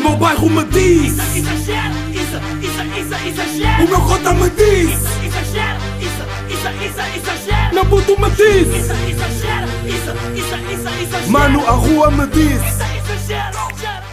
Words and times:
meu 0.00 0.16
bairro 0.16 0.50
me 0.50 0.64
diz 0.64 1.12
Isso, 1.12 1.38
exagero, 1.38 1.94
isso, 2.10 2.36
isso, 2.62 2.82
isso, 2.98 3.28
exagero. 3.28 3.84
O 3.84 3.88
meu 3.88 4.00
cota 4.00 4.34
me 4.34 4.50
diz 4.50 4.90
Isso, 4.90 5.24
exagero, 5.26 5.80
isso, 6.00 6.22
isso, 6.54 6.68
isso, 6.86 7.00
exagero. 7.16 7.74
Meu 7.74 7.86
puto 7.86 8.20
me 8.20 8.30
diz 8.30 8.68
Isso, 8.68 8.92
exagero, 8.92 9.68
isso, 9.86 10.10
isso, 10.34 10.54
isso, 10.72 11.02
exagero. 11.02 11.30
Mano, 11.30 11.60
a 11.66 11.72
rua 11.72 12.10
me 12.10 12.26
diz 12.26 12.52
Isso, 12.52 13.12
exagero, 13.12 13.58
exagero. 13.70 14.10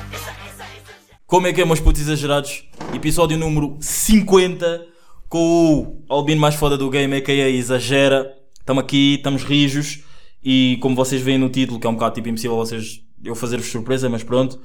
Como 1.26 1.48
é 1.48 1.54
que 1.54 1.62
é, 1.62 1.66
meus 1.66 1.80
putos 1.80 2.02
exagerados? 2.02 2.64
Episódio 2.94 3.38
número 3.38 3.78
50 3.82 4.86
com 5.28 6.04
o 6.10 6.14
Albino 6.14 6.40
mais 6.40 6.56
foda 6.56 6.78
do 6.78 6.90
game, 6.90 7.18
a.k.a. 7.18 7.50
Exagera. 7.50 8.34
Estamos 8.58 8.84
aqui, 8.84 9.16
estamos 9.16 9.44
rijos 9.44 10.04
e 10.44 10.78
como 10.82 10.96
vocês 10.96 11.22
veem 11.22 11.38
no 11.38 11.50
título, 11.50 11.80
que 11.80 11.88
é 11.88 11.90
um 11.90 11.96
bocado 11.96 12.16
tipo 12.16 12.30
impossível 12.30 12.56
vocês, 12.56 13.02
eu 13.24 13.36
fazer-vos 13.36 13.68
surpresa, 13.68 14.08
mas 14.08 14.24
pronto. 14.24 14.58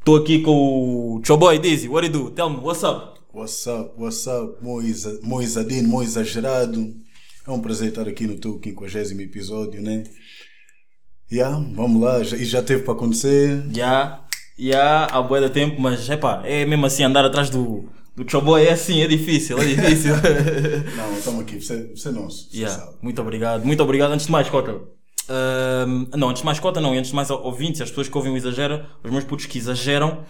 Estou 0.00 0.16
aqui 0.16 0.40
com 0.40 1.16
o 1.16 1.20
Choboy 1.24 1.58
Dizzy, 1.58 1.88
what 1.88 2.08
do 2.08 2.18
you 2.18 2.24
do? 2.24 2.30
Tell 2.30 2.48
me, 2.48 2.56
what's 2.58 2.82
up? 2.82 3.18
What's 3.32 3.66
up, 3.66 3.92
what's 3.98 4.26
up, 4.26 4.56
Moisa, 4.62 5.20
Moisadino, 5.22 5.88
Mo 5.88 6.02
exagerado. 6.02 6.94
É 7.46 7.50
um 7.50 7.60
prazer 7.60 7.88
estar 7.90 8.08
aqui 8.08 8.26
no 8.26 8.36
teu 8.38 8.58
50 8.62 9.22
episódio, 9.22 9.82
né? 9.82 10.04
Yeah, 11.30 11.58
vamos 11.74 12.00
lá, 12.00 12.20
e 12.20 12.44
já 12.44 12.62
teve 12.62 12.82
para 12.84 12.94
acontecer. 12.94 13.62
Já, 13.74 14.24
já, 14.58 15.04
há 15.06 15.20
boa 15.20 15.42
de 15.42 15.50
tempo, 15.50 15.78
mas 15.80 16.08
epá, 16.08 16.42
é 16.44 16.64
mesmo 16.64 16.86
assim 16.86 17.02
andar 17.04 17.24
atrás 17.26 17.50
do, 17.50 17.84
do 18.16 18.28
Choboy, 18.30 18.64
é 18.64 18.72
assim, 18.72 19.02
é 19.02 19.06
difícil, 19.06 19.58
é 19.58 19.64
difícil. 19.66 20.14
Não, 20.96 21.18
estamos 21.18 21.40
aqui, 21.42 21.60
você, 21.60 21.90
você 21.94 22.08
é 22.08 22.12
nosso. 22.12 22.48
Você 22.50 22.56
Yeah, 22.60 22.78
sabe. 22.80 22.96
muito 23.02 23.20
obrigado, 23.20 23.64
muito 23.66 23.82
obrigado. 23.82 24.12
Antes 24.12 24.24
de 24.24 24.32
mais, 24.32 24.48
Cota. 24.48 24.80
Não, 26.16 26.28
antes 26.28 26.40
de 26.40 26.46
mais, 26.46 26.58
Cota, 26.60 26.80
não. 26.80 26.92
Antes 26.92 27.10
de 27.10 27.16
mais, 27.16 27.30
ouvintes, 27.30 27.80
as 27.80 27.88
pessoas 27.88 28.08
que 28.08 28.16
ouvem 28.16 28.32
o 28.32 28.36
Exagera, 28.36 28.88
os 29.04 29.10
meus 29.10 29.24
putos 29.24 29.46
que 29.46 29.58
exageram, 29.58 30.24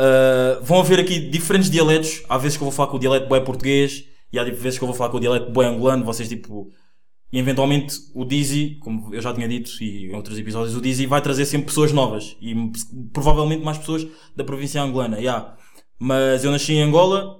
ah, 0.00 0.58
vão 0.62 0.80
haver 0.80 0.98
aqui 0.98 1.20
diferentes 1.20 1.70
dialetos. 1.70 2.22
Há 2.28 2.38
vezes 2.38 2.56
que 2.56 2.62
eu 2.62 2.66
vou 2.66 2.74
falar 2.74 2.88
com 2.88 2.96
o 2.96 3.00
dialeto 3.00 3.28
boé 3.28 3.40
português 3.40 4.04
e 4.32 4.38
há 4.38 4.44
vezes 4.44 4.78
que 4.78 4.84
eu 4.84 4.88
vou 4.88 4.96
falar 4.96 5.10
com 5.10 5.18
o 5.18 5.20
dialeto 5.20 5.52
boé 5.52 5.66
angolano. 5.66 6.04
Vocês, 6.04 6.28
tipo. 6.28 6.70
E 7.32 7.38
eventualmente 7.38 7.94
o 8.12 8.24
Dizzy, 8.24 8.78
como 8.80 9.14
eu 9.14 9.22
já 9.22 9.32
tinha 9.32 9.46
dito 9.46 9.70
e 9.80 10.06
em 10.06 10.16
outros 10.16 10.36
episódios, 10.36 10.74
o 10.74 10.80
Dizzy 10.80 11.06
vai 11.06 11.22
trazer 11.22 11.44
sempre 11.44 11.68
pessoas 11.68 11.92
novas 11.92 12.36
e 12.40 12.56
provavelmente 13.12 13.62
mais 13.64 13.78
pessoas 13.78 14.04
da 14.34 14.42
província 14.42 14.82
angolana. 14.82 15.16
Yeah. 15.16 15.56
Mas 15.96 16.42
eu 16.44 16.50
nasci 16.50 16.72
em 16.72 16.82
Angola, 16.82 17.38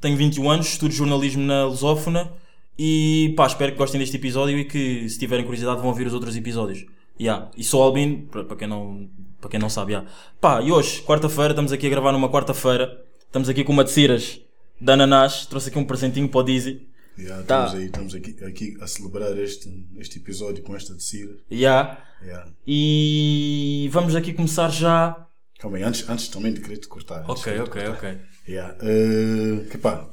tenho 0.00 0.16
21 0.16 0.50
anos, 0.50 0.66
estudo 0.66 0.92
jornalismo 0.92 1.44
na 1.44 1.64
Lusófona 1.66 2.32
e 2.78 3.32
pá, 3.36 3.46
espero 3.46 3.72
que 3.72 3.78
gostem 3.78 4.00
deste 4.00 4.16
episódio 4.16 4.58
e 4.58 4.64
que 4.64 5.08
se 5.08 5.18
tiverem 5.18 5.44
curiosidade 5.44 5.78
vão 5.78 5.88
ouvir 5.88 6.06
os 6.06 6.14
outros 6.14 6.36
episódios. 6.36 6.84
Yeah. 7.20 7.50
E 7.56 7.62
sou 7.62 7.82
Albino, 7.82 8.26
para 8.26 8.56
quem 8.56 8.66
não, 8.66 9.08
para 9.40 9.50
quem 9.50 9.60
não 9.60 9.68
sabe. 9.70 9.92
Yeah. 9.92 10.10
Pá, 10.40 10.60
e 10.60 10.72
hoje, 10.72 11.02
quarta-feira, 11.02 11.50
estamos 11.50 11.72
aqui 11.72 11.86
a 11.86 11.90
gravar 11.90 12.12
numa 12.12 12.28
quarta-feira, 12.28 13.04
estamos 13.26 13.48
aqui 13.48 13.62
com 13.62 13.72
uma 13.72 13.84
de 13.84 13.90
ciras 13.92 14.40
da 14.80 14.94
Ananás, 14.94 15.46
trouxe 15.46 15.68
aqui 15.68 15.78
um 15.78 15.84
presentinho 15.84 16.28
para 16.28 16.40
o 16.40 16.42
Dizzy. 16.42 16.88
Yeah, 17.16 17.44
Tá. 17.44 17.66
Estamos 17.66 17.74
aí, 17.80 17.86
estamos 17.86 18.14
aqui, 18.16 18.44
aqui 18.44 18.76
a 18.80 18.86
celebrar 18.88 19.38
este, 19.38 19.86
este 19.98 20.18
episódio 20.18 20.64
com 20.64 20.74
esta 20.74 20.92
decida. 20.94 21.36
Yeah. 21.50 21.98
Yeah. 22.22 22.50
E 22.66 23.88
vamos 23.92 24.16
aqui 24.16 24.32
começar 24.32 24.68
já. 24.70 25.16
Calma 25.60 25.76
aí, 25.76 25.84
antes, 25.84 26.08
antes 26.08 26.26
também 26.28 26.52
de 26.52 26.60
querer 26.60 26.78
te 26.78 26.88
cortar. 26.88 27.24
Ok, 27.30 27.52
de 27.52 27.60
ok, 27.60 27.82
cortar. 27.84 27.96
ok. 27.96 28.18
Yeah. 28.48 28.76
eh, 28.82 29.68
que 29.70 29.78
pá, 29.78 30.10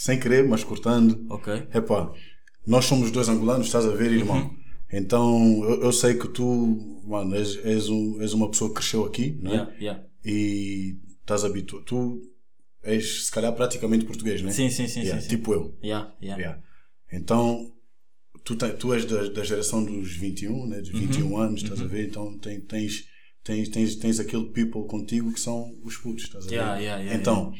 sem 0.00 0.16
querer, 0.20 0.46
mas 0.46 0.62
cortando. 0.62 1.26
Ok. 1.28 1.52
Epá, 1.74 2.12
nós 2.64 2.84
somos 2.84 3.10
dois 3.10 3.28
angolanos, 3.28 3.66
estás 3.66 3.84
a 3.84 3.90
ver, 3.90 4.12
irmão? 4.12 4.36
Uhum. 4.44 4.58
Então, 4.92 5.64
eu, 5.64 5.82
eu 5.82 5.92
sei 5.92 6.14
que 6.14 6.28
tu, 6.28 7.02
mano, 7.04 7.34
és, 7.34 7.56
és, 7.64 7.88
um, 7.88 8.20
és 8.22 8.32
uma 8.32 8.48
pessoa 8.48 8.70
que 8.70 8.76
cresceu 8.76 9.04
aqui, 9.04 9.36
não 9.42 9.50
é? 9.50 9.54
Yeah, 9.54 9.74
yeah. 9.80 10.04
E 10.24 10.96
estás 11.20 11.44
habituado. 11.44 11.84
Tu 11.84 12.22
és, 12.84 13.24
se 13.26 13.30
calhar, 13.32 13.52
praticamente 13.56 14.04
português, 14.04 14.40
não 14.40 14.50
é? 14.50 14.52
Sim, 14.52 14.70
sim, 14.70 14.86
sim, 14.86 15.00
Yeah, 15.00 15.20
sim, 15.20 15.28
sim. 15.28 15.36
Tipo 15.36 15.52
eu. 15.52 15.76
Yeah, 15.82 16.14
yeah. 16.22 16.40
Yeah. 16.40 16.62
Então, 17.12 17.72
tu, 18.44 18.54
te- 18.54 18.74
tu 18.74 18.94
és 18.94 19.04
da, 19.04 19.28
da 19.30 19.42
geração 19.42 19.84
dos 19.84 20.12
21, 20.14 20.64
né? 20.68 20.80
Dos 20.80 20.90
21 20.90 21.26
Uhum. 21.26 21.38
anos, 21.38 21.60
estás 21.64 21.80
a 21.80 21.86
ver? 21.86 22.06
Então, 22.06 22.38
tem- 22.38 22.60
tens, 22.60 23.04
tens, 23.42 23.68
tens, 23.68 23.96
tens 23.96 24.20
aquele 24.20 24.44
people 24.50 24.84
contigo 24.86 25.32
que 25.32 25.40
são 25.40 25.76
os 25.82 25.96
putos, 25.96 26.22
estás 26.22 26.46
a 26.46 26.48
ver? 26.50 26.54
Yeah, 26.54 26.78
yeah, 26.78 27.02
yeah, 27.02 27.20
então, 27.20 27.52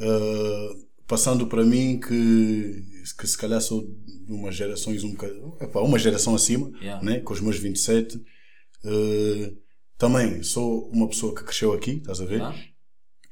uh, 0.00 0.89
passando 1.10 1.46
para 1.48 1.64
mim 1.64 1.98
que, 1.98 2.82
que 3.18 3.26
se 3.26 3.36
calhar 3.36 3.60
sou 3.60 3.82
de 3.82 4.32
umas 4.32 4.54
gerações 4.54 5.02
um 5.02 5.10
bocado, 5.10 5.56
epá, 5.60 5.80
uma 5.80 5.98
geração 5.98 6.34
acima, 6.36 6.70
Yeah. 6.80 7.04
né? 7.04 7.18
com 7.20 7.32
os 7.34 7.40
meus 7.40 7.58
27, 7.58 8.16
uh, 8.16 9.56
também 9.98 10.42
sou 10.42 10.88
uma 10.90 11.08
pessoa 11.08 11.34
que 11.34 11.42
cresceu 11.44 11.72
aqui, 11.72 11.92
estás 11.96 12.20
a 12.20 12.24
ver? 12.24 12.36
Yeah. 12.36 12.56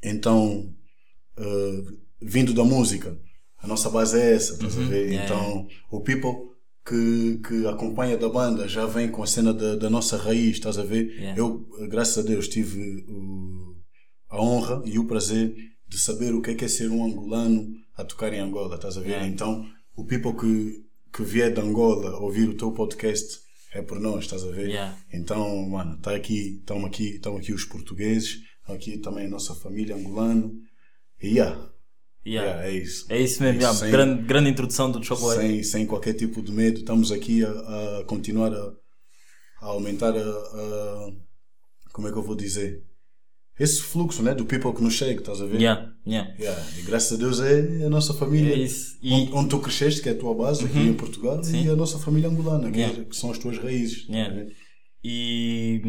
Então, 0.03 0.75
uh, 1.39 1.99
vindo 2.21 2.53
da 2.53 2.65
música, 2.65 3.17
a 3.59 3.67
nossa 3.67 3.89
base 3.91 4.19
é 4.21 4.35
essa, 4.35 4.55
estás 4.55 4.77
a 4.77 4.81
ver? 4.83 5.07
Uhum. 5.07 5.13
Yeah, 5.13 5.25
então, 5.25 5.67
o 5.91 6.01
people 6.01 6.49
que, 6.87 7.41
que 7.47 7.67
acompanha 7.67 8.17
da 8.17 8.29
banda 8.29 8.67
já 8.67 8.87
vem 8.87 9.09
com 9.09 9.23
a 9.23 9.27
cena 9.27 9.53
da, 9.55 9.77
da 9.77 9.89
nossa 9.91 10.17
raiz, 10.17 10.57
estás 10.57 10.79
a 10.79 10.85
ver? 10.85 11.07
Yeah. 11.13 11.39
Eu, 11.39 11.67
graças 11.89 12.19
a 12.19 12.27
Deus, 12.27 12.49
tive 12.49 13.05
o- 13.09 13.77
a 14.31 14.43
honra 14.43 14.83
e 14.85 14.99
o 14.99 15.07
prazer 15.07 15.55
de 15.89 15.99
saber 15.99 16.35
o 16.35 16.43
que 16.43 16.51
é, 16.51 16.55
que 16.55 16.65
é 16.65 16.69
ser 16.69 16.91
um 16.91 17.05
angolano 17.05 17.67
a 17.97 18.05
tocar 18.05 18.33
em 18.33 18.41
Angola, 18.41 18.77
estás 18.77 18.97
a 18.97 19.01
ver? 19.01 19.09
Yeah. 19.11 19.27
Então, 19.29 19.67
o 19.97 20.05
people 20.05 20.35
que, 20.35 20.85
que 21.13 21.23
vier 21.23 21.53
de 21.53 21.61
Angola 21.61 22.19
ouvir 22.21 22.49
o 22.49 22.57
teu 22.57 22.73
podcast 22.73 23.41
é 23.73 23.83
por 23.83 23.99
nós, 23.99 24.25
estás 24.25 24.45
a 24.45 24.51
ver? 24.51 24.69
Yeah. 24.69 24.97
Então, 25.13 25.69
mano, 25.69 25.99
tá 26.01 26.15
aqui, 26.15 26.59
estão 26.61 26.85
aqui, 26.87 27.17
estão 27.17 27.37
aqui 27.37 27.53
os 27.53 27.65
portugueses, 27.65 28.39
estão 28.61 28.75
aqui 28.75 28.99
também 28.99 29.27
a 29.27 29.31
nossa 29.31 29.55
família 29.55 29.97
angolana. 29.97 30.51
E 31.23 31.29
yeah, 31.37 31.71
Yeah. 32.27 32.51
yeah, 32.51 32.69
é 32.69 32.77
isso. 32.77 33.07
É 33.09 33.21
isso 33.21 33.43
mesmo, 33.43 33.61
yeah. 33.61 33.77
Sem- 33.79 33.91
grande, 33.91 34.23
grande 34.25 34.51
introdução 34.51 34.91
do 34.91 35.03
Choboy. 35.03 35.37
sem, 35.37 35.63
sem 35.63 35.87
qualquer 35.87 36.13
tipo 36.15 36.43
de 36.43 36.53
medo, 36.53 36.81
estamos 36.81 37.11
aqui 37.11 37.43
a, 37.45 37.51
a 38.01 38.05
continuar 38.05 38.53
a, 38.53 38.73
a 39.63 39.67
aumentar 39.67 40.15
a, 40.15 40.21
a- 40.21 41.11
Como 41.93 42.07
é 42.09 42.13
que 42.13 42.19
eu 42.19 42.23
vou 42.23 42.37
dizer? 42.37 42.85
Esse 43.59 43.81
fluxo, 43.83 44.23
né? 44.23 44.35
Do 44.35 44.45
people 44.45 44.73
que 44.73 44.83
nos 44.83 44.95
chega, 44.95 45.21
estás 45.21 45.41
a 45.41 45.47
ver? 45.47 45.61
Yeah, 45.61 45.91
yeah. 46.07 46.31
Yeah, 46.39 46.63
E 46.79 46.83
graças 46.83 47.13
a 47.13 47.17
Deus 47.17 47.41
é 47.41 47.85
a 47.85 47.91
nossa 47.91 48.15
família. 48.15 48.55
É 48.55 48.59
isso. 48.59 48.97
E- 49.03 49.13
Onde, 49.13 49.33
onde 49.33 49.49
tu 49.49 49.59
cresceste, 49.59 50.01
que 50.01 50.09
é 50.09 50.13
a 50.13 50.19
tua 50.19 50.35
base 50.35 50.65
aqui 50.65 50.79
em 50.79 50.95
Portugal, 50.95 51.43
Sim. 51.43 51.67
e 51.67 51.71
a 51.71 51.75
nossa 51.77 51.99
família 51.99 52.29
angolana, 52.29 52.71
que, 52.71 52.79
é- 52.79 52.83
Yeah. 52.87 53.05
que 53.05 53.17
são 53.17 53.31
as 53.31 53.39
tuas 53.39 53.59
raízes. 53.59 54.07
Yeah. 54.09 54.35
né? 54.35 54.47
E 55.05 55.81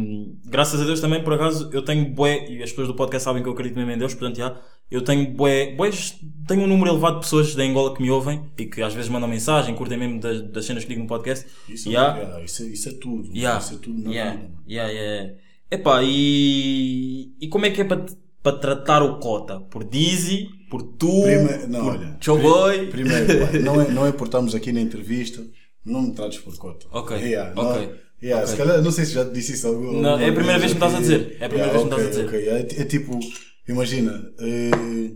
graças 0.46 0.80
a 0.82 0.86
Deus 0.86 1.00
também, 1.02 1.24
por 1.24 1.34
acaso, 1.34 1.70
eu 1.74 1.82
tenho 1.84 2.14
bué, 2.14 2.48
e 2.50 2.62
as 2.64 2.70
pessoas 2.70 2.88
do 2.88 2.96
podcast 2.96 3.24
sabem 3.26 3.42
que 3.44 3.50
eu 3.50 3.54
acredito 3.54 3.76
mesmo 3.76 3.92
em 3.92 3.98
Deus, 3.98 4.14
portanto, 4.14 4.38
já, 4.38 4.60
eu 4.90 5.02
tenho 5.04 5.34
bué, 5.34 5.76
bués, 5.76 6.16
tenho 6.48 6.62
um 6.64 6.68
número 6.68 6.92
elevado 6.92 7.16
de 7.16 7.22
pessoas 7.22 7.54
da 7.56 7.64
Angola 7.64 7.96
que 7.96 8.02
me 8.02 8.10
ouvem 8.12 8.50
e 8.58 8.66
que 8.66 8.82
às 8.82 8.94
vezes 8.94 9.10
mandam 9.10 9.28
mensagem, 9.28 9.76
curtem 9.76 9.98
mesmo 9.98 10.20
das, 10.20 10.42
das 10.52 10.66
cenas 10.66 10.84
que 10.84 10.90
digo 10.90 11.02
no 11.02 11.08
podcast. 11.08 11.46
Isso, 11.68 11.90
Yeah. 11.90 12.18
yeah, 12.20 12.44
isso, 12.44 12.64
é, 12.64 12.66
isso 12.68 12.90
é 12.90 12.92
tudo. 12.94 13.36
Yeah. 13.36 13.60
Isso 13.60 13.74
é 13.74 13.78
tudo 13.78 14.02
na 14.04 14.10
Yeah. 14.12 14.32
vida. 14.32 14.44
mano. 14.50 14.64
Yeah, 14.70 14.92
yeah. 14.92 15.34
Epá, 15.72 16.02
e, 16.04 17.32
e 17.40 17.48
como 17.48 17.66
é 17.66 17.70
que 17.72 17.82
é 17.82 17.84
para 17.86 18.06
para 18.42 18.58
tratar 18.58 19.04
o 19.04 19.20
Cota? 19.20 19.60
Por 19.60 19.84
Dizzy, 19.84 20.48
por 20.70 20.82
tu, 20.82 21.24
Prime- 21.24 21.68
não, 21.68 21.84
por 21.84 21.94
olha, 21.94 22.18
Choboy? 22.22 22.78
pri- 22.78 22.92
Primeiro, 22.92 23.26
pá, 23.46 23.52
não 23.60 23.82
é, 23.82 23.92
não 23.92 24.06
é 24.08 24.12
por 24.14 24.26
estarmos 24.28 24.56
aqui 24.56 24.72
na 24.72 24.80
entrevista, 24.80 25.46
não 25.86 26.02
me 26.04 26.14
trates 26.14 26.40
por 26.40 26.56
cota. 26.58 26.86
Ok, 26.92 27.18
Yeah, 27.18 27.52
ok, 27.52 27.88
Não, 27.88 27.94
yeah, 28.24 28.44
ok. 28.44 28.48
Se 28.48 28.58
calhar, 28.58 28.82
não 28.82 28.92
sei 28.92 29.06
se 29.06 29.12
já 29.14 29.26
te 29.26 29.32
disse 29.34 29.54
isso 29.54 29.68
alguma 29.68 29.92
Não, 30.02 30.20
é 30.20 30.30
a 30.30 30.34
primeira 30.34 30.58
vez 30.58 30.74
que 30.74 30.80
me 30.80 30.86
estás 30.86 30.96
a 30.96 31.00
dizer. 31.02 31.38
É 31.40 31.46
a 31.46 31.50
primeira 31.50 31.72
vez 31.72 31.84
que 31.84 31.90
me 31.90 31.96
estás 32.02 32.18
a 32.18 32.24
ok, 32.24 32.40
ok. 32.40 32.50
É, 32.50 32.82
é 32.82 32.86
tipo, 32.86 33.20
imagina, 33.68 34.32
eh, 34.40 35.12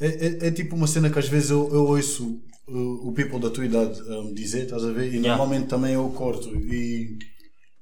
é, 0.00 0.06
é, 0.06 0.46
é 0.48 0.50
tipo 0.50 0.76
uma 0.76 0.86
cena 0.86 1.10
que 1.10 1.18
às 1.18 1.28
vezes 1.28 1.50
eu, 1.50 1.68
eu 1.72 1.86
ouço 1.86 2.40
uh, 2.68 3.08
o 3.08 3.12
people 3.12 3.40
da 3.40 3.50
tua 3.50 3.64
idade 3.64 4.00
a 4.12 4.22
me 4.22 4.32
dizer, 4.34 4.64
estás 4.64 4.84
a 4.84 4.92
ver? 4.92 5.06
E 5.12 5.16
Yeah. 5.16 5.28
normalmente 5.36 5.68
também 5.68 5.94
eu 5.94 6.08
corto. 6.10 6.48
E 6.54 7.18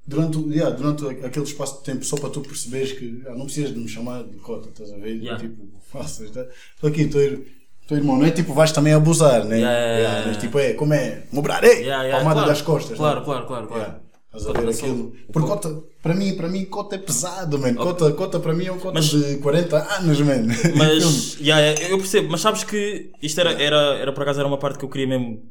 durante, 0.07 0.39
yeah, 0.51 0.75
durante 0.75 1.07
aquele 1.25 1.45
espaço 1.45 1.79
de 1.79 1.85
tempo, 1.85 2.05
só 2.05 2.17
para 2.17 2.31
tu 2.31 2.41
perceberes 2.41 2.93
que 2.93 3.23
ah, 3.27 3.35
não 3.35 3.47
precisas 3.47 3.73
de 3.75 3.79
me 3.79 3.89
chamar 3.89 4.23
de 4.25 4.37
cota, 4.39 4.69
estás 4.69 4.93
a 4.93 4.97
ver? 4.97 5.17
Yeah. 5.17 5.41
Tipo, 5.43 5.65
faças, 5.91 6.31
tá? 6.31 6.47
estou 6.75 6.89
aqui, 6.91 7.03
estou 7.03 7.21
Teu 7.87 7.99
irmão, 7.99 8.19
não 8.19 8.27
é 8.27 8.33
tipo 8.33 8.53
vais 8.53 8.73
também 8.73 8.93
abusar, 8.93 9.45
né? 9.45 9.59
Yeah, 9.59 9.79
yeah, 9.79 9.87
Yeah, 9.87 10.15
yeah, 10.19 10.27
mas 10.29 10.37
tipo 10.39 10.59
é, 10.59 10.73
como 10.73 10.93
é? 10.93 11.23
Mobrar, 11.31 11.63
ei! 11.63 11.83
Yeah, 11.85 12.11
palmada 12.11 12.35
claro, 12.35 12.49
das 12.49 12.63
costas. 12.63 12.97
claro, 12.97 13.21
né? 13.21 13.25
claro, 13.25 13.47
claro, 13.47 13.67
claro. 13.69 13.83
Yeah. 13.83 14.01
Estás 14.27 14.43
a 14.43 14.47
Cota 14.49 14.61
ver 14.61 14.71
aquilo? 14.71 15.13
Porque 15.33 15.49
cota, 15.49 15.83
para 16.03 16.15
mim, 16.15 16.35
para 16.35 16.49
mim, 16.49 16.65
cota 16.67 16.97
é 16.97 16.99
pesado, 16.99 17.59
man. 17.59 17.75
Cota, 17.75 18.13
cota 18.13 18.41
para 18.41 18.53
mim 18.53 18.67
é 18.67 18.73
um 18.73 18.79
cota 18.79 18.95
Mas- 18.95 19.07
de 19.07 19.39
40 19.39 19.99
anos, 19.99 20.21
man. 20.21 20.47
Mas, 20.77 21.39
yeah, 21.41 21.81
eu 21.89 21.97
percebo, 21.97 22.29
mas 22.31 22.41
sabes 22.41 22.65
que 22.65 23.13
isto 23.23 23.41
era, 23.41 23.53
era, 23.53 23.95
era 23.95 24.13
por 24.13 24.23
acaso 24.23 24.41
era 24.41 24.49
uma 24.49 24.59
parte 24.59 24.79
que 24.79 24.85
eu 24.85 24.89
queria 24.89 25.07
mesmo 25.07 25.43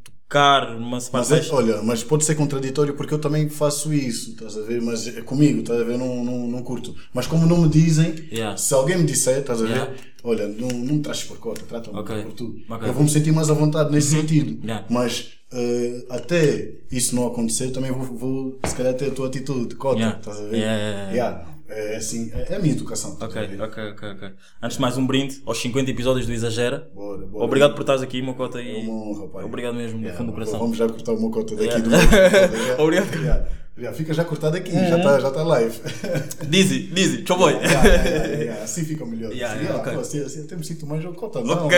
numa 0.79 0.99
Mas 1.13 1.31
é, 1.31 1.45
olha, 1.51 1.81
mas 1.83 2.03
pode 2.03 2.25
ser 2.25 2.35
contraditório 2.35 2.93
porque 2.95 3.13
eu 3.13 3.19
também 3.19 3.47
faço 3.47 3.93
isso, 3.93 4.31
estás 4.31 4.57
a 4.57 4.61
ver? 4.61 4.81
Mas 4.81 5.07
é 5.07 5.21
comigo, 5.21 5.59
estás 5.61 5.79
a 5.79 5.83
ver? 5.83 5.97
Não, 5.97 6.23
não, 6.23 6.47
não 6.47 6.63
curto. 6.63 6.95
Mas 7.13 7.27
como 7.27 7.45
não 7.45 7.61
me 7.61 7.69
dizem, 7.69 8.15
Yeah. 8.31 8.57
se 8.57 8.73
alguém 8.73 8.97
me 8.97 9.03
disser, 9.05 9.39
estás 9.39 9.61
a 9.61 9.65
ver? 9.65 9.71
Yeah. 9.71 9.93
Olha, 10.23 10.47
não, 10.47 10.67
não 10.69 10.95
me 10.95 10.99
trazes 11.01 11.23
por 11.25 11.37
cota, 11.37 11.61
trata-me 11.67 11.97
Ok. 11.99 12.23
por 12.23 12.33
tu. 12.33 12.55
Ok. 12.67 12.77
Uhum. 12.81 12.85
Eu 12.87 12.93
vou 12.93 13.03
me 13.03 13.09
sentir 13.09 13.31
mais 13.31 13.49
à 13.49 13.53
vontade 13.53 13.91
nesse 13.91 14.09
sentido. 14.09 14.59
Yeah. 14.63 14.85
Mas 14.89 15.33
eh, 15.53 16.05
até 16.09 16.71
isso 16.91 17.15
não 17.15 17.27
acontecer, 17.27 17.69
também 17.71 17.91
vou, 17.91 18.03
vou 18.03 18.59
se 18.65 18.75
calhar 18.75 18.93
ter 18.95 19.09
a 19.09 19.11
tua 19.11 19.27
atitude, 19.27 19.75
cota, 19.75 19.99
Yeah. 19.99 20.17
estás 20.19 20.39
a 20.39 20.43
ver? 20.45 21.54
Yeah. 21.67 21.93
É 21.93 21.95
assim, 21.97 22.31
é, 22.33 22.53
é 22.53 22.55
a 22.55 22.59
minha 22.59 22.73
educação. 22.73 23.17
Ok, 23.19 23.41
ok, 23.59 23.83
ok, 23.91 24.09
ok. 24.11 24.29
Antes 24.61 24.77
de 24.77 24.81
mais 24.81 24.97
um 24.97 25.05
brinde 25.05 25.41
aos 25.45 25.57
50 25.59 25.89
episódios 25.89 26.25
do 26.27 26.33
Exagera. 26.33 26.89
Bora, 26.93 27.25
bora. 27.25 27.45
Obrigado 27.45 27.73
por 27.73 27.81
estares 27.81 28.01
aqui, 28.01 28.21
Mocota. 28.21 28.61
E... 28.61 28.81
É 28.81 28.89
uma 28.89 28.93
honra, 28.93 29.27
pai. 29.27 29.43
Obrigado 29.43 29.75
mesmo, 29.75 29.97
do 29.97 30.03
Yeah, 30.03 30.17
fundo 30.17 30.27
do 30.27 30.33
coração. 30.33 30.59
Vamos 30.59 30.77
já 30.77 30.87
cortar 30.87 31.13
uma 31.13 31.31
cota 31.31 31.55
daqui 31.55 31.65
Yeah. 31.65 31.83
do 31.83 31.89
meu. 31.89 31.99
Yeah. 31.99 32.77
Obrigado. 32.83 33.05
Uhum. 33.15 33.23
Yeah. 33.23 33.65
Yeah, 33.77 33.95
Fica 33.97 34.13
já 34.13 34.23
cortado 34.23 34.55
aqui, 34.55 34.71
já 34.71 34.97
está 34.97 35.19
já 35.19 35.29
tá 35.31 35.43
live. 35.43 35.77
Dizzy, 36.47 36.83
Dizzy, 36.93 37.23
tchau 37.23 37.37
boy. 37.37 37.53
Yeah, 37.55 37.85
yeah, 37.85 38.27
yeah. 38.27 38.63
Assim 38.63 38.85
fica 38.85 39.05
melhor. 39.05 39.33
Assim, 39.33 39.67
ah, 39.67 39.75
ok. 39.75 39.93
pô, 39.93 39.99
assim, 39.99 40.23
assim 40.23 40.43
até 40.45 40.55
me 40.55 40.63
sinto 40.63 40.87
mais 40.87 41.03
cota, 41.13 41.41
não. 41.41 41.65
Ok. 41.65 41.77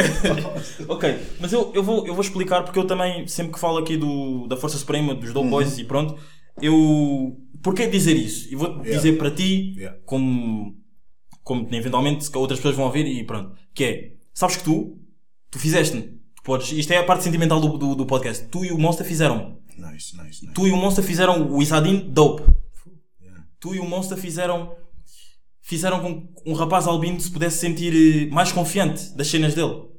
ok, 0.88 1.20
mas 1.40 1.52
eu, 1.52 1.72
eu, 1.74 1.82
vou, 1.82 2.06
eu 2.06 2.14
vou 2.14 2.22
explicar 2.22 2.62
porque 2.62 2.78
eu 2.78 2.86
também, 2.86 3.28
sempre 3.28 3.54
que 3.54 3.60
falo 3.60 3.80
aqui 3.80 3.98
do, 3.98 4.46
da 4.48 4.56
Força 4.56 4.78
Suprema, 4.78 5.16
dos 5.16 5.34
Dope 5.34 5.50
Boys 5.50 5.80
e 5.80 5.86
pronto, 5.86 6.16
eu. 6.62 7.36
Porquê 7.68 7.86
dizer 7.88 8.16
isso? 8.16 8.48
E 8.50 8.56
vou 8.56 8.70
Yeah. 8.70 8.92
dizer 8.96 9.18
para 9.18 9.30
ti, 9.30 9.74
Yeah. 9.76 10.00
como, 10.06 10.74
como 11.44 11.68
eventualmente 11.70 12.26
outras 12.38 12.60
pessoas 12.60 12.78
vão 12.78 12.86
ouvir 12.86 13.06
e 13.06 13.26
pronto. 13.26 13.58
Que 13.74 13.84
é, 13.84 14.14
sabes 14.34 14.56
que 14.56 14.64
tu, 14.64 14.98
tu 15.52 15.60
fizeste-me. 15.60 16.18
Podes, 16.46 16.72
isto 16.72 16.94
é 16.94 16.98
a 16.98 17.04
parte 17.04 17.26
sentimental 17.26 17.60
do, 17.60 17.78
do, 17.78 17.94
do 17.94 18.06
podcast. 18.06 18.46
Tu 18.48 18.64
e 18.64 18.72
o 18.72 18.78
Monster 18.78 19.06
fizeram. 19.06 19.60
Nice, 19.78 20.16
nice, 20.16 20.46
nice. 20.46 20.54
Tu 20.54 20.68
e 20.68 20.72
o 20.72 20.78
Monster 20.78 21.04
fizeram 21.04 21.52
o 21.52 21.62
Isadin 21.62 22.10
dope. 22.10 22.42
Yeah. 23.22 23.46
Tu 23.60 23.76
e 23.76 23.80
o 23.80 23.86
Monster 23.86 24.18
fizeram. 24.18 24.74
Fizeram 25.62 26.00
com 26.00 26.22
que 26.22 26.50
um 26.50 26.54
rapaz 26.54 26.88
albino 26.88 27.20
se 27.20 27.30
pudesse 27.30 27.58
sentir 27.58 27.94
eh, 27.94 28.34
mais 28.34 28.54
confiante 28.54 29.14
das 29.14 29.28
cenas 29.28 29.54
dele. 29.54 29.90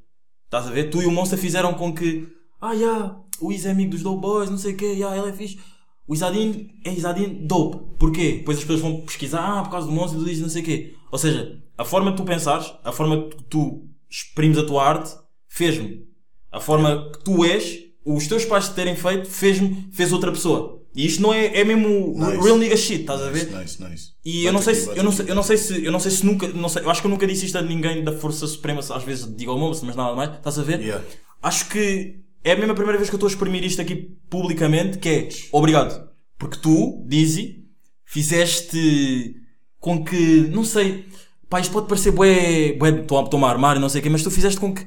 Estás 0.47 0.67
a 0.67 0.71
ver? 0.71 0.89
Tu 0.89 1.03
e 1.03 1.07
o 1.07 1.11
Monster 1.13 1.39
fizeram 1.39 1.75
com 1.75 1.95
que. 1.95 2.27
Ah, 2.63 2.73
yeah, 2.73 3.21
o 3.43 3.53
Is 3.53 3.67
é 3.67 3.73
amigo 3.73 3.91
dos 3.91 4.03
Dope 4.03 4.23
Boys, 4.23 4.49
não 4.49 4.57
sei 4.57 4.73
o 4.73 4.77
quê, 4.79 4.87
yeah, 4.87 5.15
ele 5.19 5.29
é 5.29 5.33
fixe. 5.35 5.59
O 6.09 6.15
Isadin 6.15 6.71
é 6.85 6.93
Isadin 6.93 7.47
dope. 7.47 7.97
Porquê? 7.99 8.33
Depois 8.39 8.57
as 8.57 8.65
pessoas 8.65 8.81
vão 8.81 9.03
pesquisar, 9.03 9.59
ah, 9.59 9.63
por 9.63 9.71
causa 9.71 9.87
do 9.87 9.93
Monster, 9.93 10.19
do 10.19 10.29
Is, 10.29 10.41
não 10.41 10.49
sei 10.49 10.63
o 10.63 10.65
quê. 10.65 10.95
Ou 11.13 11.19
seja, 11.19 11.61
a 11.77 11.85
forma 11.85 12.13
que 12.13 12.17
tu 12.17 12.25
pensares, 12.25 12.73
a 12.83 12.91
forma 12.91 13.29
que 13.29 13.45
tu 13.45 13.85
exprimes 14.11 14.57
a 14.57 14.65
tua 14.65 14.83
arte, 14.85 15.15
fez-me. 15.47 16.07
A 16.51 16.59
forma 16.61 17.11
que 17.13 17.23
tu 17.23 17.45
és, 17.45 17.81
os 18.05 18.27
teus 18.27 18.45
pais 18.47 18.69
te 18.69 18.75
terem 18.75 18.97
feito, 18.97 19.29
fez-me, 19.29 19.87
fez 19.93 20.11
outra 20.13 20.33
pessoa. 20.33 20.83
E 20.95 21.05
isto 21.05 21.21
não 21.21 21.33
é, 21.33 21.59
é 21.61 21.63
mesmo 21.65 22.15
Nice. 22.17 22.43
real 22.43 22.59
nigga 22.59 22.77
shit, 22.77 23.03
estás 23.03 23.21
a 23.21 23.29
ver? 23.31 23.45
Nice, 23.45 23.81
nice, 23.81 23.83
nice. 23.83 24.13
E 24.25 24.47
eu 24.47 24.53
não 24.53 24.63
sei 24.63 24.75
se, 24.75 24.89
eu 24.97 25.05
não 25.05 25.13
sei, 25.13 25.27
eu 25.29 25.35
não 25.35 25.43
sei 25.43 25.57
se, 25.59 25.85
eu 25.85 25.93
não 25.93 26.01
sei 26.01 26.11
se 26.11 26.25
nunca, 26.27 26.49
não 26.49 26.69
sei, 26.71 26.83
eu 26.83 26.91
acho 26.91 27.03
que 27.03 27.07
eu 27.07 27.11
nunca 27.11 27.27
disse 27.27 27.45
isto 27.45 27.59
a 27.59 27.63
ninguém 27.63 28.03
da 28.03 28.13
Força 28.13 28.47
Suprema, 28.47 28.81
às 28.81 29.05
vezes 29.05 29.37
digo 29.37 29.51
ao 29.53 29.59
moço, 29.59 29.85
mas 29.85 29.95
nada 29.95 30.17
mais, 30.17 30.33
estás 30.35 30.59
a 30.59 30.63
ver? 30.63 30.81
Yeah. 30.81 31.05
Acho 31.43 31.69
que 31.69 32.17
é 32.45 32.55
mesmo 32.57 32.73
a 32.73 32.75
primeira 32.75 32.99
vez 32.99 33.09
que 33.09 33.15
eu 33.15 33.19
estou 33.19 33.29
a 33.29 33.31
exprimir 33.31 33.65
isto 33.65 33.81
aqui 33.83 33.97
publicamente, 34.31 34.99
que 34.99 35.09
é 35.09 35.29
obrigado. 35.53 36.09
Porque 36.39 36.59
tu, 36.59 37.05
Dizzy, 37.07 37.65
fizeste 38.05 39.35
com 39.79 40.05
que, 40.05 40.49
não 40.49 40.65
sei, 40.65 41.07
pá, 41.49 41.61
isto 41.61 41.73
pode 41.73 41.89
parecer 41.89 42.11
bué, 42.13 42.73
bué, 42.73 43.01
estou 43.01 43.45
a 43.45 43.51
armar 43.51 43.77
e 43.77 43.81
não 43.81 43.89
sei 43.89 44.01
o 44.01 44.03
quê, 44.03 44.09
mas 44.09 44.23
tu 44.23 44.31
fizeste 44.31 44.61
com 44.61 44.73
que 44.73 44.87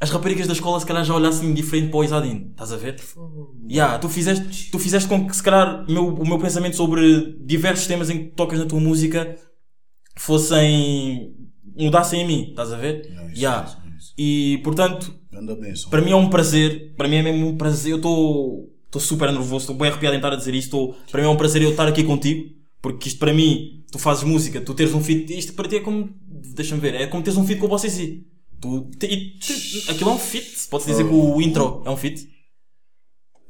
as 0.00 0.10
raparigas 0.10 0.46
da 0.46 0.54
escola 0.54 0.80
se 0.80 0.86
calhar 0.86 1.04
já 1.04 1.14
olhassem 1.14 1.52
diferente 1.52 1.90
para 1.90 1.98
o 1.98 2.04
Isadin, 2.04 2.48
estás 2.50 2.72
a 2.72 2.76
ver? 2.78 2.96
Yeah, 3.68 3.98
tu, 3.98 4.08
fizeste, 4.08 4.70
tu 4.70 4.78
fizeste 4.78 5.08
com 5.08 5.28
que 5.28 5.36
se 5.36 5.42
calhar 5.42 5.84
meu, 5.86 6.08
o 6.14 6.26
meu 6.26 6.38
pensamento 6.38 6.74
sobre 6.76 7.36
diversos 7.40 7.86
temas 7.86 8.08
em 8.08 8.18
que 8.18 8.24
tocas 8.34 8.58
na 8.58 8.64
tua 8.64 8.80
música 8.80 9.36
fossem. 10.16 11.34
mudassem 11.76 12.22
em 12.22 12.26
mim, 12.26 12.46
estás 12.50 12.72
a 12.72 12.76
ver? 12.76 13.10
Nice, 13.10 13.40
Yeah. 13.40 13.79
E 14.22 14.58
portanto, 14.62 15.14
para 15.88 16.02
mim 16.02 16.10
é 16.10 16.14
um 16.14 16.28
prazer, 16.28 16.94
para 16.94 17.08
mim 17.08 17.16
é 17.16 17.22
mesmo 17.22 17.48
um 17.48 17.56
prazer, 17.56 17.92
eu 17.92 17.96
estou 17.96 19.00
super 19.00 19.32
nervoso, 19.32 19.62
estou 19.64 19.76
bem 19.76 19.88
arrepiado 19.88 20.14
em 20.14 20.18
estar 20.18 20.30
a 20.30 20.36
dizer 20.36 20.54
isto, 20.54 20.66
estou- 20.66 20.94
para 21.10 21.22
mim 21.22 21.26
é 21.26 21.30
um 21.30 21.36
prazer 21.38 21.62
eu 21.62 21.70
estar 21.70 21.88
aqui 21.88 22.04
contigo, 22.04 22.50
porque 22.82 23.08
isto 23.08 23.18
para 23.18 23.32
mim, 23.32 23.82
tu 23.90 23.98
fazes 23.98 24.22
música, 24.22 24.60
tu 24.60 24.74
teres 24.74 24.92
um 24.92 25.02
feat, 25.02 25.32
isto 25.32 25.54
para 25.54 25.66
ti 25.66 25.76
é 25.76 25.80
como, 25.80 26.10
deixa-me 26.54 26.82
ver, 26.82 26.96
é 26.96 27.06
como 27.06 27.22
teres 27.22 27.38
um 27.38 27.46
feat 27.46 27.58
com 27.58 27.64
o 27.64 27.68
Bossy 27.70 27.88
Z. 27.88 28.24
Tu, 28.60 28.90
te- 28.98 29.06
e 29.06 29.38
tu- 29.38 29.90
aquilo 29.90 30.10
é 30.10 30.12
um 30.12 30.18
feat, 30.18 30.68
pode-se 30.68 30.90
dizer 30.90 31.04
que 31.04 31.14
o 31.14 31.40
intro 31.40 31.82
é 31.86 31.90
um 31.90 31.96
feat. 31.96 32.28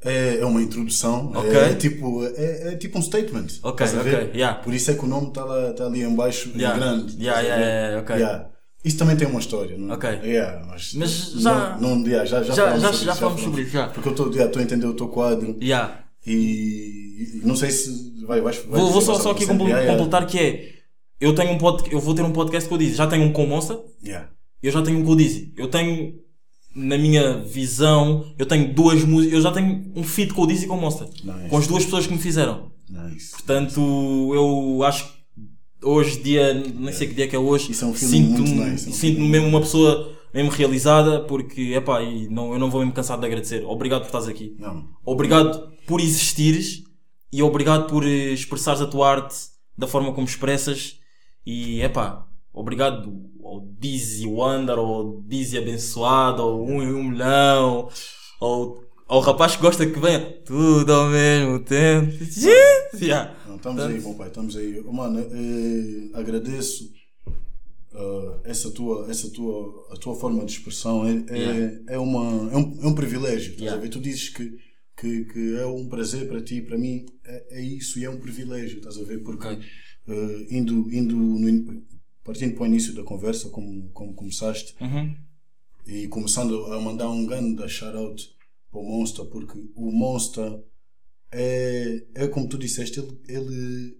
É, 0.03 0.37
é 0.37 0.45
uma 0.45 0.61
introdução. 0.61 1.31
Ok. 1.35 1.51
É, 1.59 1.75
tipo, 1.75 2.25
é, 2.25 2.73
é 2.73 2.75
tipo 2.77 2.97
um 2.97 3.01
statement. 3.01 3.47
Ok, 3.61 3.85
ok, 3.99 4.31
yeah. 4.33 4.53
Por 4.63 4.73
isso 4.73 4.89
é 4.89 4.95
que 4.95 5.03
o 5.03 5.07
nome 5.07 5.27
está 5.27 5.73
tá 5.73 5.85
ali 5.85 6.01
em 6.01 6.15
baixo 6.15 6.49
em 6.55 6.59
Yeah. 6.59 6.79
grande. 6.79 7.21
Yeah, 7.21 7.41
yeah, 7.41 7.61
ver? 7.61 7.69
yeah, 7.69 8.01
ok. 8.01 8.15
Yeah. 8.15 8.50
Isso 8.83 8.97
também 8.97 9.15
tem 9.15 9.27
uma 9.27 9.39
história, 9.39 9.77
não 9.77 9.91
é? 9.91 9.93
Ok. 9.95 10.09
Yeah, 10.23 10.65
mas, 10.67 10.93
Mas 10.95 11.31
já- 11.33 11.77
Não, 11.79 11.95
não, 11.99 12.05
yeah, 12.07 12.25
já, 12.25 12.41
já, 12.43 12.53
Já- 12.53 12.63
falamos 12.63 12.81
já- 12.81 12.91
sobre 12.91 13.05
já 13.05 13.11
isso, 13.11 13.19
falamos 13.19 13.41
sobre 13.41 13.61
isso, 13.61 13.71
já. 13.71 13.87
Porque 13.89 14.07
eu 14.09 14.11
estou 14.11 14.33
yeah, 14.33 14.59
a 14.59 14.63
entender 14.63 14.85
o 14.87 14.93
teu 14.95 15.07
quadro 15.07 15.55
Yeah. 15.61 16.03
e, 16.25 17.41
não 17.43 17.55
sei 17.55 17.69
se 17.71 18.23
vai, 18.25 18.41
vais, 18.41 18.57
vais 18.57 18.67
Vou, 18.81 18.91
vou 18.91 19.01
só, 19.01 19.19
só 19.19 19.31
aqui. 19.31 19.43
Yeah, 19.43 19.85
completar 19.91 20.25
que 20.25 20.39
é, 20.39 20.73
eu 21.19 21.35
tenho 21.35 21.51
um 21.51 21.57
pod, 21.57 21.83
eu 21.91 21.99
vou 21.99 22.15
ter 22.15 22.23
um 22.23 22.31
podcast 22.31 22.67
que 22.67 22.73
eu 22.73 22.77
disse, 22.79 22.95
já 22.95 23.05
tenho 23.07 23.23
um 23.25 23.31
com 23.31 23.43
o 23.43 23.47
Monster, 23.47 23.77
Yeah. 24.03 24.29
eu 24.63 24.71
já 24.71 24.81
tenho 24.81 24.99
um 24.99 25.05
com 25.05 25.11
o 25.11 25.15
Dizzy. 25.15 25.53
Eu 25.55 25.67
tenho, 25.67 26.15
na 26.75 26.97
minha 26.97 27.37
visão, 27.43 28.33
eu 28.39 28.45
tenho 28.47 28.73
duas 28.73 29.03
músicas, 29.03 29.33
eu 29.35 29.41
já 29.41 29.51
tenho 29.51 29.91
um 29.95 30.03
feat 30.03 30.33
com 30.33 30.41
o 30.41 30.47
Dizzy 30.47 30.65
e 30.65 30.67
com 30.67 30.75
o 30.77 30.81
Monster. 30.81 31.07
Nice. 31.23 31.49
Com 31.49 31.57
as 31.57 31.67
duas 31.67 31.83
pessoas 31.85 32.07
que 32.07 32.13
me 32.13 32.19
fizeram. 32.19 32.71
Nice. 32.89 33.31
Portanto, 33.31 33.79
eu 34.33 34.83
acho 34.83 35.05
que 35.05 35.20
hoje, 35.83 36.21
dia, 36.21 36.53
nem 36.53 36.93
sei 36.93 37.07
que 37.07 37.13
dia 37.13 37.27
que 37.27 37.35
é 37.35 37.39
hoje, 37.39 37.71
Isso 37.71 37.85
é 37.85 37.87
um 37.87 37.95
sinto-me 37.95 38.59
é 38.59 38.73
um 38.73 38.77
feeling 38.93 39.29
mesmo 39.29 39.47
uma 39.47 39.61
pessoa 39.61 40.11
mesmo 40.33 40.49
realizada, 40.49 41.21
porque, 41.21 41.73
epá, 41.73 42.01
e 42.01 42.27
não, 42.29 42.53
eu 42.53 42.59
não 42.59 42.69
vou 42.69 42.79
mesmo 42.81 42.93
cansar 42.93 43.19
de 43.19 43.25
agradecer. 43.25 43.63
Obrigado 43.65 44.01
por 44.01 44.07
estás 44.07 44.27
aqui. 44.27 44.55
Não. 44.57 44.87
Obrigado 45.03 45.71
por 45.85 45.99
existires 45.99 46.83
e 47.31 47.43
obrigado 47.43 47.87
por 47.87 48.05
eh, 48.05 48.31
expressares 48.31 48.81
a 48.81 48.87
tua 48.87 49.09
arte 49.09 49.35
da 49.77 49.87
forma 49.87 50.13
como 50.13 50.27
expressas. 50.27 50.99
E 51.45 51.81
epá, 51.81 52.25
obrigado 52.53 53.11
ao 53.43 53.61
Dizzy 53.77 54.25
Wonder, 54.27 54.77
ao 54.77 55.21
Dizzy 55.23 55.57
Abençoado, 55.57 56.41
ao 56.41 56.61
Um 56.61 56.81
Um 56.81 57.03
Milhão, 57.03 57.89
ao, 58.39 58.79
ao 59.11 59.19
rapaz 59.19 59.55
que 59.55 59.61
gosta 59.61 59.85
que 59.85 59.99
venha 59.99 60.21
tudo 60.45 60.91
ao 60.93 61.09
mesmo 61.09 61.59
tempo. 61.59 62.11
Yeah. 63.01 63.35
Não, 63.47 63.57
estamos 63.57 63.81
aí, 63.83 63.99
bom 63.99 64.13
pai, 64.13 64.27
estamos 64.29 64.55
aí. 64.55 64.81
Mano, 64.83 65.19
eh, 65.19 66.09
agradeço 66.13 66.89
ah, 67.93 68.39
essa 68.45 68.71
tua, 68.71 69.09
essa 69.09 69.29
tua, 69.29 69.87
a 69.91 69.97
tua 69.97 70.15
forma 70.15 70.45
de 70.45 70.51
expressão. 70.53 71.05
É, 71.05 71.11
é, 71.27 71.37
Yeah. 71.37 71.79
é, 71.89 71.99
uma, 71.99 72.51
é, 72.53 72.57
um, 72.57 72.79
é 72.83 72.87
um 72.87 72.95
privilégio. 72.95 73.51
estás 73.51 73.61
a 73.61 73.65
Yeah. 73.65 73.81
ver? 73.81 73.89
Tu 73.89 73.99
dizes 73.99 74.29
que, 74.29 74.57
que, 74.97 75.25
que 75.25 75.55
é 75.57 75.65
um 75.65 75.87
prazer 75.89 76.27
para 76.27 76.41
ti, 76.41 76.61
para 76.61 76.77
mim 76.77 77.05
é, 77.25 77.59
é 77.59 77.61
isso 77.61 77.99
e 77.99 78.05
é 78.05 78.09
um 78.09 78.19
privilégio, 78.19 78.77
estás 78.77 78.97
a 78.97 79.03
ver? 79.03 79.19
Porque 79.23 79.45
Ok. 79.47 79.59
eh, 80.07 80.47
indo, 80.51 80.87
indo 80.93 81.15
no 81.17 81.49
in- 81.49 81.83
partindo 82.23 82.53
para 82.55 82.63
o 82.63 82.67
início 82.67 82.93
da 82.93 83.03
conversa, 83.03 83.49
como, 83.49 83.89
como 83.91 84.13
começaste, 84.13 84.73
Uhum. 84.79 85.13
e 85.85 86.07
começando 86.07 86.65
a 86.71 86.79
mandar 86.79 87.09
um 87.09 87.25
grande 87.25 87.67
shout-out 87.67 88.21
para 88.71 88.79
o 88.79 88.83
Monster, 88.83 89.25
porque 89.25 89.59
o 89.75 89.91
Monster 89.91 90.59
é, 91.31 92.03
é 92.15 92.27
como 92.27 92.47
tu 92.47 92.57
disseste, 92.57 92.99
ele, 92.99 93.17
ele 93.27 93.97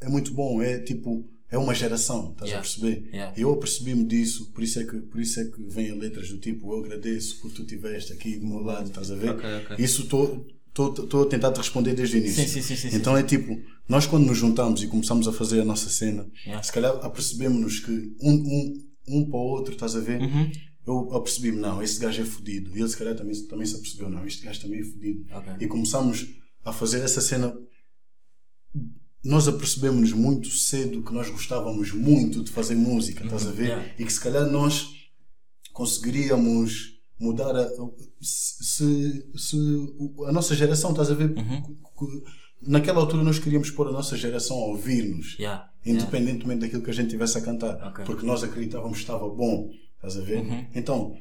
é 0.00 0.08
muito 0.08 0.32
bom, 0.32 0.62
é 0.62 0.78
tipo, 0.78 1.28
é 1.50 1.58
uma 1.58 1.74
geração, 1.74 2.32
estás 2.32 2.50
Yeah. 2.50 2.58
a 2.58 2.60
perceber? 2.62 3.08
Yeah. 3.12 3.34
Eu 3.40 3.52
apercebi-me 3.52 4.04
disso, 4.04 4.50
por 4.52 4.62
isso, 4.62 4.80
é 4.80 4.84
que, 4.84 4.98
por 5.00 5.20
isso 5.20 5.40
é 5.40 5.44
que 5.44 5.62
vêm 5.64 5.92
letras 5.98 6.28
do 6.28 6.38
tipo, 6.38 6.72
eu 6.72 6.80
agradeço 6.84 7.40
por 7.40 7.50
tu 7.52 7.62
estiveste 7.62 8.12
aqui 8.12 8.36
do 8.36 8.46
meu 8.46 8.60
lado, 8.60 8.86
estás 8.88 9.10
a 9.10 9.14
ver? 9.14 9.30
Ok, 9.30 9.44
ok. 9.64 9.76
Isso 9.84 10.02
estou 10.02 11.22
a 11.22 11.26
tentar 11.26 11.52
te 11.52 11.58
responder 11.58 11.94
desde 11.94 12.16
o 12.16 12.18
início. 12.20 12.42
Sim, 12.42 12.48
sim, 12.48 12.62
sim, 12.62 12.76
sim, 12.76 12.90
sim. 12.90 12.96
então 12.96 13.16
é 13.16 13.22
tipo, 13.22 13.56
nós 13.88 14.06
quando 14.06 14.26
nos 14.26 14.38
juntamos 14.38 14.82
e 14.82 14.88
começamos 14.88 15.28
a 15.28 15.32
fazer 15.32 15.60
a 15.60 15.64
nossa 15.64 15.88
cena, 15.88 16.28
Yeah. 16.44 16.62
se 16.62 16.72
calhar 16.72 16.92
apercebemos-nos 17.04 17.78
que 17.80 17.92
um, 18.20 18.32
um, 18.32 18.84
um 19.08 19.30
para 19.30 19.38
o 19.38 19.42
outro, 19.44 19.74
estás 19.74 19.94
a 19.94 20.00
ver? 20.00 20.20
Uhum. 20.20 20.50
Eu 20.86 21.14
apercebi-me, 21.14 21.58
não, 21.58 21.82
esse 21.82 21.98
gajo 21.98 22.20
é 22.20 22.24
fodido. 22.24 22.76
E 22.76 22.80
ele 22.80 22.88
se 22.88 22.96
calhar 22.96 23.14
também, 23.16 23.34
também 23.46 23.66
se 23.66 23.74
apercebeu, 23.76 24.10
não, 24.10 24.26
este 24.26 24.44
gajo 24.44 24.60
também 24.60 24.80
é 24.80 24.84
fodido. 24.84 25.24
Ok. 25.32 25.52
E 25.60 25.66
começamos 25.66 26.26
a 26.64 26.72
fazer 26.72 27.00
essa 27.00 27.20
cena. 27.20 27.56
Nós 29.24 29.48
apercebemos-nos 29.48 30.12
muito 30.12 30.48
cedo 30.50 31.02
que 31.02 31.12
nós 31.14 31.30
gostávamos 31.30 31.92
muito 31.92 32.42
de 32.44 32.50
fazer 32.50 32.74
música, 32.74 33.24
estás 33.24 33.46
a 33.46 33.50
ver? 33.52 33.68
yeah. 33.68 33.86
E 33.98 34.04
que 34.04 34.12
se 34.12 34.20
calhar 34.20 34.46
nós 34.50 34.90
conseguiríamos 35.72 37.00
mudar 37.18 37.56
a, 37.56 37.68
se, 38.20 39.24
se 39.36 39.56
a 40.26 40.32
nossa 40.32 40.54
geração, 40.54 40.90
estás 40.90 41.10
a 41.10 41.14
ver? 41.14 41.30
Uhum. 41.30 42.22
Naquela 42.60 43.00
altura 43.00 43.22
nós 43.22 43.38
queríamos 43.38 43.70
pôr 43.70 43.88
a 43.88 43.92
nossa 43.92 44.16
geração 44.16 44.56
a 44.56 44.66
ouvir-nos 44.66 45.38
Yeah. 45.38 45.70
independentemente 45.86 46.60
daquilo 46.60 46.82
que 46.82 46.90
a 46.90 46.94
gente 46.94 47.10
tivesse 47.10 47.38
a 47.38 47.40
cantar, 47.40 47.76
Ok. 47.88 48.04
porque 48.04 48.24
nós 48.26 48.42
acreditávamos 48.42 48.98
que 48.98 49.02
estava 49.04 49.28
bom, 49.28 49.70
estás 50.06 50.16
a 50.16 50.20
ver? 50.26 50.38
Uhum. 50.40 50.66
Então, 50.74 51.16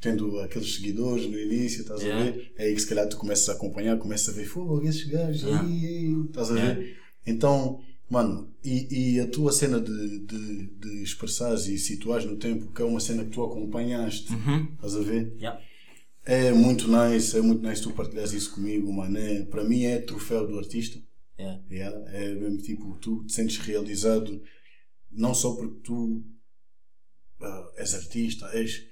tendo 0.00 0.38
aqueles 0.40 0.74
seguidores 0.74 1.26
no 1.26 1.38
início, 1.38 1.82
estás 1.82 2.02
Yeah. 2.02 2.22
a 2.22 2.24
ver? 2.32 2.52
É 2.56 2.64
aí 2.64 2.74
que 2.74 2.80
se 2.80 2.86
calhar 2.88 3.08
tu 3.08 3.16
começas 3.16 3.48
a 3.48 3.52
acompanhar, 3.52 3.98
começas 3.98 4.28
a 4.28 4.36
ver, 4.36 4.44
fogo, 4.46 4.82
esses 4.86 5.04
gajos 5.06 5.42
Yeah. 5.42 5.66
aí, 5.66 5.86
aí, 5.86 6.20
estás 6.26 6.50
a 6.50 6.54
Yeah. 6.54 6.80
ver? 6.80 6.96
Então, 7.26 7.80
mano, 8.08 8.52
e, 8.62 9.14
e 9.16 9.20
a 9.20 9.26
tua 9.28 9.52
cena 9.52 9.80
de, 9.80 10.18
de, 10.20 10.66
de 10.66 11.02
expressares 11.02 11.66
e 11.66 11.78
situares 11.78 12.24
no 12.26 12.36
tempo, 12.36 12.72
que 12.72 12.82
é 12.82 12.84
uma 12.84 13.00
cena 13.00 13.24
que 13.24 13.30
tu 13.30 13.42
acompanhaste, 13.42 14.32
Uhum. 14.32 14.68
estás 14.74 14.94
a 14.94 15.00
ver? 15.00 15.32
Yeah. 15.38 15.60
É 16.24 16.52
muito 16.52 16.86
nice, 16.88 17.36
é 17.36 17.40
muito 17.40 17.66
nice 17.66 17.80
tu 17.82 17.92
partilhas 17.92 18.32
isso 18.32 18.52
comigo, 18.54 18.92
mano. 18.92 19.16
É, 19.16 19.44
para 19.44 19.62
mim 19.64 19.84
é 19.84 19.98
troféu 20.00 20.46
do 20.46 20.58
artista. 20.58 21.00
Yeah, 21.70 21.98
É 22.12 22.34
mesmo 22.34 22.58
tipo, 22.58 22.96
tu 23.00 23.22
te 23.24 23.32
sentes 23.32 23.58
realizado 23.58 24.42
não 25.10 25.34
só 25.34 25.54
porque 25.54 25.80
tu 25.84 26.24
ah, 27.40 27.70
és 27.76 27.94
artista, 27.94 28.48
és, 28.54 28.82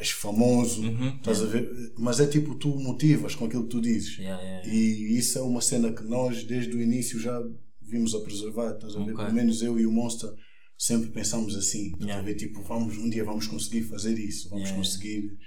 és 0.00 0.10
famoso, 0.10 0.82
Uhum, 0.82 1.16
estás 1.16 1.40
a 1.42 1.46
ver? 1.46 1.70
Mas 1.98 2.18
é 2.20 2.26
tipo, 2.26 2.54
tu 2.56 2.68
motivas 2.78 3.34
com 3.34 3.44
aquilo 3.46 3.64
que 3.64 3.70
tu 3.70 3.80
dizes. 3.80 4.18
Yeah, 4.18 4.42
yeah, 4.42 4.66
yeah. 4.66 4.74
E 4.76 5.18
isso 5.18 5.38
é 5.38 5.42
uma 5.42 5.60
cena 5.60 5.92
que 5.92 6.02
nós, 6.04 6.44
desde 6.44 6.74
o 6.74 6.80
início, 6.80 7.18
já 7.20 7.40
vimos 7.80 8.14
a 8.14 8.20
preservar, 8.20 8.74
estás 8.74 8.94
a 8.96 8.98
ver? 9.04 9.12
Ok. 9.14 9.24
Pelo 9.24 9.34
menos 9.34 9.62
eu 9.62 9.78
e 9.78 9.86
o 9.86 9.92
Monster 9.92 10.30
sempre 10.76 11.10
pensamos 11.10 11.56
assim, 11.56 11.86
estás 11.86 12.04
Yeah. 12.06 12.20
a 12.22 12.24
ver? 12.24 12.34
Tipo, 12.34 12.62
vamos, 12.62 12.96
um 12.98 13.08
dia 13.08 13.24
vamos 13.24 13.46
conseguir 13.46 13.82
fazer 13.82 14.18
isso, 14.18 14.48
vamos 14.50 14.68
Yeah. 14.68 14.76
conseguir 14.78 15.38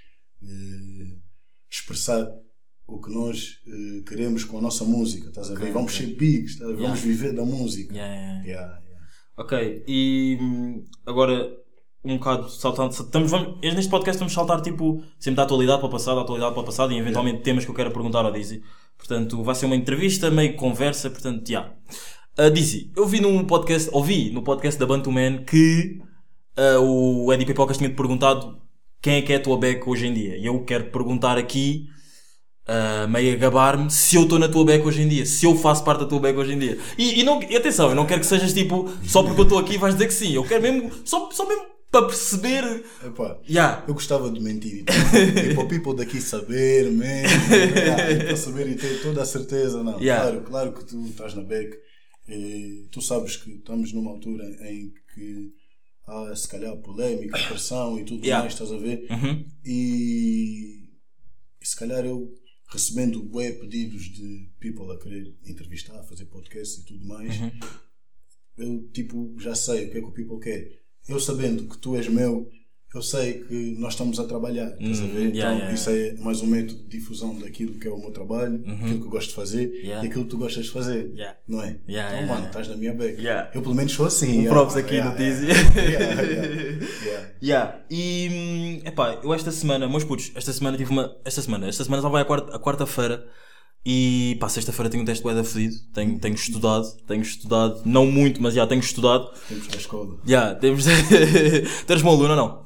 eh, 0.44 1.18
expressar 1.70 2.28
o 2.88 3.00
que 3.00 3.12
nós 3.14 3.60
eh, 3.68 4.02
queremos 4.08 4.44
com 4.44 4.58
a 4.58 4.62
nossa 4.62 4.84
música, 4.84 5.30
estás 5.30 5.50
a 5.52 5.54
ver? 5.54 5.62
Ok, 5.66 5.72
Vamos 5.74 5.94
ser 5.94 6.08
bigs? 6.16 6.58
Yeah. 6.58 6.82
vamos 6.82 7.00
viver 7.02 7.34
da 7.34 7.46
música. 7.46 7.94
Yeah, 7.94 8.14
yeah, 8.14 8.46
yeah. 8.46 8.62
Yeah, 8.62 8.86
yeah. 8.90 9.08
Ok, 9.38 9.84
e 9.88 10.38
hum, 10.42 10.88
agora 11.06 11.56
um 12.04 12.18
bocado 12.18 12.50
saltando. 12.50 12.94
Estamos, 12.94 13.30
vamos, 13.30 13.60
neste 13.62 13.90
podcast 13.90 14.20
vamos 14.20 14.34
saltar 14.34 14.62
tipo 14.62 15.04
sempre 15.20 15.38
da 15.38 15.44
atualidade 15.44 15.80
para 15.80 15.88
o 15.88 15.92
passado, 15.92 16.16
da 16.16 16.22
atualidade 16.22 16.54
para 16.54 16.62
o 16.62 16.66
passado 16.66 16.92
e 16.94 16.98
eventualmente 16.98 17.42
temas 17.42 17.64
que 17.64 17.72
eu 17.72 17.76
quero 17.76 17.92
perguntar 17.92 18.26
ao 18.26 18.32
Dizzy. 18.32 18.64
Portanto, 18.98 19.44
vai 19.44 19.56
ser 19.56 19.66
uma 19.68 19.76
entrevista, 19.76 20.30
meio 20.32 20.56
conversa, 20.56 21.10
portanto, 21.10 21.48
já. 21.48 21.72
Ah, 22.38 22.50
Dizzy, 22.50 22.92
eu 22.96 23.06
vi 23.06 23.20
num 23.20 23.44
podcast, 23.46 23.90
ouvi 23.94 24.32
no 24.32 24.44
podcast 24.44 24.80
da 24.80 24.86
Bantu 24.86 25.12
Man 25.12 25.44
que 25.44 26.00
ah, 26.58 26.80
o 26.80 27.32
Eddie 27.32 27.46
Pipocas 27.46 27.78
tinha-te 27.78 27.96
perguntado 27.96 28.60
quem 29.02 29.16
é 29.16 29.22
que 29.22 29.34
é 29.34 29.36
a 29.36 29.42
tua 29.42 29.58
beca 29.58 29.90
hoje 29.90 30.08
em 30.08 30.14
dia. 30.14 30.38
E 30.38 30.46
eu 30.46 30.64
quero 30.64 30.86
perguntar 30.86 31.38
aqui, 31.38 31.88
ah, 32.68 33.06
meio 33.08 33.34
a 33.34 33.38
gabar-me, 33.38 33.92
se 33.92 34.16
eu 34.16 34.24
estou 34.24 34.40
na 34.40 34.48
tua 34.48 34.66
beca 34.66 34.88
hoje 34.88 35.04
em 35.04 35.08
dia, 35.08 35.26
se 35.26 35.46
eu 35.46 35.56
faço 35.56 35.84
parte 35.84 36.00
da 36.00 36.06
tua 36.08 36.20
beca 36.20 36.40
hoje 36.40 36.54
em 36.54 36.60
dia. 36.60 36.80
E, 36.98 37.20
e 37.20 37.24
não, 37.24 37.42
e 37.44 37.56
atenção, 37.56 37.90
eu 37.90 37.96
não 37.96 38.08
quero 38.08 38.22
que 38.22 38.26
sejas 38.26 38.54
tipo, 38.54 38.90
só 39.04 39.22
porque 39.22 39.40
eu 39.40 39.44
estou 39.44 39.60
aqui 39.60 39.78
vais 39.78 39.94
dizer 39.94 40.08
que 40.08 40.14
sim. 40.14 40.34
Eu 40.34 40.44
quero 40.44 40.64
mesmo, 40.64 40.92
só, 41.06 41.30
só 41.32 41.48
mesmo 41.48 41.81
para 41.92 42.08
perceber. 42.08 42.64
Epá, 43.06 43.40
Yeah. 43.50 43.84
eu 43.88 43.94
gostava 43.94 44.32
de 44.32 44.40
mentir 44.40 44.86
e 44.86 45.54
para 45.54 45.64
o 45.64 45.68
people 45.68 45.96
daqui 45.96 46.22
saber 46.22 46.90
mesmo, 46.90 47.54
yeah, 47.54 48.26
para 48.26 48.36
saber 48.38 48.70
e 48.70 48.76
ter 48.76 49.02
toda 49.02 49.22
a 49.22 49.26
certeza, 49.26 49.84
não. 49.84 50.00
Yeah. 50.00 50.24
Claro, 50.32 50.46
claro 50.46 50.74
que 50.74 50.86
tu 50.86 51.06
estás 51.08 51.34
na 51.36 51.44
beca. 51.44 51.78
Tu 52.92 53.02
sabes 53.02 53.36
que 53.36 53.52
estamos 53.52 53.92
numa 53.92 54.12
altura 54.12 54.46
em 54.70 54.94
que 55.14 55.54
há 56.08 56.34
se 56.36 56.48
calhar 56.48 56.76
polémica, 56.78 57.38
pressão 57.48 58.00
e 58.00 58.06
tudo 58.06 58.26
mais, 58.28 58.54
estás 58.54 58.72
a 58.72 58.78
ver? 58.78 59.06
Uhum. 59.12 59.46
E, 59.66 60.88
e 61.62 61.66
se 61.68 61.76
calhar 61.76 62.06
eu 62.06 62.34
recebendo 62.70 63.22
bué 63.22 63.52
pedidos 63.52 64.04
de 64.06 64.50
people 64.62 64.90
a 64.94 64.98
querer 64.98 65.36
entrevistar, 65.46 66.02
fazer 66.04 66.26
podcast 66.28 66.80
e 66.80 66.86
tudo 66.86 67.06
mais, 67.06 67.38
Uhum. 67.38 67.52
eu 68.58 68.90
tipo 68.94 69.36
já 69.40 69.54
sei 69.54 69.88
o 69.88 69.92
que 69.92 69.98
é 69.98 70.02
que 70.02 70.08
o 70.08 70.12
people 70.14 70.40
quer. 70.40 70.80
Eu 71.12 71.20
sabendo 71.20 71.64
que 71.68 71.78
tu 71.78 71.96
és 71.98 72.08
meu, 72.08 72.48
eu 72.96 73.02
sei 73.02 73.34
que 73.44 73.76
nós 73.80 73.94
estamos 73.94 74.18
a 74.20 74.24
trabalhar, 74.26 74.68
estás 74.80 75.00
a 75.02 75.04
Hum, 75.04 75.08
ver? 75.08 75.34
yeah, 75.36 75.56
então 75.56 75.58
yeah, 75.58 75.74
isso 75.74 75.90
é 75.90 76.14
mais 76.24 76.42
um 76.42 76.48
método 76.48 76.84
de 76.84 76.90
difusão 76.90 77.38
daquilo 77.40 77.74
que 77.80 77.88
é 77.88 77.92
o 77.92 77.98
meu 78.00 78.12
trabalho, 78.12 78.64
aquilo 78.66 79.00
que 79.00 79.06
eu 79.08 79.10
gosto 79.10 79.30
de 79.30 79.36
fazer 79.36 79.68
Uhum. 79.68 79.76
Yeah. 79.76 80.04
e 80.06 80.08
aquilo 80.10 80.24
que 80.26 80.30
tu 80.30 80.38
gostas 80.38 80.66
de 80.66 80.72
fazer, 80.72 81.12
Yeah. 81.14 81.38
não 81.48 81.62
é? 81.62 81.66
Yeah, 81.66 81.78
então, 81.88 81.98
yeah, 81.98 82.22
mano, 82.28 82.34
yeah. 82.34 82.48
estás 82.48 82.68
na 82.70 82.76
minha 82.78 82.94
beca. 82.94 83.22
Yeah. 83.22 83.52
Eu 83.54 83.62
pelo 83.62 83.76
menos 83.76 83.92
sou 83.94 84.06
assim. 84.06 84.28
Um 84.40 84.42
yeah, 84.44 84.50
props 84.52 84.76
aqui 84.78 84.96
yeah, 84.96 85.12
no 85.12 85.18
Dizzy. 85.18 85.46
yeah, 85.48 85.76
yeah, 85.76 86.22
yeah, 86.22 86.86
yeah. 87.06 87.32
Yeah. 87.42 87.80
E 87.90 88.30
hum, 88.32 88.88
epá, 88.88 89.20
eu 89.24 89.34
esta 89.34 89.52
semana, 89.52 89.88
meus 89.90 90.04
putos, 90.06 90.32
esta 90.36 90.54
semana 90.54 90.78
tive 90.78 90.92
uma. 90.92 91.14
Esta 91.26 91.42
semana, 91.42 91.68
esta 91.68 91.84
semana 91.84 92.02
só 92.02 92.10
vai 92.10 92.22
a 92.22 92.26
quarta- 92.26 92.56
a 92.56 92.60
quarta-feira 92.60 93.26
e 93.86 94.38
pá, 94.40 94.48
sexta-feira 94.48 94.90
tenho 94.90 95.04
um 95.04 95.06
teste 95.06 95.24
da 95.24 95.44
fedido. 95.44 95.76
Tenho, 95.94 96.20
tenho 96.20 96.36
estudado, 96.36 96.88
tenho 97.08 97.22
estudado, 97.22 97.82
não 97.86 98.06
muito, 98.06 98.42
mas 98.42 98.54
já 98.54 98.68
tenho 98.68 98.80
estudado. 98.80 99.32
Temos 99.48 99.68
da 99.68 99.78
escola. 99.78 100.18
Já, 100.26 100.56
temos. 100.56 100.86
tu 101.88 101.92
eres 101.92 102.04
bom 102.04 102.12
aluno 102.12 102.30
ou 102.30 102.36
não? 102.36 102.66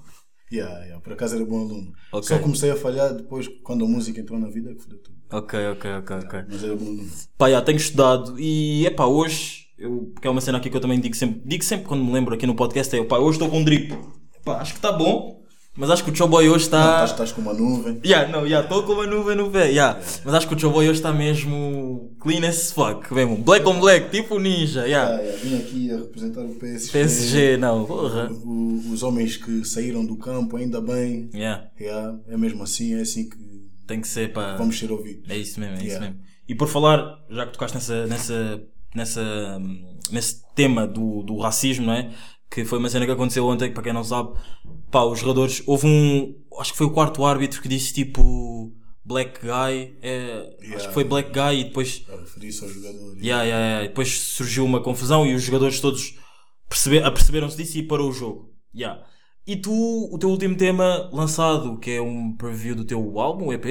Yeah, 0.51 0.79
yeah, 0.81 1.01
por 1.01 1.13
acaso 1.13 1.35
era 1.35 1.45
bom 1.45 1.61
aluno. 1.61 1.93
Ok. 2.11 2.27
Só 2.27 2.39
comecei 2.39 2.69
a 2.69 2.75
falhar 2.75 3.13
depois, 3.13 3.47
quando 3.63 3.85
a 3.85 3.87
música 3.87 4.19
entrou 4.19 4.39
na 4.39 4.49
vida, 4.49 4.73
que 4.75 4.81
fodeu 4.81 4.99
tudo. 4.99 5.17
Ok, 5.31 5.59
ok, 5.69 5.91
ok, 5.91 6.15
ok. 6.17 6.39
Mas 6.49 6.63
era 6.63 6.75
bom 6.75 6.85
aluno. 6.85 7.11
Pá, 7.37 7.49
já, 7.49 7.61
tenho 7.61 7.77
estudado 7.77 8.39
e 8.39 8.85
epá, 8.85 9.05
hoje, 9.05 9.67
eu, 9.77 10.11
porque 10.13 10.27
é 10.27 10.31
uma 10.31 10.41
cena 10.41 10.57
aqui 10.57 10.69
que 10.69 10.77
eu 10.77 10.81
também 10.81 10.99
digo 10.99 11.15
sempre, 11.15 11.41
digo 11.45 11.63
sempre 11.63 11.87
quando 11.87 12.03
me 12.03 12.11
lembro 12.11 12.35
aqui 12.35 12.45
no 12.45 12.55
podcast, 12.55 12.95
é 12.95 13.03
pá, 13.03 13.17
hoje 13.17 13.37
estou 13.37 13.49
com 13.49 13.59
um 13.59 13.63
drip. 13.63 13.97
Pá, 14.43 14.57
acho 14.57 14.73
que 14.73 14.77
está 14.77 14.91
bom, 14.91 15.44
mas 15.75 15.89
acho 15.89 16.03
que 16.03 16.11
o 16.11 16.15
Choboy 16.15 16.47
hoje 16.49 16.69
Não, 16.71 16.79
está. 16.79 17.05
Estás, 17.05 17.31
com 17.31 17.41
uma 17.41 17.53
nuvem. 17.53 17.99
Yeah, 18.05 18.31
não, 18.31 18.45
yeah, 18.45 18.65
estou 18.65 18.83
com 18.83 18.93
uma 18.93 19.05
nuvem 19.05 19.35
no 19.35 19.49
pé, 19.51 19.69
yeah. 19.69 19.99
Mas 20.23 20.33
acho 20.33 20.47
que 20.47 20.55
o 20.55 20.59
Choboy 20.59 20.85
hoje 20.87 20.99
está 20.99 21.11
mesmo 21.11 22.15
clean 22.19 22.47
as 22.47 22.71
fuck, 22.71 23.13
mesmo. 23.13 23.37
Black 23.37 23.67
on 23.67 23.79
black, 23.79 24.09
tipo 24.09 24.39
ninja, 24.39 24.85
yeah. 24.87 25.15
Ah, 25.15 25.21
yeah, 25.21 25.37
vim 25.41 25.57
aqui 25.57 25.91
a 25.91 25.97
representar 25.97 26.41
o 26.41 26.55
PSG. 26.55 26.91
PSG, 26.91 27.57
não, 27.57 27.85
porra. 27.85 28.31
O- 28.31 28.81
os 28.91 29.03
homens 29.03 29.37
que 29.37 29.65
saíram 29.65 30.05
do 30.05 30.17
campo, 30.17 30.57
ainda 30.57 30.79
bem. 30.81 31.29
Yeah, 31.33 31.67
Yeah, 31.79 32.17
é 32.27 32.37
mesmo 32.37 32.63
assim, 32.63 32.93
é 32.95 33.01
assim 33.01 33.29
que 33.29 33.37
tem 33.87 34.01
que 34.01 34.07
ser 34.07 34.31
para. 34.33 34.57
vamos 34.57 34.77
ser 34.79 34.91
ouvidos. 34.91 35.29
É 35.29 35.37
isso 35.37 35.59
mesmo, 35.59 35.75
é 35.75 35.79
isso 35.79 35.87
Yeah. 35.87 36.05
mesmo. 36.07 36.21
E 36.47 36.55
por 36.55 36.67
falar, 36.67 37.19
já 37.29 37.45
que 37.45 37.53
tocaste 37.53 37.75
nessa, 37.75 38.05
nessa, 38.07 38.61
nessa, 38.95 39.59
nesse 40.11 40.41
tema 40.55 40.87
do, 40.87 41.23
do 41.23 41.37
racismo, 41.39 41.87
não 41.87 41.93
é? 41.93 42.11
Que 42.49 42.63
foi 42.63 42.77
uma 42.79 42.87
cena 42.89 43.05
que 43.05 43.11
aconteceu 43.11 43.45
ontem, 43.45 43.67
que 43.69 43.73
para 43.73 43.83
quem 43.83 43.91
não 43.93 44.03
sabe, 44.03 44.29
pá, 44.95 45.03
os 45.03 45.19
jogadores, 45.19 45.61
houve 45.65 45.85
um, 45.87 46.33
acho 46.57 46.71
que 46.71 46.77
foi 46.77 46.87
o 46.87 46.91
quarto 46.91 47.25
árbitro 47.25 47.61
que 47.61 47.67
disse 47.67 47.93
tipo, 47.93 48.71
black 49.03 49.41
guy, 49.41 49.97
é, 50.01 50.55
acho 50.73 50.87
que 50.87 50.93
foi 50.93 51.03
black 51.03 51.33
guy 51.33 51.59
e 51.59 51.63
depois, 51.65 52.05
A 52.07 52.15
referir-se 52.15 52.63
ao 52.63 52.69
jogador. 52.69 53.17
yeah, 53.17 53.43
yeah, 53.43 53.65
yeah, 53.65 53.87
depois 53.89 54.17
surgiu 54.17 54.63
uma 54.63 54.79
confusão 54.81 55.25
e 55.25 55.35
os 55.35 55.43
jogadores 55.43 55.81
todos 55.81 56.17
perceber, 56.69 57.03
aperceberam-se 57.03 57.57
disso 57.57 57.77
e 57.77 57.83
parou 57.83 58.07
o 58.07 58.13
jogo. 58.13 58.53
Yeah. 58.73 59.05
E 59.45 59.57
tu, 59.57 59.73
o 60.13 60.17
teu 60.17 60.29
último 60.29 60.55
tema 60.55 61.09
lançado, 61.11 61.77
que 61.77 61.91
é 61.91 62.01
um 62.01 62.33
preview 62.37 62.73
do 62.73 62.85
teu 62.85 63.19
álbum, 63.19 63.47
o 63.47 63.53
EP, 63.53 63.65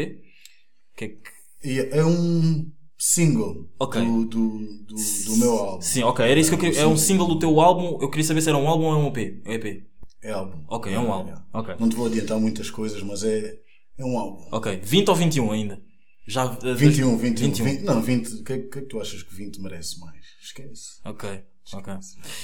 que 0.95 1.05
é 1.07 1.09
que 1.09 1.19
E 1.65 1.79
é 1.91 2.05
um 2.05 2.71
single 2.99 3.71
Ok. 3.81 3.99
do, 3.99 4.27
do, 4.27 4.59
do, 4.59 4.95
do 5.27 5.37
meu 5.39 5.53
álbum. 5.57 5.81
Sim, 5.81 6.03
ok, 6.03 6.23
era 6.23 6.39
isso 6.39 6.51
que 6.51 6.57
eu 6.57 6.61
queria. 6.61 6.81
É 6.83 6.87
um 6.87 6.99
single 6.99 7.27
do 7.27 7.39
teu 7.39 7.59
álbum. 7.63 7.99
Eu 8.01 8.11
queria 8.11 8.25
saber 8.25 8.43
se 8.43 8.51
era 8.51 8.59
um 8.59 8.69
álbum 8.69 8.85
ou 8.85 8.93
é 8.93 8.97
um 8.99 9.07
EP. 9.09 9.41
É 9.47 9.55
EP. 9.55 9.85
É 10.25 10.33
álbum. 10.33 10.65
Ok, 10.69 10.93
é 10.93 10.99
um 10.99 11.13
álbum. 11.13 11.35
Ok. 11.53 11.75
Não 11.79 11.89
te 11.89 11.95
vou 11.97 12.07
adiantar 12.07 12.41
muitas 12.41 12.71
coisas, 12.71 13.03
mas 13.03 13.23
é, 13.23 13.59
é 13.99 14.05
um 14.05 14.19
álbum. 14.19 14.49
Ok. 14.51 14.81
20 14.83 15.09
ou 15.11 15.15
21 15.15 15.53
ainda? 15.53 15.83
Já. 16.27 16.47
uh, 16.47 16.75
21, 16.75 17.17
21, 17.19 17.47
21. 17.49 17.65
20, 17.65 17.81
não, 17.83 18.01
20. 18.03 18.29
O 18.41 18.45
que, 18.45 18.53
é- 18.55 18.59
que 18.59 18.79
é 18.79 18.83
que 18.83 18.89
tu 18.89 19.01
achas 19.01 19.23
que 19.23 19.35
20 19.35 19.61
merece 19.61 20.01
mais? 20.01 20.25
Esquece. 20.43 21.01
Ok. 21.05 21.29
Ok. 21.75 21.95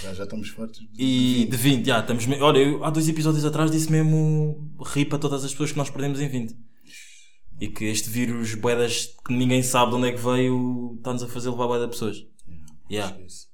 Já, 0.02 0.14
já 0.14 0.24
estamos 0.24 0.48
fartos. 0.50 0.78
de- 0.80 1.02
E 1.02 1.44
de 1.46 1.50
de 1.50 1.56
20, 1.56 1.86
já, 1.86 2.00
estamos. 2.00 2.26
me- 2.26 2.40
Olha, 2.40 2.58
eu, 2.58 2.84
há 2.84 2.90
dois 2.90 3.08
episódios 3.08 3.44
atrás 3.44 3.70
disse 3.70 3.90
mesmo 3.90 4.70
ri 4.94 5.04
para 5.06 5.18
todas 5.18 5.42
as 5.44 5.50
pessoas 5.52 5.72
que 5.72 5.78
nós 5.78 5.88
perdemos 5.90 6.20
em 6.20 6.28
20. 6.28 6.54
E 7.60 7.68
que 7.68 7.84
este 7.86 8.08
vírus, 8.08 8.54
boedas 8.54 9.06
que 9.26 9.32
ninguém 9.34 9.62
sabe 9.62 9.90
de 9.92 9.96
onde 9.98 10.08
é 10.08 10.12
que 10.12 10.20
veio, 10.22 10.94
está-nos 10.98 11.22
a 11.22 11.28
fazer 11.28 11.50
levar 11.50 11.66
boeda 11.66 11.88
pessoas. 11.88 12.16
Yeah. 12.90 13.14
Esquece. 13.14 13.49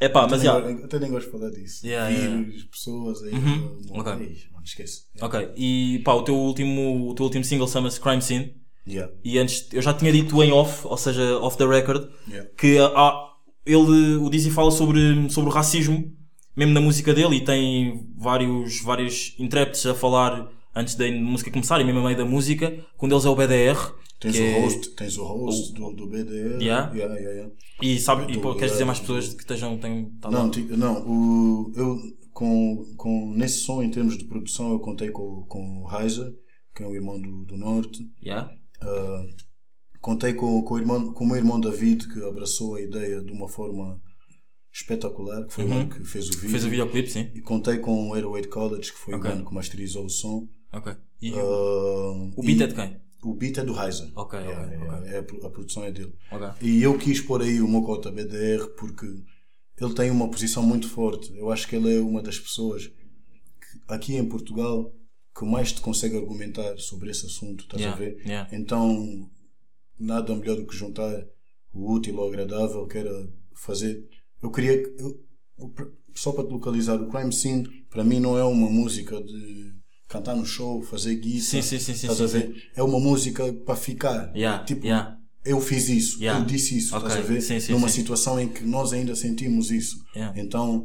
É 0.00 0.08
pá, 0.08 0.22
mas 0.30 0.34
Até 0.40 0.44
já. 0.44 0.60
nem 0.60 0.76
go- 0.76 0.84
Até 0.84 0.98
nem 0.98 1.10
gosto 1.10 1.26
de 1.30 1.38
falar 1.38 1.50
disso. 1.50 1.86
Yeah, 1.86 2.08
Vírus, 2.14 2.64
pessoas, 2.64 3.22
aí. 3.22 3.32
uh, 3.32 3.98
ok. 4.00 4.12
Ei, 4.12 4.36
mano, 4.52 4.64
esquece. 4.64 5.02
Ok. 5.20 5.50
E 5.56 6.00
pá, 6.04 6.12
o 6.14 6.22
teu 6.22 6.34
último, 6.36 7.08
o 7.10 7.14
teu 7.14 7.24
último 7.24 7.44
single 7.44 7.68
chama-se 7.68 8.00
Crime 8.00 8.20
Scene. 8.22 8.54
Yeah. 8.86 9.12
E 9.24 9.38
antes, 9.38 9.66
eu 9.72 9.82
já 9.82 9.92
tinha 9.94 10.12
dito 10.12 10.40
em 10.42 10.52
off, 10.52 10.86
ou 10.86 10.96
seja, 10.96 11.38
off 11.40 11.56
the 11.58 11.66
record, 11.66 12.08
Yeah. 12.28 12.48
que 12.56 12.78
há, 12.78 13.30
ele, 13.64 14.16
o 14.16 14.28
Dizzy 14.30 14.50
fala 14.50 14.70
sobre, 14.70 15.28
sobre 15.30 15.50
o 15.50 15.52
racismo, 15.52 16.12
mesmo 16.54 16.72
na 16.72 16.80
música 16.80 17.12
dele, 17.12 17.36
e 17.36 17.40
tem 17.44 18.06
vários, 18.16 18.80
vários 18.82 19.34
intérpretes 19.38 19.84
a 19.86 19.94
falar 19.94 20.48
antes 20.74 20.94
da 20.94 21.10
música 21.10 21.50
começar, 21.50 21.80
e 21.80 21.84
mesmo 21.84 21.98
a 22.00 22.04
meio 22.04 22.16
da 22.16 22.24
música, 22.24 22.72
um 23.02 23.08
deles 23.08 23.24
é 23.24 23.28
o 23.28 23.34
BDR. 23.34 23.92
Tens 24.20 24.32
que 24.34 24.40
o 24.40 24.44
é- 24.44 24.60
host, 24.60 24.90
tens 24.96 25.18
o 25.18 25.24
host 25.24 25.72
do, 25.74 25.92
do 25.92 26.06
BDR. 26.08 26.62
Yeah. 26.62 26.92
Yeah, 26.94 27.14
yeah, 27.16 27.30
yeah. 27.32 27.52
E 27.82 27.98
sabe, 28.00 28.32
e, 28.32 28.38
pô, 28.40 28.52
Do- 28.52 28.58
queres 28.58 28.72
dizer 28.72 28.84
mais 28.86 28.98
do- 28.98 29.02
pessoas 29.02 29.34
que 29.34 29.40
estejam, 29.42 29.78
tá 29.78 30.30
Não, 30.30 30.50
ti- 30.50 30.62
não 30.70 31.06
o, 31.06 31.72
eu 31.76 31.98
com, 32.32 32.94
com, 32.96 33.32
nesse 33.34 33.58
som, 33.58 33.82
em 33.82 33.90
termos 33.90 34.16
de 34.18 34.24
produção, 34.24 34.72
eu 34.72 34.80
contei 34.80 35.10
com, 35.10 35.42
com 35.48 35.82
o 35.84 35.88
Heiser, 36.00 36.32
que 36.74 36.82
é 36.82 36.86
o 36.86 36.94
irmão 36.94 37.20
do, 37.20 37.44
do 37.44 37.56
Norte. 37.56 38.02
Yeah? 38.22 38.50
Uh, 38.82 39.26
contei 40.00 40.34
com, 40.34 40.62
com, 40.62 40.74
o 40.74 40.78
irmão, 40.78 41.12
com 41.12 41.24
o 41.24 41.26
meu 41.26 41.36
irmão 41.36 41.60
David, 41.60 42.06
que 42.08 42.22
abraçou 42.22 42.74
a 42.76 42.80
ideia 42.80 43.22
de 43.22 43.32
uma 43.32 43.48
forma 43.48 44.00
espetacular, 44.72 45.46
que 45.46 45.52
foi 45.54 45.64
o 45.64 45.72
ano 45.72 45.88
que 45.88 46.04
fez 46.04 46.26
o 46.28 46.32
vídeo. 46.32 46.44
Uhum. 46.44 46.50
Fez 46.50 46.64
o 46.64 46.68
videoclipe, 46.68 47.10
sim. 47.10 47.30
E 47.34 47.40
contei 47.40 47.78
com 47.78 48.08
o 48.10 48.14
Airway 48.14 48.44
College, 48.46 48.92
que 48.92 48.98
foi 48.98 49.14
Ok. 49.14 49.30
o 49.30 49.32
ano 49.34 49.44
que 49.46 49.54
masterizou 49.54 50.04
o 50.04 50.10
som. 50.10 50.46
Ok. 50.72 50.94
E 51.22 51.32
Uh, 51.32 52.30
o 52.36 52.42
beat 52.42 52.60
e- 52.60 52.62
é 52.62 52.66
de 52.66 52.74
quem? 52.74 52.96
O 53.22 53.34
beat 53.34 53.58
é 53.58 53.64
do 53.64 53.72
Heiser. 53.80 54.10
Ok, 54.14 54.38
Yeah, 54.38 54.62
ok, 54.66 54.76
yeah, 54.76 54.98
ok. 54.98 55.10
é 55.12 55.18
a 55.18 55.22
pro- 55.22 55.46
a 55.46 55.50
produção 55.50 55.84
é 55.84 55.90
dele. 55.90 56.14
Ok. 56.30 56.48
E 56.62 56.82
eu 56.82 56.96
quis 56.98 57.20
pôr 57.20 57.42
aí 57.42 57.60
o 57.60 57.66
Mocota 57.68 58.10
BDR 58.12 58.68
porque 58.78 59.06
ele 59.80 59.94
tem 59.94 60.10
uma 60.10 60.28
posição 60.30 60.62
muito 60.62 60.88
forte. 60.88 61.34
Eu 61.36 61.50
acho 61.50 61.66
que 61.68 61.76
ele 61.76 61.96
é 61.96 62.00
uma 62.00 62.22
das 62.22 62.38
pessoas 62.38 62.86
que, 62.86 62.94
aqui 63.88 64.14
em 64.16 64.28
Portugal 64.28 64.92
que 65.36 65.44
mais 65.44 65.72
te 65.72 65.80
consegue 65.80 66.16
argumentar 66.16 66.78
sobre 66.78 67.10
esse 67.10 67.26
assunto, 67.26 67.64
estás 67.64 67.82
Yeah, 67.82 67.96
a 67.96 67.98
ver? 68.04 68.22
yeah. 68.26 68.48
Então, 68.56 69.28
nada 69.98 70.34
melhor 70.34 70.56
do 70.56 70.66
que 70.66 70.76
juntar 70.76 71.26
o 71.74 71.92
útil 71.92 72.16
ou 72.18 72.28
agradável, 72.28 72.86
que 72.86 72.96
era 72.98 73.28
fazer. 73.54 74.08
Eu 74.42 74.50
queria. 74.50 74.82
que- 74.82 75.02
eu- 75.02 75.20
só 76.14 76.32
para 76.32 76.44
te 76.46 76.52
localizar, 76.52 77.00
o 77.00 77.10
Crime 77.10 77.32
Scene, 77.32 77.66
para 77.90 78.02
mim, 78.04 78.20
não 78.20 78.38
é 78.38 78.44
uma 78.44 78.70
música 78.70 79.22
de 79.22 79.74
cantar 80.16 80.36
no 80.36 80.44
show, 80.46 80.82
fazer 80.82 81.14
guita. 81.16 81.44
Sim, 81.44 81.62
sim, 81.62 81.78
sim, 81.78 81.94
sim, 81.94 82.08
a 82.08 82.14
sim, 82.14 82.26
ver? 82.26 82.70
É 82.74 82.82
uma 82.82 82.98
música 83.00 83.52
para 83.52 83.76
ficar. 83.76 84.34
Yeah, 84.34 84.64
tipo, 84.64 84.84
yeah. 84.86 85.18
eu 85.44 85.60
fiz 85.60 85.88
isso, 85.88 86.20
Yeah. 86.22 86.40
eu 86.40 86.46
disse 86.46 86.76
isso, 86.76 86.94
Ok, 86.96 87.08
estás 87.08 87.24
a 87.24 87.28
ver? 87.28 87.40
sim, 87.40 87.60
sim, 87.60 87.72
Numa 87.72 87.88
sim. 87.88 88.00
situação 88.00 88.38
em 88.40 88.48
que 88.48 88.64
nós 88.64 88.92
ainda 88.92 89.14
sentimos 89.14 89.70
isso. 89.70 89.96
Então, 90.34 90.84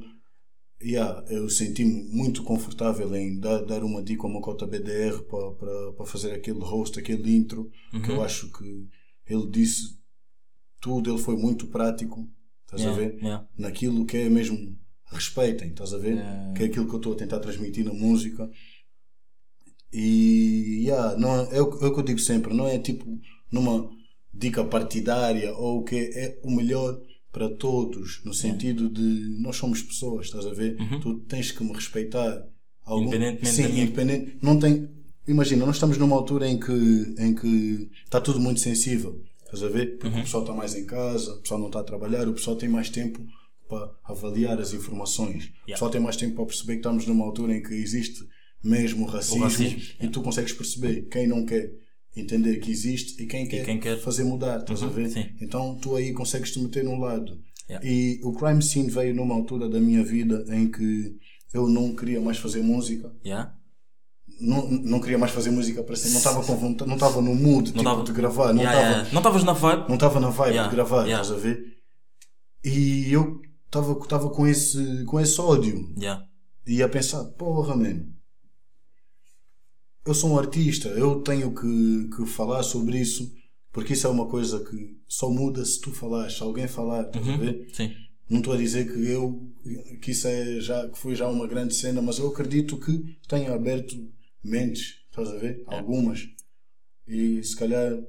yeah, 0.83 1.23
eu 1.29 1.49
senti-me 1.49 2.03
muito 2.11 2.43
confortável 2.43 3.15
em 3.15 3.39
dar, 3.39 3.59
dar 3.65 3.83
uma 3.83 4.01
dica 4.03 4.27
meu 4.27 4.41
cota 4.41 4.65
BDR 4.65 5.21
para 5.95 6.05
fazer 6.05 6.31
aquele 6.33 6.59
host, 6.59 6.99
aquele 6.99 7.35
intro, 7.35 7.69
que 7.91 7.97
Uhum. 8.11 8.15
eu 8.17 8.23
acho 8.23 8.51
que 8.51 8.87
ele 9.27 9.47
disse 9.49 9.99
tudo, 10.79 11.11
ele 11.11 11.21
foi 11.21 11.35
muito 11.37 11.67
prático, 11.67 12.27
estás 12.65 12.81
a 12.81 12.85
Yeah, 12.91 12.99
ver? 13.01 13.19
yeah. 13.23 13.47
Naquilo 13.57 14.05
que 14.05 14.17
é 14.17 14.29
mesmo 14.29 14.57
respeitem, 15.05 15.69
estás 15.69 15.93
a 15.93 15.97
ver? 15.97 16.15
Yeah. 16.15 16.53
Que 16.53 16.63
é 16.63 16.65
aquilo 16.65 16.87
que 16.87 16.93
eu 16.93 16.97
estou 16.97 17.13
a 17.13 17.17
tentar 17.17 17.39
transmitir 17.39 17.85
na 17.85 17.93
música. 17.93 18.49
E 19.93 20.83
yeah, 20.85 21.17
não, 21.17 21.41
é, 21.51 21.61
o, 21.61 21.69
é 21.81 21.87
o 21.87 21.93
que 21.93 21.99
eu 21.99 22.03
digo 22.03 22.19
sempre, 22.19 22.53
não 22.53 22.67
é 22.67 22.79
tipo 22.79 23.05
numa 23.51 23.89
dica 24.33 24.63
partidária 24.63 25.53
ou 25.55 25.79
o 25.79 25.83
que 25.83 25.95
é 25.95 26.39
o 26.43 26.51
melhor 26.51 26.99
para 27.31 27.49
todos, 27.49 28.21
no 28.25 28.33
sentido 28.33 28.89
de 28.89 29.37
nós 29.41 29.55
somos 29.55 29.81
pessoas, 29.81 30.25
estás 30.27 30.45
a 30.45 30.53
ver? 30.53 30.75
Tu 31.01 31.15
tens 31.27 31.51
que 31.51 31.63
me 31.63 31.73
respeitar. 31.73 32.45
Algum, 32.83 33.03
Uhum. 33.03 33.07
Independentemente 33.09 33.55
sim, 33.55 33.67
minha- 33.67 33.83
independente, 33.83 34.37
não 34.41 34.57
tem. 34.59 34.89
Imagina, 35.27 35.65
nós 35.65 35.75
estamos 35.75 35.97
numa 35.97 36.15
altura 36.15 36.49
em 36.49 36.59
que 36.59 36.71
em 37.19 37.33
que 37.35 37.89
está 38.03 38.19
tudo 38.19 38.39
muito 38.39 38.59
sensível, 38.59 39.21
estás 39.45 39.61
a 39.63 39.69
ver? 39.69 39.97
Porque 39.97 40.07
Uhum. 40.15 40.21
o 40.21 40.23
pessoal 40.23 40.43
está 40.43 40.53
mais 40.55 40.75
em 40.75 40.85
casa, 40.85 41.33
o 41.35 41.41
pessoal 41.41 41.59
não 41.59 41.67
está 41.67 41.79
a 41.79 41.83
trabalhar, 41.83 42.27
o 42.27 42.33
pessoal 42.33 42.55
tem 42.57 42.67
mais 42.67 42.89
tempo 42.89 43.23
para 43.69 43.91
avaliar 44.03 44.59
as 44.59 44.73
informações. 44.73 45.51
O 45.63 45.65
pessoal 45.67 45.91
tem 45.91 46.01
mais 46.01 46.17
tempo 46.17 46.35
para 46.35 46.45
perceber 46.45 46.73
que 46.73 46.79
estamos 46.79 47.05
numa 47.05 47.23
altura 47.23 47.55
em 47.55 47.61
que 47.61 47.73
existe 47.75 48.27
mesmo 48.63 49.05
racismo, 49.05 49.43
racismo, 49.43 49.81
e 49.99 50.07
tu 50.07 50.21
consegues 50.21 50.53
perceber 50.53 51.07
quem 51.09 51.27
não 51.27 51.45
quer 51.45 51.71
entender 52.15 52.57
que 52.57 52.69
existe 52.69 53.21
e 53.21 53.25
quem, 53.25 53.47
quer, 53.47 53.63
quem 53.65 53.79
quer. 53.79 53.97
fazer 53.99 54.23
mudar, 54.23 54.59
estás 54.59 54.83
a 54.83 54.87
ver? 54.87 55.09
sim. 55.09 55.25
Então 55.41 55.77
tu 55.81 55.95
aí 55.95 56.13
consegues 56.13 56.51
te 56.51 56.59
meter 56.59 56.83
num 56.83 56.99
lado. 56.99 57.39
Yeah. 57.69 57.87
E 57.87 58.19
o 58.23 58.33
crime 58.33 58.61
scene 58.61 58.89
veio 58.89 59.15
numa 59.15 59.33
altura 59.33 59.69
da 59.69 59.79
minha 59.79 60.03
vida 60.03 60.43
em 60.49 60.69
que 60.69 61.15
eu 61.53 61.67
não 61.69 61.95
queria 61.95 62.19
mais 62.19 62.37
fazer 62.37 62.61
música. 62.61 63.13
Yeah. 63.25 63.53
Não, 64.41 64.69
não 64.69 64.99
queria 64.99 65.17
mais 65.17 65.31
fazer 65.31 65.51
música 65.51 65.83
para 65.83 65.95
sempre. 65.95 66.11
Não 66.11 66.17
estava 66.17 66.43
com 66.43 66.55
vontade, 66.57 66.89
não 66.89 66.95
estava 66.95 67.21
no 67.21 67.35
mood 67.35 67.71
tipo, 67.71 67.83
tava- 67.83 68.03
de 68.03 68.11
gravar. 68.11 68.53
Não 68.53 68.63
estava 68.63 68.81
yeah. 68.81 69.09
Não 69.11 69.19
estavas 69.19 69.43
na 69.43 69.53
vibe? 69.53 69.85
não 69.87 69.95
estava 69.95 70.19
na 70.19 70.29
vibe 70.29 70.63
de 70.63 70.69
gravar, 70.69 71.05
yeah. 71.05 71.21
estás 71.21 71.31
a 71.31 71.41
ver? 71.41 71.63
E 72.63 73.11
eu 73.11 73.39
estava 73.65 73.95
tava 74.07 74.29
com, 74.29 74.45
esse, 74.45 75.05
com 75.05 75.19
esse 75.19 75.39
ódio. 75.39 75.93
E 76.67 76.83
a 76.83 76.89
pensar, 76.89 77.23
porra, 77.37 77.75
mano. 77.75 78.10
Eu 80.05 80.13
sou 80.13 80.31
um 80.31 80.37
artista, 80.39 80.89
eu 80.89 81.21
tenho 81.21 81.53
que, 81.53 82.09
que 82.15 82.25
falar 82.25 82.63
sobre 82.63 82.99
isso, 82.99 83.31
porque 83.71 83.93
isso 83.93 84.07
é 84.07 84.09
uma 84.09 84.27
coisa 84.27 84.63
que 84.63 84.97
só 85.07 85.29
muda 85.29 85.63
se 85.63 85.79
tu 85.79 85.91
falares, 85.91 86.33
se 86.37 86.43
alguém 86.43 86.67
falar, 86.67 87.07
estás 87.07 87.27
a 87.27 87.37
ver? 87.37 87.67
Sim. 87.73 87.93
Não 88.29 88.39
estou 88.39 88.53
a 88.53 88.57
dizer 88.57 88.91
que 88.91 89.07
eu 89.07 89.47
que 90.01 90.11
isso 90.11 90.27
é 90.27 90.59
já 90.59 90.89
que 90.89 90.97
foi 90.97 91.15
já 91.15 91.27
uma 91.27 91.45
grande 91.47 91.75
cena, 91.75 92.01
mas 92.01 92.17
eu 92.17 92.27
acredito 92.27 92.77
que 92.77 93.17
tenha 93.27 93.53
aberto 93.53 93.95
mentes, 94.43 94.95
estás 95.09 95.29
a 95.29 95.37
ver? 95.37 95.63
Algumas. 95.67 96.27
E 97.07 97.43
se 97.43 97.55
calhar 97.55 98.01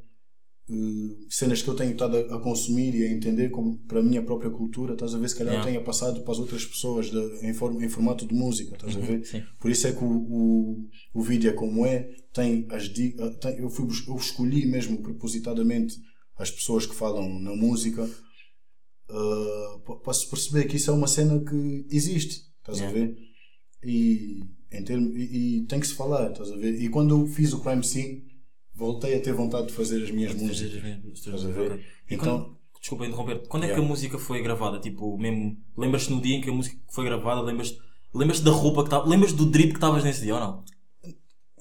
eh, 0.73 1.27
cenas 1.29 1.61
que 1.63 1.69
eu 1.69 1.75
tenho 1.77 1.93
estado 1.93 2.17
a, 2.17 2.37
a 2.37 2.41
consumir 2.41 2.95
e 2.95 3.05
a 3.05 3.11
entender 3.13 3.51
como 3.51 3.79
para 3.87 4.01
a 4.01 4.03
minha 4.03 4.23
própria 4.23 4.51
cultura, 4.51 4.95
estás 4.95 5.15
a 5.15 5.19
ver? 5.19 5.29
Se 5.29 5.37
calhar 5.37 5.55
Yeah. 5.55 5.71
tenha 5.71 5.85
passado 5.85 6.23
para 6.23 6.33
as 6.33 6.39
outras 6.39 6.65
pessoas 6.65 7.11
de- 7.11 7.47
em, 7.47 7.53
forma, 7.53 7.85
em 7.85 7.89
formato 7.89 8.27
de 8.27 8.35
música, 8.35 8.75
estás 8.75 8.97
a 8.97 9.01
ver? 9.01 9.25
sim. 9.27 9.43
Por 9.61 9.71
isso 9.71 9.87
é 9.87 9.93
que 9.93 10.03
o, 10.05 10.09
o, 10.11 10.89
o 11.15 11.23
vídeo 11.23 11.51
é 11.51 11.53
como 11.53 11.85
é, 11.87 12.09
tem 12.33 12.67
as 12.71 12.85
di- 12.89 13.15
tem, 13.41 13.59
eu, 13.59 13.69
fui, 13.71 13.87
eu 14.09 14.17
escolhi 14.17 14.65
mesmo 14.67 15.03
propositadamente 15.03 15.97
as 16.39 16.51
pessoas 16.51 16.87
que 16.87 16.95
falam 16.95 17.29
na 17.41 17.55
música 17.55 18.09
pa- 19.87 19.97
para 19.97 20.13
se 20.15 20.29
perceber 20.29 20.65
que 20.67 20.77
isso 20.77 20.91
é 20.91 20.95
uma 20.95 21.07
cena 21.07 21.39
que 21.45 21.87
existe, 21.91 22.43
estás 22.61 22.81
a 22.81 22.91
ver? 22.91 23.17
E, 23.85 24.41
em 24.71 24.85
termo, 24.85 25.11
e, 25.17 25.59
e 25.59 25.67
tem 25.67 25.81
que 25.81 25.87
se 25.87 25.95
falar, 25.95 26.31
estás 26.31 26.51
a 26.51 26.57
ver? 26.57 26.81
E 26.81 26.89
quando 26.89 27.17
eu 27.19 27.27
fiz 27.27 27.53
o 27.53 27.61
Crime 27.61 27.85
Scene, 27.85 28.25
voltei 28.83 29.15
a 29.17 29.21
ter 29.21 29.33
vontade 29.33 29.69
de 29.69 29.73
fazer 29.73 30.03
as 30.03 30.11
minhas 30.11 30.35
músicas. 30.35 30.83
Estás 31.15 31.45
a 31.45 31.49
ver? 31.49 31.81
Então- 32.11 32.57
desculpa 32.81 33.07
interromper. 33.07 33.47
Quando 33.49 33.65
é 33.65 33.69
que 33.73 33.79
a 33.79 33.83
música 33.83 34.19
foi 34.19 34.43
gravada? 34.43 34.81
Tipo, 34.81 35.17
mesmo. 35.17 35.57
Lembras-te 35.79 36.11
no 36.13 36.21
dia 36.21 36.37
em 36.37 36.41
que 36.41 36.51
a 36.51 36.53
música 36.53 36.77
foi 36.93 37.05
gravada? 37.05 37.41
Lembras-te 37.41 37.79
lembras 38.15 38.41
da 38.41 38.51
roupa 38.51 38.83
que 38.83 38.89
estava. 38.89 39.09
Lembras 39.09 39.33
do 39.33 39.47
drip 39.47 39.69
que 39.71 39.77
estavas 39.77 40.03
nesse 40.05 40.23
dia 40.23 40.35
ou 40.35 40.41
não? 40.41 40.65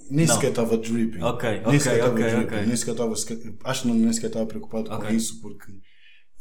Nem 0.09 0.27
sequer 0.27 0.49
estava 0.49 0.77
dripping. 0.77 1.21
Ok, 1.21 1.49
nem 1.49 1.59
ok, 1.61 1.75
estava 1.77 2.11
ok, 2.11 2.23
dripping. 2.25 2.45
ok. 2.45 2.65
Nem 2.65 2.75
sequer 2.75 2.91
estava, 2.91 3.13
acho 3.13 3.81
que 3.83 3.87
não, 3.87 3.95
nem 3.95 4.11
sequer 4.11 4.27
estava 4.27 4.45
preocupado 4.45 4.89
com 4.89 4.95
Ok. 4.95 5.15
isso 5.15 5.39
porque. 5.41 5.71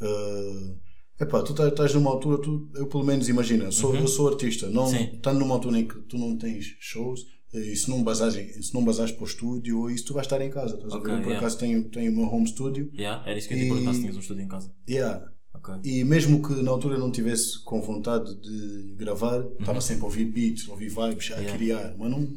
ah, 0.00 0.74
epá, 1.20 1.42
tu 1.42 1.54
tá- 1.54 1.68
estás 1.68 1.94
numa 1.94 2.10
altura, 2.10 2.40
tu, 2.42 2.68
eu 2.74 2.86
pelo 2.88 3.04
menos 3.04 3.28
imagina, 3.28 3.70
sou, 3.70 3.94
eu 3.94 4.08
sou 4.08 4.28
artista, 4.28 4.68
não, 4.70 4.86
Uhum. 4.86 5.14
Estando 5.14 5.38
numa 5.40 5.54
altura 5.54 5.78
em 5.78 5.86
que 5.86 6.00
tu 6.02 6.16
não 6.18 6.36
tens 6.36 6.64
shows, 6.80 7.20
e 7.52 7.74
se 7.76 7.90
não 7.90 8.02
basares, 8.02 8.66
se 8.66 8.72
não 8.74 8.84
basares 8.84 9.12
para 9.12 9.22
o 9.24 9.26
estúdio 9.26 9.80
ou 9.80 9.90
isso, 9.90 10.04
tu 10.06 10.14
vais 10.14 10.26
estar 10.26 10.40
em 10.40 10.50
casa. 10.50 10.74
Estás 10.76 10.92
a 10.92 10.98
ver? 10.98 11.02
Eu 11.10 11.16
por 11.18 11.26
yeah. 11.26 11.38
acaso 11.38 11.58
tenho, 11.58 11.84
tenho 11.90 12.12
o 12.12 12.16
meu 12.16 12.26
home 12.26 12.46
studio. 12.46 12.90
Yeah, 12.94 13.22
era 13.28 13.38
isso 13.38 13.48
que 13.48 13.54
eu 13.54 13.58
ia 13.58 13.64
te 13.64 13.66
E- 13.66 13.70
perguntar 13.70 13.94
se 13.94 14.00
tinhas 14.00 14.16
um 14.16 14.20
estúdio 14.20 14.42
em 14.44 14.48
casa. 14.48 14.72
Yeah. 14.88 15.24
Ok. 15.54 15.74
E 15.84 16.04
mesmo 16.04 16.40
que 16.46 16.54
na 16.62 16.70
altura 16.70 16.96
não 16.96 17.10
tivesse 17.10 17.62
com 17.64 17.80
vontade 17.82 18.34
de 18.40 18.94
gravar, 18.96 19.44
estava 19.58 19.80
sempre 19.80 20.02
a 20.02 20.06
ouvir 20.06 20.24
beats, 20.26 20.68
a 20.68 20.72
ouvir 20.72 20.88
vibes, 20.88 21.30
a 21.32 21.34
Uhum. 21.36 21.40
Yeah. 21.42 21.56
criar, 21.58 21.94
mas 21.98 22.10
não 22.10 22.28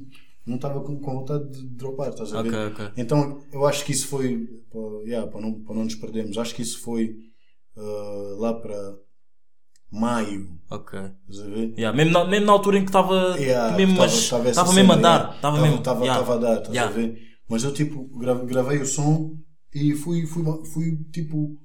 não 0.46 0.56
estava 0.56 0.82
com, 0.84 1.00
com 1.00 1.14
vontade 1.20 1.50
de 1.52 1.66
dropar, 1.70 2.10
estás 2.10 2.34
a 2.34 2.42
ver? 2.42 2.50
Ok, 2.50 2.60
ok. 2.86 2.92
Então 2.98 3.42
eu 3.54 3.66
acho 3.66 3.86
que 3.86 3.94
isso 3.94 4.08
foi, 4.08 4.46
para, 4.70 4.82
yeah, 5.10 5.26
para, 5.32 5.40
não, 5.40 5.54
para 5.62 5.74
não 5.76 5.86
nos 5.86 5.96
perdermos, 5.96 6.38
acho 6.38 6.54
que 6.54 6.62
isso 6.62 6.80
foi 6.82 7.16
ah, 7.78 8.36
lá 8.40 8.54
para 8.54 8.98
maio, 10.00 10.60
Ok. 10.70 11.00
Yeah, 11.78 11.96
mesmo, 11.96 12.14
na, 12.14 12.26
mesmo 12.26 12.46
na 12.48 12.52
altura 12.54 12.78
em 12.80 12.82
que 12.84 12.90
estava. 12.90 13.38
Yeah, 13.38 13.76
mesmo, 13.78 13.96
tava- 13.96 14.08
mas- 14.12 14.30
tava 14.30 14.42
essa 14.50 14.50
Estava 14.62 14.74
mesmo 14.74 14.92
a 14.92 14.96
dar. 14.96 15.36
Estava 15.36 15.40
Tava- 15.58 15.62
mesmo. 15.68 15.84
tava- 15.84 16.04
yeah. 16.06 16.34
a 16.34 16.38
dar, 16.38 16.54
estás 16.58 16.70
Yeah. 16.76 16.92
a 16.92 16.98
ver? 16.98 17.22
Mas 17.48 17.64
eu 17.64 17.74
tipo 17.74 18.04
gra- 18.18 18.44
gravei 18.46 18.80
o 18.80 18.86
som 18.86 19.38
e 19.74 19.94
fui, 19.94 20.26
fui, 20.26 20.44
fui 20.74 20.98
tipo 21.12 21.56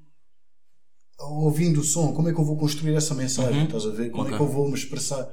ouvindo 1.18 1.80
o 1.80 1.84
som, 1.84 2.12
como 2.12 2.28
é 2.28 2.34
que 2.34 2.38
eu 2.40 2.44
vou 2.44 2.56
construir 2.58 2.94
essa 2.94 3.14
mensagem, 3.14 3.60
Uhum. 3.60 3.64
estás 3.66 3.86
a 3.86 3.90
ver? 3.90 4.10
Como 4.10 4.24
é 4.24 4.26
Ok. 4.26 4.36
que 4.36 4.42
eu 4.42 4.48
vou 4.48 4.68
me 4.68 4.74
expressar? 4.74 5.26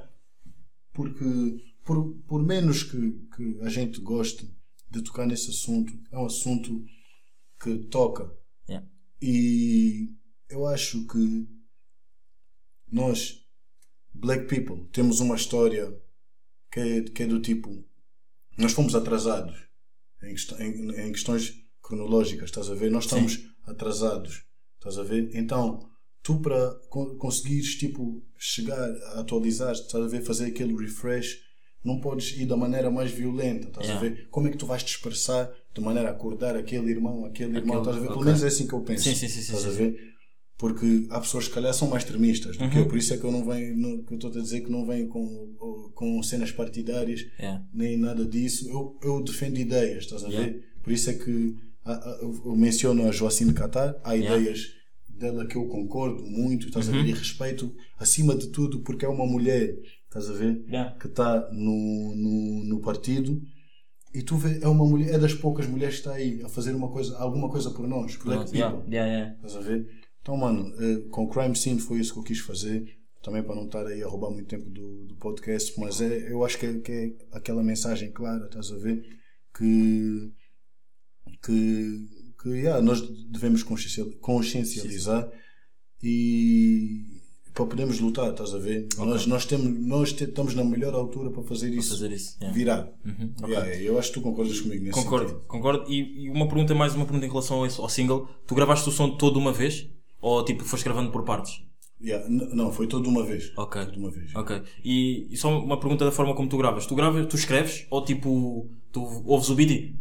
Porque 0.92 1.24
por, 1.84 2.14
por 2.26 2.42
menos 2.42 2.82
que, 2.82 2.98
que 3.36 3.60
a 3.62 3.68
gente 3.68 4.00
goste 4.00 4.50
de 4.90 5.02
tocar 5.02 5.26
nesse 5.26 5.50
assunto, 5.50 5.92
é 6.10 6.18
um 6.18 6.24
assunto 6.26 6.82
que 7.62 7.78
toca. 7.90 8.28
Yeah. 8.68 8.88
E 9.20 10.08
eu 10.48 10.66
acho 10.66 11.06
que 11.06 11.46
nós, 12.96 13.44
black 14.14 14.46
people, 14.46 14.88
temos 14.92 15.20
uma 15.20 15.36
história 15.36 15.92
que 16.72 16.80
é, 16.80 17.02
que 17.02 17.22
é 17.22 17.26
do 17.26 17.40
tipo: 17.40 17.84
nós 18.56 18.72
fomos 18.72 18.94
atrasados 18.94 19.56
em, 20.22 20.34
em- 20.64 21.00
em 21.08 21.12
questões 21.12 21.54
cronológicas, 21.82 22.46
estás 22.50 22.70
a 22.70 22.74
ver? 22.74 22.90
Nós 22.90 23.04
estamos 23.04 23.38
atrasados, 23.64 24.44
estás 24.78 24.98
a 24.98 25.02
ver? 25.02 25.30
Então, 25.34 25.88
tu 26.22 26.40
para 26.40 26.74
co- 26.88 27.16
conseguires 27.16 27.76
tipo, 27.76 28.24
chegar 28.38 28.90
a 29.14 29.20
atualizar, 29.20 29.72
estás 29.72 30.02
a 30.04 30.08
ver? 30.08 30.22
Fazer 30.22 30.46
aquele 30.46 30.74
refresh, 30.76 31.38
não 31.84 32.00
podes 32.00 32.32
ir 32.36 32.46
da 32.46 32.56
maneira 32.56 32.90
mais 32.90 33.10
violenta, 33.12 33.68
estás 33.68 33.86
a 33.88 33.92
Yeah. 33.92 34.08
ver? 34.08 34.28
Como 34.30 34.48
é 34.48 34.50
que 34.50 34.56
tu 34.58 34.66
vais 34.66 34.82
te 34.82 34.90
expressar 34.94 35.52
de 35.74 35.80
maneira 35.80 36.08
a 36.08 36.12
acordar 36.12 36.56
aquele 36.56 36.90
irmão, 36.90 37.24
aquele 37.26 37.56
irmão, 37.58 37.76
Aquele- 37.76 37.78
estás 37.80 37.96
a 37.96 38.00
ver? 38.00 38.06
Pelo 38.08 38.20
ok. 38.20 38.26
menos 38.26 38.42
é 38.42 38.46
assim 38.48 38.66
que 38.66 38.74
eu 38.74 38.80
penso. 38.82 39.04
Sim, 39.04 39.14
sim, 39.14 39.28
sim, 39.28 39.42
sim, 39.42 39.54
estás 39.54 39.62
sim, 39.62 39.68
a 39.68 39.72
ver? 39.72 40.15
Porque 40.58 41.06
há 41.10 41.20
pessoas 41.20 41.44
que, 41.44 41.50
se 41.50 41.54
calhar, 41.54 41.74
são 41.74 41.88
mais 41.88 42.02
extremistas 42.02 42.56
do 42.56 42.68
que 42.70 42.76
Uhum. 42.76 42.82
eu, 42.84 42.88
por 42.88 42.96
isso 42.96 43.12
é 43.12 43.18
que 43.18 43.24
eu 43.24 43.30
não 43.30 43.44
venho, 43.44 43.76
não- 43.76 44.02
que 44.02 44.12
eu 44.14 44.16
estou 44.16 44.30
a 44.30 44.42
dizer 44.42 44.62
que 44.62 44.70
não 44.70 44.86
venho 44.86 45.06
com, 45.08 45.90
com 45.94 46.22
cenas 46.22 46.50
partidárias 46.50 47.20
Yeah. 47.38 47.62
nem 47.74 47.98
nada 47.98 48.24
disso. 48.24 48.66
Eu, 48.68 48.98
eu 49.02 49.22
defendo 49.22 49.58
ideias, 49.58 50.04
estás 50.04 50.24
a 50.24 50.28
Yeah. 50.28 50.46
ver? 50.52 50.64
Por 50.82 50.92
isso 50.92 51.10
é 51.10 51.14
que 51.14 51.54
eu 52.44 52.56
menciono 52.56 53.06
a 53.06 53.12
Joacine 53.12 53.52
Catar, 53.52 53.96
há 54.02 54.12
Yeah. 54.14 54.34
Uhum. 54.34 54.40
ideias 54.42 54.66
dela 55.08 55.46
que 55.46 55.56
eu 55.56 55.66
concordo 55.66 56.22
muito, 56.24 56.66
estás 56.68 56.88
a 56.88 56.92
ver? 56.92 57.04
E 57.06 57.12
respeito 57.12 57.74
acima 57.98 58.34
de 58.34 58.48
tudo 58.48 58.80
porque 58.80 59.04
é 59.04 59.08
uma 59.08 59.26
mulher, 59.26 59.76
estás 60.04 60.28
a 60.30 60.32
ver? 60.32 60.62
Yeah. 60.68 60.96
Que 60.98 61.06
está 61.06 61.48
no, 61.52 62.14
no, 62.16 62.64
no 62.64 62.80
partido. 62.80 63.40
E 64.14 64.22
tu 64.22 64.36
vê, 64.36 64.58
é 64.62 64.68
uma 64.68 64.84
mulher, 64.86 65.14
é 65.14 65.18
das 65.18 65.34
poucas 65.34 65.66
mulheres 65.66 65.96
que 65.96 66.00
está 66.00 66.14
aí 66.14 66.40
a 66.42 66.48
fazer 66.48 66.74
uma 66.74 66.88
coisa, 66.88 67.14
alguma 67.18 67.50
coisa 67.50 67.70
por 67.70 67.86
nós, 67.86 68.16
black 68.16 68.50
people. 68.50 68.82
Yeah. 68.90 69.34
Estás 69.36 69.56
a 69.56 69.60
ver? 69.60 69.86
Então, 70.26 70.36
mano, 70.36 70.74
eh, 70.80 71.08
com 71.08 71.22
o 71.22 71.28
Crime 71.28 71.54
Scene 71.54 71.78
foi 71.78 72.00
isso 72.00 72.12
que 72.12 72.18
eu 72.18 72.24
quis 72.24 72.40
fazer. 72.40 72.98
Também 73.22 73.44
para 73.44 73.54
não 73.54 73.66
estar 73.66 73.86
aí 73.86 74.02
a 74.02 74.08
roubar 74.08 74.30
muito 74.32 74.48
tempo 74.48 74.68
do, 74.68 75.04
do 75.06 75.14
podcast, 75.16 75.72
mas 75.78 76.00
é, 76.00 76.32
eu 76.32 76.44
acho 76.44 76.58
que 76.58 76.66
é, 76.66 76.78
que 76.80 76.90
é 76.92 77.12
aquela 77.30 77.62
mensagem 77.62 78.10
clara, 78.10 78.46
estás 78.46 78.72
a 78.72 78.76
ver? 78.76 79.04
Que, 79.56 80.32
que, 81.44 82.06
que 82.42 82.48
yeah, 82.50 82.82
nós 82.82 83.02
devemos 83.30 83.62
consciencial- 83.62 84.10
consciencializar 84.20 85.30
e 86.02 87.20
para 87.54 87.66
podermos 87.66 88.00
lutar, 88.00 88.30
estás 88.32 88.52
a 88.52 88.58
ver? 88.58 88.88
Nós, 88.98 89.26
nós, 89.26 89.44
temos, 89.46 89.80
nós 89.86 90.12
te- 90.12 90.24
estamos 90.24 90.54
na 90.56 90.62
melhor 90.64 90.92
altura 90.94 91.30
para 91.30 91.42
fazer 91.44 91.72
isso, 91.72 91.90
fazer 91.90 92.10
isso, 92.12 92.36
yeah. 92.40 92.52
virar. 92.56 92.92
Uhum, 93.04 93.32
ok. 93.42 93.54
Yeah, 93.54 93.76
eu 93.80 93.98
acho 93.98 94.08
que 94.08 94.14
tu 94.14 94.22
concordas 94.22 94.60
comigo 94.60 94.82
nesse 94.84 94.92
Concordo, 95.02 95.28
sentido. 95.28 95.46
concordo. 95.46 95.90
E, 95.90 96.24
e 96.26 96.30
uma 96.30 96.46
pergunta, 96.48 96.74
mais 96.74 96.94
uma 96.96 97.04
pergunta 97.06 97.26
em 97.26 97.30
relação 97.30 97.62
a 97.62 97.66
esse- 97.68 97.80
ao 97.80 97.88
single. 97.88 98.28
Tu 98.46 98.54
gravaste 98.56 98.88
o 98.88 98.92
som 98.92 99.16
todo 99.16 99.38
uma 99.38 99.52
vez? 99.52 99.88
Ou 100.28 100.44
tipo, 100.44 100.64
foste 100.64 100.84
gravando 100.84 101.10
por 101.12 101.22
partes? 101.24 101.52
Yeah, 102.08 102.28
não, 102.28 102.70
foi 102.72 102.86
tudo 102.86 103.04
de 103.04 103.08
uma 103.08 103.24
vez. 103.24 103.52
Ok. 103.56 103.76
Tudo 103.86 103.98
uma 104.00 104.10
vez. 104.10 104.34
Ok. 104.34 104.62
E, 104.84 105.28
e 105.32 105.36
só 105.36 105.48
uma 105.68 105.78
pergunta 105.80 106.04
da 106.04 106.12
forma 106.12 106.34
como 106.34 106.48
tu 106.48 106.58
gravas. 106.58 106.84
Tu 106.86 106.94
gravas, 106.94 107.26
tu 107.26 107.36
escreves 107.36 107.86
ou 107.90 108.04
tipo, 108.04 108.68
tu 108.92 109.00
ouves 109.24 109.48
o 109.50 109.54
beat 109.54 109.70
e, 109.70 109.94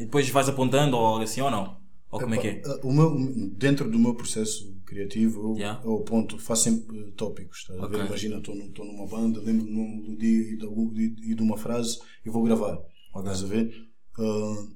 e 0.00 0.04
depois 0.04 0.28
vais 0.28 0.48
apontando 0.48 0.96
ou 0.96 1.06
algo 1.06 1.22
assim 1.24 1.40
ou 1.40 1.50
não? 1.50 1.78
Ou 2.10 2.20
como 2.20 2.34
é 2.34 2.38
que 2.38 2.48
é? 2.48 2.62
Ah, 2.66 2.78
O 2.82 2.92
meu, 2.92 3.08
dentro 3.56 3.90
do 3.90 3.98
meu 3.98 4.14
processo 4.14 4.74
criativo, 4.84 5.40
eu, 5.52 5.56
Yeah. 5.56 5.82
eu 5.84 5.96
aponto, 5.96 6.38
faço 6.38 6.64
sempre 6.64 6.98
eh, 6.98 7.12
tópicos. 7.16 7.58
Estás 7.60 7.80
a 7.80 7.86
ver? 7.86 7.96
Ok. 7.96 8.06
Imagina, 8.06 8.36
estou 8.38 8.54
num- 8.54 8.66
estou 8.66 8.84
numa 8.84 9.06
banda, 9.06 9.40
lembro-me 9.40 9.70
de 9.72 9.78
uma 9.80 10.02
melodia 10.02 10.40
e 11.30 11.34
de, 11.34 11.42
uma 11.42 11.56
frase 11.56 11.98
e 12.24 12.30
vou 12.30 12.42
gravar. 12.42 12.78
Estás 13.16 13.42
a 13.42 13.46
ver? 13.46 13.72
Ah, 14.18 14.66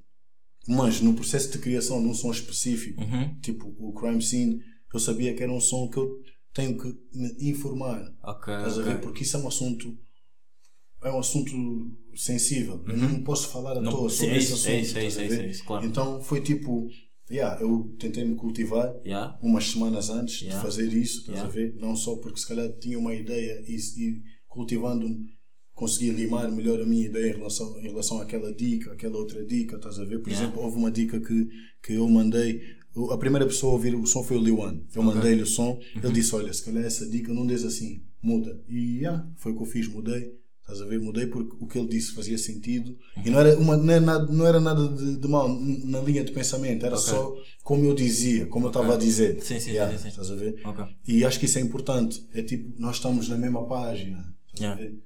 mas 0.71 1.01
no 1.01 1.15
processo 1.15 1.51
de 1.53 1.59
criação 1.59 2.01
de 2.03 2.09
um 2.09 2.15
som 2.15 2.31
específico, 2.31 3.01
Uhum. 3.03 3.39
tipo 3.41 3.75
o 3.79 3.93
Crime 3.93 4.23
Scene, 4.23 4.61
eu 4.95 5.01
sabia 5.01 5.35
que 5.35 5.43
era 5.43 5.53
um 5.53 5.61
som 5.61 5.89
que 5.89 5.99
eu 5.99 6.09
tenho 6.55 6.77
que 6.79 6.89
me 7.13 7.51
informar. 7.51 8.01
Ok. 8.23 8.53
Estás 8.55 8.79
a 8.79 8.81
ok. 8.81 8.93
ver? 8.93 9.01
Porque 9.01 9.23
isso 9.23 9.37
é 9.37 9.41
um 9.41 9.49
assunto. 9.49 9.99
É 11.03 11.11
um 11.11 11.19
assunto 11.19 11.53
sensível. 12.15 12.83
Eu 12.87 12.97
não 12.97 13.23
posso 13.23 13.49
falar 13.49 13.73
à 13.73 13.77
Uhum. 13.77 13.83
Não, 13.83 13.91
toa 13.93 14.11
sobre 14.11 14.35
é 14.35 14.39
esse 14.39 14.53
assunto. 14.53 14.69
é 14.69 14.81
isso, 14.81 14.99
é 14.99 15.05
estás 15.07 15.13
isso, 15.13 15.21
a 15.21 15.23
é 15.25 15.29
ver? 15.29 15.35
isso, 15.35 15.43
é 15.43 15.51
isso, 15.51 15.65
claro. 15.65 15.87
Então 15.87 16.23
foi 16.23 16.41
tipo. 16.41 16.89
Yeah, 17.31 17.63
eu 17.63 17.95
tentei 17.97 18.25
me 18.25 18.35
cultivar 18.35 18.93
Yeah. 19.07 19.39
umas 19.41 19.65
semanas 19.71 20.11
antes 20.11 20.41
Yeah. 20.43 20.59
de 20.59 20.65
fazer 20.67 20.93
isso, 20.93 21.21
estás 21.21 21.39
Yeah. 21.39 21.49
a 21.49 21.49
ver? 21.55 21.77
Não 21.77 21.95
só 21.95 22.17
porque 22.17 22.41
se 22.41 22.49
calhar 22.49 22.69
tinha 22.81 22.99
uma 22.99 23.15
ideia 23.15 23.63
e, 23.69 23.77
e 23.77 24.21
cultivando-me 24.49 25.27
consegui 25.81 26.11
limar 26.11 26.51
melhor 26.53 26.81
a 26.81 26.85
minha 26.87 27.07
ideia 27.07 27.31
em 27.33 27.37
relação, 27.39 27.79
em 27.79 27.83
relação 27.89 28.21
àquela 28.21 28.53
dica, 28.55 28.93
àquela 28.93 29.17
outra 29.19 29.45
dica, 29.45 29.77
estás 29.77 29.99
a 29.99 30.05
ver? 30.05 30.19
Por 30.21 30.29
Yeah. 30.31 30.45
exemplo, 30.47 30.63
houve 30.63 30.77
uma 30.77 30.91
dica 30.91 31.19
que, 31.21 31.49
que 31.83 31.95
eu 31.95 32.09
mandei. 32.09 32.61
A 33.11 33.17
primeira 33.17 33.47
pessoa 33.47 33.73
a 33.73 33.75
ouvir 33.77 33.95
o 33.95 34.05
som 34.07 34.23
foi 34.23 34.37
o 34.37 34.41
Liwan. 34.43 34.81
Eu 34.95 35.03
mandei-lhe 35.03 35.43
o 35.43 35.47
som, 35.47 35.71
Uhum. 35.71 36.01
ele 36.05 36.13
disse: 36.13 36.35
Olha, 36.35 36.53
se 36.53 36.65
calhar 36.65 36.85
essa 36.85 37.09
dica 37.09 37.33
não 37.33 37.47
des 37.47 37.65
assim, 37.65 38.03
muda. 38.23 38.61
E 38.69 38.99
yeah, 38.99 39.27
foi 39.37 39.53
o 39.53 39.57
que 39.57 39.63
eu 39.63 39.67
fiz, 39.67 39.89
mudei. 39.89 40.39
Estás 40.61 40.83
a 40.83 40.87
ver? 40.87 41.01
Mudei 41.01 41.27
porque 41.27 41.57
o 41.59 41.67
que 41.67 41.77
ele 41.79 41.89
disse 41.89 42.13
fazia 42.15 42.39
sentido. 42.39 42.91
Uhum. 43.17 43.23
E 43.27 43.31
não 43.31 43.41
era, 43.41 43.59
uma, 43.59 43.77
não 43.77 43.93
era 43.93 44.01
nada, 44.01 44.33
não 44.33 44.47
era 44.47 44.61
nada 44.61 44.89
de, 44.89 45.17
de 45.17 45.29
mal 45.29 45.49
na 45.49 46.01
linha 46.01 46.23
de 46.23 46.31
pensamento, 46.33 46.85
era 46.87 46.97
só 46.97 47.35
como 47.65 47.85
eu 47.85 47.95
dizia, 47.95 48.47
como 48.47 48.67
eu 48.67 48.71
estava 48.71 48.95
a 48.95 48.97
dizer. 48.97 49.41
Sim, 49.43 49.59
sim, 49.59 49.71
Yeah, 49.71 49.93
sim, 49.97 50.03
sim. 50.05 50.09
Estás 50.11 50.31
a 50.31 50.35
ver? 50.37 50.55
E 51.09 51.25
acho 51.25 51.39
que 51.41 51.47
isso 51.47 51.59
é 51.59 51.63
importante. 51.63 52.25
É 52.33 52.43
tipo, 52.43 52.73
nós 52.81 52.97
estamos 52.97 53.29
na 53.29 53.37
mesma 53.37 53.67
página. 53.67 54.19
Estás 54.47 54.61
Yeah. 54.61 54.81
a 54.81 54.85
ver? 54.85 54.99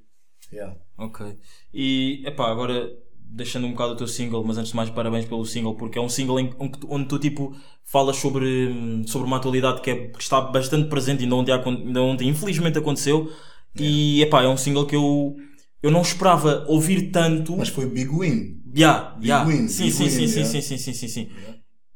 Yeah. 0.54 0.76
Ok. 0.96 1.36
E, 1.72 2.22
epá, 2.24 2.50
agora 2.50 2.92
deixando 3.18 3.66
um 3.66 3.72
bocado 3.72 3.94
o 3.94 3.96
teu 3.96 4.06
single, 4.06 4.44
mas 4.44 4.56
antes 4.58 4.70
de 4.70 4.76
mais 4.76 4.90
parabéns 4.90 5.24
pelo 5.24 5.44
single, 5.44 5.74
porque 5.74 5.98
é 5.98 6.00
um 6.00 6.08
single 6.08 6.38
em, 6.38 6.54
onde, 6.88 7.08
tu- 7.08 7.18
tipo 7.18 7.54
falas 7.84 8.16
sobre, 8.16 8.72
sobre 9.06 9.26
uma 9.26 9.36
atualidade 9.38 9.80
que, 9.80 9.90
é, 9.90 10.08
que 10.08 10.22
está 10.22 10.40
bastante 10.40 10.88
presente 10.88 11.24
ainda 11.24 11.34
ontem, 11.34 11.52
ainda 11.52 12.02
ontem 12.02 12.28
infelizmente 12.28 12.78
aconteceu. 12.78 13.30
E, 13.76 14.22
epá, 14.22 14.42
é 14.42 14.48
um 14.48 14.56
single 14.56 14.86
que 14.86 14.94
eu, 14.94 15.34
eu 15.82 15.90
não 15.90 16.02
esperava 16.02 16.64
ouvir 16.68 17.10
tanto. 17.10 17.56
Mas 17.56 17.68
foi 17.68 17.86
Big 17.86 18.08
Win. 18.08 18.62
Yeah, 18.76 19.16
yeah. 19.22 19.48
win, 19.48 19.68
sim, 19.68 19.84
big 19.84 19.92
sim, 19.92 20.04
win, 20.04 20.10
sim, 20.10 20.28
sim, 20.28 20.34
yeah. 20.40 20.52
sim, 20.52 20.60
sim, 20.60 20.78
sim, 20.78 20.92
sim, 20.92 21.08
sim. 21.08 21.28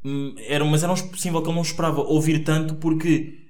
Hum, 0.05 0.35
Era, 0.47 0.65
mas 0.65 0.83
era 0.83 0.93
um 0.93 0.97
single 0.97 1.43
que 1.43 1.49
eu 1.49 1.53
não 1.55 1.63
esperava 1.63 2.01
ouvir 2.01 2.45
tanto 2.45 2.77
porque 2.77 3.48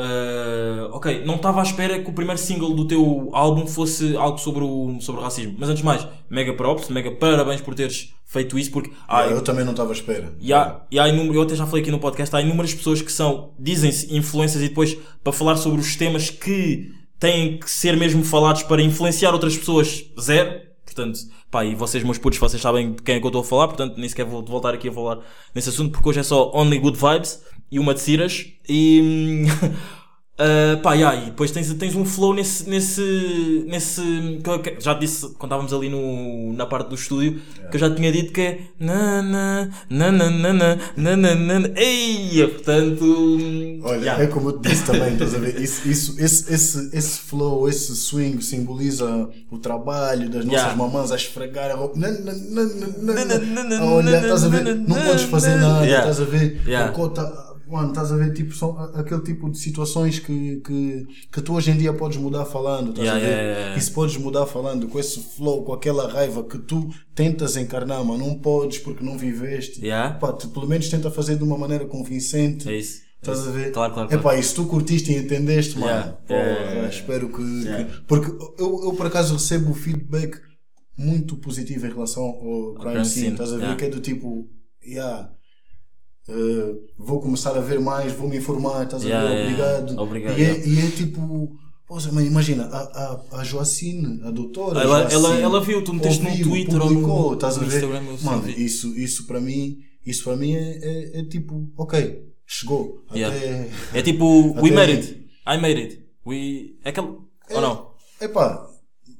ah, 0.00 0.88
ok, 0.92 1.24
não 1.24 1.34
estava 1.34 1.60
à 1.60 1.62
espera 1.64 1.98
que 2.00 2.08
o 2.08 2.12
primeiro 2.12 2.40
single 2.40 2.72
do 2.74 2.86
teu 2.86 3.28
álbum 3.32 3.66
fosse 3.66 4.16
algo 4.16 4.38
sobre 4.38 4.62
o, 4.62 4.96
sobre 5.00 5.20
o 5.20 5.24
racismo. 5.24 5.56
Mas 5.58 5.68
antes 5.68 5.80
de 5.80 5.84
mais, 5.86 6.06
mega 6.30 6.52
props, 6.54 6.88
mega 6.88 7.10
parabéns 7.10 7.60
por 7.60 7.74
teres 7.74 8.14
feito 8.24 8.58
isso 8.58 8.70
porque 8.70 8.92
há, 9.08 9.26
eu 9.26 9.40
também 9.42 9.64
não 9.64 9.72
estava 9.72 9.90
à 9.90 9.92
espera. 9.92 10.32
e 10.40 10.52
há, 10.52 10.82
e 10.90 10.98
há 10.98 11.08
inúmer- 11.08 11.34
eu 11.34 11.42
até 11.42 11.54
já 11.56 11.66
falei 11.66 11.82
aqui 11.82 11.90
no 11.90 11.98
podcast, 11.98 12.34
há 12.36 12.40
inúmeras 12.40 12.72
pessoas 12.74 13.02
que 13.02 13.10
são, 13.10 13.52
dizem-se 13.58 14.14
influências 14.14 14.62
e 14.62 14.68
depois 14.68 14.96
para 15.24 15.32
falar 15.32 15.56
sobre 15.56 15.80
os 15.80 15.96
temas 15.96 16.30
que 16.30 16.90
têm 17.18 17.58
que 17.58 17.68
ser 17.70 17.96
mesmo 17.96 18.22
falados 18.24 18.62
para 18.62 18.80
influenciar 18.82 19.32
outras 19.32 19.56
pessoas, 19.56 20.04
zero. 20.20 20.68
Portanto, 20.84 21.18
pá, 21.50 21.64
e 21.64 21.74
vocês, 21.74 22.02
meus 22.04 22.18
putos, 22.18 22.38
vocês 22.38 22.60
sabem 22.62 22.92
de 22.92 23.02
quem 23.02 23.16
é 23.16 23.20
que 23.20 23.24
eu 23.26 23.28
estou 23.28 23.42
a 23.42 23.44
falar, 23.44 23.68
portanto, 23.68 23.96
nem 23.98 24.08
sequer 24.08 24.24
vou 24.24 24.44
voltar 24.44 24.72
aqui 24.74 24.88
a 24.88 24.92
falar 24.92 25.18
nesse 25.54 25.68
assunto, 25.68 25.92
porque 25.92 26.08
hoje 26.08 26.20
é 26.20 26.22
só 26.22 26.50
Only 26.54 26.78
Good 26.78 26.98
Vibes 26.98 27.42
e 27.70 27.78
uma 27.78 27.94
de 27.94 28.00
Ciras 28.00 28.46
e. 28.68 29.46
Uh, 30.38 30.80
pá, 30.82 30.94
yeah, 30.94 31.20
e 31.20 31.24
depois 31.24 31.50
tens, 31.50 31.74
tens 31.74 31.96
um 31.96 32.04
flow 32.04 32.32
nesse, 32.32 32.70
nesse, 32.70 33.64
nesse. 33.66 34.00
já 34.78 34.94
disse 34.94 35.22
quando 35.30 35.50
estávamos 35.50 35.72
ali 35.72 35.88
no, 35.88 36.52
na 36.52 36.64
parte 36.64 36.90
do 36.90 36.94
estúdio 36.94 37.40
yeah. 37.56 37.68
que 37.68 37.74
eu 37.74 37.80
já 37.80 37.90
tinha 37.92 38.12
dito 38.12 38.32
que 38.32 38.40
é. 38.42 38.60
Na, 38.78 39.20
na, 39.20 39.68
na, 39.90 40.12
na, 40.12 40.30
na, 40.30 40.76
na, 40.96 41.34
na, 41.34 41.68
Ei, 41.74 42.46
portanto. 42.54 43.04
Olha, 43.82 43.96
yeah. 43.98 44.22
é 44.22 44.26
como 44.28 44.50
eu 44.50 44.60
te 44.60 44.68
disse 44.68 44.84
também, 44.84 45.14
estás 45.14 45.34
a 45.34 45.38
ver? 45.38 45.60
Isso, 45.60 45.88
isso, 45.88 46.14
esse, 46.20 46.54
esse, 46.54 46.96
esse 46.96 47.18
flow, 47.18 47.68
esse 47.68 47.96
swing 47.96 48.40
simboliza 48.40 49.28
o 49.50 49.58
trabalho 49.58 50.30
das 50.30 50.44
nossas 50.44 50.62
yeah. 50.62 50.76
mamãs 50.76 51.10
a 51.10 51.16
esfregar 51.16 51.72
a 51.72 51.74
roupa. 51.74 51.98
A 51.98 53.84
olhar, 53.92 54.22
estás 54.22 54.44
a 54.44 54.48
ver? 54.48 54.76
Não 54.76 55.02
podes 55.02 55.24
fazer 55.24 55.56
nada, 55.56 55.84
yeah. 55.84 56.08
estás 56.08 56.20
a 56.20 56.30
ver? 56.30 56.62
Yeah. 56.64 56.92
Cota, 56.92 57.47
Mano, 57.70 57.88
estás 57.88 58.10
a 58.12 58.16
ver? 58.16 58.32
Tipo, 58.32 58.54
são 58.54 58.78
aquele 58.94 59.20
tipo 59.22 59.50
de 59.50 59.58
situações 59.58 60.18
que, 60.18 60.56
que, 60.60 61.06
que 61.32 61.40
tu 61.42 61.52
hoje 61.54 61.70
em 61.70 61.76
dia 61.76 61.92
podes 61.92 62.16
mudar 62.18 62.44
falando, 62.46 62.90
estás 62.90 63.06
Yeah, 63.06 63.16
a 63.16 63.28
ver? 63.28 63.34
yeah, 63.36 63.58
yeah. 63.60 63.78
Isso 63.78 63.92
podes 63.92 64.16
mudar 64.16 64.46
falando 64.46 64.88
com 64.88 64.98
esse 64.98 65.20
flow, 65.36 65.64
com 65.64 65.72
aquela 65.72 66.10
raiva 66.10 66.42
que 66.44 66.58
tu 66.58 66.88
tentas 67.14 67.56
encarnar, 67.56 68.02
mas 68.04 68.18
não 68.18 68.38
podes 68.38 68.78
porque 68.78 69.04
não 69.04 69.18
viveste. 69.18 69.80
Yeah. 69.84 70.14
Pá, 70.18 70.32
tu 70.32 70.48
pelo 70.48 70.66
menos 70.66 70.88
tenta 70.88 71.10
fazer 71.10 71.36
de 71.36 71.44
uma 71.44 71.58
maneira 71.58 71.84
convincente. 71.86 72.68
É 72.68 72.76
isso. 72.78 73.06
Estás 73.20 73.46
a 73.48 73.50
ver? 73.50 73.72
Claro, 73.72 73.92
claro, 73.94 74.06
É 74.06 74.10
claro. 74.16 74.22
pá, 74.22 74.36
e 74.38 74.42
se 74.42 74.54
tu 74.54 74.64
curtiste 74.66 75.12
e 75.12 75.16
entendeste, 75.16 75.76
mano, 75.78 76.16
yeah. 76.30 76.88
espero 76.88 77.28
que, 77.28 77.36
que- 77.42 78.00
Porque 78.06 78.30
eu, 78.62 78.84
eu 78.84 78.92
por 78.94 79.06
acaso 79.06 79.34
recebo 79.34 79.74
feedback 79.74 80.36
muito 80.96 81.36
positivo 81.36 81.86
em 81.86 81.90
relação 81.90 82.22
ao 82.24 82.74
crime, 82.74 83.04
scene, 83.04 83.32
estás 83.32 83.52
a 83.52 83.56
ver? 83.56 83.76
Que 83.76 83.84
é 83.86 83.88
do 83.88 84.00
tipo, 84.00 84.48
yeah, 84.86 85.30
eh, 86.28 86.74
vou 86.98 87.20
começar 87.20 87.56
a 87.56 87.60
ver 87.60 87.80
mais, 87.80 88.12
vou 88.12 88.28
me 88.28 88.36
informar, 88.36 88.84
estás 88.84 89.02
Yeah, 89.02 89.26
a 89.28 89.32
ver? 89.32 89.42
Obrigado. 89.44 89.86
yeah. 89.88 90.02
Obrigado, 90.02 90.38
E, 90.38 90.42
é, 90.42 90.46
yeah. 90.50 90.66
e 90.66 90.86
é 90.86 90.90
tipo. 90.90 91.56
Poxa, 91.86 92.10
mas 92.12 92.26
imagina, 92.26 92.64
a, 92.66 92.80
a, 93.32 93.40
a 93.40 93.44
Joacine, 93.44 94.20
a 94.22 94.30
doutora. 94.30 94.80
Ela- 94.82 95.08
Joacine, 95.08 95.14
ela- 95.24 95.40
ela 95.40 95.60
viu, 95.64 95.82
tu 95.82 95.94
meteste 95.94 96.22
no 96.22 96.28
ouviu, 96.28 96.46
Twitter 96.46 96.74
ou 96.74 96.78
no- 96.80 96.86
publicou, 97.00 97.32
estás 97.34 97.56
a 97.56 97.60
no 97.62 97.66
ver? 97.66 97.74
Instagram, 97.76 98.02
Mano, 98.22 98.42
vi. 98.42 98.62
isso, 98.64 98.94
isso 98.98 99.26
para 99.26 99.40
mim, 99.40 99.78
isso 100.04 100.22
para 100.24 100.36
mim 100.36 100.52
é, 100.54 100.78
é, 100.82 101.20
é 101.20 101.24
tipo, 101.24 101.66
ok, 101.78 102.24
chegou. 102.46 103.02
Até, 103.08 103.70
É 103.94 104.02
tipo, 104.02 104.52
we 104.60 104.68
Até- 104.68 104.74
made 104.74 104.92
it, 104.92 105.26
I 105.46 105.56
made 105.58 105.80
it, 105.80 106.04
we, 106.26 106.76
é 106.84 106.90
aquele, 106.90 107.06
ou 107.52 107.60
não? 107.62 107.88
Epá, 108.20 108.68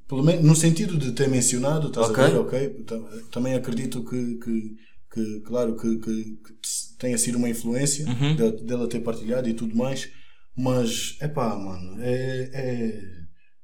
pelo 0.07 0.23
menos 0.23 0.45
no 0.45 0.55
sentido 0.55 0.99
de 0.99 1.13
ter 1.13 1.27
mencionado, 1.31 1.89
estás 1.89 2.11
Ok. 2.11 2.23
a 2.23 2.29
ver, 2.29 2.39
ok? 2.39 2.69
Tam- 2.87 3.09
Também 3.31 3.55
acredito 3.55 4.05
que, 4.05 4.35
que, 4.45 4.77
que 5.13 5.41
claro, 5.41 5.77
que, 5.77 5.99
que, 5.99 6.25
que 6.25 6.97
tenha 6.99 7.17
sido 7.19 7.39
uma 7.39 7.49
influência 7.49 8.07
Uhum. 8.09 8.37
de- 8.37 8.65
dela 8.65 8.89
ter 8.89 9.01
partilhado 9.01 9.49
e 9.49 9.55
tudo 9.55 9.75
mais, 9.77 10.09
mas, 10.57 11.17
epá, 11.23 11.55
mano, 11.57 12.03
é, 12.03 12.51
é, 12.53 13.03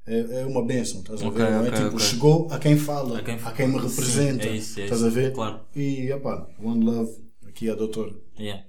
é, 0.07 0.41
é 0.43 0.47
uma 0.47 0.65
benção, 0.65 1.01
estás 1.01 1.23
a 1.23 1.31
ver? 1.31 1.51
não 1.51 1.67
é? 1.67 1.71
tipo, 1.71 1.87
ok. 1.97 1.99
chegou 2.01 2.49
a 2.53 2.59
quem 2.59 2.77
fala, 2.79 3.19
A 3.19 3.23
quem 3.23 3.35
a 3.35 3.53
quem 3.53 3.69
me 3.69 3.79
Sim, 3.81 3.89
representa, 3.89 4.47
é 4.47 4.57
isso, 4.57 4.81
é 4.81 4.85
estás 4.85 5.01
isso, 5.01 5.09
a 5.09 5.13
ver? 5.13 5.33
claro. 5.33 5.61
E, 5.75 6.11
epá, 6.13 6.47
one 6.61 6.85
love, 6.85 7.11
aqui 7.47 7.69
a 7.69 7.75
doutora. 7.75 8.15
Yeah. 8.39 8.65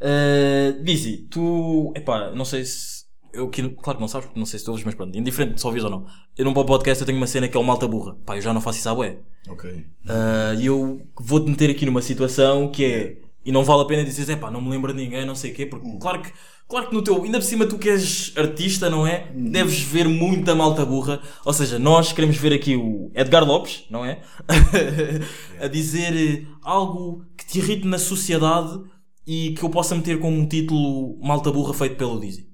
Uh, 0.00 0.82
Dizzy, 0.84 1.26
tu, 1.30 1.92
epá, 1.96 2.30
não 2.34 2.44
sei 2.44 2.64
se, 2.64 2.97
eu 3.32 3.48
que, 3.48 3.68
claro 3.70 3.98
que 3.98 4.00
não 4.00 4.08
sabes, 4.08 4.26
porque 4.26 4.38
não 4.38 4.46
sei 4.46 4.58
se 4.58 4.64
tu 4.64 4.70
ouves, 4.70 4.84
mas 4.84 4.94
pronto, 4.94 5.16
indiferente 5.16 5.60
se 5.60 5.66
ouvis 5.66 5.84
ou 5.84 5.90
não. 5.90 6.06
Eu 6.36 6.44
num 6.44 6.54
podcast 6.54 7.00
eu 7.00 7.06
tenho 7.06 7.18
uma 7.18 7.26
cena 7.26 7.48
que 7.48 7.56
é 7.56 7.60
o 7.60 7.64
malta 7.64 7.86
burra. 7.86 8.16
Pá, 8.24 8.36
eu 8.36 8.40
já 8.40 8.52
não 8.52 8.60
faço 8.60 8.78
isso 8.78 8.88
à 8.88 8.94
bué. 8.94 9.18
Ok. 9.48 9.70
Uh, 9.70 10.60
E 10.60 10.66
eu 10.66 11.02
vou-te 11.18 11.48
meter 11.50 11.70
aqui 11.70 11.86
numa 11.86 12.02
situação 12.02 12.70
que 12.70 12.84
é. 12.84 13.16
E 13.44 13.52
não 13.52 13.64
vale 13.64 13.82
a 13.82 13.84
pena 13.86 14.04
dizer, 14.04 14.30
é 14.30 14.36
pá, 14.36 14.50
não 14.50 14.60
me 14.60 14.70
lembro 14.70 14.92
de 14.92 15.02
ninguém, 15.02 15.24
não 15.24 15.34
sei 15.34 15.52
o 15.52 15.54
quê, 15.54 15.64
porque 15.64 15.88
claro 15.98 16.20
que, 16.20 16.30
claro 16.68 16.88
que 16.88 16.94
no 16.94 17.02
teu. 17.02 17.22
Ainda 17.22 17.38
por 17.38 17.44
cima, 17.44 17.66
tu 17.66 17.78
que 17.78 17.88
és 17.88 18.32
artista, 18.36 18.90
não 18.90 19.06
é? 19.06 19.30
Deves 19.34 19.80
ver 19.80 20.06
muita 20.08 20.54
malta 20.54 20.84
burra. 20.84 21.20
Ou 21.44 21.52
seja, 21.52 21.78
nós 21.78 22.12
queremos 22.12 22.36
ver 22.36 22.52
aqui 22.52 22.76
o 22.76 23.10
Edgar 23.14 23.44
Lopes, 23.46 23.84
não 23.90 24.04
é? 24.04 24.20
a 25.60 25.66
dizer 25.68 26.46
algo 26.62 27.24
que 27.36 27.46
te 27.46 27.58
irrite 27.58 27.86
na 27.86 27.98
sociedade 27.98 28.78
e 29.26 29.52
que 29.52 29.62
eu 29.62 29.70
possa 29.70 29.94
meter 29.94 30.18
como 30.18 30.36
um 30.36 30.46
título 30.46 31.18
Malta 31.22 31.50
Burra 31.52 31.74
feito 31.74 31.96
pelo 31.96 32.18
Dizzy. 32.18 32.47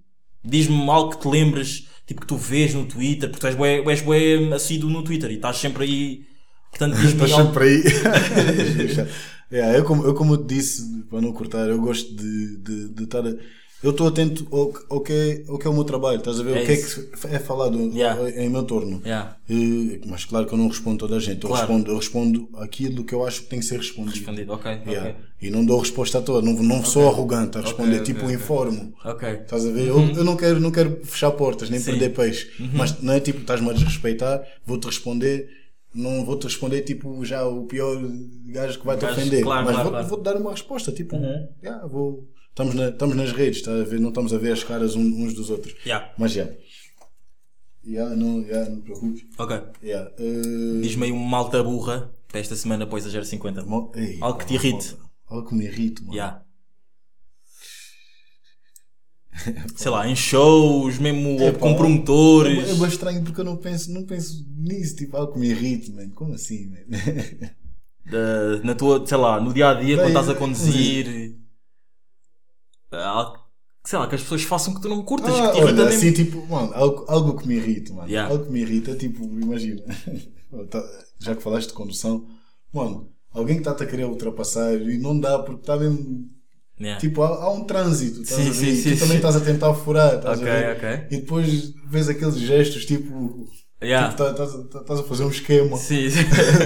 Diz-me 0.44 0.88
algo 0.90 1.10
que 1.10 1.18
te 1.22 1.28
lembres, 1.28 1.88
tipo 2.06 2.20
que 2.20 2.26
tu 2.26 2.36
vês 2.36 2.74
no 2.74 2.84
Twitter, 2.86 3.30
porque 3.30 3.40
tu 3.40 3.46
és 3.48 3.54
bué, 3.56 3.82
és 3.90 4.02
bué 4.02 4.52
assíduo 4.54 4.90
no 4.90 5.02
Twitter 5.02 5.30
e 5.30 5.34
estás 5.36 5.56
sempre 5.58 5.84
aí. 5.84 6.26
Portanto, 6.70 6.96
diz-me 6.96 7.24
Estás 7.24 7.32
algo- 7.32 7.44
sempre 7.44 7.64
aí. 7.64 7.82
yeah, 9.52 9.76
eu, 9.78 9.84
como, 9.84 10.04
eu, 10.04 10.14
como 10.14 10.36
te 10.38 10.54
disse, 10.54 10.82
para 11.08 11.20
não 11.20 11.32
cortar, 11.32 11.68
eu 11.68 11.80
gosto 11.80 12.14
de, 12.14 12.56
de, 12.58 12.88
de 12.94 13.04
estar. 13.04 13.26
a- 13.26 13.36
eu 13.84 13.90
estou 13.90 14.06
atento 14.08 14.46
ao, 14.50 14.72
que- 14.72 14.84
ao, 14.90 15.00
que 15.00 15.12
é, 15.12 15.44
ao 15.48 15.58
que 15.58 15.66
é 15.66 15.70
o 15.70 15.74
meu 15.74 15.84
trabalho, 15.84 16.18
estás 16.18 16.40
a 16.40 16.42
ver? 16.42 16.56
É 16.56 16.62
o 16.62 16.66
que 16.66 16.72
isso. 16.72 17.08
é 17.12 17.28
que 17.28 17.34
é 17.36 17.38
falado 17.38 17.78
Yeah. 17.92 18.30
em 18.42 18.48
meu 18.48 18.62
torno. 18.64 19.00
Yeah. 19.04 19.36
E- 19.48 20.00
mas 20.06 20.24
claro 20.24 20.46
que 20.46 20.54
eu 20.54 20.58
não 20.58 20.68
respondo 20.68 20.98
toda 20.98 21.16
a 21.16 21.20
gente. 21.20 21.42
Eu, 21.44 21.50
Claro. 21.50 21.66
respondo, 21.66 21.90
eu 21.90 21.96
respondo 21.96 22.48
aquilo 22.56 23.04
que 23.04 23.14
eu 23.14 23.26
acho 23.26 23.42
que 23.42 23.48
tem 23.48 23.58
que 23.60 23.64
ser 23.66 23.76
respondido. 23.78 24.16
Respondido, 24.16 24.52
ok, 24.52 24.70
Yeah. 24.86 25.10
ok. 25.10 25.14
E 25.42 25.50
não 25.50 25.64
dou 25.64 25.78
resposta 25.78 26.18
a 26.18 26.22
toda. 26.22 26.44
Não, 26.46 26.54
não 26.62 26.82
sou 26.84 27.06
arrogante 27.08 27.58
a 27.58 27.60
responder. 27.60 28.00
ok, 28.00 28.14
tipo, 28.14 28.30
informo. 28.30 28.94
Ok. 29.04 29.28
Estás 29.28 29.66
a 29.66 29.70
ver? 29.70 29.88
Eu, 29.88 30.00
eu 30.00 30.24
não, 30.24 30.36
quero, 30.36 30.58
não 30.58 30.70
quero 30.70 31.00
fechar 31.04 31.30
portas, 31.32 31.68
nem 31.68 31.78
Sim. 31.78 31.90
perder 31.92 32.14
peixe. 32.14 32.50
Mas 32.72 33.00
não 33.02 33.12
é 33.12 33.20
tipo, 33.20 33.40
estás-me 33.40 33.68
a 33.68 33.72
desrespeitar, 33.74 34.42
vou-te 34.64 34.86
responder. 34.86 35.48
Não 35.94 36.24
vou-te 36.24 36.44
responder 36.44 36.80
tipo 36.80 37.24
já 37.24 37.46
o 37.46 37.66
pior 37.66 37.96
gajo 38.46 38.80
que 38.80 38.86
vai 38.86 38.96
te 38.96 39.02
Gajo, 39.02 39.20
ofender. 39.20 39.42
claro, 39.44 39.64
mas 39.66 39.74
claro, 39.74 39.90
vou-te 39.90 39.92
claro. 39.92 40.08
vou-te 40.08 40.22
dar 40.24 40.36
uma 40.36 40.50
resposta. 40.50 40.90
Tipo, 40.90 41.14
yeah, 41.62 41.86
vou, 41.86 42.26
estamos, 42.54 42.74
na- 42.74 42.88
estamos 42.88 43.16
nas 43.16 43.32
redes, 43.32 43.58
estás 43.58 43.80
a 43.80 43.84
ver? 43.84 44.00
Não 44.00 44.08
estamos 44.10 44.32
a 44.32 44.38
ver 44.38 44.52
as 44.52 44.62
caras 44.64 44.94
uns 44.94 45.34
dos 45.34 45.50
outros. 45.50 45.74
Yeah. 45.84 46.12
Mas 46.18 46.32
já. 46.32 46.48
Yeah, 47.86 48.14
não, 48.16 48.40
yeah, 48.40 48.70
não 48.70 48.76
te 48.78 48.84
preocupes. 48.84 49.22
Ok. 49.36 49.60
Yeah, 49.82 50.10
eh, 50.18 50.80
Diz-me 50.80 51.04
aí 51.06 51.12
uma 51.12 51.28
malta 51.28 51.62
burra 51.62 52.10
para 52.28 52.40
esta 52.40 52.56
semana 52.56 52.84
após 52.84 53.04
a 53.06 53.10
050. 53.24 53.62
mo- 53.64 53.92
ei, 53.94 54.18
Algo 54.22 54.38
que 54.38 54.46
te 54.46 54.54
irrite. 54.54 54.96
Algo 55.26 55.46
que 55.48 55.54
me 55.54 55.64
irrite, 55.66 56.00
mano. 56.02 56.14
Yeah. 56.14 56.42
Sei 59.76 59.90
lá, 59.90 60.08
em 60.08 60.14
shows, 60.16 60.98
mesmo 60.98 61.38
É, 61.40 61.52
pá, 61.52 61.58
com 61.58 61.70
É, 61.70 61.74
promotores. 61.76 62.70
é 62.70 62.74
bem 62.74 62.88
estranho 62.88 63.22
porque 63.22 63.40
eu 63.40 63.44
não 63.44 63.56
penso, 63.56 63.92
não 63.92 64.04
penso 64.04 64.46
nisso, 64.56 64.96
tipo, 64.96 65.16
algo 65.16 65.32
que 65.32 65.38
me 65.40 65.48
irrite, 65.50 65.90
mano. 65.92 66.10
Como 66.14 66.32
assim, 66.34 66.70
man? 66.70 66.78
da- 68.10 68.62
na 68.64 68.74
tua, 68.74 69.04
sei 69.06 69.16
lá, 69.18 69.40
no 69.40 69.52
dia 69.52 69.68
a 69.70 69.74
dia, 69.74 69.96
quando 69.96 70.08
estás 70.08 70.28
a 70.30 70.34
conduzir. 70.34 71.36
Sei 73.86 73.98
lá, 73.98 74.08
que 74.08 74.14
as 74.14 74.22
pessoas 74.22 74.42
façam 74.44 74.72
que 74.74 74.80
tu 74.80 74.88
não 74.88 75.02
curtas, 75.02 75.34
Ah, 75.34 75.48
que 75.48 75.52
te 75.52 75.58
irrita 75.58 75.64
olha, 75.82 75.84
mesmo. 75.84 75.98
assim, 75.98 76.12
tipo, 76.12 76.46
mano, 76.46 76.72
algo, 76.74 77.04
algo 77.06 77.36
que 77.38 77.46
me 77.46 77.56
irrita, 77.56 77.92
mano. 77.92 78.08
Yeah. 78.08 78.32
Algo 78.32 78.46
que 78.46 78.50
me 78.52 78.60
irrita, 78.60 78.94
tipo, 78.96 79.22
imagina. 79.24 79.82
Tá- 80.70 80.84
Já 81.18 81.34
que 81.34 81.42
falaste 81.42 81.68
de 81.68 81.74
condução, 81.74 82.26
mano, 82.72 83.10
alguém 83.32 83.56
que 83.56 83.62
está-te 83.62 83.82
a 83.82 83.86
querer 83.86 84.04
ultrapassar 84.06 84.72
e 84.74 84.98
não 84.98 85.18
dá 85.18 85.38
porque 85.40 85.60
está 85.62 85.76
mesmo. 85.76 86.30
Yeah. 86.80 87.00
Tipo, 87.00 87.22
há, 87.22 87.44
há 87.44 87.50
um 87.52 87.64
trânsito, 87.64 88.22
estás 88.22 88.40
Sim, 88.40 88.48
a 88.48 88.52
ver? 88.52 88.76
sim, 88.76 88.82
sim, 88.82 88.94
tu 88.94 89.00
também 89.00 89.16
estás 89.16 89.36
a 89.36 89.40
tentar 89.40 89.74
furar, 89.74 90.14
estás 90.16 90.38
Ok, 90.40 90.48
a 90.50 90.54
ver? 90.54 90.76
ok. 90.76 91.06
E 91.10 91.20
depois 91.20 91.72
vês 91.88 92.08
aqueles 92.08 92.36
gestos, 92.36 92.86
tipo. 92.86 93.48
Yeah. 93.82 94.08
Tipo, 94.12 94.24
tá- 94.24 94.30
estás 94.30 94.54
a- 94.54 94.80
estás 94.80 95.00
a 95.00 95.02
fazer 95.02 95.24
um 95.24 95.30
esquema. 95.30 95.76
Sim, 95.76 96.08
sim. 96.08 96.20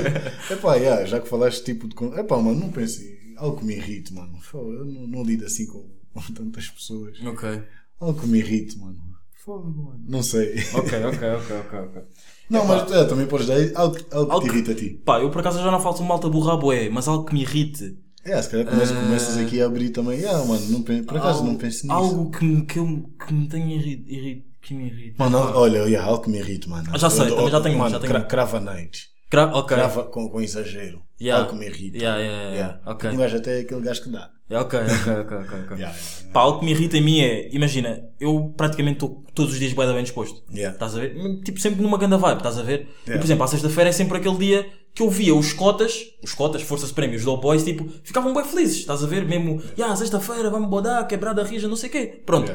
Epá, 0.53 0.75
yeah, 0.77 1.05
já 1.05 1.19
que 1.21 1.29
falaste 1.29 1.65
tipo 1.65 1.89
de. 1.89 1.95
Epá, 2.21 2.37
mano, 2.37 2.61
não 2.61 2.71
pensei. 2.71 3.19
Algo 3.39 3.59
que 3.59 3.65
me 3.65 3.75
irrite, 3.77 4.13
mano. 4.13 4.39
Eu 4.55 4.85
não, 4.85 5.07
não 5.07 5.23
lido 5.25 5.45
assim 5.47 5.67
com, 5.67 5.89
com 6.27 6.33
tantas 6.33 6.69
pessoas. 6.69 7.19
ok. 7.25 7.63
Algo 8.01 8.21
que 8.21 8.27
me 8.27 8.39
irrite, 8.39 8.79
mano. 8.79 8.97
Fogo, 9.45 9.71
mano. 9.71 10.05
Não 10.07 10.23
sei. 10.23 10.55
Ok, 10.75 11.05
ok, 11.05 11.29
ok, 11.31 11.57
ok, 11.57 11.79
ok. 11.81 12.03
Não, 12.51 12.65
mas 12.67 12.91
é, 12.93 13.05
também 13.05 13.27
podes 13.27 13.47
dar 13.47 13.57
algo, 13.75 13.97
algo, 14.13 14.33
Algo 14.33 14.41
que 14.41 14.49
te 14.51 14.55
irrita 14.57 14.73
a 14.73 14.75
ti. 14.75 14.91
Pá, 15.05 15.21
eu 15.21 15.31
por 15.31 15.41
acaso 15.41 15.59
já 15.59 15.71
não 15.71 15.81
falo 15.81 15.97
de 15.97 16.03
malta 16.03 16.29
burra 16.29 16.55
à 16.55 16.57
bué, 16.57 16.89
mas 16.91 17.09
algo 17.09 17.25
que 17.25 17.35
me 17.35 17.43
irrite. 17.43 17.99
É, 18.25 18.41
se 18.43 18.51
calhar 18.51 18.67
começas, 18.67 18.97
Ah. 18.97 19.01
começas 19.01 19.37
aqui 19.39 19.61
a 19.63 19.67
abrir 19.67 19.91
também. 19.91 20.25
Ah, 20.27 20.45
mano, 20.45 20.65
não, 20.69 20.83
pen- 20.83 21.03
por 21.05 21.17
acaso 21.17 21.43
não 21.45 21.57
penso 21.57 21.83
nisso. 21.87 21.93
Algo 21.93 22.31
que, 22.31 22.45
me- 22.45 22.67
que, 22.67 22.79
eu, 22.79 23.11
que 23.27 23.33
me 23.35 23.49
tenha 23.49 23.75
irrito, 23.75 24.45
que 24.61 24.75
me 24.75 24.87
irrita. 24.87 25.17
Mano, 25.25 25.39
olha, 25.39 25.79
yeah, 25.85 26.07
algo 26.07 26.23
que 26.25 26.31
me 26.31 26.39
irrita, 26.39 26.69
mano. 26.69 26.89
Ah, 26.93 26.99
já 26.99 27.09
sei, 27.09 27.29
Eu- 27.31 27.37
também 27.37 27.51
já 27.51 27.61
tenho 27.61 27.75
um, 27.77 27.79
mano, 27.79 27.91
já 27.91 28.01
tenho 28.01 28.13
cra-. 28.13 28.25
Crava 28.25 28.61
night. 28.61 29.09
Cra- 29.31 29.53
ok. 29.55 29.77
Crava 29.77 30.05
com, 30.05 30.29
com 30.29 30.41
exagero. 30.41 31.03
Yeah. 31.21 31.43
Algo 31.45 31.53
que 31.53 31.59
me 31.59 31.67
irrita. 31.67 31.99
Yeah, 31.99 32.19
yeah, 32.21 32.43
yeah. 32.43 32.55
Yeah. 32.55 32.81
Ok. 32.87 33.11
Um 33.11 33.17
gajo 33.17 33.37
até 33.37 33.59
é 33.59 33.61
aquele 33.63 33.81
gajo 33.81 34.03
que 34.03 34.11
dá. 34.11 34.31
Ok, 34.51 34.79
ok, 34.79 35.13
ok, 35.21 35.37
ok. 35.37 35.59
ok. 35.65 35.77
Yeah. 35.79 35.95
Pá, 36.33 36.41
algo 36.41 36.61
que 36.61 36.65
me 36.65 36.71
irrita 36.73 36.97
em 36.97 37.03
mim 37.03 37.21
é, 37.21 37.55
imagina, 37.55 38.03
eu 38.19 38.55
praticamente 38.57 38.97
estou 38.97 39.23
todos 39.35 39.53
os 39.53 39.59
dias 39.59 39.75
da 39.75 39.93
bem 39.93 40.03
disposto. 40.03 40.43
Yeah. 40.53 40.75
Estás 40.75 40.97
a 40.97 41.01
ver? 41.01 41.15
Tipo, 41.43 41.61
sempre 41.61 41.83
numa 41.83 41.99
grande 41.99 42.17
vibe, 42.17 42.39
estás 42.39 42.59
a 42.59 42.63
ver? 42.63 42.81
E, 42.81 43.11
Yeah. 43.11 43.19
por 43.21 43.25
exemplo, 43.27 43.45
à 43.45 43.47
sexta-feira 43.49 43.91
é 43.91 43.93
sempre 43.93 44.17
aquele 44.19 44.37
dia 44.39 44.67
que 44.95 45.03
eu 45.03 45.11
via 45.11 45.35
os 45.35 45.53
cotas, 45.53 46.05
os 46.25 46.33
cotas, 46.35 46.63
Forças 46.63 46.91
Prémios, 46.91 47.25
Low 47.25 47.41
Boys, 47.41 47.63
tipo, 47.65 47.87
ficavam 48.03 48.33
bem 48.35 48.43
felizes, 48.45 48.79
estás 48.79 49.05
a 49.05 49.07
ver? 49.07 49.25
Mesmo, 49.25 49.63
yeah, 49.77 49.95
sexta-feira, 49.95 50.51
vamos 50.51 50.69
bodar, 50.69 51.07
quebrada 51.07 51.45
rija, 51.45 51.69
não 51.69 51.77
sei 51.77 51.89
o 51.89 51.93
quê. 51.93 52.23
Pronto. 52.27 52.53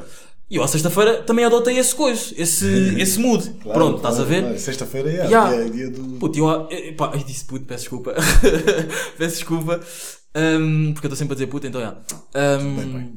Yeah. 0.50 0.50
E 0.50 0.56
eu 0.58 0.64
à 0.64 0.68
sexta-feira 0.68 1.24
também 1.24 1.46
adotei 1.46 1.78
esse 1.78 1.96
coisa, 1.96 2.34
esse, 2.38 2.68
esse 3.02 3.20
mood. 3.20 3.44
Claro, 3.62 3.80
Pronto, 3.80 3.96
estás 3.98 4.16
a 4.16 4.18
claro, 4.18 4.30
ver? 4.30 4.42
claro. 4.44 4.60
Sexta-feira 4.60 5.10
é 5.12 5.26
Yeah. 5.28 5.56
dia, 5.56 5.70
dia 5.70 5.90
do. 5.92 6.04
Puto, 6.20 6.38
eu, 6.38 6.48
eu, 6.70 6.96
pá, 6.96 7.12
eu 7.14 7.20
disse 7.24 7.46
puto, 7.46 7.66
peço 7.66 7.84
desculpa. 7.84 8.14
peço 9.18 9.36
desculpa. 9.38 9.80
Hum, 10.36 10.92
porque 10.94 11.06
eu 11.08 11.10
estou 11.10 11.16
sempre 11.18 11.34
a 11.34 11.36
dizer 11.36 11.48
puto, 11.48 11.68
então 11.68 11.82
é. 11.82 12.58
Bem, 12.58 12.76
bem. 12.92 13.14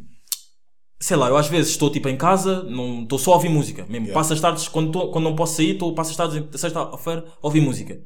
sei 1.01 1.17
lá, 1.17 1.29
eu 1.29 1.37
às 1.37 1.49
vezes 1.49 1.71
estou 1.73 1.91
tipo 1.91 2.09
em 2.09 2.17
casa, 2.17 2.63
não 2.65 3.03
estou 3.03 3.19
só 3.19 3.33
a 3.33 3.35
ouvir 3.37 3.49
música. 3.49 3.83
Mesmo 3.89 4.07
Yeah. 4.07 4.15
passo 4.15 4.33
as 4.33 4.41
tardes, 4.41 4.69
quando, 4.69 4.91
tô- 4.93 5.11
quando 5.11 5.25
não 5.25 5.35
posso 5.37 5.57
sair, 5.57 5.73
estou 5.73 5.95
passo 5.95 6.11
as 6.11 6.17
tardes 6.17 6.43
sexta-feira 6.61 7.25
a 7.43 7.47
ouvir 7.47 7.61
música. 7.61 7.99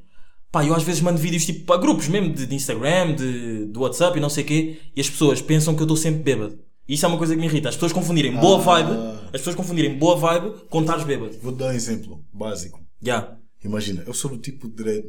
Pá, 0.52 0.64
eu 0.64 0.74
às 0.74 0.82
vezes 0.82 1.00
mando 1.00 1.18
vídeos 1.18 1.46
tipo 1.46 1.64
para 1.64 1.80
grupos 1.80 2.08
mesmo, 2.08 2.32
de, 2.34 2.44
de 2.46 2.54
Instagram, 2.56 3.14
de, 3.14 3.66
do 3.66 3.80
WhatsApp 3.82 4.18
e 4.18 4.20
não 4.20 4.28
sei 4.28 4.42
o 4.42 4.46
quê, 4.48 4.80
e 4.96 5.00
as 5.00 5.08
pessoas 5.08 5.40
pensam 5.40 5.74
que 5.76 5.80
eu 5.80 5.84
estou 5.84 5.96
sempre 5.96 6.22
bêbado. 6.24 6.58
Isso 6.92 7.04
é 7.06 7.08
uma 7.08 7.16
coisa 7.18 7.34
que 7.34 7.40
me 7.40 7.46
irrita. 7.46 7.68
As 7.68 7.76
pessoas 7.76 7.92
confundirem 7.92 8.34
boa 8.36 8.58
Ah. 8.58 8.62
vibe, 8.62 8.90
as 9.26 9.30
pessoas 9.32 9.54
confundirem 9.56 9.96
boa 9.98 10.16
vibe 10.16 10.64
com 10.68 10.80
estares 10.80 11.04
bêbado. 11.04 11.36
Vou-te 11.40 11.56
dar 11.58 11.68
um 11.68 11.72
exemplo 11.72 12.24
básico. 12.32 12.80
Já, 13.00 13.36
Imagina, 13.64 14.02
eu 14.06 14.14
sou 14.14 14.30
do 14.30 14.38
tipo 14.38 14.68
de 14.68 14.74
dread. 14.74 15.04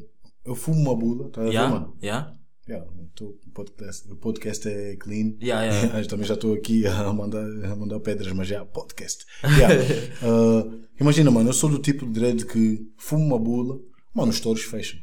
Eu 0.46 0.56
fumo 0.56 0.80
uma 0.82 0.96
bula, 0.96 1.28
estás 1.28 1.48
a 1.48 1.50
ver, 1.50 1.70
mano? 1.70 1.96
Yeah, 2.04 2.34
tô- 3.16 3.28
o, 3.48 3.52
podcast, 3.54 4.12
o 4.12 4.16
podcast 4.18 4.68
é 4.68 4.96
clean. 4.98 5.34
já. 5.42 5.66
Eu 6.00 6.08
também 6.08 6.26
já 6.28 6.34
estou 6.36 6.54
aqui 6.54 6.86
a 6.86 7.12
mandar, 7.14 7.44
a 7.66 7.76
mandar 7.76 8.00
pedras, 8.02 8.32
mas 8.34 8.48
já, 8.48 8.64
podcast. 8.66 9.26
Yeah. 9.44 9.76
Uh, 10.22 10.82
imagina, 11.00 11.32
mano, 11.32 11.50
eu 11.50 11.54
sou 11.54 11.70
do 11.70 11.80
tipo 11.80 12.06
de 12.06 12.12
dread 12.12 12.46
que 12.46 12.82
fumo 12.98 13.26
uma 13.26 13.40
bula, 13.40 13.80
mano, 14.14 14.30
os 14.32 14.40
touros 14.40 14.64
fecham. 14.64 15.00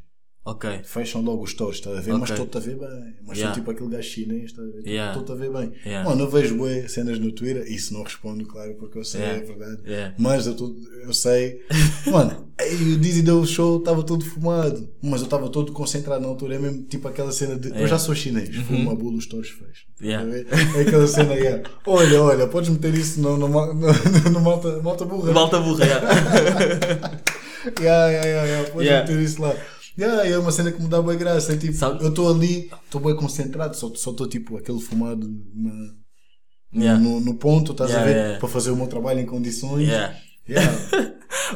Ok. 0.51 0.81
Fecham 0.85 1.21
logo 1.21 1.43
os 1.43 1.53
touros, 1.53 1.77
estás 1.77 1.99
a 1.99 2.01
ver? 2.01 2.13
Mas 2.15 2.31
Ok. 2.31 2.35
estou-te 2.45 2.57
a 2.57 2.61
ver 2.61 2.77
bem. 2.79 3.15
Mas 3.27 3.37
Yeah. 3.37 3.55
sou 3.55 3.61
tipo 3.63 3.71
aquele 3.71 3.91
gajo 3.91 4.09
chinês, 4.09 4.45
estás 4.47 4.67
a 4.67 4.71
ver? 4.73 4.87
Yeah. 4.87 5.13
Estou-te 5.13 5.33
a 5.33 5.35
ver 5.35 5.51
bem. 5.53 5.73
Yeah. 5.85 6.09
Mano, 6.09 6.23
eu 6.25 6.31
vejo 6.31 6.57
bué 6.57 6.89
cenas 6.89 7.19
no 7.19 7.31
Twitter, 7.33 7.71
isso 7.71 7.93
não 7.93 8.03
respondo, 8.03 8.47
claro, 8.47 8.75
porque 8.81 8.99
eu 8.99 9.05
sei, 9.05 9.21
Yeah. 9.21 9.41
é 9.43 9.45
verdade. 9.45 9.79
Yeah. 9.87 10.15
Mas 10.19 10.47
eu, 10.47 10.55
tô, 10.57 10.75
eu 11.05 11.13
sei. 11.13 11.61
Mano, 12.11 12.47
o 12.61 12.97
Dizzy 12.99 13.21
deu 13.23 13.41
o 13.41 13.47
show, 13.47 13.79
estava 13.79 14.03
todo 14.03 14.25
fumado. 14.25 14.89
Mas 15.03 15.21
eu 15.21 15.25
estava 15.27 15.49
todo 15.51 15.71
concentrado 15.73 16.23
na 16.23 16.29
altura. 16.29 16.55
É 16.55 16.59
mesmo 16.59 16.83
tipo 16.85 17.07
aquela 17.09 17.31
cena 17.31 17.57
de. 17.59 17.69
Eu 17.79 17.87
já 17.87 17.99
sou 17.99 18.15
chinês, 18.15 18.49
fumo 18.57 18.79
uma 18.81 18.95
bula, 18.95 19.19
os 19.19 19.27
touros 19.27 19.51
fecham. 19.51 19.87
Uhum. 20.01 20.07
Yeah. 20.07 20.33
A? 20.33 20.79
É 20.79 20.81
aquela 20.81 21.07
cena, 21.07 21.35
yeah. 21.35 21.63
olha, 21.87 22.23
olha, 22.23 22.47
podes 22.47 22.71
meter 22.71 22.95
isso 22.95 23.21
no, 23.21 23.37
no, 23.37 23.49
no, 23.49 23.75
no, 23.75 24.31
no 24.31 24.41
malta, 24.41 24.81
malta 24.83 25.05
burra. 25.05 25.33
Malta 25.33 25.61
burra, 25.61 25.85
já. 25.87 26.01
Yeah, 27.81 28.09
yeah, 28.09 28.25
yeah, 28.27 28.45
yeah. 28.47 28.71
Podes 28.71 28.87
Yeah. 28.89 29.07
meter 29.11 29.23
isso 29.23 29.43
lá. 29.43 29.55
Yeah, 29.99 30.27
é 30.29 30.39
uma 30.39 30.53
cena 30.53 30.71
que 30.71 30.81
me 30.81 30.89
dá 30.89 31.03
bem 31.03 31.19
graça. 31.19 31.53
É, 31.53 31.57
tipo, 31.57 31.73
Sabe- 31.75 32.03
eu 32.05 32.11
estou 32.11 32.31
ali, 32.33 32.71
estou 32.85 33.01
bem 33.01 33.17
concentrado, 33.17 33.77
só 33.77 33.89
estou 33.89 34.29
tipo 34.29 34.57
aquele 34.57 34.81
fumado 34.81 35.29
na- 35.55 35.99
Yeah. 36.75 37.01
no, 37.03 37.19
no 37.21 37.35
ponto, 37.35 37.73
estás 37.73 37.91
Yeah, 37.91 38.09
a 38.11 38.13
ver? 38.13 38.19
yeah. 38.21 38.41
Para 38.41 38.49
fazer 38.49 38.71
o 38.71 38.77
meu 38.77 38.87
trabalho 38.87 39.21
em 39.21 39.27
condições. 39.27 39.89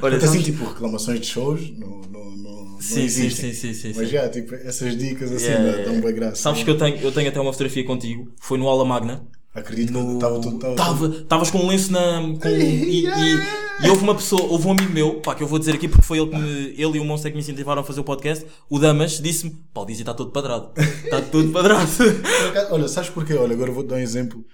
Olha, 0.03 0.19
Porque 0.19 0.25
assim, 0.25 0.43
tipo, 0.43 0.65
reclamações 0.65 1.21
de 1.21 1.27
shows 1.27 1.71
não, 1.79 2.01
não, 2.01 2.31
não, 2.37 2.65
não 2.73 2.81
Sim, 2.81 3.09
sim, 3.09 3.27
existem. 3.27 3.53
sim, 3.53 3.73
sim, 3.73 3.75
sim, 3.75 3.93
Mas 3.97 4.09
sim. 4.09 4.15
já, 4.15 4.29
tipo, 4.29 4.55
essas 4.55 4.97
dicas 4.97 5.31
assim 5.33 5.45
Yeah, 5.47 5.65
dá- 5.65 5.71
yeah, 5.77 5.93
dão 5.93 6.01
bem 6.01 6.15
graça. 6.15 6.37
Sabes 6.43 6.63
que 6.65 6.71
eu 6.71 6.77
tenho, 6.79 6.97
eu 6.99 7.13
tenho 7.13 7.29
até 7.29 7.41
uma 7.41 7.53
fotografia 7.53 7.85
contigo. 7.85 8.33
Foi 8.41 8.59
no 8.59 8.67
Aula 8.69 8.85
Magna. 8.85 9.27
Acredito 9.55 9.89
que 9.93 9.99
No... 9.99 10.15
estava 10.15 10.41
tudo. 10.41 10.59
Tava, 10.59 10.75
Tava, 10.77 11.07
estavas 11.09 11.51
com 11.51 11.59
um 11.59 11.69
lenço 11.69 11.93
na. 11.93 12.21
Com, 12.41 12.49
e, 12.49 13.05
e, 13.07 13.07
e 13.85 13.89
houve 13.91 14.03
uma 14.03 14.15
pessoa, 14.15 14.43
houve 14.43 14.67
um 14.67 14.73
amigo 14.73 14.93
meu, 14.93 15.21
pá, 15.21 15.35
que 15.35 15.43
eu 15.43 15.47
vou 15.47 15.59
dizer 15.59 15.75
aqui 15.75 15.89
porque 15.89 16.05
foi 16.07 16.19
ele 16.19 16.31
que 16.31 16.37
me, 16.37 16.51
ele 16.81 16.97
e 16.99 17.01
o 17.01 17.05
Monstro 17.05 17.29
é 17.29 17.31
que 17.31 17.37
me 17.37 17.43
incentivaram 17.43 17.83
a 17.83 17.85
fazer 17.85 18.01
o 18.01 18.05
podcast. 18.05 18.47
O 18.71 18.79
Damas 18.79 19.21
disse-me: 19.21 19.51
pá, 19.73 19.81
o 19.81 19.85
Dizzy 19.85 20.03
está 20.03 20.15
todo 20.15 20.31
padrado. 20.31 20.73
Está 20.77 21.21
todo 21.23 21.51
padrado. 21.53 21.89
Olha, 22.71 22.89
sabes 22.89 23.11
porquê? 23.11 23.35
Olha, 23.35 23.55
agora 23.55 23.71
vou-te 23.73 23.89
dar 23.89 23.97
um 23.97 24.01
exemplo. 24.01 24.45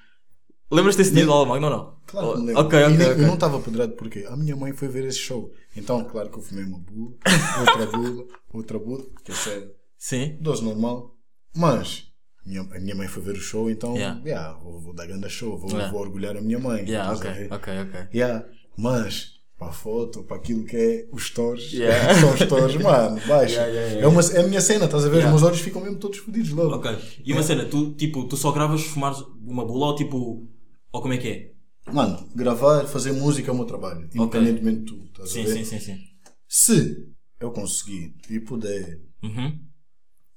Lembras-te 0.71 0.99
desse 0.99 1.13
dia 1.15 1.25
do 1.25 1.33
Aula 1.33 1.47
Magna 1.49 1.67
ou 1.69 1.73
não? 1.73 1.97
Claro 2.07 2.33
que 2.35 2.39
me 2.41 2.43
Oh, 2.43 2.47
lembro. 2.47 2.63
Ok, 2.63 2.79
E 2.79 2.83
ok, 2.85 2.97
nem- 2.99 3.07
ok. 3.11 3.23
Eu 3.23 3.27
não 3.27 3.35
estava 3.35 3.59
pedrado 3.61 3.93
porque 3.95 4.27
a 4.29 4.37
minha 4.37 4.55
mãe 4.55 4.73
foi 4.73 4.89
ver 4.89 5.05
esse 5.07 5.19
show. 5.19 5.51
Então, 5.75 6.05
claro 6.05 6.29
que 6.29 6.37
eu 6.39 6.43
fumei 6.43 6.65
uma 6.65 6.79
bula, 6.79 7.13
outra 7.61 7.87
bula, 7.87 8.25
outra 8.53 8.79
bula, 8.79 9.05
que 9.25 9.33
é 9.33 9.69
Sim. 9.97 10.37
dose 10.41 10.63
normal. 10.63 11.15
Mas 11.57 12.05
a 12.45 12.49
minha, 12.49 12.61
a 12.63 12.79
minha 12.81 12.95
mãe 12.95 13.09
foi 13.09 13.23
ver 13.23 13.33
o 13.35 13.41
show, 13.41 13.71
então 13.71 13.95
Yeah. 13.97 14.21
yeah, 14.25 14.59
vou, 14.59 14.79
vou 14.79 14.93
dar 14.95 15.07
grande 15.07 15.29
show, 15.31 15.57
vou, 15.57 15.71
Yeah. 15.71 15.91
vou 15.91 16.01
orgulhar 16.03 16.37
a 16.37 16.41
minha 16.43 16.59
mãe. 16.59 16.85
Yeah, 16.87 17.15
ok, 17.15 17.49
ok, 17.51 17.73
ok. 17.83 18.01
Yeah. 18.15 18.45
Mas, 18.79 19.33
para 19.59 19.69
a 19.69 19.73
foto, 19.73 20.23
para 20.23 20.37
aquilo 20.37 20.65
que 20.65 20.77
é 20.77 21.09
os 21.13 21.25
stores, 21.27 21.73
Yeah. 21.75 22.15
são 22.21 22.33
os 22.33 22.41
stores, 22.41 22.77
mano, 22.77 23.21
baixa. 23.27 23.55
Yeah, 23.55 23.67
yeah, 23.73 23.87
yeah. 23.95 24.01
É, 24.03 24.07
uma, 24.07 24.21
é 24.23 24.41
a 24.41 24.47
minha 24.47 24.61
cena, 24.61 24.85
estás 24.85 25.05
a 25.05 25.09
ver? 25.09 25.17
Yeah. 25.17 25.35
Os 25.35 25.41
meus 25.41 25.51
olhos 25.53 25.61
ficam 25.65 25.83
mesmo 25.83 25.99
todos 25.99 26.19
fodidos 26.19 26.51
logo. 26.51 26.77
Ok. 26.77 26.97
E 27.25 27.33
uma 27.33 27.43
cena, 27.43 27.65
tu, 27.65 27.93
tipo, 27.95 28.25
tu 28.29 28.37
só 28.37 28.53
gravas 28.53 28.83
fumares 28.85 29.19
uma 29.45 29.65
bula 29.67 29.87
ou 29.89 29.97
tipo. 29.97 30.49
Ou 30.93 31.03
como 31.03 31.13
é 31.13 31.19
que 31.19 31.29
é? 31.29 31.53
Mano, 31.93 32.29
gravar, 32.35 32.87
fazer 32.87 33.13
música 33.13 33.51
é 33.51 33.53
o 33.53 33.57
meu 33.57 33.65
trabalho, 33.65 34.09
independentemente 34.15 34.81
de 34.81 34.85
tudo, 34.87 35.07
estás 35.07 35.31
Sim, 35.31 35.41
a 35.41 35.45
ver? 35.47 35.53
sim, 35.53 35.65
sim, 35.65 35.81
sim. 35.81 35.99
Se 36.47 37.09
eu 37.41 37.51
conseguir 37.51 38.15
e 38.31 38.39
puder, 38.41 39.01
Uhum. 39.23 39.59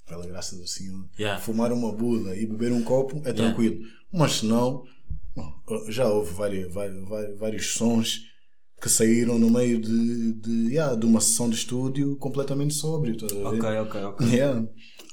pela 0.08 0.26
graça 0.26 0.56
do 0.56 0.66
Senhor, 0.66 1.06
Yeah. 1.20 1.40
fumar 1.42 1.72
uma 1.74 1.92
bula 1.92 2.36
e 2.38 2.46
beber 2.48 2.72
um 2.72 2.82
copo, 2.84 3.22
é 3.26 3.34
tranquilo. 3.34 3.80
Mas 4.14 4.38
se 4.40 4.46
não, 4.46 4.84
já 5.90 6.08
houve 6.10 6.34
vários, 6.34 6.74
vários, 6.74 7.08
vários, 7.08 7.38
vários 7.40 7.74
sons 7.74 8.22
que 8.82 8.90
saíram 8.90 9.38
no 9.38 9.50
meio 9.52 9.80
de, 9.80 10.34
de, 10.34 10.74
yeah, 10.74 10.96
de 10.96 11.06
uma 11.06 11.22
sessão 11.22 11.48
de 11.48 11.56
estúdio 11.56 12.16
completamente 12.16 12.74
sóbrio. 12.74 13.14
estás 13.14 13.32
a 13.32 13.36
ver? 13.52 13.60
Ok, 13.60 13.80
ok, 13.80 14.04
ok. 14.06 14.28
Yeah. 14.28 14.68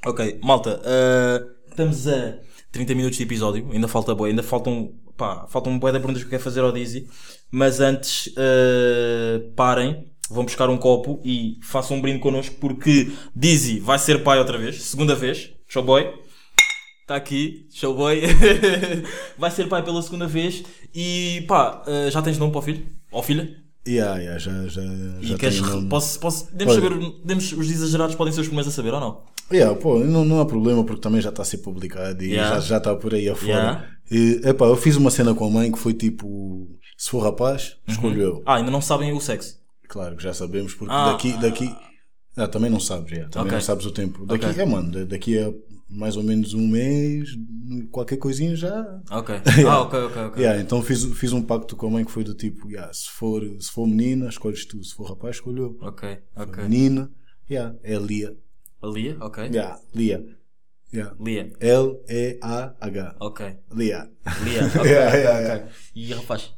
Ok, 0.07 0.41
malta, 0.43 0.81
eh, 0.85 1.45
estamos 1.69 2.09
a 2.09 2.39
30 2.73 2.95
minutos 2.95 3.19
de 3.19 3.25
episódio, 3.25 3.69
ainda 3.71 3.87
falta 3.87 4.15
boa, 4.15 4.29
ainda 4.29 4.43
faltam, 4.43 4.95
pá, 5.17 5.47
faltam 5.49 5.73
um 5.73 5.79
boé 5.79 5.93
de 5.93 5.99
perguntas 5.99 6.23
que 6.23 6.27
eu 6.29 6.31
quero 6.31 6.43
fazer 6.43 6.61
ao 6.61 6.73
Dizzy, 6.73 7.09
mas 7.51 7.79
antes, 7.81 8.33
eh, 8.39 9.51
parem, 9.55 10.11
vão 10.31 10.45
buscar 10.45 10.71
um 10.71 10.79
copo 10.79 11.21
e 11.23 11.59
façam 11.63 11.99
um 11.99 12.01
brinde 12.01 12.21
connosco 12.21 12.55
porque 12.59 13.13
Dizzy 13.37 13.81
vai 13.81 13.99
ser 13.99 14.23
pai 14.23 14.39
outra 14.39 14.57
vez, 14.57 14.83
segunda 14.83 15.15
vez, 15.15 15.53
showboy, 15.67 16.11
está 17.03 17.17
aqui, 17.17 17.67
showboy, 17.71 18.23
vai 19.37 19.51
ser 19.51 19.69
pai 19.69 19.85
pela 19.85 20.01
segunda 20.01 20.27
vez 20.27 20.63
e 20.95 21.45
pá, 21.47 21.83
eh, 21.87 22.11
já 22.11 22.23
tens 22.23 22.39
nome 22.39 22.53
para 22.53 22.61
o 22.61 22.63
filho? 22.63 22.98
Ou 23.11 23.23
filha? 23.23 23.57
Yeah, 23.87 24.19
yeah, 24.21 24.39
já, 24.39 24.67
já, 24.69 24.83
E 25.21 25.27
já 25.29 25.39
queres, 25.39 25.61
nome. 25.61 25.89
posso, 25.89 26.21
posso, 26.21 26.47
podemos 26.49 26.75
Pode. 26.75 26.87
saber, 26.95 27.11
podemos, 27.21 27.53
os 27.53 27.71
exagerados 27.71 28.15
podem 28.17 28.33
ser 28.35 28.41
os 28.43 28.47
primeiros 28.49 28.71
a 28.73 28.77
saber 28.77 28.93
ou 28.93 29.01
não? 29.01 29.23
Yeah, 29.51 29.75
pô, 29.81 29.99
não, 30.01 30.27
não 30.27 30.41
há 30.41 30.45
problema 30.47 30.85
porque 30.85 31.01
também 31.01 31.23
já 31.23 31.31
está 31.31 31.41
a 31.41 31.45
ser 31.45 31.59
publicado 31.59 32.23
e 32.23 32.33
Yeah. 32.33 32.57
já, 32.57 32.61
já 32.61 32.77
está 32.79 32.95
por 32.95 33.15
aí 33.15 33.29
afora. 33.31 33.49
Yeah. 33.51 33.87
E, 34.11 34.41
epá, 34.47 34.67
eu 34.67 34.77
fiz 34.77 34.97
uma 34.97 35.11
cena 35.11 35.35
com 35.35 35.47
a 35.47 35.51
mãe 35.51 35.73
que 35.73 35.79
foi 35.79 35.95
tipo: 35.95 36.69
se 36.99 37.09
for 37.09 37.21
rapaz, 37.21 37.77
escolho 37.87 38.21
eu. 38.21 38.43
Ah, 38.45 38.57
ainda 38.57 38.71
não 38.71 38.83
sabem 38.83 39.11
o 39.15 39.21
sexo. 39.21 39.59
Claro 39.89 40.17
que 40.17 40.23
já 40.23 40.35
sabemos, 40.35 40.75
porque 40.75 40.93
Ah. 40.93 41.13
daqui. 41.13 41.33
daqui 41.39 41.75
ah, 42.37 42.47
também 42.47 42.69
não 42.71 42.81
sabes, 42.81 43.11
já, 43.11 43.29
também 43.29 43.47
Ok. 43.47 43.53
não 43.53 43.61
sabes 43.63 43.87
o 43.87 43.91
tempo. 43.91 44.27
Daqui, 44.27 44.45
Ok. 44.47 44.63
é, 44.63 44.67
mano, 44.67 44.93
da- 44.93 45.05
daqui 45.05 45.39
a 45.39 45.51
mais 45.89 46.17
ou 46.17 46.23
menos 46.23 46.53
um 46.55 46.69
mês, 46.69 47.31
qualquer 47.91 48.17
coisinha 48.19 48.55
já. 48.55 49.01
Ok. 49.11 49.35
Yeah. 49.59 49.73
Ah, 49.73 49.81
ok, 49.83 49.99
ok, 50.01 50.23
ok. 50.23 50.43
Yeah, 50.43 50.61
então 50.61 50.83
fiz, 50.83 51.05
fiz 51.05 51.33
um 51.33 51.43
pacto 51.43 51.77
com 51.77 51.87
a 51.87 51.91
mãe 51.91 52.05
que 52.05 52.11
foi 52.11 52.25
do 52.25 52.35
tipo: 52.35 52.71
yeah, 52.71 52.93
se, 52.93 53.09
for, 53.11 53.43
se 53.61 53.71
for 53.71 53.87
menina, 53.87 54.29
escolhes 54.29 54.65
tu, 54.67 54.83
se 54.85 54.95
for 54.95 55.05
rapaz, 55.09 55.37
escolho 55.37 55.63
eu. 55.65 55.79
Ok, 55.89 56.19
ok. 56.37 56.65
Menina, 56.65 57.11
yeah, 57.51 57.75
é 57.83 57.97
Lia. 57.99 58.37
Lia? 58.83 59.17
Ok. 59.21 59.45
Yeah, 59.45 59.81
Lia. 59.95 60.25
Yeah. 60.93 61.17
Lia. 61.21 61.53
L-E-A-H. 61.61 63.17
Ok. 63.21 63.59
Lia. 63.73 64.11
Lia. 64.45 64.65
Ok. 64.79 64.91
Yeah, 64.91 65.17
yeah, 65.17 65.39
ok. 65.39 65.47
yeah. 65.47 65.71
E 65.95 66.13
rapaz? 66.15 66.55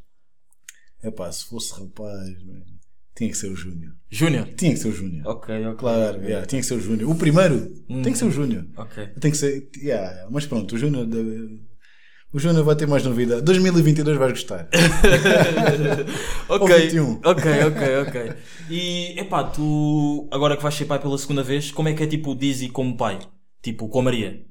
Epá, 1.02 1.32
se 1.32 1.46
fosse 1.46 1.72
rapaz, 1.80 2.42
man, 2.44 2.62
tinha 3.20 3.30
que 3.30 3.36
ser 3.36 3.48
o 3.52 3.54
Júnior. 3.54 3.92
Júnior? 4.10 4.48
Tinha 4.56 4.72
que 4.72 4.78
ser 4.78 4.88
o 4.88 4.92
Júnior. 4.92 5.26
Ok, 5.26 5.54
ok. 5.66 5.74
Claro, 5.78 6.22
yeah, 6.22 6.46
tinha 6.46 6.62
que 6.62 6.66
ser 6.66 6.74
o 6.74 6.80
Júnior. 6.80 7.10
O 7.10 7.14
primeiro 7.14 7.70
tem 8.02 8.12
que 8.12 8.18
ser 8.18 8.24
o 8.24 8.30
Júnior. 8.30 8.64
Ok. 8.78 9.06
Tem 9.20 9.30
que 9.30 9.36
ser. 9.36 9.68
yeah. 9.76 10.26
Mas 10.30 10.46
pronto, 10.46 10.74
o 10.74 10.78
Júnior. 10.78 11.04
deve- 11.04 11.60
O 12.32 12.38
Júnior 12.38 12.64
vai 12.64 12.76
ter 12.76 12.86
mais 12.88 13.04
novidade. 13.04 13.42
2022 13.42 14.16
vais 14.16 14.32
gostar. 14.32 14.68
Ok. 16.48 16.60
Ou 16.62 16.66
21. 16.80 17.20
Ok, 17.24 17.44
ok, 17.64 17.96
ok. 18.08 18.32
E, 18.70 19.20
epá, 19.20 19.44
tu, 19.44 20.28
agora 20.32 20.56
que 20.56 20.62
vais 20.62 20.74
ser 20.74 20.84
pai 20.86 20.98
pela 21.00 21.16
segunda 21.18 21.42
vez, 21.42 21.70
como 21.70 21.88
é 21.88 21.92
que 21.92 22.02
é 22.02 22.06
tipo 22.06 22.30
o 22.30 22.34
Dizzy 22.34 22.68
como 22.70 22.96
pai? 22.96 23.18
Tipo, 23.62 23.88
com 23.88 24.00
a 24.00 24.02
Maria? 24.02 24.42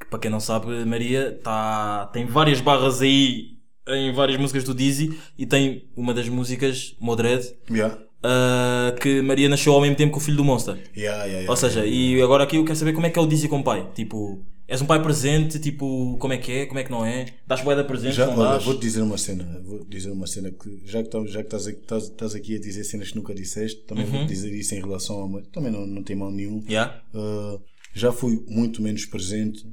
Que, 0.00 0.06
para 0.08 0.18
quem 0.18 0.30
não 0.30 0.40
sabe, 0.40 0.84
Maria 0.84 1.38
tá, 1.42 2.06
tem 2.12 2.26
várias 2.26 2.60
barras 2.60 3.00
aí 3.02 3.56
em 3.88 4.12
várias 4.12 4.38
músicas 4.40 4.64
do 4.64 4.74
Dizzy 4.74 5.16
e 5.38 5.46
tem 5.46 5.88
uma 5.96 6.12
das 6.12 6.28
músicas, 6.28 6.96
Modred, 7.00 7.44
Yeah. 7.70 7.96
Ah, 8.26 8.94
que 9.00 9.22
Maria 9.22 9.48
nasceu 9.48 9.72
ao 9.72 9.80
mesmo 9.80 9.96
tempo 9.96 10.12
que 10.12 10.18
o 10.18 10.20
filho 10.20 10.36
do 10.36 10.44
Monster. 10.44 10.74
Yeah, 10.96 11.18
yeah, 11.24 11.26
yeah. 11.26 11.50
Ou 11.50 11.56
seja, 11.56 11.86
e 11.86 12.20
agora 12.20 12.44
aqui 12.44 12.56
eu 12.56 12.64
quero 12.64 12.78
saber 12.78 12.92
como 12.92 13.06
é 13.06 13.10
que 13.10 13.18
é 13.18 13.22
o 13.22 13.26
Dizzy 13.26 13.48
como 13.48 13.62
pai. 13.62 13.88
Tipo, 13.94 14.44
és 14.68 14.82
um 14.82 14.86
pai 14.86 15.00
presente, 15.02 15.60
tipo, 15.60 16.16
como 16.18 16.32
é 16.32 16.38
que 16.38 16.50
é, 16.52 16.66
como 16.66 16.78
é 16.80 16.84
que 16.84 16.90
não 16.90 17.04
é? 17.04 17.26
Dás 17.46 17.60
boeda 17.62 17.84
presente, 17.84 18.14
Já, 18.16 18.26
não 18.26 18.38
olha, 18.38 18.58
vou-te 18.58 18.80
dizer 18.80 19.00
uma 19.02 19.16
cena. 19.16 19.62
Vou 19.64 19.84
dizer 19.84 20.10
uma 20.10 20.26
cena 20.26 20.50
que 20.50 20.80
já 20.84 21.00
que, 21.00 21.06
estamos- 21.08 21.30
já 21.30 21.40
que 21.40 21.46
estás, 21.46 21.66
aqui, 21.68 21.80
estás, 21.80 22.02
estás 22.04 22.34
aqui 22.34 22.56
a 22.56 22.60
dizer 22.60 22.82
cenas 22.84 23.10
que 23.10 23.16
nunca 23.16 23.32
disseste, 23.34 23.82
também 23.86 24.04
Uhum. 24.04 24.10
vou-te 24.10 24.26
dizer 24.28 24.52
isso 24.52 24.74
em 24.74 24.80
relação 24.80 25.36
a. 25.36 25.42
Também 25.52 25.70
não, 25.70 25.86
não 25.86 26.02
tem 26.02 26.16
mal 26.16 26.30
nenhum. 26.32 26.58
Uh, 26.58 27.62
já 27.94 28.10
fui 28.12 28.44
muito 28.48 28.82
menos 28.82 29.04
presente 29.06 29.64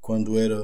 quando 0.00 0.38
era 0.38 0.60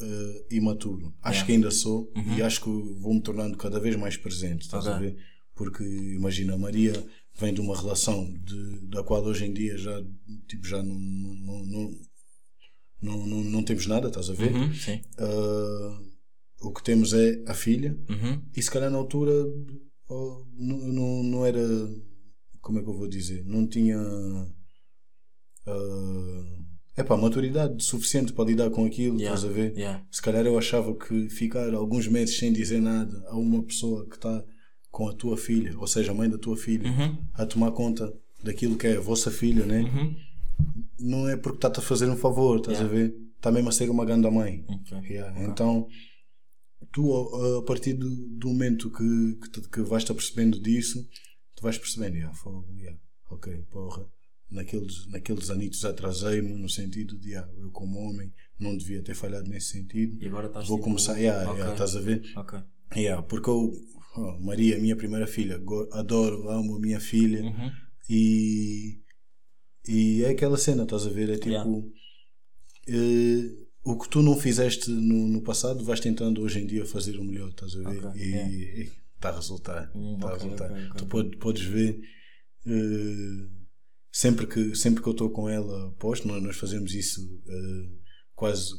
uh, 0.00 0.44
imaturo. 0.50 1.12
Acho 1.22 1.38
Yeah. 1.40 1.46
que 1.46 1.52
ainda 1.52 1.70
sou 1.70 2.10
e 2.36 2.42
acho 2.42 2.60
que 2.62 2.70
vou-me 3.00 3.20
tornando 3.20 3.56
cada 3.56 3.78
vez 3.78 3.94
mais 3.96 4.16
presente, 4.16 4.62
estás 4.62 4.86
Ok. 4.86 4.96
a 4.96 4.98
ver? 4.98 5.16
Porque 5.58 5.82
imagina, 5.82 6.54
a 6.54 6.58
Maria 6.58 6.92
vem 7.38 7.52
de 7.52 7.60
uma 7.60 7.76
relação 7.76 8.24
de, 8.32 8.86
da 8.86 9.02
qual 9.02 9.22
hoje 9.24 9.44
em 9.44 9.52
dia 9.52 9.76
já, 9.76 10.02
tipo, 10.46 10.66
já 10.66 10.80
não, 10.82 10.94
não, 10.94 11.66
não, 11.66 11.90
não, 13.02 13.26
não, 13.26 13.44
não 13.44 13.62
temos 13.64 13.86
nada, 13.86 14.06
estás 14.08 14.30
a 14.30 14.34
ver? 14.34 14.52
Uhum, 14.54 14.72
sim. 14.72 15.00
Uh, 15.18 16.08
o 16.60 16.72
que 16.72 16.82
temos 16.82 17.12
é 17.12 17.42
a 17.46 17.54
filha 17.54 17.98
Uhum. 18.08 18.40
e 18.56 18.62
se 18.62 18.70
calhar 18.70 18.90
na 18.90 18.98
altura 18.98 19.32
oh, 20.08 20.44
não, 20.56 20.78
não, 20.78 21.22
não 21.22 21.46
era 21.46 21.60
como 22.60 22.78
é 22.78 22.82
que 22.82 22.88
eu 22.88 22.94
vou 22.96 23.08
dizer 23.08 23.44
não 23.46 23.64
tinha 23.66 23.96
é 26.96 27.00
epá, 27.00 27.16
maturidade 27.16 27.82
suficiente 27.84 28.32
para 28.32 28.44
lidar 28.44 28.70
com 28.70 28.84
aquilo 28.84 29.16
Yeah, 29.20 29.36
estás 29.36 29.44
a 29.44 29.54
ver 29.54 29.76
yeah. 29.76 30.04
se 30.10 30.20
calhar 30.20 30.44
eu 30.44 30.58
achava 30.58 30.96
que 30.96 31.28
ficar 31.30 31.72
alguns 31.74 32.08
meses 32.08 32.36
sem 32.38 32.52
dizer 32.52 32.80
nada 32.80 33.22
a 33.28 33.36
uma 33.36 33.62
pessoa 33.62 34.04
que 34.08 34.16
está 34.16 34.44
com 34.98 35.08
a 35.08 35.12
tua 35.14 35.36
filha 35.36 35.72
ou 35.78 35.86
seja 35.86 36.10
a 36.10 36.14
mãe 36.14 36.28
da 36.28 36.38
tua 36.38 36.56
filha 36.56 36.90
Uhum. 36.90 37.10
a 37.34 37.46
tomar 37.46 37.70
conta 37.70 38.04
daquilo 38.42 38.76
que 38.76 38.86
é 38.88 38.96
a 38.96 39.00
vossa 39.00 39.30
filha 39.30 39.64
né 39.64 39.80
Uhum. 39.82 40.16
não 40.98 41.28
é 41.28 41.36
porque 41.36 41.58
está-te 41.58 41.78
a 41.78 41.82
fazer 41.82 42.08
um 42.10 42.16
favor 42.16 42.56
estás 42.56 42.78
Yeah. 42.78 42.92
a 42.92 42.98
ver 42.98 43.14
está 43.36 43.52
mesmo 43.52 43.68
a 43.68 43.72
ser 43.72 43.88
uma 43.90 44.04
grande 44.04 44.28
mãe 44.28 44.64
Ok. 44.68 45.08
Yeah, 45.08 45.30
Ok. 45.32 45.44
Então, 45.46 45.86
tu 46.92 47.02
a, 47.58 47.62
partir 47.64 47.92
do, 47.94 48.08
do 48.40 48.48
momento 48.48 48.90
que, 48.90 49.34
que, 49.40 49.48
te- 49.52 49.68
que 49.68 49.80
vais-te 49.82 50.10
apercebendo 50.12 50.60
disso, 50.60 50.98
tu 51.54 51.62
vais 51.62 51.78
percebendo, 51.78 52.16
yeah, 52.16 52.34
fogo, 52.34 52.66
yeah, 52.76 52.98
ok, 53.30 53.46
porra, 53.70 54.04
naqueles, 54.50 55.06
naqueles 55.08 55.50
anitos 55.50 55.84
atrasei-me, 55.84 56.52
no 56.64 56.68
sentido 56.68 57.16
de, 57.18 57.32
eu 57.34 57.70
como 57.72 57.98
homem 58.00 58.32
não 58.58 58.76
devia 58.76 59.02
ter 59.02 59.14
falhado 59.14 59.48
nesse 59.48 59.68
sentido, 59.76 60.16
E 60.22 60.26
agora 60.26 60.46
estás 60.48 60.66
vou 60.66 60.78
tipo- 60.78 60.88
começar, 60.88 61.16
yeah, 61.18 61.42
Ok. 61.48 61.54
yeah, 61.58 61.72
estás 61.72 61.94
a 61.96 62.00
ver? 62.00 62.22
Ok. 62.36 62.58
Yeah, 62.96 63.22
porque 63.22 63.50
eu, 63.50 63.72
oh, 64.16 64.38
Maria, 64.40 64.78
minha 64.78 64.96
primeira 64.96 65.26
filha, 65.26 65.60
adoro, 65.92 66.48
amo 66.50 66.76
a 66.76 66.80
minha 66.80 67.00
filha, 67.00 67.42
Uhum. 67.42 67.70
e, 68.08 69.00
e 69.86 70.22
é 70.24 70.30
aquela 70.30 70.56
cena, 70.56 70.82
estás 70.84 71.06
a 71.06 71.10
ver? 71.10 71.28
É 71.30 71.36
tipo. 71.36 71.48
Yeah. 71.50 71.70
eh, 72.88 73.66
o 73.84 73.96
que 73.98 74.08
tu 74.08 74.22
não 74.22 74.36
fizeste 74.36 74.90
no, 74.90 75.28
no 75.28 75.42
passado, 75.42 75.82
vais 75.84 76.00
tentando 76.00 76.42
hoje 76.42 76.58
em 76.60 76.66
dia 76.66 76.84
fazer 76.84 77.16
o 77.18 77.24
melhor, 77.24 77.48
estás 77.50 77.74
a 77.74 77.78
ver? 77.90 78.04
Ok, 78.06 78.20
e 78.20 78.24
yeah. 78.28 78.92
está 79.16 79.28
a 79.30 79.36
resultar. 79.36 79.90
Hum, 79.94 80.14
Está 80.16 80.28
a 80.28 80.32
ok, 80.34 80.42
resultar. 80.42 80.70
ok, 80.72 80.84
ok. 80.86 80.96
Tu 80.98 81.06
pode- 81.06 81.36
podes 81.38 81.62
ver. 81.64 82.00
eh, 82.66 83.48
sempre, 84.12 84.46
que, 84.46 84.74
sempre 84.74 85.02
que 85.02 85.08
eu 85.08 85.12
estou 85.12 85.30
com 85.30 85.48
ela 85.48 85.92
posto, 85.98 86.26
nós, 86.28 86.42
nós 86.42 86.56
fazemos 86.56 86.92
isso 86.94 87.20
eh, 87.46 87.88
quase 88.34 88.72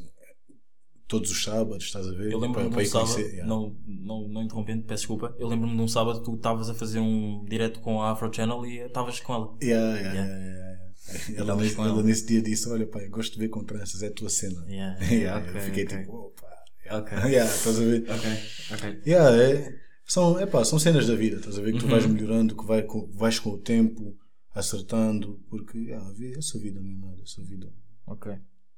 todos 1.10 1.30
os 1.32 1.43
sábados, 1.43 1.84
estás 1.86 2.08
a 2.08 2.12
ver? 2.12 2.32
Eu 2.32 2.39
lembro-me 2.39 2.69
de 2.69 2.78
um 2.78 2.86
sábado, 2.86 3.12
conhecer, 3.13 3.32
yeah. 3.34 3.45
não, 3.45 3.76
não, 3.86 4.28
não 4.30 4.43
interrompendo, 4.43 4.84
peço 4.84 5.02
desculpa. 5.02 5.36
Eu 5.38 5.48
lembro-me 5.50 5.76
de 5.76 5.82
um 5.82 5.88
sábado 5.88 6.19
que 6.19 6.26
tu 6.26 6.36
estavas 6.36 6.69
a 6.69 6.74
fazer 6.74 7.00
um 7.00 7.43
direto 7.45 7.82
com 7.82 8.02
a 8.02 8.12
Afro 8.12 8.34
Channel 8.34 8.65
e 8.65 8.78
estavas 8.80 9.19
com 9.19 9.34
ela. 9.34 9.58
Yeah, 9.62 9.95
yeah, 10.00 10.13
Yeah. 10.13 10.38
yeah. 10.45 10.80
Ela, 11.36 11.56
nesse, 11.56 11.76
ela 11.76 11.88
ela. 11.88 12.04
nesse 12.04 12.28
dia 12.28 12.39
disse: 12.41 12.69
Olha, 12.69 12.86
pai, 12.86 13.08
gosto 13.10 13.34
de 13.34 13.39
ver 13.39 13.50
com 13.50 13.63
tranças, 13.63 14.04
é 14.04 14.08
a 14.08 14.12
tua 14.13 14.30
cena. 14.30 14.63
Yeah, 14.69 15.00
Yeah, 15.12 15.39
ok, 15.43 15.60
eu 15.60 15.63
fiquei 15.65 15.84
ok. 15.86 15.98
tipo, 15.98 16.15
opa, 16.15 16.48
Ok. 16.91 17.17
yeah, 17.34 17.52
estás 17.52 17.80
a 17.80 17.84
ver? 17.84 18.06
Ok, 18.12 18.30
ok. 18.76 19.02
Yeah, 19.08 19.36
é, 19.43 19.76
são, 20.06 20.39
epá, 20.39 20.63
são 20.63 20.78
cenas 20.78 21.08
da 21.08 21.15
vida, 21.15 21.38
estás 21.38 21.58
a 21.58 21.62
ver? 21.63 21.74
Que 21.74 21.80
tu 21.80 21.86
Uhum. 21.86 21.91
vais 21.91 22.06
melhorando, 22.06 22.56
que 22.56 22.63
vai 22.63 22.84
com, 22.84 23.08
vais 23.13 23.39
com 23.39 23.50
o 23.52 23.58
tempo 23.58 24.15
acertando, 24.54 25.39
porque 25.50 25.78
yeah, 25.80 26.08
a 26.08 26.12
vida- 26.13 26.38
essa 26.38 26.60
vida 26.60 26.80
não 26.80 26.91
é 26.91 26.95
nada, 26.95 27.22
essa 27.24 27.41
vida 27.43 27.74
Ok. 28.06 28.32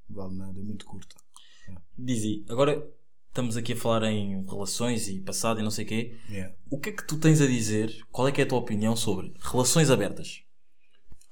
vale 0.10 0.36
nada, 0.38 0.58
é 0.60 0.64
muito 0.64 0.86
curta. 0.86 1.16
Dizzy, 1.98 2.46
agora 2.50 2.84
estamos 3.30 3.56
aqui 3.58 3.74
a 3.74 3.76
falar 3.76 4.04
em 4.12 4.44
relações 4.50 5.08
e 5.08 5.20
passado 5.20 5.60
e 5.60 5.64
não 5.64 5.72
sei 5.72 5.86
o 5.86 5.88
quê. 5.88 6.16
Yeah. 6.30 6.54
O 6.70 6.78
que 6.80 6.90
é 6.90 6.92
que 6.94 7.06
tu 7.08 7.18
tens 7.18 7.42
a 7.42 7.48
dizer? 7.48 7.96
Qual 8.12 8.28
é 8.28 8.32
que 8.32 8.42
é 8.42 8.44
a 8.44 8.48
tua 8.48 8.60
opinião 8.60 8.96
sobre 8.96 9.34
relações 9.40 9.90
abertas? 9.90 10.42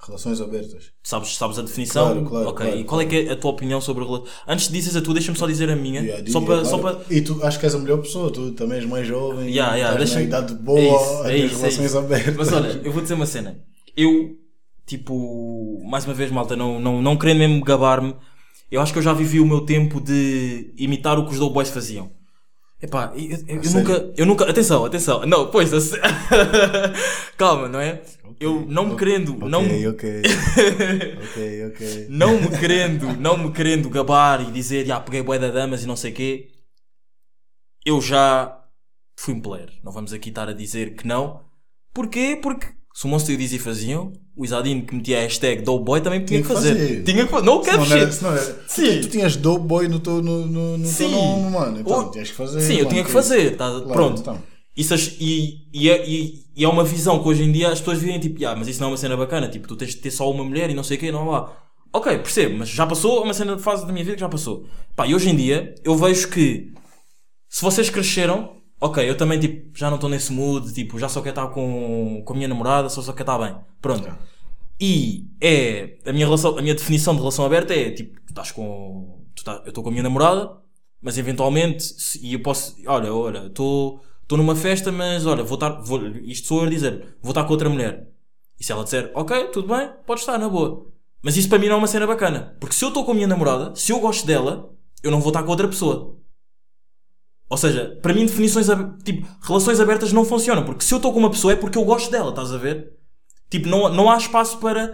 Relações 0.01 0.39
abertas. 0.39 0.93
Sabes, 1.03 1.35
sabes 1.35 1.59
a 1.59 1.61
definição? 1.61 2.05
Claro, 2.23 2.25
claro, 2.29 2.47
Ok. 2.49 2.65
claro, 2.67 2.79
e 2.79 2.83
qual 2.85 3.01
é 3.01 3.05
que 3.05 3.15
é 3.27 3.31
a 3.31 3.35
tua 3.35 3.51
opinião 3.51 3.81
sobre 3.81 4.05
rela- 4.05 4.23
Antes 4.47 4.67
de 4.67 4.73
dizeres 4.73 4.95
a 4.95 5.01
tua, 5.01 5.13
deixa-me 5.13 5.37
só 5.37 5.45
dizer 5.45 5.69
a 5.69 5.75
minha. 5.75 5.99
Yeah, 6.01 6.31
só 6.31 6.39
para. 6.39 6.63
Só 6.63 6.79
olha, 6.79 6.95
para... 6.95 7.13
E 7.13 7.21
tu 7.21 7.43
acho 7.43 7.59
que 7.59 7.65
és 7.65 7.75
a 7.75 7.79
melhor 7.79 7.97
pessoa, 8.01 8.31
tu 8.31 8.53
também 8.53 8.77
és 8.77 8.85
mais 8.85 9.05
jovem, 9.05 9.49
Yeah, 9.49 9.75
yeah, 9.75 9.93
estás 10.01 10.13
na 10.15 10.21
idade 10.21 10.53
boa, 10.53 10.79
É 10.79 10.85
isso, 10.85 11.25
é 11.25 11.37
isso, 11.37 11.55
é 11.55 11.57
relações 11.59 11.85
isso. 11.87 11.97
abertas. 11.97 12.35
Mas 12.37 12.53
olha, 12.53 12.81
eu 12.81 12.91
vou 12.93 13.01
dizer 13.01 13.13
uma 13.15 13.25
cena. 13.25 13.59
Eu, 13.97 14.37
tipo, 14.85 15.83
mais 15.89 16.05
uma 16.05 16.13
vez, 16.13 16.31
malta, 16.31 16.55
não, 16.55 16.79
não, 16.79 17.01
não 17.01 17.17
querendo 17.17 17.39
mesmo 17.39 17.61
gabar-me, 17.61 18.15
eu 18.71 18.81
acho 18.81 18.91
que 18.93 18.99
eu 18.99 19.03
já 19.03 19.13
vivi 19.13 19.39
o 19.39 19.45
meu 19.45 19.61
tempo 19.61 19.99
de 20.01 20.73
imitar 20.77 21.17
o 21.17 21.25
que 21.25 21.33
os 21.33 21.39
Dope 21.39 21.53
Boys 21.53 21.69
faziam. 21.69 22.11
Epá, 22.81 23.11
eu, 23.15 23.37
eu- 23.61 23.71
nunca, 23.71 24.13
eu 24.15 24.25
nunca, 24.25 24.49
atenção, 24.49 24.85
atenção, 24.85 25.25
não, 25.25 25.51
pois, 25.51 25.69
calma, 27.37 27.67
não 27.67 27.79
é? 27.79 28.01
Eu 28.39 28.65
não 28.67 28.85
me 28.85 28.95
querendo, 28.95 29.33
não, 29.49 29.61
Ok, 29.63 29.87
ok. 29.89 30.21
ok, 31.29 31.65
ok. 31.67 32.07
não 32.09 32.39
me 32.39 32.57
querendo, 32.57 33.17
não 33.19 33.37
me 33.37 33.51
querendo 33.51 33.89
gabar 33.89 34.41
e 34.47 34.51
dizer, 34.51 34.85
já 34.85 34.97
peguei 34.99 35.21
bué 35.21 35.37
da 35.37 35.49
damas 35.51 35.83
e 35.83 35.87
não 35.87 35.97
sei 35.97 36.13
quê, 36.13 36.49
eu 37.85 38.01
já 38.01 38.57
fui 39.17 39.33
um 39.33 39.41
player. 39.41 39.69
Não 39.83 39.91
vamos 39.91 40.13
aqui 40.13 40.29
estar 40.29 40.47
a 40.47 40.53
dizer 40.53 40.95
que 40.95 41.05
não. 41.05 41.43
Porquê? 41.93 42.39
Porque 42.41 42.67
se 42.93 43.05
o 43.05 43.09
Monster 43.09 43.33
e 43.33 43.35
o 43.35 43.37
Dizzy 43.39 43.59
faziam, 43.59 44.13
o 44.39 44.45
Isadine 44.45 44.81
que 44.83 44.95
metia 44.95 45.17
a 45.17 45.21
hashtag 45.21 45.61
Doughboy 45.63 45.99
também 46.01 46.19
tinha, 46.23 46.41
Tinha 46.41 46.41
que 46.41 46.47
fazer. 46.47 46.73
fazer. 46.75 47.03
Tinha 47.03 47.25
que 47.25 47.31
fazer. 47.31 47.45
Não 47.45 47.61
era, 47.65 47.85
shit. 47.85 48.13
senão 48.13 48.31
era. 48.31 48.63
Sim. 48.67 48.95
Tu, 48.95 49.01
tu 49.01 49.07
tinhas 49.09 49.35
dope 49.35 49.65
boy 49.67 49.87
no 49.89 49.99
teu, 49.99 50.21
no, 50.21 50.45
no, 50.45 50.77
no 50.77 50.87
Sim. 50.87 51.11
nome, 51.11 51.51
mano. 51.51 51.79
Então 51.81 52.05
Ou- 52.05 52.11
tinhas 52.11 52.29
que 52.29 52.35
fazer. 52.35 52.61
Sim, 52.61 52.73
eu 52.73 52.77
mano, 52.79 52.89
tinha 52.89 53.01
que 53.03 53.07
que 53.07 53.13
fazer. 53.13 53.57
tá- 53.57 53.69
Claro, 53.69 53.87
pronto. 53.89 54.21
então. 54.21 54.41
Isso, 54.77 54.95
e, 55.19 55.67
e, 55.73 55.89
é, 55.89 56.09
e- 56.09 56.45
e 56.55 56.63
é 56.63 56.67
uma 56.69 56.85
visão 56.85 57.21
que 57.21 57.27
hoje 57.27 57.43
em 57.43 57.51
dia 57.51 57.67
as 57.69 57.79
pessoas 57.79 57.99
veem 57.99 58.17
tipo, 58.17 58.45
ah, 58.45 58.55
mas 58.55 58.69
isso 58.69 58.79
não 58.79 58.87
é 58.87 58.91
uma 58.91 58.97
cena 58.97 59.17
bacana, 59.17 59.49
tipo, 59.49 59.67
tu 59.67 59.75
tens 59.75 59.89
de 59.89 59.97
ter 59.97 60.11
só 60.11 60.31
uma 60.31 60.43
mulher 60.45 60.69
e 60.69 60.73
não 60.73 60.83
sei 60.83 60.95
o 60.95 60.99
quê, 61.01 61.11
não 61.11 61.27
lá. 61.29 61.51
Ok, 61.91 62.17
percebo, 62.19 62.59
mas 62.59 62.69
já 62.69 62.85
passou, 62.87 63.17
é 63.19 63.23
uma 63.25 63.33
cena 63.33 63.55
de 63.57 63.61
fase 63.61 63.85
da 63.85 63.91
minha 63.91 64.05
vida 64.05 64.15
que 64.15 64.21
já 64.21 64.29
passou. 64.29 64.65
Pá, 64.95 65.05
e 65.05 65.13
hoje 65.13 65.29
em 65.29 65.35
dia 65.35 65.75
eu 65.83 65.97
vejo 65.97 66.29
que 66.29 66.71
se 67.49 67.61
vocês 67.61 67.89
cresceram, 67.89 68.53
ok, 68.79 69.07
eu 69.09 69.17
também 69.17 69.39
tipo, 69.39 69.77
já 69.77 69.89
não 69.89 69.95
estou 69.95 70.09
nesse 70.09 70.31
mood, 70.31 70.73
tipo, 70.73 70.97
já 70.99 71.09
só 71.09 71.21
quero 71.21 71.31
estar 71.39 71.47
com, 71.49 72.21
com 72.25 72.33
a 72.33 72.35
minha 72.35 72.47
namorada, 72.47 72.89
só 72.89 73.01
só 73.01 73.13
quero 73.13 73.31
estar 73.31 73.37
bem. 73.45 73.55
Pronto. 73.81 74.07
E 74.79 75.27
é 75.41 75.97
a 76.05 76.13
minha 76.13 76.25
relação, 76.25 76.57
a 76.57 76.61
minha 76.61 76.73
definição 76.75 77.13
de 77.13 77.19
relação 77.19 77.45
aberta 77.45 77.73
é 77.73 77.91
tipo, 77.91 78.19
tu 78.21 78.29
estás 78.29 78.51
com. 78.51 79.19
Tu 79.35 79.43
tá, 79.43 79.61
eu 79.65 79.69
estou 79.69 79.83
com 79.83 79.89
a 79.89 79.91
minha 79.91 80.03
namorada, 80.03 80.51
mas 81.01 81.17
eventualmente, 81.17 81.83
se- 81.83 82.19
e 82.25 82.33
eu 82.33 82.41
posso. 82.41 82.75
Olha, 82.87 83.13
olha, 83.13 83.47
estou 83.47 84.01
estou 84.23 84.37
numa 84.37 84.55
festa, 84.55 84.91
mas 84.91 85.25
olha, 85.25 85.43
vou 85.43 85.55
estar. 85.55 85.81
Vou, 85.81 85.99
isto 86.23 86.47
sou 86.47 86.61
eu 86.61 86.67
a 86.67 86.69
dizer, 86.69 87.17
vou 87.21 87.31
estar 87.31 87.43
com 87.43 87.51
outra 87.51 87.69
mulher. 87.69 88.07
E 88.59 88.63
se 88.63 88.71
ela 88.71 88.83
disser, 88.83 89.11
ok, 89.15 89.47
tudo 89.47 89.67
bem, 89.73 89.89
pode 90.05 90.19
estar, 90.21 90.37
na 90.37 90.47
boa. 90.49 90.87
Mas 91.21 91.35
isso 91.37 91.49
para 91.49 91.57
mim 91.59 91.67
não 91.67 91.75
é 91.75 91.77
uma 91.77 91.87
cena 91.87 92.07
bacana. 92.07 92.55
Porque 92.59 92.75
se 92.75 92.83
eu 92.83 92.89
estou 92.89 93.03
com 93.05 93.11
a 93.11 93.15
minha 93.15 93.27
namorada, 93.27 93.75
se 93.75 93.91
eu 93.91 93.99
gosto 93.99 94.25
dela, 94.25 94.69
eu 95.03 95.11
não 95.11 95.19
vou 95.19 95.29
estar 95.29 95.43
com 95.43 95.49
outra 95.51 95.67
pessoa. 95.67 96.17
Ou 97.49 97.57
seja, 97.57 97.97
para 98.01 98.13
mim 98.13 98.25
definições, 98.25 98.67
tipo, 99.03 99.27
relações 99.41 99.79
abertas 99.79 100.13
não 100.13 100.23
funcionam. 100.23 100.63
Porque 100.63 100.83
se 100.83 100.93
eu 100.93 100.97
estou 100.97 101.11
com 101.11 101.19
uma 101.19 101.31
pessoa 101.31 101.53
é 101.53 101.55
porque 101.55 101.77
eu 101.77 101.83
gosto 101.83 102.11
dela, 102.11 102.29
estás 102.29 102.53
a 102.53 102.57
ver? 102.57 102.93
Tipo, 103.49 103.67
não, 103.67 103.89
não 103.89 104.09
há 104.09 104.17
espaço 104.17 104.59
para. 104.59 104.93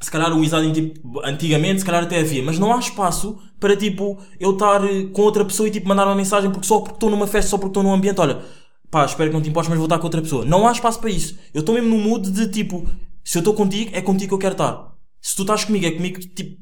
Se 0.00 0.10
calhar 0.10 0.36
o 0.36 0.42
Isadin, 0.42 0.72
tipo, 0.72 1.20
antigamente, 1.24 1.78
se 1.78 1.86
calhar 1.86 2.02
até 2.02 2.18
havia, 2.18 2.42
mas 2.42 2.58
não 2.58 2.74
há 2.74 2.78
espaço 2.80 3.38
para, 3.60 3.76
tipo, 3.76 4.20
eu 4.40 4.54
estar 4.54 4.84
eh, 4.84 5.04
com 5.12 5.22
outra 5.22 5.44
pessoa 5.44 5.68
e, 5.68 5.70
tipo, 5.70 5.86
mandar 5.86 6.06
uma 6.06 6.16
mensagem 6.16 6.50
porque 6.50 6.66
só 6.66 6.80
porque 6.80 6.94
estou 6.94 7.08
numa 7.08 7.28
festa, 7.28 7.50
só 7.50 7.56
porque 7.56 7.70
estou 7.70 7.84
num 7.84 7.92
ambiente, 7.92 8.20
olha, 8.20 8.42
pá, 8.90 9.04
espero 9.04 9.30
que 9.30 9.34
não 9.34 9.40
te 9.40 9.48
importes, 9.48 9.68
mas 9.68 9.78
vou 9.78 9.86
estar 9.86 9.98
com 9.98 10.04
outra 10.04 10.20
pessoa. 10.20 10.44
Não 10.44 10.66
há 10.66 10.72
espaço 10.72 10.98
para 10.98 11.10
isso. 11.10 11.38
Eu 11.54 11.60
estou 11.60 11.72
mesmo 11.76 11.90
no 11.90 11.98
mood 11.98 12.28
de, 12.32 12.48
tipo, 12.48 12.84
se 13.22 13.38
eu 13.38 13.40
estou 13.40 13.54
contigo, 13.54 13.92
é 13.94 14.02
contigo 14.02 14.30
que 14.30 14.34
eu 14.34 14.38
quero 14.38 14.54
estar. 14.54 14.92
Se 15.20 15.36
tu 15.36 15.42
estás 15.42 15.64
comigo, 15.64 15.86
é 15.86 15.92
comigo 15.92 16.18
que, 16.18 16.26
tipo, 16.26 16.60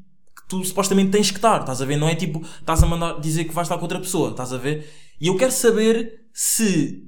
tu 0.51 0.63
supostamente 0.63 1.11
tens 1.11 1.31
que 1.31 1.37
estar, 1.37 1.61
estás 1.61 1.81
a 1.81 1.85
ver? 1.85 1.97
Não 1.97 2.07
é 2.07 2.15
tipo, 2.15 2.41
estás 2.59 2.83
a 2.83 2.85
mandar 2.85 3.19
dizer 3.19 3.45
que 3.45 3.53
vais 3.53 3.65
estar 3.65 3.77
com 3.77 3.83
outra 3.83 3.99
pessoa, 3.99 4.31
estás 4.31 4.53
a 4.53 4.57
ver? 4.57 4.87
E 5.19 5.27
eu 5.27 5.35
quero 5.37 5.51
saber 5.51 6.11
se 6.33 7.03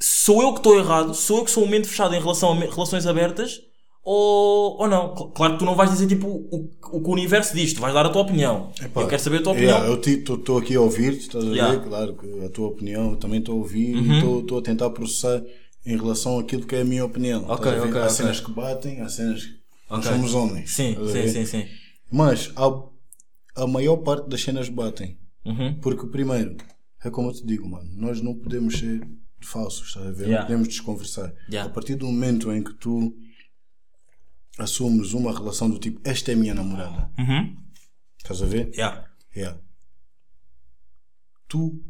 sou 0.00 0.42
eu 0.42 0.52
que 0.52 0.58
estou 0.60 0.78
errado, 0.78 1.14
sou 1.14 1.38
eu 1.38 1.44
que 1.44 1.50
sou 1.50 1.64
um 1.64 1.68
mente 1.68 1.88
fechado 1.88 2.14
em 2.14 2.20
relação 2.20 2.52
a 2.52 2.54
relações 2.56 3.06
abertas, 3.06 3.60
ou, 4.04 4.78
ou 4.80 4.88
não. 4.88 5.14
Cl- 5.16 5.30
Claro 5.34 5.52
que 5.54 5.58
tu 5.60 5.64
não 5.64 5.74
vais 5.74 5.90
dizer 5.90 6.06
tipo 6.06 6.28
o, 6.28 6.70
o 6.92 7.02
que 7.02 7.08
o 7.08 7.12
universo 7.12 7.54
diz, 7.54 7.72
tu 7.72 7.80
vais 7.80 7.92
dar 7.94 8.06
a 8.06 8.08
tua 8.10 8.22
opinião. 8.22 8.70
Epá, 8.80 9.00
eu 9.02 9.08
quero 9.08 9.22
saber 9.22 9.38
a 9.38 9.42
tua 9.42 9.52
opinião. 9.52 9.78
yeah, 9.78 9.88
eu 9.92 10.00
estou 10.00 10.58
aqui 10.58 10.76
a 10.76 10.80
ouvir-te, 10.80 11.20
estás 11.22 11.44
a 11.44 11.48
Yeah. 11.48 11.74
Uhum. 11.74 11.80
ver? 11.82 11.88
Claro 11.88 12.16
que 12.16 12.44
a 12.44 12.48
tua 12.50 12.68
opinião 12.68 13.10
eu 13.10 13.16
também 13.16 13.40
estou 13.40 13.54
a 13.56 13.58
ouvir 13.58 13.96
e 13.96 14.12
estou 14.18 14.58
a 14.58 14.62
tentar 14.62 14.90
processar 14.90 15.42
em 15.84 15.96
relação 15.96 16.38
àquilo 16.38 16.66
que 16.66 16.76
é 16.76 16.82
a 16.82 16.84
minha 16.84 17.04
opinião. 17.04 17.44
Ok, 17.48 17.54
estás 17.72 17.78
a 17.78 17.80
ver? 17.84 17.88
ok, 17.88 18.00
há 18.00 18.04
ok. 18.04 18.14
cenas 18.16 18.40
que 18.40 18.50
batem, 18.52 19.00
há 19.00 19.08
cenas 19.08 19.42
que 19.44 19.50
nós 19.90 20.00
Ok. 20.06 20.12
somos 20.12 20.34
homens. 20.34 20.70
Sim, 20.70 20.96
sim, 21.12 21.28
sim, 21.28 21.46
sim. 21.46 21.64
Mas 22.16 22.50
a 23.54 23.66
maior 23.66 23.98
parte 23.98 24.28
das 24.28 24.40
cenas 24.42 24.68
batem. 24.68 25.18
Uhum. 25.44 25.78
Porque, 25.80 26.06
primeiro, 26.06 26.56
é 27.04 27.10
como 27.10 27.28
eu 27.28 27.32
te 27.34 27.44
digo, 27.44 27.68
mano, 27.68 27.90
nós 27.94 28.20
não 28.22 28.34
podemos 28.34 28.78
ser 28.78 29.06
falsos, 29.42 29.88
estás 29.88 30.06
a 30.06 30.10
ver? 30.10 30.22
Yeah. 30.24 30.38
Não 30.40 30.46
podemos 30.46 30.68
desconversar. 30.68 31.34
Yeah. 31.50 31.70
A 31.70 31.72
partir 31.72 31.94
do 31.96 32.06
momento 32.06 32.50
em 32.52 32.62
que 32.64 32.72
tu 32.74 33.14
assumes 34.58 35.12
uma 35.12 35.32
relação 35.32 35.68
do 35.68 35.78
tipo, 35.78 36.00
esta 36.04 36.30
é 36.32 36.34
a 36.34 36.36
minha 36.38 36.54
namorada, 36.54 37.10
Uhum. 37.18 37.54
estás 38.18 38.42
a 38.42 38.46
ver? 38.46 38.70
Yeah. 38.74 39.06
Yeah. 39.36 39.60
Tu, 41.48 41.84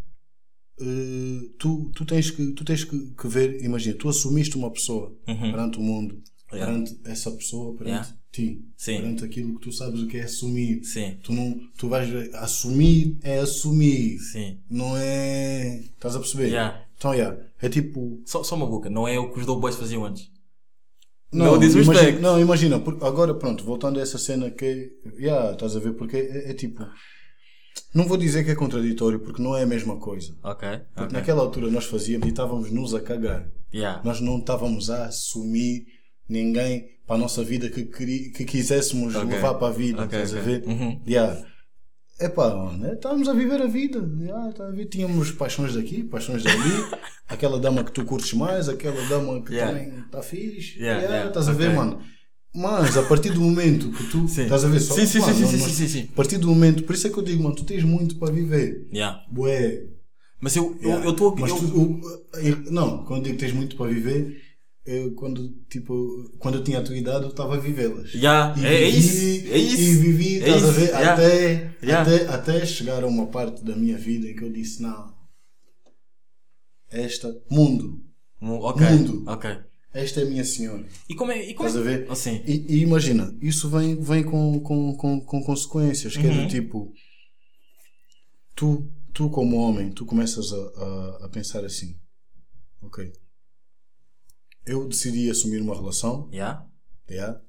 eh, 0.81 1.49
tu, 1.59 1.91
tu 1.95 2.05
tens, 2.05 2.31
que, 2.31 2.53
tu 2.53 2.65
tens 2.65 2.85
que, 2.85 3.15
que 3.15 3.29
ver, 3.29 3.63
imagina, 3.65 3.97
tu 3.97 4.09
assumiste 4.09 4.57
uma 4.57 4.71
pessoa 4.73 5.17
perante 5.25 5.79
o 5.79 5.83
mundo, 5.83 6.15
Uhum. 6.17 6.23
Yeah. 6.57 6.73
perante 6.73 7.01
essa 7.05 7.31
pessoa, 7.31 7.77
perante 7.77 7.91
Yeah. 7.91 8.17
ti, 8.33 8.65
Sim. 8.77 8.97
perante 8.97 9.25
aquilo 9.25 9.55
que 9.59 9.61
tu 9.63 9.73
sabes 9.73 10.01
o 10.01 10.07
que 10.07 10.19
é 10.19 10.23
assumir. 10.25 10.85
Sim. 10.85 11.19
Tu, 11.23 11.33
não, 11.33 11.61
tu 11.77 11.89
vais 11.89 12.35
assumir 12.35 13.19
é 13.23 13.39
assumir, 13.39 14.19
Sim. 14.19 14.61
não 14.69 14.97
é. 14.97 15.81
Estás 15.81 16.17
a 16.17 16.19
perceber? 16.21 16.49
Yeah. 16.49 16.83
Então, 16.97 17.15
yeah, 17.15 17.39
é 17.61 17.69
tipo. 17.69 18.23
Só, 18.25 18.43
só 18.43 18.57
uma 18.57 18.67
boca, 18.67 18.89
não 18.91 19.07
é 19.07 19.19
o 19.19 19.31
que 19.31 19.41
os 19.41 19.47
Doughboys 19.47 19.77
faziam 19.77 20.05
antes. 20.05 20.31
Não, 21.33 21.57
Não 21.57 21.63
imagina, 21.63 22.21
não, 22.21 22.41
imagina, 22.41 22.77
agora 23.03 23.35
pronto, 23.35 23.65
voltando 23.65 23.99
a 23.99 24.03
essa 24.03 24.17
cena 24.17 24.51
que. 24.51 24.93
Yeah, 25.19 25.53
estás 25.53 25.77
a 25.77 25.81
ver? 25.81 25.93
Porque 25.93 26.17
é, 26.17 26.51
é 26.51 26.55
tipo. 26.55 26.87
Não 27.93 28.05
vou 28.07 28.17
dizer 28.17 28.45
que 28.45 28.51
é 28.51 28.55
contraditório, 28.55 29.21
porque 29.21 29.43
não 29.43 29.57
é 29.57 29.63
a 29.63 29.67
mesma 29.67 29.99
coisa. 29.99 30.35
Ok. 30.43 30.69
Porque 30.95 31.13
naquela 31.13 31.43
altura 31.43 31.71
nós 31.71 31.85
fazíamos 31.85 32.27
e 32.27 32.31
estávamos 32.31 32.71
nos 32.71 32.95
a 32.95 33.01
cagar. 33.01 33.51
Yeah. 33.75 34.03
Nós 34.05 34.21
não 34.21 34.39
estávamos 34.39 34.89
a 34.91 35.07
assumir 35.07 35.85
ninguém 36.29 36.89
para 37.07 37.17
a 37.17 37.19
nossa 37.19 37.43
vida 37.45 37.69
que, 37.69 37.85
que 37.85 38.45
quiséssemos 38.45 39.15
Ok. 39.15 39.31
levar 39.31 39.55
para 39.55 39.69
a 39.69 39.71
vida. 39.77 40.03
Ok, 40.05 40.19
estás 40.23 40.35
a 40.35 40.41
ok. 40.41 40.53
ver? 40.61 40.69
Uhum. 40.69 41.01
Yeah. 41.07 41.45
Epá, 42.19 42.55
mano, 42.55 42.87
é, 42.87 42.95
estávamos 42.95 43.29
a 43.29 43.35
viver 43.35 43.61
a 43.61 43.67
vida. 43.67 43.99
Yeah, 44.19 44.53
tá 44.53 44.67
a 44.67 44.71
ver? 44.71 44.87
Tínhamos 44.87 45.31
paixões 45.33 45.75
daqui, 45.75 46.03
paixões 46.03 46.43
dali. 46.43 46.71
aquela 47.29 47.61
dama 47.61 47.85
que 47.85 47.93
tu 47.93 48.05
curtes 48.05 48.33
mais, 48.33 48.69
aquela 48.69 49.01
dama 49.07 49.43
que 49.43 49.53
Yeah. 49.53 49.79
também 49.79 50.01
está 50.01 50.23
fixe. 50.23 50.79
Yeah, 50.79 51.03
Yeah, 51.03 51.29
Estás 51.29 51.49
a 51.49 51.53
ver, 51.53 51.75
mano? 51.75 52.01
Mas 52.55 52.97
a 52.97 53.03
partir 53.03 53.33
do 53.35 53.41
momento 53.43 53.91
que 53.93 54.05
tu. 54.05 54.27
Sim. 54.29 54.45
Estás 54.45 54.65
a 54.65 54.69
ver 54.69 54.81
só? 54.81 54.95
Sim, 54.95 55.05
sim, 55.07 55.19
mano, 55.21 55.35
sim, 55.35 55.47
sim, 55.47 55.69
sim, 55.69 55.89
sim. 55.89 56.09
A 56.11 56.17
partir 56.17 56.39
do 56.39 56.49
momento. 56.49 56.85
Por 56.85 56.95
isso 56.95 57.07
é 57.07 57.11
que 57.11 57.19
eu 57.19 57.23
digo, 57.23 57.43
mano, 57.43 57.55
tu 57.55 57.65
tens 57.65 57.85
muito 57.85 58.17
para 58.17 58.33
viver. 58.33 58.89
Yeah. 58.91 59.21
Bué. 59.31 59.85
Mas 60.41 60.57
eu 60.57 60.73
estou. 60.75 60.89
Yeah. 60.89 61.05
Eu, 61.07 61.13
tô- 61.13 61.37
Mas 61.37 61.51
eu, 61.51 61.57
tu- 61.59 62.01
eu- 62.43 62.73
não, 62.73 63.05
quando 63.05 63.25
digo 63.25 63.37
que 63.37 63.45
tens 63.45 63.53
muito 63.53 63.77
para 63.77 63.91
viver, 63.93 64.41
eu, 64.87 65.15
quando, 65.15 65.49
tipo, 65.69 65.95
quando 66.39 66.57
eu 66.59 66.65
tinha 66.65 66.79
a 66.79 66.83
tua 66.83 66.97
idade, 66.97 67.25
eu 67.25 67.31
estava 67.31 67.57
a 67.57 67.61
vivê-las. 67.61 68.15
Yeah, 68.15 68.55
E 68.61 68.65
é- 68.67 68.91
vivi- 68.91 68.99
isso, 68.99 69.53
é 69.53 69.59
isso. 69.59 69.81
E 69.83 69.95
vivi, 69.97 70.35
É 70.37 70.39
estás 70.39 70.65
a 70.65 70.69
isso, 70.69 70.73
ver, 70.81 70.87
yeah. 70.89 71.13
até, 71.13 71.77
Yeah. 71.83 72.03
até, 72.03 72.27
até 72.29 72.67
chegar 72.67 73.03
a 73.03 73.07
uma 73.07 73.27
parte 73.27 73.65
da 73.65 73.75
minha 73.77 73.99
vida 73.99 74.29
em 74.29 74.35
que 74.37 74.43
eu 74.45 74.53
disse: 74.53 74.81
não, 74.83 75.15
esta, 76.91 77.29
mundo, 77.51 78.03
Ok. 78.41 78.87
Mundo. 78.87 79.25
Ok. 79.27 79.51
esta 79.93 80.21
é 80.21 80.25
a 80.25 80.27
minha 80.27 80.45
senhora. 80.45 80.87
E 81.09 81.15
como 81.15 81.33
é. 81.33 81.43
E 81.43 81.55
como 81.55 81.69
Estás 81.69 81.87
a 81.87 81.91
é- 81.91 81.97
ver? 81.99 82.11
Assim. 82.11 82.43
E, 82.47 82.77
e 82.77 82.83
imagina, 82.83 83.35
isso 83.41 83.69
vem, 83.71 83.99
vem 84.01 84.23
com, 84.23 84.61
com, 84.61 84.95
com, 84.97 85.21
com 85.21 85.43
consequências, 85.43 86.17
que 86.17 86.27
é 86.27 86.31
Uhum. 86.31 86.45
do 86.45 86.49
tipo, 86.51 86.93
tu, 88.55 88.89
tu 89.15 89.31
como 89.31 89.57
homem, 89.57 89.91
tu 89.91 90.05
começas 90.05 90.53
a, 90.53 90.57
a, 90.57 91.25
a 91.25 91.29
pensar 91.31 91.65
assim, 91.65 91.97
ok, 92.83 93.11
eu 94.67 94.87
decidi 94.89 95.31
assumir 95.31 95.61
uma 95.61 95.75
relação, 95.75 96.29
Yeah. 96.33 96.67
yeah, 97.11 97.41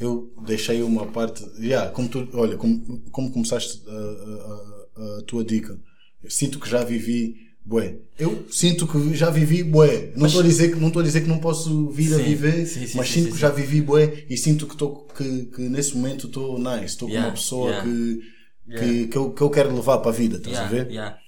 eu 0.00 0.32
deixei 0.46 0.82
uma 0.82 1.06
parte, 1.06 1.44
yeah, 1.58 1.90
como 1.90 2.08
tu, 2.08 2.28
olha, 2.34 2.56
como, 2.56 3.00
como 3.10 3.30
começaste 3.30 3.82
a, 3.88 3.92
a- 3.92 5.04
a- 5.04 5.18
a 5.18 5.22
tua 5.22 5.44
dica, 5.44 5.78
eu 6.22 6.30
sinto 6.30 6.58
que 6.60 6.68
já 6.68 6.84
vivi 6.84 7.36
bué. 7.64 7.98
Eu 8.18 8.46
sinto 8.50 8.86
que 8.86 9.14
já 9.14 9.30
vivi 9.30 9.62
bué. 9.62 10.12
Não 10.16 10.26
estou 10.26 10.42
a 10.42 10.44
dizer 10.44 10.72
que 10.72 10.78
não 10.80 10.88
estou 10.88 11.00
a 11.00 11.04
dizer 11.04 11.22
que 11.22 11.28
não 11.28 11.38
posso 11.38 11.88
vir 11.90 12.12
a 12.14 12.18
Sim, 12.18 12.22
viver, 12.24 12.66
sim, 12.66 12.86
sim, 12.86 12.96
mas 12.98 13.08
sinto 13.08 13.32
que 13.32 13.38
já 13.38 13.50
vivi 13.50 13.80
bué 13.80 14.24
e 14.28 14.36
sinto 14.36 14.66
que, 14.66 14.76
tô, 14.76 14.90
que, 15.16 15.46
que 15.46 15.62
nesse 15.62 15.96
momento 15.96 16.26
estou 16.26 16.58
nice, 16.58 16.84
estou 16.86 17.08
com 17.08 17.14
Yeah, 17.14 17.28
uma 17.30 17.34
pessoa 17.34 17.70
yeah. 17.70 17.84
que, 17.90 18.34
Yeah. 18.66 18.86
que, 18.92 19.08
que, 19.08 19.16
eu, 19.18 19.30
que 19.32 19.42
eu 19.42 19.50
quero 19.50 19.74
levar 19.74 19.98
para 19.98 20.10
a 20.10 20.14
vida, 20.14 20.38
estás 20.38 20.56
a 20.56 20.66
ver? 20.66 20.90
Yeah. 20.90 21.18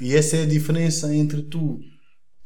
E 0.00 0.14
essa 0.16 0.36
é 0.36 0.42
a 0.42 0.46
diferença 0.46 1.14
entre 1.14 1.42
tu 1.42 1.78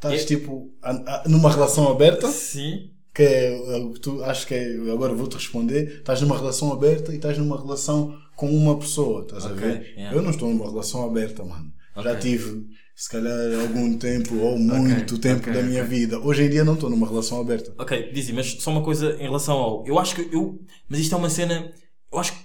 estás 0.00 0.22
É- 0.22 0.24
tipo 0.24 0.72
a- 0.82 0.90
a- 1.24 1.28
numa 1.28 1.50
relação 1.50 1.88
aberta 1.90 2.28
Sim. 2.28 2.90
que 3.14 3.22
é 3.22 3.50
que 3.92 4.00
tu 4.00 4.22
acho 4.24 4.46
que 4.46 4.54
é, 4.54 4.74
agora 4.92 5.12
vou-te 5.14 5.34
responder, 5.34 5.98
estás 5.98 6.20
numa 6.22 6.36
relação 6.38 6.72
aberta 6.72 7.12
e 7.12 7.16
estás 7.16 7.36
numa 7.36 7.60
relação 7.60 8.16
com 8.36 8.48
uma 8.50 8.78
pessoa, 8.78 9.22
estás 9.22 9.44
a 9.44 9.48
Ok, 9.52 9.58
ver? 9.60 9.92
yeah. 9.96 10.16
Eu 10.16 10.22
não 10.22 10.30
estou 10.30 10.48
numa 10.48 10.68
relação 10.70 11.04
aberta, 11.04 11.44
mano. 11.44 11.70
Já 11.96 12.12
Ok. 12.12 12.20
tive, 12.20 12.66
se 12.96 13.10
calhar, 13.10 13.60
algum 13.60 13.98
tempo 13.98 14.34
ou 14.38 14.58
muito 14.58 15.18
tempo 15.18 15.42
ok, 15.42 15.52
da 15.52 15.62
minha 15.62 15.84
vida. 15.84 16.18
Hoje 16.18 16.44
em 16.44 16.48
dia 16.50 16.64
não 16.64 16.74
estou 16.74 16.88
numa 16.88 17.06
relação 17.06 17.40
aberta. 17.40 17.74
Ok, 17.78 18.10
Dizzy, 18.12 18.32
mas 18.32 18.52
só 18.62 18.70
uma 18.70 18.82
coisa 18.82 19.14
em 19.16 19.24
relação 19.24 19.58
ao. 19.58 19.86
Eu 19.86 19.98
acho 19.98 20.14
que 20.14 20.34
eu. 20.34 20.58
Mas 20.88 21.00
isto 21.00 21.14
é 21.14 21.18
uma 21.18 21.28
cena. 21.28 21.70
Eu 22.10 22.18
acho 22.18 22.32
que 22.32 22.38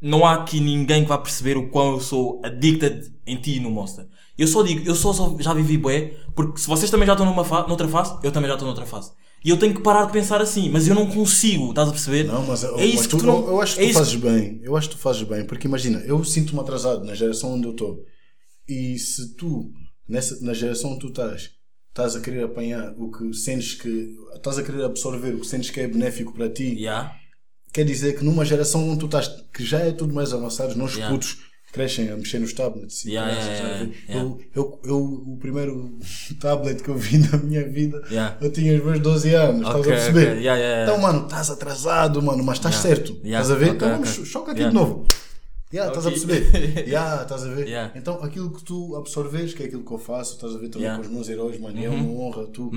não 0.00 0.26
há 0.26 0.34
aqui 0.34 0.58
ninguém 0.58 1.02
que 1.04 1.08
vá 1.08 1.18
perceber 1.18 1.56
o 1.56 1.68
quão 1.70 1.92
eu 1.92 2.00
sou 2.00 2.40
addicted 2.44 3.12
em 3.26 3.36
ti 3.36 3.56
e 3.58 3.60
no 3.60 3.70
Monster. 3.70 4.06
Eu 4.38 4.46
só 4.46 4.62
digo, 4.62 4.86
eu 4.88 4.94
só, 4.94 5.12
só 5.12 5.36
já 5.38 5.52
vivi 5.52 5.76
bué, 5.76 6.14
porque 6.34 6.60
se 6.60 6.66
vocês 6.66 6.90
também 6.90 7.06
já 7.06 7.12
estão 7.12 7.26
numa 7.26 7.44
fa 7.44 7.66
noutra 7.66 7.86
fase, 7.88 8.18
eu 8.22 8.32
também 8.32 8.48
já 8.48 8.54
estou 8.54 8.66
noutra 8.66 8.86
fase. 8.86 9.12
E 9.44 9.50
eu 9.50 9.58
tenho 9.58 9.74
que 9.74 9.82
parar 9.82 10.06
de 10.06 10.12
pensar 10.12 10.40
assim, 10.40 10.70
mas 10.70 10.86
eu 10.86 10.94
não 10.94 11.06
consigo, 11.06 11.70
estás 11.70 11.88
a 11.88 11.90
perceber? 11.90 12.24
Não, 12.24 12.46
mas, 12.46 12.62
é 12.62 12.84
isso 12.84 13.08
que 13.08 13.16
tu 13.16 13.26
não. 13.26 13.40
eu, 13.40 13.48
eu 13.48 13.60
acho 13.60 13.74
que 13.76 13.82
é 13.82 13.88
tu 13.88 13.94
fazes 13.94 14.14
bem. 14.14 14.60
Eu 14.62 14.76
acho 14.76 14.88
que 14.88 14.94
tu 14.96 15.00
fazes 15.00 15.22
bem, 15.24 15.44
porque 15.44 15.66
imagina, 15.66 15.98
eu 16.06 16.22
sinto-me 16.24 16.60
atrasado 16.60 17.04
na 17.04 17.14
geração 17.14 17.54
onde 17.54 17.66
eu 17.66 17.72
estou. 17.72 17.98
E 18.68 18.96
se 18.98 19.34
tu, 19.34 19.70
nessa, 20.08 20.40
na 20.44 20.54
geração 20.54 20.94
que 20.94 21.00
tu 21.00 21.08
estás, 21.08 21.50
estás 21.88 22.14
a 22.16 22.20
querer 22.20 22.44
apanhar 22.44 22.94
o 22.96 23.10
que 23.10 23.34
sentes 23.34 23.74
que. 23.74 24.14
estás 24.34 24.58
a 24.58 24.62
querer 24.62 24.84
absorver 24.84 25.34
o 25.34 25.40
que 25.40 25.46
sentes 25.46 25.70
que 25.70 25.80
é 25.80 25.88
benéfico 25.88 26.32
para 26.32 26.48
ti, 26.48 26.74
Yeah. 26.78 27.12
quer 27.72 27.84
dizer 27.84 28.16
que 28.16 28.24
numa 28.24 28.44
geração 28.44 28.88
onde 28.88 29.00
tu 29.00 29.06
estás, 29.06 29.28
que 29.52 29.64
já 29.64 29.80
é 29.80 29.90
tudo 29.90 30.14
mais 30.14 30.32
avançado, 30.32 30.76
nós 30.76 30.94
Yeah. 30.94 31.12
putos 31.12 31.38
crescem 31.72 32.10
a 32.10 32.16
mexer 32.16 32.38
nos 32.38 32.52
tablets. 32.52 33.04
Yeah, 33.04 33.32
yeah, 33.32 33.52
estás 33.52 33.80
yeah, 34.08 34.20
Eu, 34.20 34.38
eu, 34.54 34.80
eu, 34.84 34.98
o 35.32 35.36
primeiro 35.38 35.98
tablet 36.38 36.82
que 36.82 36.88
eu 36.90 36.96
vi 36.96 37.18
na 37.18 37.38
minha 37.38 37.66
vida, 37.68 38.00
eu 38.40 38.52
tinha 38.52 38.76
os 38.78 38.84
meus 38.84 39.00
12 39.00 39.34
anos, 39.34 39.60
estás 39.66 39.76
Ok, 39.80 39.92
a 39.92 39.96
perceber? 39.96 40.28
ok. 40.32 40.42
Yeah, 40.42 40.42
yeah, 40.42 40.60
yeah. 40.60 40.82
Então, 40.92 40.98
mano, 41.00 41.24
estás 41.26 41.50
atrasado, 41.50 42.22
mano, 42.22 42.44
mas 42.44 42.58
estás 42.58 42.76
certo. 42.76 43.18
Estás 43.24 43.50
a 43.50 43.54
ver? 43.54 43.70
Ok, 43.70 43.76
então 43.76 43.88
vamos, 43.90 44.12
ok. 44.18 44.24
choca 44.26 44.52
aqui 44.52 44.64
de 44.64 44.72
novo. 44.74 45.06
Yeah, 45.72 45.90
estás 45.90 46.06
a 46.06 46.10
perceber? 46.10 46.84
yeah, 46.86 47.22
estás 47.22 47.44
a 47.44 47.48
ver? 47.48 47.66
Yeah. 47.66 47.92
Então 47.98 48.22
aquilo 48.22 48.50
que 48.52 48.62
tu 48.62 48.94
absorves, 48.94 49.54
que 49.54 49.62
é 49.62 49.66
aquilo 49.66 49.82
que 49.82 49.90
eu 49.92 49.98
faço, 49.98 50.34
estás 50.34 50.54
a 50.54 50.58
ver 50.58 50.68
também 50.68 50.82
Yeah. 50.86 50.98
Uhum. 50.98 51.08
com 51.08 51.08
os 51.08 51.14
meus 51.14 51.28
heróis, 51.30 51.58
mano, 51.58 51.82
é 51.82 51.88
uma 51.88 52.10
honra 52.22 52.46
tu 52.48 52.70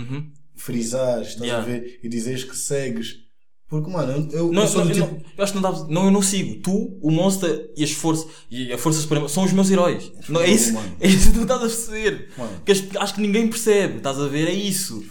frisares, 0.55 1.29
estás 1.29 1.51
a 1.51 1.59
ver? 1.59 1.99
E 2.01 2.07
dizeres 2.07 2.45
que 2.45 2.55
segues. 2.55 3.24
Porque, 3.67 3.89
mano, 3.89 4.11
eu, 4.11 4.39
eu, 4.39 4.51
Não, 4.51 4.61
eu 4.61 4.67
sou 4.67 4.85
não, 4.85 4.91
do 4.91 4.97
eu, 4.97 5.03
tipo. 5.03 5.15
não, 5.15 5.21
eu 5.37 5.43
acho 5.43 5.53
que 5.53 5.59
não 5.59 5.71
dá. 5.71 5.85
Não, 5.89 6.05
eu 6.05 6.11
não 6.11 6.21
sigo. 6.21 6.61
Tu, 6.61 6.97
o 7.01 7.09
Monster 7.09 7.71
e 7.75 7.83
as 7.83 7.91
forças 7.91 8.27
e 8.49 8.71
a 8.71 8.77
Força 8.77 9.01
Suprema 9.01 9.27
são 9.27 9.43
os 9.43 9.51
meus 9.51 9.71
heróis. 9.71 10.11
Não, 10.29 10.39
é 10.39 10.49
isso, 10.49 10.73
mano. 10.73 10.91
é 11.01 11.07
isso 11.07 11.31
que 11.31 11.37
tu 11.37 11.41
estás 11.41 11.61
a 11.61 11.65
perceber. 11.65 12.29
Que 12.63 12.71
acho, 12.71 12.83
acho 12.95 13.15
que 13.15 13.21
ninguém 13.21 13.47
percebe. 13.47 13.97
Estás 13.97 14.19
a 14.19 14.27
ver? 14.27 14.47
É 14.47 14.53
isso. 14.53 15.03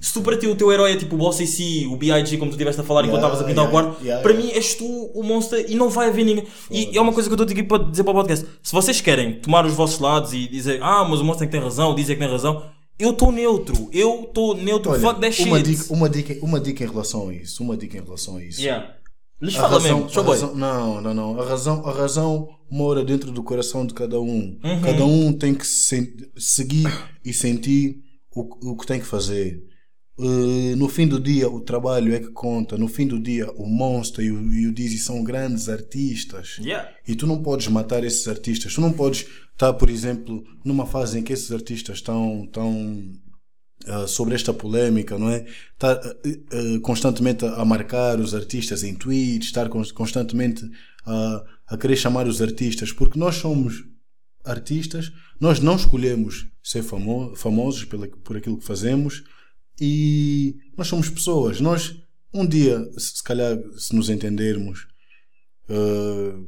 Se 0.00 0.12
tu 0.12 0.22
para 0.22 0.36
ti 0.36 0.46
o 0.46 0.54
teu 0.54 0.70
herói 0.70 0.92
é 0.92 0.96
tipo 0.96 1.16
o 1.16 1.18
Boss 1.18 1.40
AC, 1.40 1.86
o 1.90 1.96
B.I.G., 1.96 2.36
como 2.36 2.50
tu 2.50 2.54
estiveste 2.54 2.80
a 2.80 2.84
falar 2.84 3.04
enquanto 3.04 3.16
Yeah, 3.16 3.34
estavas 3.34 3.40
a 3.40 3.44
pintar 3.44 3.64
o 3.64 3.68
yeah, 3.68 3.88
quarto, 3.88 4.04
yeah, 4.04 4.22
para 4.22 4.34
mim 4.34 4.50
és 4.52 4.74
tu 4.74 4.86
o 4.86 5.22
Monster 5.24 5.64
e 5.68 5.74
não 5.74 5.88
vai 5.88 6.08
haver 6.08 6.24
ninguém. 6.24 6.46
E 6.70 6.96
é 6.96 7.00
uma 7.00 7.12
coisa 7.12 7.28
que 7.28 7.32
eu 7.32 7.42
estou 7.42 7.52
aqui 7.52 7.62
para 7.62 7.82
dizer 7.82 8.04
para 8.04 8.12
o 8.12 8.14
podcast. 8.14 8.46
Se 8.62 8.72
vocês 8.72 9.00
querem 9.00 9.40
tomar 9.40 9.66
os 9.66 9.72
vossos 9.72 9.98
lados 9.98 10.32
e 10.32 10.46
dizer, 10.46 10.78
ah, 10.80 11.04
mas 11.08 11.20
o 11.20 11.24
Monster 11.24 11.48
tem 11.48 11.60
razão, 11.60 11.94
dizer 11.94 12.14
que 12.14 12.20
tem 12.20 12.30
razão, 12.30 12.62
eu 12.98 13.10
estou 13.10 13.30
neutro. 13.32 13.88
Eu 13.92 14.24
estou 14.24 14.56
neutro. 14.56 14.92
Olha, 14.92 15.00
Fuck 15.00 15.20
that 15.20 15.32
shit. 15.34 15.48
uma, 15.48 15.62
dica, 15.62 15.92
uma, 15.92 16.08
dica, 16.08 16.44
uma 16.44 16.60
dica 16.60 16.84
em 16.84 16.88
relação 16.88 17.28
a 17.28 17.34
isso. 17.34 17.62
Uma 17.62 17.76
dica 17.76 17.98
em 17.98 18.02
relação 18.02 18.36
a 18.36 18.44
isso. 18.44 18.60
Yeah. 18.60 18.94
Lhes 19.40 19.54
A 19.54 19.60
fala 19.60 19.74
razão, 19.74 19.96
mesmo. 19.98 20.10
Show 20.12 20.22
razão- 20.24 20.54
não, 20.54 21.00
não, 21.02 21.12
não. 21.14 21.40
A 21.40 21.44
razão, 21.44 21.86
a 21.86 21.92
razão 21.92 22.48
mora 22.70 23.04
dentro 23.04 23.30
do 23.30 23.42
coração 23.42 23.86
de 23.86 23.92
cada 23.92 24.18
um. 24.20 24.58
Uhum. 24.64 24.80
Cada 24.82 25.04
um 25.04 25.32
tem 25.32 25.54
que 25.54 25.66
sen- 25.66 26.16
seguir 26.38 26.90
e 27.24 27.32
sentir 27.34 27.98
o, 28.34 28.70
o 28.72 28.76
que 28.76 28.86
tem 28.86 28.98
que 28.98 29.06
fazer. 29.06 29.62
Eh, 30.18 30.74
no 30.76 30.88
fim 30.88 31.06
do 31.06 31.20
dia, 31.20 31.48
o 31.48 31.60
trabalho 31.60 32.14
é 32.14 32.20
que 32.20 32.30
conta. 32.30 32.78
No 32.78 32.88
fim 32.88 33.06
do 33.06 33.20
dia, 33.20 33.50
o 33.52 33.66
Monster 33.66 34.24
e 34.24 34.30
o, 34.30 34.52
e 34.54 34.66
o 34.66 34.72
Dizzy 34.72 34.98
são 34.98 35.22
grandes 35.22 35.68
artistas. 35.68 36.56
Yeah. 36.58 36.90
E 37.06 37.14
tu 37.14 37.26
não 37.26 37.42
podes 37.42 37.68
matar 37.68 38.02
esses 38.02 38.26
artistas. 38.26 38.74
Tu 38.74 38.80
não 38.80 38.92
podes 38.92 39.26
estar, 39.52 39.72
por 39.74 39.90
exemplo, 39.90 40.42
numa 40.64 40.86
fase 40.86 41.18
em 41.18 41.22
que 41.22 41.32
esses 41.32 41.52
artistas 41.52 41.96
estão, 41.98 42.44
estão 42.44 43.12
ah, 43.86 44.06
sobre 44.06 44.34
esta 44.34 44.54
polémica, 44.54 45.18
não 45.18 45.28
é? 45.28 45.44
Estar 45.74 45.92
ah, 45.96 46.16
ah, 46.24 46.80
constantemente 46.80 47.44
a, 47.44 47.64
marcar 47.64 48.18
os 48.18 48.34
artistas 48.34 48.82
em 48.82 48.94
tweets, 48.94 49.48
estar 49.48 49.68
cons- 49.68 49.92
constantemente 49.92 50.64
a, 51.04 51.44
a 51.68 51.76
querer 51.76 51.96
chamar 51.96 52.26
os 52.26 52.40
artistas, 52.40 52.90
porque 52.90 53.18
nós 53.18 53.36
somos 53.36 53.84
artistas, 54.44 55.12
nós 55.40 55.60
não 55.60 55.76
escolhemos 55.76 56.46
ser 56.62 56.82
famo 56.82 57.34
famosos 57.36 57.84
pela, 57.84 58.08
por 58.08 58.36
aquilo 58.36 58.56
que 58.58 58.64
fazemos 58.64 59.22
e 59.80 60.56
nós 60.76 60.86
somos 60.88 61.08
pessoas. 61.08 61.60
Nós, 61.60 61.96
um 62.32 62.46
dia, 62.46 62.78
se 62.98 63.16
se 63.16 63.22
calhar, 63.22 63.56
se 63.78 63.94
nos 63.94 64.08
entendermos, 64.08 64.86
ah, 65.68 66.38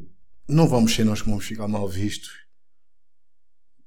não 0.49 0.67
vamos 0.69 0.95
ser 0.95 1.05
nós 1.05 1.21
que 1.23 1.29
vamos 1.29 1.45
ficar 1.45 1.69
mal 1.69 1.89
vistos. 1.89 2.31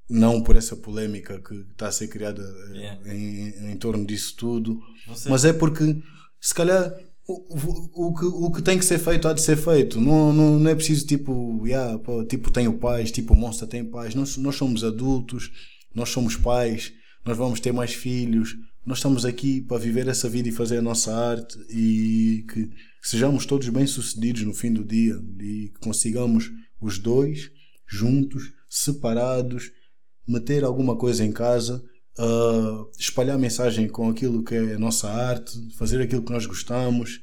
Não 0.09 0.43
por 0.43 0.55
essa 0.57 0.75
polémica 0.75 1.39
que 1.41 1.53
está 1.71 1.87
a 1.87 1.91
ser 1.91 2.07
criada 2.09 2.41
eh, 2.73 2.77
Yeah. 2.77 3.13
em, 3.15 3.71
em 3.71 3.77
torno 3.77 4.05
disso 4.05 4.35
tudo, 4.35 4.79
Você- 5.07 5.29
mas 5.29 5.45
é 5.45 5.53
porque 5.53 6.01
se 6.39 6.53
calhar 6.53 6.93
o, 7.27 8.07
o, 8.09 8.13
que, 8.13 8.25
o 8.25 8.51
que 8.51 8.61
tem 8.61 8.77
que 8.77 8.83
ser 8.83 8.99
feito 8.99 9.25
há 9.27 9.31
de 9.33 9.41
ser 9.41 9.55
feito. 9.55 10.01
Não, 10.01 10.33
não, 10.33 10.59
não 10.59 10.69
é 10.69 10.75
preciso 10.75 11.05
tipo, 11.07 11.65
yeah, 11.65 11.97
pô, 11.99 12.25
tipo 12.25 12.51
tenho 12.51 12.77
pais, 12.77 13.09
tipo 13.11 13.33
o 13.33 13.37
Monster 13.37 13.67
tem 13.69 13.85
pais. 13.85 14.13
Nós, 14.13 14.35
nós 14.35 14.55
somos 14.55 14.83
adultos, 14.83 15.49
nós 15.95 16.09
somos 16.09 16.35
pais, 16.35 16.91
nós 17.25 17.37
vamos 17.37 17.59
ter 17.59 17.71
mais 17.71 17.93
filhos. 17.93 18.55
Nós 18.85 18.97
estamos 18.97 19.25
aqui 19.25 19.61
para 19.61 19.77
viver 19.77 20.07
essa 20.07 20.27
vida 20.27 20.49
e 20.49 20.51
fazer 20.51 20.77
a 20.77 20.81
nossa 20.81 21.13
arte 21.13 21.57
e 21.69 22.45
que 22.51 22.69
sejamos 23.01 23.45
todos 23.45 23.69
bem 23.69 23.85
sucedidos 23.85 24.43
no 24.43 24.53
fim 24.53 24.73
do 24.73 24.83
dia 24.83 25.21
e 25.39 25.69
que 25.73 25.79
consigamos 25.79 26.51
os 26.79 26.97
dois 26.97 27.51
juntos, 27.87 28.53
separados, 28.69 29.71
meter 30.27 30.63
alguma 30.63 30.95
coisa 30.95 31.23
em 31.23 31.31
casa, 31.31 31.83
ah, 32.17 32.85
espalhar 32.97 33.37
mensagem 33.37 33.87
com 33.87 34.09
aquilo 34.09 34.43
que 34.43 34.55
é 34.55 34.75
a 34.75 34.79
nossa 34.79 35.09
arte, 35.09 35.51
fazer 35.77 36.01
aquilo 36.01 36.23
que 36.23 36.31
nós 36.31 36.45
gostamos 36.45 37.21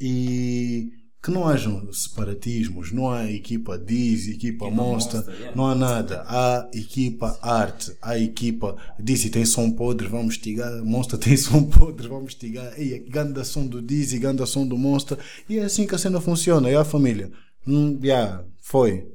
e 0.00 0.90
que 1.22 1.30
não 1.30 1.46
hajam 1.46 1.92
separatismos, 1.92 2.92
não 2.92 3.10
há 3.10 3.30
equipa 3.30 3.78
Diz, 3.78 4.26
equipa 4.26 4.70
Monster, 4.70 5.20
Monster, 5.20 5.34
yeah. 5.34 5.56
não 5.56 5.66
há 5.66 5.74
nada. 5.74 6.24
Há 6.26 6.68
equipa 6.72 7.38
arte, 7.42 7.94
há 8.00 8.18
equipa 8.18 8.76
Dizzy 8.98 9.28
tem 9.28 9.44
som 9.44 9.70
podre, 9.70 10.08
vamos 10.08 10.38
tigar, 10.38 10.82
Monster 10.82 11.18
tem 11.18 11.36
som 11.38 11.64
podre, 11.64 12.08
vamos 12.08 12.34
tigar. 12.34 12.72
Ei, 12.78 12.98
ganda 13.00 13.44
som 13.44 13.66
do 13.66 13.82
Dizzy, 13.82 14.18
ganda 14.18 14.46
som 14.46 14.66
do 14.66 14.78
Monster. 14.78 15.18
E 15.48 15.58
é 15.58 15.64
assim 15.64 15.86
que 15.86 15.94
a 15.94 15.98
cena 15.98 16.20
funciona, 16.20 16.70
é 16.70 16.76
a 16.76 16.84
família. 16.84 17.30
Hum, 17.66 17.98
yeah, 18.02 18.42
foi. 18.58 19.06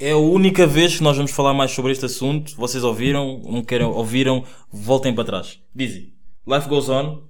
É 0.00 0.10
a 0.10 0.16
única 0.16 0.66
vez 0.66 0.96
que 0.96 1.02
nós 1.04 1.16
vamos 1.16 1.30
falar 1.30 1.54
mais 1.54 1.70
sobre 1.70 1.92
este 1.92 2.06
assunto. 2.06 2.56
Vocês 2.56 2.82
ouviram? 2.82 3.40
Não 3.44 3.62
querem? 3.62 3.86
Ouviram? 3.86 4.44
Voltem 4.72 5.14
para 5.14 5.24
trás. 5.24 5.60
Dizzy, 5.72 6.12
Life 6.44 6.68
Goes 6.68 6.88
On. 6.88 7.22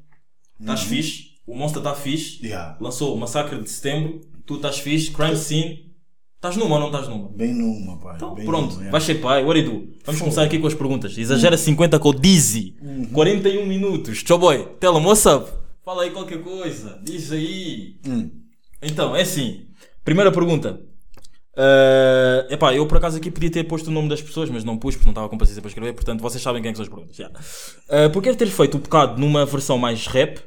Estás 0.59 0.83
fixe. 0.85 1.32
O 1.47 1.57
Monster 1.57 1.79
está 1.79 1.95
fixe. 1.95 2.45
Yeah. 2.45 2.77
Lançou 2.81 3.15
o 3.15 3.19
Massacre 3.19 3.61
de 3.61 3.71
Setembro. 3.71 4.21
Tu 4.47 4.57
estás 4.57 4.79
fixe. 4.79 5.11
Crime 5.11 5.37
Scene. 5.37 5.93
Estás 6.37 6.57
numa 6.57 6.75
ou 6.75 6.81
não 6.81 6.87
estás 6.89 7.09
numa? 7.09 7.29
Bem 7.29 7.55
numa, 7.55 7.99
pai. 7.99 8.17
Então, 8.17 8.35
bem 8.35 8.45
pronto, 8.45 8.71
numa, 8.71 8.81
yeah. 8.81 8.91
vai 8.91 9.01
ser 9.01 9.15
pai. 9.17 9.45
What 9.45 9.63
do 9.63 9.71
do? 9.71 9.93
Vamos 10.05 10.21
começar 10.21 10.43
aqui 10.43 10.59
com 10.59 10.67
as 10.67 10.75
perguntas. 10.75 11.17
Exagera 11.17 11.57
50 11.57 11.99
com 12.01 12.09
o 12.09 12.15
Dizzy. 12.15 12.75
41 13.13 13.65
minutos. 13.65 14.23
Tchau, 14.25 14.39
boy. 14.39 14.67
Tell 14.81 14.99
him, 14.99 15.05
what's 15.05 15.25
up? 15.25 15.49
Fala 15.85 16.03
aí 16.03 16.11
qualquer 16.11 16.43
coisa. 16.43 16.99
Diz 17.03 17.31
aí. 17.31 18.01
Então, 18.83 19.15
é 19.15 19.23
assim. 19.23 19.67
Primeira 20.05 20.33
pergunta. 20.33 20.81
Uh, 21.55 22.51
epá, 22.51 22.75
eu 22.75 22.87
por 22.87 22.97
acaso 22.97 23.19
aqui 23.19 23.31
podia 23.31 23.51
ter 23.51 23.65
posto 23.65 23.89
o 23.89 23.91
nome 23.91 24.09
das 24.09 24.23
pessoas, 24.23 24.49
mas 24.49 24.65
não 24.65 24.79
pus 24.79 24.95
porque 24.95 25.07
não 25.07 25.13
estava 25.13 25.29
com 25.29 25.37
paciência 25.37 25.61
para 25.61 25.69
escrever, 25.69 25.93
portanto 25.93 26.23
vocês 26.23 26.43
sabem 26.43 26.63
quem 26.63 26.71
é 26.71 26.73
que 26.73 26.79
são 26.79 26.83
as 26.83 26.89
perguntas. 26.89 27.15
já. 27.15 27.29
Uh, 27.29 28.11
Porquê 28.11 28.31
é 28.31 28.33
que 28.33 28.39
teres 28.39 28.55
feito 28.55 28.79
o 28.79 28.81
pecado 28.81 29.21
numa 29.21 29.45
versão 29.45 29.77
mais 29.77 30.07
rap 30.07 30.41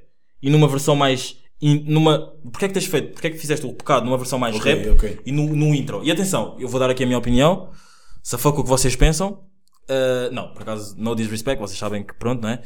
e 0.45 0.49
numa 0.51 0.67
versão 0.67 0.95
mais. 0.95 1.37
in- 1.61 1.83
numa... 1.87 2.19
Porquê 2.51 2.65
é 2.65 2.67
que 2.67 2.73
tens 2.75 2.85
feito? 2.85 3.11
Porquê 3.13 3.27
é 3.27 3.29
que 3.31 3.37
fizeste 3.37 3.65
o 3.65 3.73
pecado 3.73 4.05
numa 4.05 4.17
versão 4.17 4.37
mais 4.37 4.55
Ok, 4.55 4.73
rap 4.73 4.89
ok. 4.91 5.19
e 5.25 5.31
no, 5.31 5.55
no 5.55 5.73
intro? 5.73 6.01
E 6.03 6.11
atenção, 6.11 6.55
eu 6.59 6.67
vou 6.69 6.79
dar 6.79 6.89
aqui 6.89 7.03
a 7.03 7.05
minha 7.07 7.17
opinião, 7.17 7.69
se 8.23 8.37
for 8.37 8.49
o 8.57 8.63
que 8.63 8.69
vocês 8.69 8.95
pensam. 8.95 9.43
Uh, 9.89 10.31
não, 10.31 10.51
por 10.53 10.61
acaso, 10.63 10.95
no 10.97 11.15
disrespect, 11.15 11.59
vocês 11.61 11.77
sabem 11.77 12.03
que 12.03 12.13
pronto, 12.15 12.41
não 12.43 12.49
é? 12.49 12.61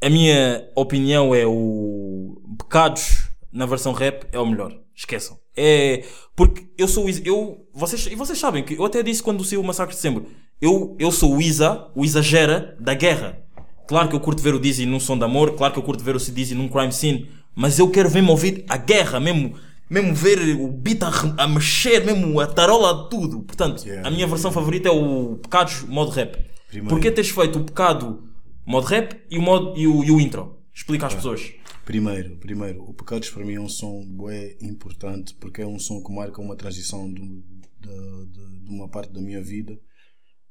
A 0.00 0.08
minha 0.10 0.68
opinião 0.76 1.34
é 1.34 1.46
o 1.46 2.40
Pecados 2.58 3.28
na 3.52 3.66
versão 3.66 3.92
rap 3.92 4.26
é 4.32 4.38
o 4.38 4.46
melhor. 4.46 4.72
Esqueçam. 4.94 5.38
É 5.56 6.04
porque 6.34 6.66
eu 6.78 6.88
sou 6.88 7.04
o 7.04 7.08
Isa, 7.08 7.22
eu 7.24 7.66
vocês 7.74 8.06
e 8.06 8.14
vocês 8.14 8.38
sabem 8.38 8.62
que 8.64 8.74
eu 8.74 8.84
até 8.84 9.02
disse 9.02 9.22
quando 9.22 9.44
saiu 9.44 9.60
o 9.60 9.64
Massacre 9.64 9.94
de 9.94 10.00
Setembro. 10.00 10.26
Eu 10.60 10.96
eu 10.98 11.10
sou 11.12 11.36
o 11.36 11.40
Isa, 11.42 11.90
o 11.94 12.04
exagera 12.04 12.76
da 12.80 12.94
guerra. 12.94 13.41
Claro 13.86 14.08
que 14.08 14.14
eu 14.16 14.20
curto 14.20 14.42
ver 14.42 14.54
o 14.54 14.60
Dizzy 14.60 14.86
num 14.86 15.00
som 15.00 15.18
de 15.18 15.24
amor, 15.24 15.54
claro 15.56 15.72
que 15.72 15.78
eu 15.78 15.82
curto 15.82 16.02
ver 16.02 16.14
o 16.16 16.18
Dizzy 16.18 16.54
num 16.54 16.68
crime 16.68 16.92
scene, 16.92 17.28
mas 17.54 17.78
eu 17.78 17.90
quero 17.90 18.10
mesmo 18.10 18.30
ouvir 18.30 18.64
a 18.68 18.76
guerra, 18.76 19.18
mesmo 19.20 19.54
mesmo 19.90 20.14
ver 20.14 20.38
o 20.58 20.68
beat 20.72 21.02
a, 21.02 21.10
a 21.36 21.46
mexer, 21.46 22.02
mesmo 22.04 22.40
a 22.40 22.46
tarola 22.46 23.02
de 23.04 23.10
tudo. 23.10 23.42
Portanto, 23.42 23.84
Yeah. 23.84 24.08
a 24.08 24.10
minha 24.10 24.26
versão 24.26 24.50
favorita 24.50 24.88
é 24.88 24.92
o 24.92 25.36
Pecados 25.36 25.82
modo 25.82 26.10
rap. 26.10 26.38
Primeiro. 26.68 26.88
Porquê 26.88 27.10
teres 27.10 27.28
feito 27.30 27.58
o 27.58 27.64
Pecado 27.64 28.26
modo 28.64 28.86
rap 28.86 29.14
e 29.30 29.36
o, 29.36 29.42
modo, 29.42 29.76
e 29.78 29.86
o, 29.86 30.02
e 30.02 30.10
o 30.10 30.18
intro? 30.18 30.56
Explica 30.74 31.08
às 31.08 31.14
pessoas. 31.14 31.52
Primeiro, 31.84 32.36
primeiro, 32.36 32.82
o 32.88 32.94
Pecados 32.94 33.28
para 33.28 33.44
mim 33.44 33.54
é 33.54 33.60
um 33.60 33.68
som 33.68 34.02
bué 34.06 34.56
importante 34.62 35.34
porque 35.34 35.60
é 35.60 35.66
um 35.66 35.78
som 35.78 36.02
que 36.02 36.10
marca 36.10 36.40
uma 36.40 36.56
transição 36.56 37.12
do- 37.12 37.20
de, 37.20 38.26
de- 38.32 38.64
de 38.64 38.70
uma 38.70 38.88
parte 38.88 39.12
da 39.12 39.20
minha 39.20 39.42
vida. 39.42 39.78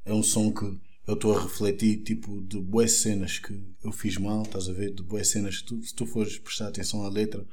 É 0.06 0.14
um 0.14 0.22
som 0.22 0.52
que 0.52 0.66
eu 1.12 1.16
estou 1.16 1.38
a 1.38 1.42
refletir 1.42 2.04
tipo 2.04 2.42
de 2.42 2.58
boas 2.60 2.94
cenas 2.94 3.38
que 3.38 3.62
eu 3.84 3.92
fiz 3.92 4.18
mal, 4.18 4.44
estás 4.44 4.70
a 4.70 4.74
ver? 4.74 4.94
De 4.94 5.04
boas 5.04 5.28
cenas 5.28 5.60
que 5.60 5.66
tu, 5.66 5.84
se 5.84 5.94
tu 5.94 6.06
fores 6.06 6.38
prestar 6.40 6.70
atenção 6.70 7.04
à 7.04 7.10
letra, 7.10 7.46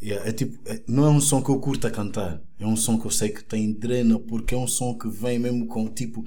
yeah, 0.00 0.28
é 0.28 0.32
tipo, 0.32 0.58
é- 0.68 0.82
não 0.86 1.06
é 1.06 1.08
um 1.08 1.20
som 1.20 1.42
que 1.42 1.48
eu 1.50 1.58
curto 1.58 1.86
a 1.86 1.90
cantar, 1.90 2.42
é 2.58 2.66
um 2.66 2.76
som 2.76 2.98
que 3.00 3.06
eu 3.06 3.10
sei 3.10 3.30
que 3.30 3.42
tem 3.42 3.72
drena 3.72 4.18
porque 4.18 4.54
é 4.54 4.58
um 4.58 4.68
som 4.68 4.96
que 4.98 5.08
vem 5.08 5.38
mesmo 5.38 5.66
com 5.66 5.88
tipo 5.88 6.22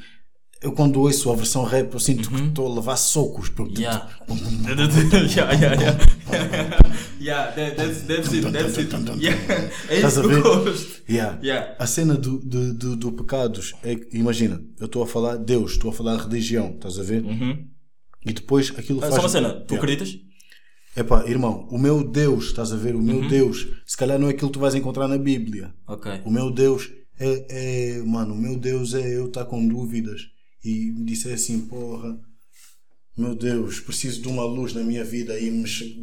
eu 0.62 0.72
quando 0.72 1.00
ouço 1.02 1.32
a 1.32 1.36
versão 1.36 1.64
rap, 1.64 1.94
eu 1.94 2.00
sinto 2.00 2.30
que 2.30 2.36
estou 2.42 2.72
a 2.72 2.76
levar 2.76 2.96
socos. 2.98 3.50
porque- 3.50 3.82
Yeah. 3.82 4.10
yeah, 4.28 5.54
yeah, 5.54 5.82
yeah. 5.82 5.98
yeah, 7.20 7.52
that, 7.52 7.76
that's, 7.76 8.02
that's 8.04 8.34
it, 8.34 8.52
that's 8.52 8.78
it. 8.78 8.92
Yeah. 9.20 9.38
É 9.90 9.96
Estás 9.98 10.14
isso 10.14 10.20
a 10.20 10.24
que 10.24 10.34
eu 10.34 10.44
ver? 10.64 10.64
gosto. 10.72 11.02
Yeah. 11.10 11.40
Yeah. 11.44 11.76
A 11.80 11.86
cena 11.88 12.16
do, 12.16 12.40
do, 12.40 12.74
do, 12.74 12.96
do 12.96 13.12
pecados 13.12 13.74
é 13.84 13.96
que, 13.96 14.18
imagina, 14.18 14.62
eu 14.80 14.86
estou 14.88 15.04
a 15.04 15.08
falar 15.08 15.36
Deus, 15.38 15.74
estou 15.74 15.92
a 15.92 15.94
falar 15.94 16.18
religião, 16.18 16.72
estás 16.76 16.98
a 17.00 17.04
ver? 17.04 17.24
E 18.26 18.34
depois 18.34 18.72
aquilo 18.76 19.00
Ah, 19.00 19.10
faz. 19.10 19.16
Só 19.16 19.22
uma 19.22 19.30
cena, 19.30 19.50
tu 19.54 19.76
Yeah. 19.76 19.78
acreditas? 19.78 20.20
Epá, 20.98 21.26
irmão, 21.28 21.68
o 21.70 21.78
meu 21.78 22.04
Deus, 22.10 22.46
estás 22.46 22.72
a 22.72 22.78
ver? 22.78 22.96
O 22.96 23.00
Uhum. 23.00 23.04
meu 23.04 23.28
Deus, 23.28 23.68
se 23.86 23.98
calhar 23.98 24.18
não 24.18 24.28
é 24.28 24.32
aquilo 24.32 24.48
que 24.50 24.54
tu 24.54 24.60
vais 24.62 24.74
encontrar 24.76 25.08
na 25.10 25.18
Bíblia. 25.18 25.74
Ok. 25.88 26.22
O 26.26 26.32
meu 26.32 26.50
Deus 26.50 26.90
é, 27.20 27.98
é 28.00 28.04
mano, 28.04 28.34
o 28.34 28.38
meu 28.38 28.58
Deus 28.58 28.94
é 28.94 29.16
eu 29.18 29.28
estar 29.28 29.44
com 29.46 29.66
dúvidas 29.68 30.22
e 30.66 30.92
me 30.92 31.06
disser 31.06 31.34
assim, 31.34 31.62
porra, 31.62 32.18
meu 33.18 33.36
Deus, 33.36 33.80
preciso 33.80 34.22
de 34.22 34.28
uma 34.28 34.44
luz 34.44 34.74
na 34.74 34.84
minha 34.84 35.04
vida 35.04 35.40
e 35.40 35.50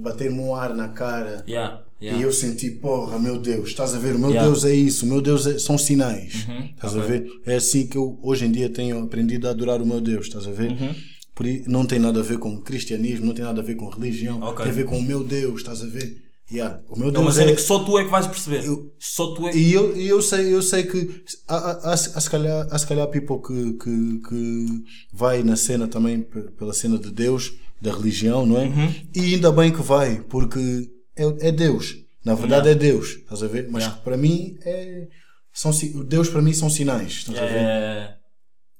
bater-me 0.01 0.39
um 0.39 0.55
ar 0.55 0.75
na 0.75 0.89
cara. 0.89 1.45
Yeah, 1.47 1.85
yeah. 2.01 2.19
E 2.19 2.23
eu 2.23 2.33
senti, 2.33 2.71
porra, 2.71 3.19
meu 3.19 3.39
Deus, 3.39 3.69
estás 3.69 3.93
a 3.95 3.99
ver? 3.99 4.15
O 4.15 4.19
meu 4.19 4.31
Yeah. 4.31 4.49
Deus 4.49 4.65
é 4.65 4.75
isso, 4.75 5.05
meu 5.07 5.21
Deus 5.21 5.47
é- 5.47 5.59
são 5.59 5.77
sinais. 5.77 6.47
Uhum, 6.49 6.71
Estás 6.75 6.97
a 6.97 7.01
ver? 7.03 7.27
É 7.45 7.57
assim 7.57 7.87
que 7.87 7.97
eu 7.99 8.19
hoje 8.23 8.47
em 8.47 8.53
dia 8.53 8.71
tenho 8.71 8.99
aprendido 9.03 9.47
a 9.47 9.51
adorar 9.51 9.83
o 9.83 9.87
meu 9.87 10.01
Deus, 10.01 10.27
estás 10.27 10.47
a 10.47 10.53
ver? 10.53 10.71
Uhum. 10.71 10.95
Por 11.35 11.47
não 11.67 11.85
tem 11.87 11.99
nada 11.99 12.21
a 12.21 12.23
ver 12.23 12.39
com 12.39 12.61
cristianismo, 12.61 13.27
não 13.27 13.35
tem 13.35 13.45
nada 13.45 13.61
a 13.61 13.65
ver 13.65 13.75
com 13.75 13.89
religião, 13.89 14.41
Ok. 14.41 14.65
tem 14.65 14.73
a 14.73 14.75
ver 14.77 14.85
com 14.85 14.99
o 14.99 15.03
meu 15.03 15.23
Deus, 15.25 15.61
estás 15.61 15.83
a 15.83 15.87
ver? 15.87 16.17
Yeah. 16.53 16.83
O 16.89 16.99
meu 16.99 17.09
É 17.09 17.13
uma 17.13 17.23
Deus 17.23 17.35
cena 17.37 17.51
é. 17.51 17.55
que 17.55 17.61
só 17.63 17.79
tu 17.85 17.99
é 17.99 18.05
que 18.05 18.11
vais 18.11 18.27
perceber. 18.27 18.65
Eu- 18.67 18.93
Só 18.99 19.35
tu 19.35 19.49
é 19.49 19.53
que. 19.53 19.59
E 19.59 19.73
eu, 19.73 19.97
e 19.97 20.07
eu 20.07 20.21
sei, 20.21 20.53
eu 20.53 20.61
sei 20.63 20.83
que 20.85 21.25
há, 21.49 21.57
há, 21.57 21.93
há, 21.93 21.97
se- 21.97 22.31
calhar, 22.31 22.67
há 22.71 22.79
se 22.79 22.87
calhar 22.87 23.07
people 23.09 23.41
que, 23.41 23.73
que, 23.79 24.21
que 24.29 24.67
vai 25.13 25.43
na 25.43 25.57
cena 25.57 25.89
também 25.89 26.21
pela 26.59 26.73
cena 26.75 26.99
de 26.99 27.11
Deus, 27.11 27.55
da 27.81 27.91
religião, 27.93 28.45
não 28.45 28.59
é? 28.61 28.67
Uhum. 28.67 28.95
E 29.15 29.35
ainda 29.35 29.51
bem 29.51 29.73
que 29.73 29.81
vai, 29.83 30.21
porque 30.29 30.91
é, 31.17 31.49
é 31.49 31.53
Deus. 31.53 31.97
Na 32.25 32.35
verdade 32.35 32.69
é 32.69 32.75
Deus, 32.75 33.09
estás 33.17 33.43
a 33.43 33.49
ver? 33.49 33.69
Mas 33.71 33.83
Yeah. 33.85 34.01
para 34.03 34.17
mim 34.17 34.57
é. 34.65 35.09
São, 35.55 35.71
Deus 36.07 36.29
para 36.29 36.41
mim 36.43 36.53
são 36.53 36.71
sinais, 36.71 37.13
estás 37.13 37.39
a 37.39 37.47
ver? 37.47 37.59
É. 37.59 38.17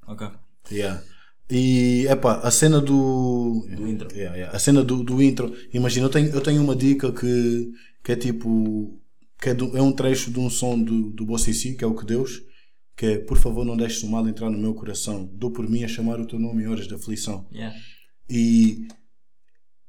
Ok. 0.07 0.29
Yeah. 0.71 1.03
E 1.55 2.07
epá, 2.09 2.41
a 2.41 2.51
cena 2.51 2.81
do. 2.81 3.67
Do 3.77 3.87
intro. 3.87 4.09
Yeah, 4.17 4.37
yeah. 4.37 4.57
A 4.57 4.59
cena 4.59 4.83
do, 4.83 5.03
do 5.05 5.23
intro. 5.23 5.53
Imagina, 5.75 6.07
eu 6.07 6.11
tenho, 6.11 6.29
eu 6.31 6.41
tenho 6.41 6.63
uma 6.63 6.75
dica 6.75 7.13
que, 7.13 7.71
que 8.03 8.13
é 8.13 8.17
tipo. 8.17 8.99
Que 9.41 9.51
é, 9.51 9.55
do- 9.55 9.77
é 9.77 9.83
um 9.83 9.93
trecho 9.93 10.31
de 10.31 10.39
um 10.41 10.49
som 10.49 10.79
do, 10.83 11.11
do 11.11 11.27
Bossa 11.27 11.53
Si, 11.53 11.75
que 11.77 11.85
é 11.85 11.87
o 11.87 11.95
que 11.95 12.07
Deus. 12.07 12.41
Que 12.97 13.07
é 13.07 13.19
Por 13.19 13.37
favor, 13.37 13.65
não 13.67 13.77
deixes 13.77 14.03
o 14.03 14.11
mal 14.11 14.27
entrar 14.27 14.49
no 14.51 14.57
meu 14.59 14.73
coração. 14.75 15.29
Dou 15.35 15.51
por 15.51 15.69
mim 15.69 15.85
a 15.85 15.89
chamar 15.89 16.19
o 16.21 16.27
teu 16.27 16.39
nome 16.39 16.63
em 16.63 16.69
horas 16.69 16.87
de 16.89 16.95
aflição. 16.95 17.47
Yeah. 17.53 17.77
E 18.31 18.87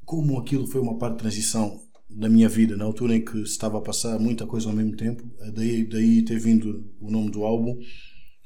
como 0.03 0.37
aquilo 0.39 0.67
foi 0.67 0.81
uma 0.81 0.97
parte 0.97 1.13
de 1.15 1.19
transição 1.21 1.79
da 2.09 2.27
minha 2.27 2.49
vida, 2.49 2.75
na 2.75 2.83
altura 2.83 3.15
em 3.15 3.23
que 3.23 3.37
se 3.45 3.53
estava 3.53 3.77
a 3.77 3.81
passar 3.81 4.19
muita 4.19 4.45
coisa 4.45 4.67
ao 4.69 4.75
mesmo 4.75 4.95
tempo, 4.97 5.23
daí, 5.53 5.85
daí 5.87 6.21
ter 6.23 6.37
vindo 6.39 6.91
o 6.99 7.09
nome 7.09 7.31
do 7.31 7.43
álbum, 7.43 7.77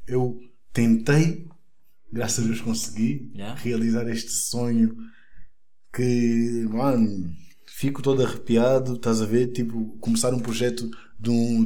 eu 0.07 0.37
tentei, 0.71 1.45
graças 2.11 2.43
a 2.43 2.47
Deus 2.47 2.61
consegui, 2.61 3.31
Yeah. 3.35 3.59
realizar 3.61 4.07
este 4.09 4.31
sonho 4.31 4.95
que, 5.93 6.65
mano, 6.69 7.31
fico 7.67 8.01
todo 8.01 8.23
arrepiado, 8.23 8.93
estás 8.95 9.21
a 9.21 9.25
ver? 9.25 9.47
Tipo, 9.51 9.97
começar 9.99 10.33
um 10.33 10.39
projeto 10.39 10.89
de 11.19 11.29
um, 11.29 11.63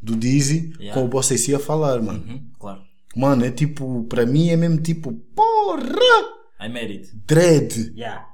do 0.00 0.16
Dizzy 0.16 0.72
Yeah. 0.78 0.94
com 0.94 1.04
o 1.04 1.08
Bossa 1.08 1.34
a 1.54 1.58
falar, 1.60 2.00
mano. 2.02 2.24
Uhum, 2.26 2.50
claro. 2.58 2.82
Mano, 3.14 3.44
é 3.44 3.50
tipo, 3.50 4.04
para 4.04 4.24
mim 4.24 4.48
é 4.48 4.56
mesmo 4.56 4.80
tipo, 4.80 5.12
porra! 5.12 5.88
I 6.60 6.68
made 6.68 6.92
it. 6.92 7.10
Dread! 7.26 7.92
Yeah. 7.96 8.26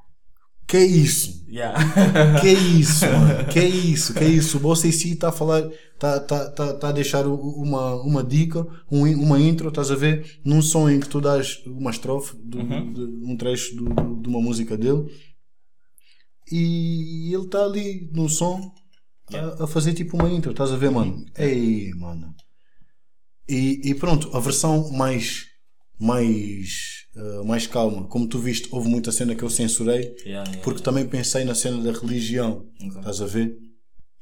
Que 0.68 0.76
é 0.76 0.84
isso? 0.84 1.44
Yeah. 1.48 1.78
Que 2.40 2.48
é 2.48 2.52
isso, 2.52 3.06
mano? 3.06 3.48
Que 3.50 3.58
é 3.58 3.66
isso? 3.68 4.12
Que 4.14 4.24
é 4.24 4.28
isso? 4.28 4.58
Em 4.86 4.92
si 4.92 5.12
está 5.12 5.30
a 5.30 5.32
falar, 5.32 5.60
está 5.94 6.20
tá, 6.20 6.50
tá, 6.50 6.74
tá 6.74 6.88
a 6.90 6.92
deixar 6.92 7.26
uma, 7.26 7.94
uma 8.02 8.22
dica, 8.22 8.66
um 8.90 9.02
uma 9.14 9.40
intro, 9.40 9.68
estás 9.70 9.90
a 9.90 9.94
ver? 9.96 10.40
Num 10.44 10.60
som 10.60 10.88
em 10.90 11.00
que 11.00 11.08
tu 11.08 11.20
dás 11.22 11.62
uma 11.66 11.90
estrofe, 11.90 12.36
do- 12.36 12.58
de, 12.92 13.00
um 13.30 13.34
trecho 13.36 13.74
do- 13.76 13.88
do- 13.94 14.20
de 14.22 14.28
uma 14.28 14.40
música 14.42 14.76
dele, 14.76 15.06
e 16.50 17.32
ele 17.34 17.44
está 17.44 17.64
ali 17.64 18.10
no 18.12 18.28
som 18.28 18.72
a, 19.32 19.64
a 19.64 19.66
fazer 19.66 19.94
tipo 19.94 20.16
uma 20.16 20.30
intro, 20.30 20.50
estás 20.50 20.70
a 20.70 20.76
ver, 20.76 20.90
mano? 20.90 21.24
Ei, 21.36 21.90
mano. 21.94 22.34
E, 23.48 23.80
e 23.90 23.94
pronto, 23.94 24.34
a 24.36 24.40
versão 24.40 24.90
mais, 24.92 25.46
mais, 25.98 27.06
eh, 27.18 27.42
mais 27.44 27.66
calma, 27.66 28.04
como 28.04 28.26
tu 28.28 28.38
viste, 28.38 28.68
houve 28.70 28.88
muita 28.88 29.10
cena 29.12 29.34
que 29.34 29.42
eu 29.42 29.50
censurei, 29.50 30.14
Yeah, 30.24 30.48
yeah, 30.48 30.58
porque 30.62 30.82
também 30.82 31.06
pensei 31.06 31.44
na 31.44 31.54
cena 31.54 31.82
da 31.82 31.92
religião. 31.98 32.64
Ok. 32.80 32.98
Estás 33.00 33.20
a 33.20 33.26
ver? 33.26 33.56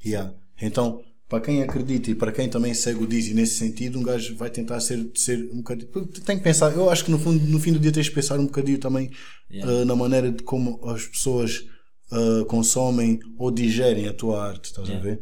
Yeah. 0.05 0.33
Então, 0.61 0.99
para 1.29 1.41
quem 1.41 1.61
acredita 1.61 2.09
e 2.09 2.15
para 2.15 2.31
quem 2.31 2.49
também 2.49 2.73
segue 2.73 3.03
o 3.03 3.07
Dizzy 3.07 3.33
nesse 3.33 3.55
sentido, 3.57 3.99
um 3.99 4.03
gajo 4.03 4.35
vai 4.35 4.49
tentar 4.49 4.79
ser, 4.79 5.11
ser 5.13 5.49
um 5.51 5.57
bocadinho. 5.57 5.89
Tem 6.25 6.37
que 6.37 6.43
pensar, 6.43 6.71
eu 6.73 6.89
acho 6.89 7.03
que 7.05 7.11
no, 7.11 7.19
fundo, 7.19 7.45
no 7.45 7.59
fim 7.59 7.73
do 7.73 7.79
dia 7.79 7.91
tens 7.91 8.05
de 8.05 8.11
pensar 8.11 8.39
um 8.39 8.45
bocadinho 8.45 8.79
também 8.79 9.11
Yeah. 9.51 9.71
uh, 9.71 9.85
na 9.85 9.95
maneira 9.95 10.29
de 10.31 10.43
como 10.43 10.79
as 10.89 11.05
pessoas 11.05 11.63
uh, 12.11 12.43
consomem 12.45 13.19
ou 13.37 13.49
digerem 13.51 14.07
a 14.07 14.13
tua 14.13 14.43
arte. 14.45 14.65
Estás 14.65 14.89
a 14.89 14.93
Yeah. 14.93 15.03
ver? 15.05 15.19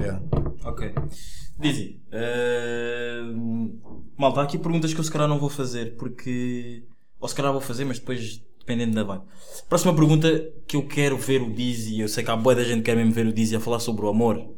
Yeah. 0.00 0.22
Ok. 0.64 0.92
Dizzy, 1.60 2.00
eh, 2.12 3.20
malta, 4.16 4.40
há 4.40 4.44
aqui 4.44 4.58
perguntas 4.58 4.94
que 4.94 5.00
eu 5.00 5.04
se 5.04 5.10
calhar 5.10 5.26
não 5.28 5.38
vou 5.40 5.48
fazer 5.50 5.96
porque. 5.96 6.84
Ou 7.20 7.28
se 7.28 7.34
calhar 7.34 7.52
vou 7.52 7.60
fazer, 7.60 7.84
mas 7.84 7.98
depois 7.98 8.40
dependendo 8.58 8.94
da 8.94 9.02
vibe. 9.02 9.24
Próxima 9.68 9.94
pergunta 9.94 10.52
que 10.66 10.76
eu 10.76 10.86
quero 10.86 11.16
ver 11.16 11.40
o 11.40 11.50
Dizzy, 11.50 12.00
eu 12.00 12.08
sei 12.08 12.22
que 12.22 12.30
há 12.30 12.36
boa 12.36 12.54
da 12.54 12.62
gente 12.62 12.78
que 12.78 12.82
quer 12.84 12.96
mesmo 12.96 13.12
ver 13.12 13.26
o 13.26 13.32
Dizzy 13.32 13.56
a 13.56 13.60
falar 13.60 13.80
sobre 13.80 14.04
o 14.04 14.08
amor. 14.08 14.54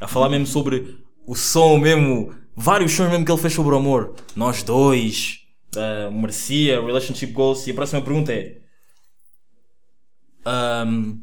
A 0.00 0.06
falar 0.06 0.28
mesmo 0.28 0.46
sobre 0.46 1.04
o 1.26 1.34
som 1.34 1.76
mesmo, 1.76 2.32
vários 2.54 2.92
sons 2.92 3.10
mesmo 3.10 3.24
que 3.24 3.32
ele 3.32 3.40
fez 3.40 3.52
sobre 3.52 3.74
o 3.74 3.78
amor. 3.78 4.14
Nós 4.36 4.62
dois, 4.62 5.40
uh, 5.76 6.10
Relationship 6.86 7.32
Goals. 7.32 7.66
E 7.66 7.72
a 7.72 7.74
próxima 7.74 8.00
pergunta 8.00 8.32
é. 8.32 8.58
ahm, 10.44 11.18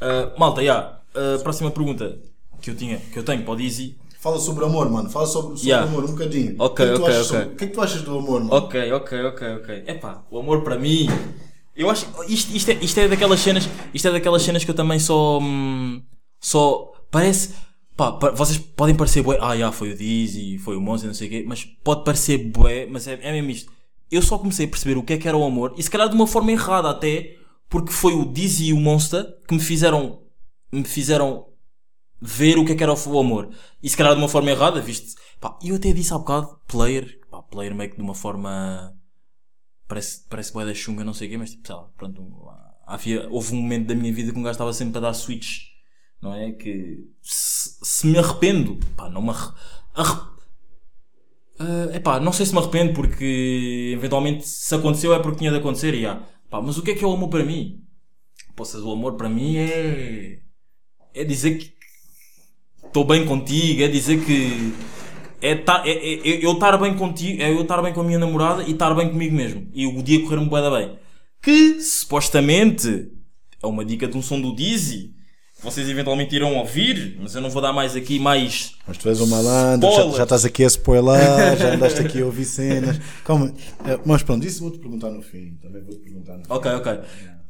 ah, 0.00 0.32
malta, 0.38 0.62
já. 0.62 1.00
a 1.14 1.38
próxima 1.42 1.70
pergunta 1.70 2.20
que 2.60 2.70
eu 2.70 2.76
tinha, 2.76 2.98
que 2.98 3.18
eu 3.18 3.24
tenho 3.24 3.42
para 3.42 3.52
o 3.52 3.56
Dizzy. 3.56 3.98
Fala 4.24 4.38
sobre 4.38 4.64
amor, 4.64 4.90
mano. 4.90 5.10
Fala 5.10 5.26
sobre, 5.26 5.50
sobre 5.50 5.68
Yeah. 5.68 5.86
amor 5.86 6.04
um 6.04 6.12
bocadinho. 6.12 6.56
Ok, 6.58 6.66
o 6.66 6.74
que 6.74 6.82
é 6.82 6.86
que 6.86 6.98
tu 6.98 7.02
ok, 7.02 7.14
achas 7.14 7.30
ok. 7.30 7.42
O 7.42 7.56
que 7.56 7.64
é 7.64 7.66
que 7.66 7.72
tu 7.74 7.80
achas 7.82 8.00
do 8.00 8.18
amor, 8.18 8.40
mano? 8.42 8.54
Ok, 8.54 8.92
ok, 8.92 9.22
ok, 9.26 9.48
ok. 9.56 9.84
Epá, 9.86 10.24
o 10.30 10.38
amor 10.38 10.62
para 10.62 10.78
mim. 10.78 11.08
Eu 11.76 11.90
acho 11.90 12.06
isto, 12.26 12.56
isto, 12.56 12.70
é, 12.70 12.74
isto 12.80 12.98
é 13.00 13.06
daquelas 13.06 13.40
cenas. 13.40 13.68
Isto 13.92 14.08
é 14.08 14.12
daquelas 14.12 14.40
cenas 14.40 14.64
que 14.64 14.70
eu 14.70 14.74
também 14.74 14.98
só. 14.98 15.38
hum, 15.40 16.00
só. 16.40 16.90
Parece. 17.10 17.50
Pá, 17.94 18.18
vocês 18.34 18.56
podem 18.56 18.94
parecer 18.94 19.22
bué. 19.22 19.36
Ah, 19.42 19.54
já 19.58 19.70
foi 19.70 19.92
o 19.92 19.94
Dizzy, 19.94 20.56
foi 20.56 20.74
o 20.74 20.80
Monster, 20.80 21.08
não 21.08 21.14
sei 21.14 21.26
o 21.26 21.30
quê. 21.30 21.44
Mas 21.46 21.62
pode 21.84 22.02
parecer 22.02 22.38
bué, 22.38 22.86
mas 22.86 23.06
é, 23.06 23.18
é 23.20 23.30
mesmo 23.30 23.50
isto. 23.50 23.70
Eu 24.10 24.22
só 24.22 24.38
comecei 24.38 24.64
a 24.64 24.68
perceber 24.70 24.96
o 24.96 25.02
que 25.02 25.12
é 25.12 25.18
que 25.18 25.28
era 25.28 25.36
o 25.36 25.44
amor. 25.44 25.74
E 25.76 25.82
se 25.82 25.90
calhar 25.90 26.08
de 26.08 26.14
uma 26.14 26.26
forma 26.26 26.50
errada 26.50 26.88
até. 26.88 27.36
Porque 27.68 27.92
foi 27.92 28.14
o 28.14 28.24
Dizzy 28.24 28.68
e 28.68 28.72
o 28.72 28.80
Monster 28.80 29.22
que 29.46 29.52
me 29.52 29.60
fizeram. 29.60 30.20
Me 30.72 30.82
fizeram 30.84 31.44
ver 32.24 32.58
o 32.58 32.64
que 32.64 32.72
é 32.72 32.74
que 32.76 32.82
era 32.82 32.92
o 32.94 33.18
amor. 33.18 33.50
E 33.82 33.88
se 33.88 33.96
calhar 33.96 34.14
de 34.14 34.20
uma 34.20 34.28
forma 34.28 34.50
errada, 34.50 34.80
visto. 34.80 35.14
Pá, 35.40 35.58
eu 35.62 35.76
até 35.76 35.92
disse 35.92 36.12
há 36.14 36.18
bocado, 36.18 36.58
player, 36.66 37.20
pá, 37.30 37.42
player 37.42 37.74
meio 37.74 37.90
que 37.90 37.96
de 37.96 38.02
uma 38.02 38.14
forma. 38.14 38.94
Parece, 39.86 40.26
parece 40.28 40.52
boa 40.52 40.64
da 40.64 40.74
chunga, 40.74 41.04
não 41.04 41.12
sei 41.14 41.28
o 41.28 41.30
quê, 41.32 41.36
mas 41.38 41.50
tipo, 41.50 41.66
sei 41.66 41.76
lá, 41.76 41.84
pronto. 41.96 42.22
Havia, 42.86 43.28
houve 43.30 43.54
um 43.54 43.60
momento 43.62 43.86
da 43.88 43.94
minha 43.94 44.12
vida 44.12 44.32
que 44.32 44.38
um 44.38 44.42
gajo 44.42 44.52
estava 44.52 44.72
sempre 44.72 44.98
a 44.98 45.00
dar 45.00 45.14
switch, 45.14 45.62
não 46.20 46.34
é? 46.34 46.52
Que 46.52 47.06
se, 47.22 47.78
se 47.82 48.06
me 48.06 48.18
arrependo, 48.18 48.78
pá, 48.96 49.08
não 49.10 49.22
me 49.22 49.30
arre, 49.30 49.52
arre, 49.94 50.20
Ah, 51.58 51.94
epá, 51.94 52.18
não 52.20 52.32
sei 52.32 52.46
se 52.46 52.52
me 52.52 52.58
arrependo 52.58 52.92
porque 52.94 53.92
eventualmente 53.94 54.46
se 54.46 54.74
aconteceu 54.74 55.14
é 55.14 55.20
porque 55.20 55.38
tinha 55.38 55.50
de 55.50 55.58
acontecer 55.58 55.94
e 55.94 56.04
há. 56.06 56.16
Pá, 56.50 56.60
mas 56.60 56.76
o 56.78 56.82
que 56.82 56.90
é 56.92 56.94
que 56.94 57.04
é 57.04 57.06
o 57.06 57.12
amor 57.12 57.28
para 57.28 57.44
mim? 57.44 57.84
Poças, 58.56 58.82
o 58.82 58.92
amor 58.92 59.16
para 59.16 59.28
mim 59.28 59.56
é. 59.56 60.42
É 61.14 61.24
dizer 61.24 61.58
que 61.58 61.66
estou 62.94 63.04
bem 63.04 63.26
contigo, 63.26 63.82
é 63.82 63.88
dizer 63.88 64.24
que 64.24 64.72
é, 65.42 65.56
tá, 65.56 65.82
é, 65.84 65.90
é- 65.90 66.46
eu 66.46 66.52
estar 66.52 66.76
bem 66.76 66.94
contigo, 66.94 67.42
é 67.42 67.50
eu 67.50 67.62
estar 67.62 67.82
bem 67.82 67.92
com 67.92 68.02
a 68.02 68.04
minha 68.04 68.20
namorada 68.20 68.62
e 68.62 68.70
estar 68.70 68.94
bem 68.94 69.08
comigo 69.10 69.34
mesmo. 69.34 69.66
E 69.74 69.84
o 69.84 70.00
dia 70.00 70.22
correr-me 70.22 70.48
da 70.48 70.70
bem. 70.70 70.96
Que 71.42 71.80
supostamente 71.80 73.08
é 73.60 73.66
uma 73.66 73.84
dica 73.84 74.06
de 74.06 74.16
um 74.16 74.22
som 74.22 74.40
do 74.40 74.54
Dizzy. 74.54 75.12
Vocês 75.64 75.88
eventualmente 75.88 76.36
irão 76.36 76.56
ouvir, 76.58 77.16
mas 77.20 77.34
eu 77.34 77.40
não 77.40 77.48
vou 77.48 77.62
dar 77.62 77.72
mais 77.72 77.96
aqui 77.96 78.18
mais. 78.18 78.72
Mas 78.86 78.98
tu 78.98 79.08
és 79.08 79.18
um 79.18 79.26
malandro, 79.26 79.90
já, 79.90 80.18
já 80.18 80.22
estás 80.24 80.44
aqui 80.44 80.62
a 80.62 80.66
spoiler, 80.66 81.56
já 81.58 81.74
andaste 81.74 82.00
aqui 82.02 82.20
a 82.20 82.26
ouvir 82.26 82.44
cenas. 82.44 83.00
Calma, 83.24 83.50
eh, 83.86 83.98
mas 84.04 84.22
pronto, 84.22 84.46
isso 84.46 84.60
vou-te 84.60 84.78
perguntar 84.78 85.10
no 85.10 85.22
fim. 85.22 85.56
Também 85.62 85.82
vou-te 85.82 86.00
perguntar 86.00 86.36
no 86.36 86.44
fim. 86.44 86.52
Ok, 86.52 86.70
ok. 86.70 86.98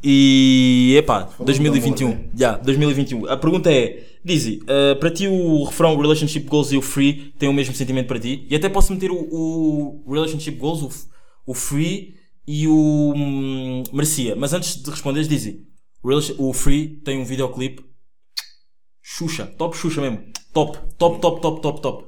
E 0.07 0.95
epá, 0.99 1.27
Falou 1.27 1.47
2021. 1.47 2.07
do 2.09 2.13
amor, 2.13 2.25
né? 2.25 2.31
Já, 2.37 2.57
2021. 2.59 3.27
A 3.27 3.37
pergunta 3.37 3.73
é: 3.73 4.05
Dizzy, 4.25 4.61
uh, 4.63 4.95
para 5.01 5.11
ti 5.11 5.27
o 5.27 5.65
refrão 5.65 5.97
Relationship 5.97 6.47
Goals 6.47 6.71
e 6.71 6.77
o 6.77 6.83
Free 6.83 7.33
têm 7.37 7.49
o 7.49 7.53
mesmo 7.53 7.75
sentimento 7.75 8.07
para 8.07 8.21
ti? 8.21 8.47
E 8.49 8.55
até 8.55 8.69
posso 8.69 8.93
meter 8.93 9.11
o, 9.11 9.17
o 10.07 10.13
Relationship 10.13 10.57
Goals, 10.57 10.83
o, 10.83 11.51
o 11.51 11.55
Free 11.55 12.15
e 12.47 12.69
o 12.69 13.13
hum, 13.17 13.83
Merecia. 13.93 14.37
Mas 14.37 14.53
antes 14.53 14.81
de 14.81 14.89
responderes, 14.89 15.29
Relation- 16.05 16.35
o 16.39 16.53
Free 16.53 17.01
tem 17.03 17.19
um 17.19 17.25
videoclipe 17.25 17.83
Xuxa, 19.17 19.47
top 19.47 19.77
Xuxa 19.77 20.01
mesmo. 20.01 20.21
Top, 20.53 20.79
top, 20.99 21.21
top, 21.21 21.41
top, 21.41 21.61
top, 21.63 21.81
top. 21.83 22.05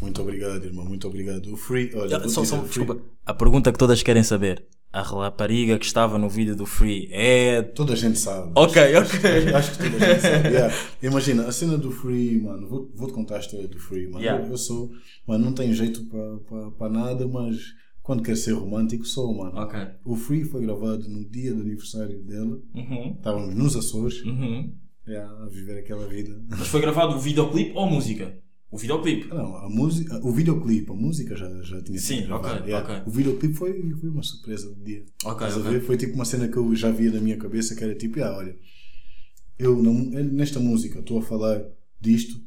Muito 0.00 0.20
obrigado, 0.22 0.64
irmão. 0.64 0.84
Muito 0.84 1.06
obrigado. 1.08 1.52
O 1.52 1.56
Free, 1.56 1.90
olha, 1.94 2.18
vou 2.20 2.28
só, 2.28 2.44
só, 2.44 2.56
Free- 2.58 2.66
desculpa. 2.84 3.02
A 3.26 3.34
pergunta 3.34 3.72
que 3.72 3.78
todas 3.78 4.02
querem 4.02 4.22
saber. 4.22 4.64
A 4.92 5.02
rapariga 5.02 5.78
que 5.78 5.84
estava 5.84 6.18
no 6.18 6.28
vídeo 6.30 6.56
do 6.56 6.64
Free 6.64 7.08
é. 7.12 7.60
Toda 7.62 7.92
a 7.92 7.96
gente 7.96 8.18
sabe. 8.18 8.50
Ok, 8.54 8.80
Acho- 8.96 9.16
ok. 9.16 9.54
Acho 9.54 9.72
que 9.78 9.90
toda 9.90 10.04
a 10.04 10.08
gente 10.14 10.20
sabe. 10.22 10.48
Yeah. 10.48 10.74
Imagina, 11.02 11.46
a 11.46 11.52
cena 11.52 11.76
do 11.76 11.90
Free, 11.90 12.40
mano, 12.40 12.68
vou- 12.68 12.90
vou-te 12.94 13.12
contar 13.12 13.36
a 13.36 13.40
história 13.40 13.68
do 13.68 13.78
Free, 13.78 14.06
mano. 14.08 14.20
Yeah. 14.24 14.44
Eu, 14.46 14.50
eu 14.52 14.56
sou, 14.56 14.90
mano, 15.26 15.44
não 15.44 15.52
tenho 15.52 15.74
jeito 15.74 16.00
para 16.78 16.88
nada, 16.88 17.26
mas 17.28 17.56
quando 18.02 18.22
quero 18.22 18.36
ser 18.36 18.52
romântico, 18.52 19.04
sou, 19.04 19.34
mano. 19.36 19.58
Ok. 19.58 19.78
O 20.04 20.16
Free 20.16 20.44
foi 20.44 20.62
gravado 20.62 21.06
no 21.08 21.28
dia 21.28 21.52
do 21.52 21.60
aniversário 21.60 22.22
dela. 22.22 22.58
Uhum, 22.74 23.14
Estávamos 23.18 23.54
nos 23.54 23.76
Açores, 23.76 24.22
uhum. 24.24 24.72
Yeah, 25.08 25.42
a 25.44 25.46
viver 25.48 25.78
aquela 25.78 26.06
vida. 26.06 26.40
Mas 26.48 26.68
foi 26.68 26.80
gravado 26.80 27.16
o 27.16 27.18
videoclipe 27.20 27.72
ou 27.74 27.88
música? 27.88 28.38
O 28.70 28.76
videoclipe. 28.76 29.28
Não, 29.28 29.56
a 29.56 29.68
música, 29.68 30.20
o 30.22 30.30
videoclipe, 30.30 30.90
a 30.90 30.94
música 30.94 31.34
já, 31.34 31.48
já 31.62 31.80
tinha 31.82 31.98
Sim, 31.98 32.16
sido 32.16 32.26
gravada. 32.26 32.60
ok, 32.60 32.66
yeah. 32.70 32.94
ok. 32.94 33.02
O 33.06 33.10
videoclipe 33.10 33.54
foi, 33.54 33.90
foi 33.92 34.08
uma 34.10 34.22
surpresa 34.22 34.74
do 34.74 34.84
dia. 34.84 35.04
Ok, 35.24 35.46
Estás 35.46 35.54
a 35.56 35.60
ok. 35.60 35.70
ver? 35.72 35.80
Foi 35.86 35.96
tipo 35.96 36.14
uma 36.14 36.24
cena 36.24 36.48
que 36.48 36.56
eu 36.56 36.74
já 36.74 36.90
via 36.90 37.10
na 37.10 37.20
minha 37.20 37.36
cabeça 37.38 37.74
que 37.74 37.82
era 37.82 37.94
tipo, 37.94 38.22
ah, 38.22 38.36
olha, 38.36 38.56
eu 39.58 39.82
nesta 39.82 40.60
música 40.60 40.98
estou 41.00 41.18
a 41.18 41.22
falar 41.22 41.64
disto. 42.00 42.40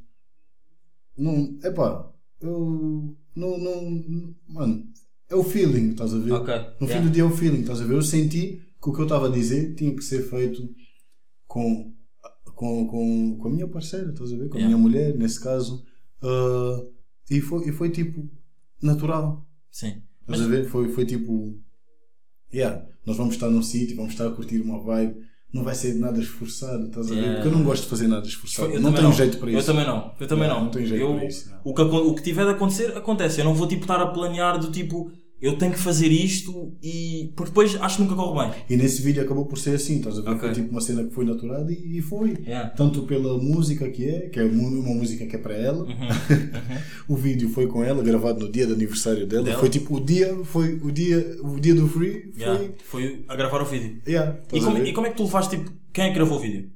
Não, 1.17 1.57
epá, 1.63 2.09
eu 2.39 3.17
não, 3.35 3.57
não, 3.57 4.35
mano, 4.47 4.87
é 5.29 5.35
o 5.35 5.43
feeling, 5.43 5.91
estás 5.91 6.13
a 6.13 6.19
ver? 6.19 6.31
Ok, 6.33 6.53
No 6.79 6.87
fim 6.87 6.93
yeah. 6.93 7.07
do 7.07 7.11
dia 7.11 7.23
é 7.23 7.25
o 7.25 7.31
feeling, 7.31 7.61
estás 7.61 7.81
a 7.81 7.85
ver? 7.85 7.95
Eu 7.95 8.01
senti 8.01 8.61
que 8.81 8.89
o 8.89 8.93
que 8.93 8.99
eu 8.99 9.05
estava 9.05 9.27
a 9.27 9.31
dizer 9.31 9.75
tinha 9.75 9.93
que 9.95 10.03
ser 10.03 10.21
feito 10.29 10.69
com, 11.47 11.93
com, 12.61 12.85
com, 12.85 13.37
com 13.39 13.47
a 13.47 13.51
minha 13.51 13.67
parceira, 13.67 14.11
estás 14.11 14.31
a 14.31 14.37
ver? 14.37 14.47
Com 14.47 14.57
a 14.57 14.59
Yeah. 14.59 14.67
minha 14.67 14.77
mulher, 14.77 15.17
nesse 15.17 15.39
caso. 15.41 15.83
Ah, 16.21 16.79
e, 17.31 17.41
foi, 17.41 17.67
e 17.67 17.71
foi 17.71 17.89
tipo 17.89 18.29
natural. 18.79 19.43
Sim. 19.71 20.03
Estás 20.21 20.41
a 20.43 20.47
ver? 20.47 20.65
Foi, 20.69 20.87
foi 20.89 21.03
tipo. 21.03 21.59
Yeah, 22.53 22.85
nós 23.03 23.17
vamos 23.17 23.33
estar 23.33 23.49
num 23.49 23.63
sítio, 23.63 23.95
vamos 23.95 24.11
estar 24.11 24.27
a 24.27 24.31
curtir 24.31 24.61
uma 24.61 24.79
vibe. 24.83 25.15
Não 25.51 25.63
vai 25.63 25.73
ser 25.73 25.95
nada 25.95 26.19
esforçado, 26.19 26.85
estás 26.85 27.07
a 27.11 27.15
ver? 27.15 27.19
Yeah. 27.21 27.35
Porque 27.41 27.47
eu 27.49 27.57
não 27.57 27.65
gosto 27.65 27.83
de 27.83 27.89
fazer 27.89 28.07
nada 28.07 28.27
esforçado. 28.27 28.71
Eu 28.71 28.79
não 28.79 28.93
tenho 28.93 29.11
jeito 29.11 29.37
para 29.39 29.49
isso. 29.49 29.59
Eu 29.59 29.65
também 29.65 29.87
não. 29.87 30.13
Eu 30.19 30.27
também 30.27 30.43
Yeah, 30.43 30.53
não. 30.59 30.65
não 30.65 30.71
tenho 30.71 30.85
jeito 30.85 31.01
Eu- 31.03 31.15
para 31.15 31.25
isso, 31.25 31.45
yeah. 31.47 31.61
o, 31.65 31.73
que, 31.73 31.81
o 31.81 32.15
que 32.15 32.21
tiver 32.23 32.45
de 32.45 32.51
acontecer, 32.51 32.95
acontece. 32.95 33.41
Eu 33.41 33.45
não 33.45 33.55
vou 33.55 33.67
tipo 33.67 33.81
estar 33.81 33.99
a 33.99 34.05
planear 34.07 34.59
do 34.59 34.71
tipo, 34.71 35.11
eu 35.41 35.57
tenho 35.57 35.71
que 35.71 35.79
fazer 35.79 36.09
isto 36.09 36.71
e. 36.83 37.33
Porque 37.35 37.49
depois 37.49 37.75
acho 37.81 37.97
que 37.97 38.03
nunca 38.03 38.15
corre 38.15 38.45
bem. 38.45 38.63
E 38.69 38.77
nesse 38.77 39.01
vídeo 39.01 39.23
acabou 39.23 39.45
por 39.45 39.57
ser 39.57 39.75
assim, 39.75 39.97
estás 39.97 40.19
a 40.19 40.21
ver? 40.21 40.29
Ok. 40.29 40.39
Foi 40.39 40.51
tipo 40.53 40.69
uma 40.69 40.81
cena 40.81 41.03
que 41.03 41.13
foi 41.13 41.25
natural 41.25 41.69
e, 41.69 41.97
e 41.97 42.01
foi. 42.01 42.37
Yeah. 42.45 42.69
Tanto 42.69 43.03
pela 43.03 43.37
música 43.37 43.89
que 43.89 44.07
é, 44.07 44.29
que 44.29 44.39
é 44.39 44.43
uma 44.43 44.93
música 44.93 45.25
que 45.25 45.35
é 45.35 45.39
para 45.39 45.55
ela. 45.55 45.87
o 47.09 47.15
vídeo 47.15 47.49
foi 47.49 47.65
com 47.67 47.83
ela, 47.83 48.03
gravado 48.03 48.39
no 48.39 48.51
dia 48.51 48.67
do 48.67 48.73
aniversário 48.73 49.25
dela. 49.25 49.43
Dela? 49.43 49.59
Foi 49.59 49.69
tipo 49.69 49.95
o 49.95 49.99
dia, 49.99 50.37
foi 50.43 50.75
o 50.75 50.91
dia, 50.91 51.37
o 51.41 51.59
dia 51.59 51.73
do 51.73 51.87
free. 51.87 52.31
Foi. 52.33 52.41
Yeah. 52.41 52.73
Foi 52.83 53.25
a 53.27 53.35
gravar 53.35 53.61
o 53.61 53.65
vídeo. 53.65 54.01
Yeah, 54.07 54.37
E 54.53 54.61
como, 54.61 54.77
e 54.77 54.93
como 54.93 55.07
é 55.07 55.09
que 55.09 55.17
tu 55.17 55.23
levaste 55.23 55.57
tipo. 55.57 55.71
Quem 55.91 56.05
é 56.05 56.07
que 56.09 56.15
gravou 56.15 56.37
o 56.37 56.41
vídeo? 56.41 56.69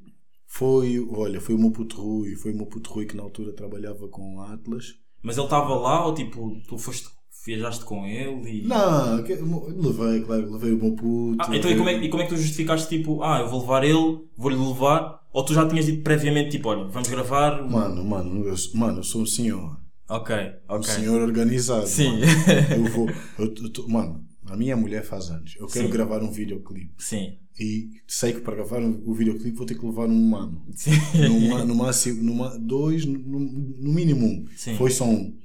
Foi, 0.47 1.05
olha, 1.11 1.41
foi 1.41 1.53
o 1.53 1.59
meu 1.59 1.69
puto 1.69 2.01
Rui, 2.01 2.35
foi 2.35 2.53
o 2.53 2.55
meu 2.55 2.65
puto 2.65 2.89
Rui 2.89 3.05
que 3.05 3.15
na 3.15 3.23
altura 3.23 3.53
trabalhava 3.53 4.07
com 4.07 4.41
Atlas. 4.41 4.95
Mas 5.21 5.37
ele 5.37 5.45
estava 5.45 5.75
lá 5.75 6.05
ou 6.05 6.13
tipo, 6.13 6.61
tu 6.67 6.77
foste. 6.77 7.09
Viajaste 7.45 7.85
com 7.85 8.05
ele 8.05 8.63
e. 8.63 8.67
Não, 8.67 9.21
que- 9.23 9.33
levei, 9.35 10.21
claro, 10.21 10.51
levei 10.51 10.73
o 10.73 10.77
meu 10.77 10.91
puto. 10.93 11.37
Ah, 11.39 11.55
então 11.55 11.69
e 11.71 11.77
como, 11.77 11.89
é, 11.89 12.03
e 12.03 12.09
como 12.09 12.23
é 12.23 12.25
que 12.25 12.33
tu 12.33 12.37
justificaste 12.41 12.89
tipo, 12.97 13.21
ah, 13.23 13.39
eu 13.41 13.49
vou 13.49 13.61
levar 13.61 13.83
ele, 13.83 14.19
vou-lhe 14.37 14.55
levar? 14.55 15.23
Ou 15.33 15.43
tu 15.43 15.53
já 15.53 15.67
tinhas 15.67 15.85
dito 15.85 16.01
previamente 16.01 16.51
tipo, 16.51 16.69
olha, 16.69 16.85
vamos 16.85 17.09
gravar? 17.09 17.61
Mano, 17.69 18.03
mano, 18.03 18.45
eu, 18.45 18.55
mano, 18.73 18.99
eu 18.99 19.03
sou 19.03 19.21
um 19.21 19.25
senhor. 19.25 19.77
Ok, 20.07 20.35
Um 20.69 20.75
ok. 20.75 20.83
senhor 20.93 21.21
organizado. 21.21 21.87
Sim. 21.87 22.11
mano. 22.11 22.25
Eu 22.77 22.83
vou. 22.85 23.09
Eu, 23.39 23.45
eu 23.63 23.69
tô- 23.71 23.87
mano, 23.87 24.23
a 24.45 24.55
minha 24.55 24.77
mulher 24.77 25.03
faz 25.03 25.29
anos. 25.31 25.55
Eu 25.59 25.65
quero 25.67 25.87
Sim. 25.87 25.91
gravar 25.91 26.21
um 26.21 26.31
videoclipe. 26.31 26.93
Sim. 26.99 27.33
E 27.59 27.89
sei 28.07 28.31
que 28.33 28.41
para 28.41 28.55
gravar 28.55 28.79
um- 28.81 29.01
o 29.05 29.13
videoclipe 29.15 29.57
vou 29.57 29.65
ter 29.65 29.73
que 29.75 29.83
levar 29.85 30.07
um 30.07 30.29
mano. 30.29 30.61
Sim. 30.75 30.91
No, 31.27 31.39
ma- 31.49 31.65
no 31.65 31.73
máximo, 31.75 32.21
no, 32.23 32.35
ma- 32.35 32.55
dois, 32.55 33.03
no, 33.05 33.17
no 33.17 33.91
mínimo 33.93 34.25
um. 34.27 34.45
Sim. 34.55 34.75
Foi 34.75 34.91
só 34.91 35.05
um. 35.05 35.35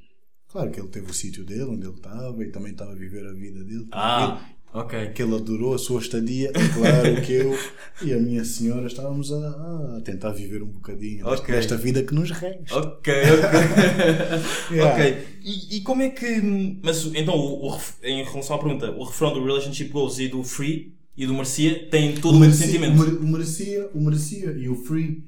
Claro 0.52 0.70
que 0.70 0.80
ele 0.80 0.88
teve 0.88 1.10
o 1.10 1.14
sítio 1.14 1.44
dele, 1.44 1.62
onde 1.64 1.86
ele 1.86 1.94
estava, 1.96 2.42
e 2.42 2.50
também 2.50 2.72
estava 2.72 2.92
a 2.92 2.94
viver 2.96 3.24
a 3.26 3.32
vida 3.32 3.62
dele. 3.62 3.86
Ah, 3.92 4.40
ok. 4.74 5.10
que 5.10 5.22
ele 5.22 5.34
adorou 5.36 5.74
a 5.74 5.78
sua 5.78 6.00
estadia, 6.00 6.48
e 6.50 6.68
claro 6.74 7.22
que 7.24 7.32
eu 7.32 7.56
e 8.02 8.12
a 8.12 8.18
minha 8.18 8.44
senhora 8.44 8.86
estávamos 8.88 9.30
a, 9.32 9.96
a 9.96 10.00
tentar 10.04 10.30
viver 10.32 10.62
um 10.62 10.66
bocadinho 10.66 11.24
desta- 11.24 11.42
Ok. 11.42 11.54
desta 11.54 11.76
vida 11.76 12.02
que 12.02 12.14
nos 12.14 12.30
resta. 12.32 12.76
Ok, 12.78 13.12
ok. 13.22 14.76
Yeah. 14.76 14.94
Ok. 14.94 15.26
E, 15.44 15.76
e 15.76 15.80
como 15.82 16.02
é 16.02 16.10
que. 16.10 16.78
Mas 16.82 17.04
então, 17.14 17.34
o, 17.36 17.72
o 17.72 17.78
em 18.02 18.24
relação 18.24 18.56
à 18.56 18.58
pergunta, 18.58 18.90
o 18.90 19.04
refrão 19.04 19.32
do 19.32 19.44
Relationship 19.44 19.88
Goals 19.90 20.18
e 20.18 20.28
do 20.28 20.42
Free 20.42 20.94
e 21.16 21.26
do 21.26 21.34
Marcia 21.34 21.88
tem 21.90 22.14
todo 22.16 22.36
o 22.36 22.40
mesmo 22.40 22.56
merecia, 22.58 22.66
sentimento. 22.80 23.20
o 23.22 23.26
merecia, 23.28 23.90
o 23.94 24.00
merecia 24.00 24.50
e 24.52 24.68
o 24.68 24.74
free 24.74 25.24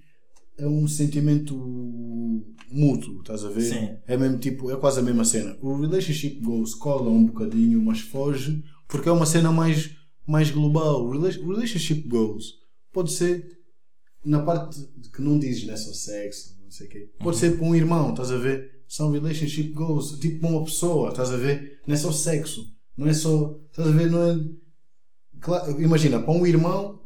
é 0.56 0.66
um 0.66 0.86
sentimento 0.88 1.54
mútuo, 2.70 3.20
estás 3.20 3.44
a 3.44 3.50
ver? 3.50 3.60
Sim. 3.62 3.96
É 4.06 4.16
mesmo 4.16 4.38
tipo, 4.38 4.70
é 4.70 4.76
quase 4.76 5.00
a 5.00 5.02
mesma 5.02 5.24
cena. 5.24 5.56
O 5.60 5.74
relationship 5.80 6.40
goes 6.40 6.74
cola 6.74 7.10
um 7.10 7.26
bocadinho, 7.26 7.80
mas 7.82 8.00
foge, 8.00 8.62
porque 8.88 9.08
é 9.08 9.12
uma 9.12 9.26
cena 9.26 9.50
mais, 9.52 9.90
mais 10.26 10.50
global. 10.50 11.04
O 11.06 11.10
rela- 11.10 11.38
o 11.42 11.52
relationship 11.52 12.08
goes 12.08 12.54
pode 12.92 13.12
ser 13.12 13.58
na 14.24 14.40
parte 14.42 14.80
que 15.14 15.20
não 15.20 15.38
dizes 15.38 15.66
não 15.66 15.74
é 15.74 15.76
só 15.76 15.92
sexo, 15.92 16.56
não 16.62 16.70
sei 16.70 16.86
o 16.86 16.90
quê. 16.90 17.10
Pode 17.18 17.36
ser 17.36 17.56
para 17.58 17.66
um 17.66 17.74
irmão, 17.74 18.10
estás 18.10 18.30
a 18.30 18.36
ver? 18.38 18.70
São 18.88 19.10
relationship 19.10 19.72
goals, 19.72 20.18
tipo 20.20 20.40
para 20.40 20.50
uma 20.50 20.64
pessoa, 20.64 21.08
estás 21.10 21.30
a 21.32 21.36
ver? 21.36 21.80
Não 21.86 21.94
é 21.94 21.98
só 21.98 22.12
sexo, 22.12 22.64
não 22.96 23.06
é 23.06 23.14
só, 23.14 23.58
estás 23.70 23.88
a 23.88 23.90
ver? 23.90 24.10
Não 24.10 24.22
é 24.22 24.38
Claro, 25.42 25.80
imagina, 25.82 26.20
para 26.20 26.32
um 26.32 26.46
irmão, 26.46 27.00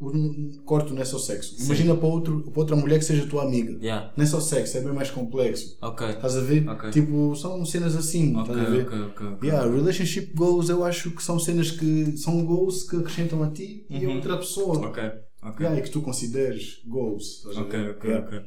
corto 0.66 0.92
não 0.92 1.00
é 1.00 1.04
só 1.06 1.18
sexo. 1.18 1.56
Imagina 1.64 1.94
para, 1.96 2.06
outro, 2.06 2.42
para 2.42 2.60
outra 2.60 2.76
mulher 2.76 2.98
que 2.98 3.04
seja 3.06 3.26
tua 3.26 3.42
amiga. 3.44 3.78
Yeah. 3.80 4.12
Não 4.14 4.22
é 4.22 4.26
só 4.26 4.40
sexo, 4.40 4.76
é 4.76 4.82
bem 4.82 4.92
mais 4.92 5.10
complexo. 5.10 5.78
Ok. 5.80 6.06
Estás 6.06 6.36
a 6.36 6.40
ver? 6.40 6.68
Ok. 6.68 6.90
Tipo, 6.90 7.34
são 7.34 7.64
cenas 7.64 7.96
assim. 7.96 8.36
Ok, 8.36 8.54
estás 8.54 8.68
a 8.68 8.70
ver? 8.70 8.86
ok, 8.86 9.00
ok. 9.00 9.26
ok. 9.28 9.48
Yeah, 9.48 9.70
relationship 9.70 10.32
goals 10.34 10.68
eu 10.68 10.84
acho 10.84 11.10
que 11.12 11.22
são 11.22 11.38
cenas 11.38 11.70
que 11.70 12.16
são 12.18 12.44
goals 12.44 12.82
que 12.82 12.96
acrescentam 12.96 13.42
a 13.42 13.50
ti 13.50 13.86
e 13.88 14.04
a 14.04 14.10
outra 14.10 14.36
pessoa. 14.36 14.76
Uhum. 14.78 14.84
Ok. 14.88 15.02
Yeah, 15.60 15.78
e 15.78 15.82
que 15.82 15.90
tu 15.90 16.02
consideres 16.02 16.82
goals. 16.86 17.38
estás 17.38 17.56
a 17.56 17.60
Ok, 17.62 17.78
ver? 17.80 17.90
ok, 17.92 18.10
Yeah. 18.10 18.26
ok. 18.26 18.46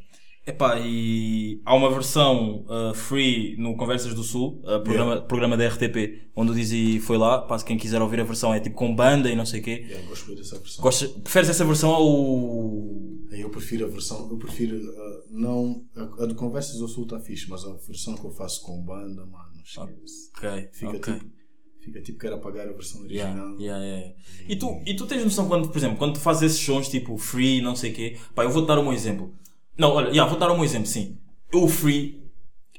Epá, 0.50 0.80
e 0.80 1.62
há 1.64 1.76
uma 1.76 1.91
versão 1.91 2.66
uh, 2.68 2.91
free 2.95 3.56
no 3.58 3.78
Conversas 3.78 4.16
do 4.16 4.24
Sul, 4.24 4.60
uh, 4.64 4.82
programa, 4.84 5.22
programa 5.22 5.56
da 5.56 5.68
RTP, 5.68 6.32
onde 6.36 6.52
o 6.52 6.56
Dizzy 6.56 7.00
foi 7.00 7.20
lá. 7.20 7.43
Pá, 7.43 7.60
se 7.60 7.64
quem 7.64 7.78
quiser 7.78 8.02
ouvir 8.02 8.20
a 8.20 8.24
versão 8.24 8.52
é 8.52 8.60
tipo 8.60 8.76
com 8.76 8.95
banda 8.95 9.30
e 9.30 9.36
não 9.36 9.45
sei 9.45 9.60
o 9.60 9.64
quê. 9.64 9.86
Yeah, 9.88 10.08
gosto 10.08 10.26
muito 10.26 10.39
dessa 10.39 10.58
versão. 10.58 10.82
Gostas, 10.84 11.12
preferes 11.12 11.50
essa 11.50 11.64
versão 11.64 11.91
ou. 11.91 13.20
Eu 13.30 13.52
prefiro 13.52 13.86
a 13.86 13.89
versão, 13.89 14.28
eu 14.32 14.38
prefiro 14.38 14.76
uh, 14.76 15.24
não. 15.30 15.86
A, 15.95 16.24
a 16.24 16.26
de 16.26 16.34
Conversas 16.34 16.80
do 16.80 16.88
Sul 16.88 17.04
está 17.04 17.20
fixe, 17.20 17.47
mas 17.47 17.64
a 17.64 17.74
versão 17.88 18.16
que 18.16 18.26
eu 18.26 18.32
faço 18.32 18.64
com 18.64 18.82
banda, 18.84 19.24
mano, 19.28 19.52
esquece. 19.64 20.32
Ok, 20.36 20.70
Fica 20.74 20.97
ok. 20.97 21.14
tipo. 21.14 21.39
Fica 21.80 22.02
tipo 22.02 22.18
que 22.20 22.26
era 22.28 22.36
apagar 22.38 22.68
a 22.68 22.74
versão 22.74 23.06
Yeah, 23.06 23.39
original. 23.41 23.62
yeah, 23.62 23.86
yeah. 23.86 24.16
E, 24.50 24.56
tu, 24.56 24.82
e 24.86 24.95
tu 24.95 25.06
tens 25.08 25.24
noção 25.24 25.47
quando, 25.47 25.70
por 25.70 25.78
exemplo, 25.78 25.97
quando 25.97 26.14
tu 26.16 26.20
fazes 26.20 26.41
esses 26.52 26.60
sons 26.66 26.89
tipo 26.89 27.16
free, 27.18 27.62
não 27.62 27.74
sei 27.76 27.91
o 27.91 27.93
quê, 27.93 28.18
pá, 28.36 28.43
eu 28.43 28.50
vou-te 28.50 28.68
dar 28.68 28.78
um 28.80 28.91
exemplo. 28.91 29.34
Não, 29.80 29.91
olha, 29.93 30.09
yeah, 30.09 30.30
vou 30.30 30.38
dar 30.38 30.51
um 30.51 30.63
exemplo, 30.63 30.88
sim. 30.88 31.17
Eu, 31.51 31.63
o 31.63 31.67
free, 31.69 32.21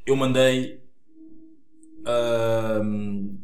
eu 0.06 0.14
mandei. 0.14 0.80
ahm, 2.06 3.38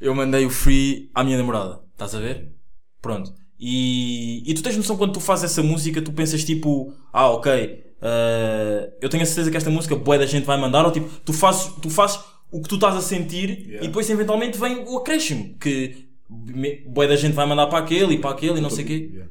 eu 0.00 0.14
mandei 0.14 0.44
o 0.46 0.50
free 0.50 1.10
à 1.14 1.24
minha 1.24 1.38
namorada, 1.38 1.80
estás 1.92 2.14
a 2.14 2.20
ver? 2.20 2.52
Pronto. 3.00 3.32
E, 3.58 4.42
e 4.46 4.54
tu 4.54 4.62
tens 4.62 4.76
noção 4.76 4.96
quando 4.96 5.12
tu 5.14 5.20
fazes 5.20 5.44
essa 5.50 5.62
música, 5.62 6.00
tu 6.00 6.12
pensas 6.12 6.44
tipo, 6.44 6.94
ah, 7.12 7.28
ok, 7.30 7.84
ah, 8.02 8.90
eu 9.00 9.08
tenho 9.08 9.22
a 9.22 9.26
certeza 9.26 9.50
que 9.50 9.56
esta 9.56 9.70
música 9.70 9.94
boa 9.96 10.18
da 10.18 10.26
gente 10.26 10.44
vai 10.44 10.58
mandar, 10.58 10.84
ou 10.84 10.92
tipo, 10.92 11.08
tu 11.24 11.32
fazes, 11.32 11.72
tu 11.80 11.90
fazes 11.90 12.20
o 12.50 12.60
que 12.60 12.68
tu 12.68 12.74
estás 12.76 12.96
a 12.96 13.00
sentir 13.00 13.48
Yeah. 13.50 13.84
e 13.84 13.88
depois 13.88 14.08
eventualmente 14.10 14.58
vem 14.58 14.84
o 14.88 14.98
acréscimo, 14.98 15.56
que 15.58 16.08
boa 16.86 17.06
da 17.06 17.16
gente 17.16 17.32
vai 17.34 17.46
mandar 17.46 17.66
para 17.66 17.78
aquele 17.78 18.14
e 18.14 18.18
para 18.18 18.30
aquele 18.30 18.58
e 18.58 18.60
não 18.60 18.70
sei 18.70 18.84
o 18.84 18.86
quê. 18.86 19.10
Yeah, 19.12 19.30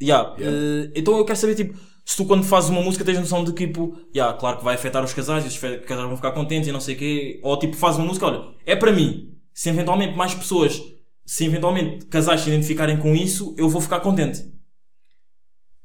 yeah, 0.00 0.36
yeah. 0.38 0.58
Eh, 0.58 0.90
então 0.94 1.16
eu 1.16 1.24
quero 1.24 1.38
saber, 1.38 1.54
tipo, 1.54 1.76
se 2.04 2.16
tu 2.16 2.24
quando 2.24 2.44
fazes 2.44 2.70
uma 2.70 2.82
música 2.82 3.04
tens 3.04 3.18
noção 3.18 3.44
de 3.44 3.52
tipo, 3.52 3.96
yeah, 4.14 4.36
claro 4.36 4.58
que 4.58 4.64
vai 4.64 4.74
afetar 4.74 5.04
os 5.04 5.14
casais, 5.14 5.44
e 5.44 5.48
os 5.48 5.58
casais 5.58 6.08
vão 6.08 6.16
ficar 6.16 6.32
contentes 6.32 6.68
e 6.68 6.72
não 6.72 6.80
sei 6.80 6.94
o 6.94 6.98
quê, 6.98 7.40
ou 7.42 7.58
tipo, 7.58 7.76
fazes 7.76 7.98
uma 7.98 8.06
música, 8.06 8.26
olha, 8.26 8.54
é 8.66 8.74
para 8.76 8.92
mim. 8.92 9.28
Se 9.54 9.68
eventualmente 9.68 10.16
mais 10.16 10.34
pessoas, 10.34 10.82
se 11.24 11.44
eventualmente 11.44 12.06
casais 12.06 12.40
se 12.40 12.48
identificarem 12.48 12.98
com 12.98 13.14
isso, 13.14 13.54
eu 13.58 13.68
vou 13.68 13.80
ficar 13.80 14.00
contente. 14.00 14.50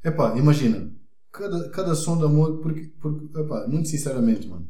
Epá, 0.03 0.38
imagina, 0.38 0.91
cada, 1.32 1.70
cada 1.70 1.95
som 1.95 2.18
de 2.18 2.24
amor, 2.24 2.59
porque, 2.61 2.91
porque 2.99 3.39
epá, 3.39 3.68
muito 3.68 3.89
sinceramente, 3.89 4.47
mano, 4.47 4.68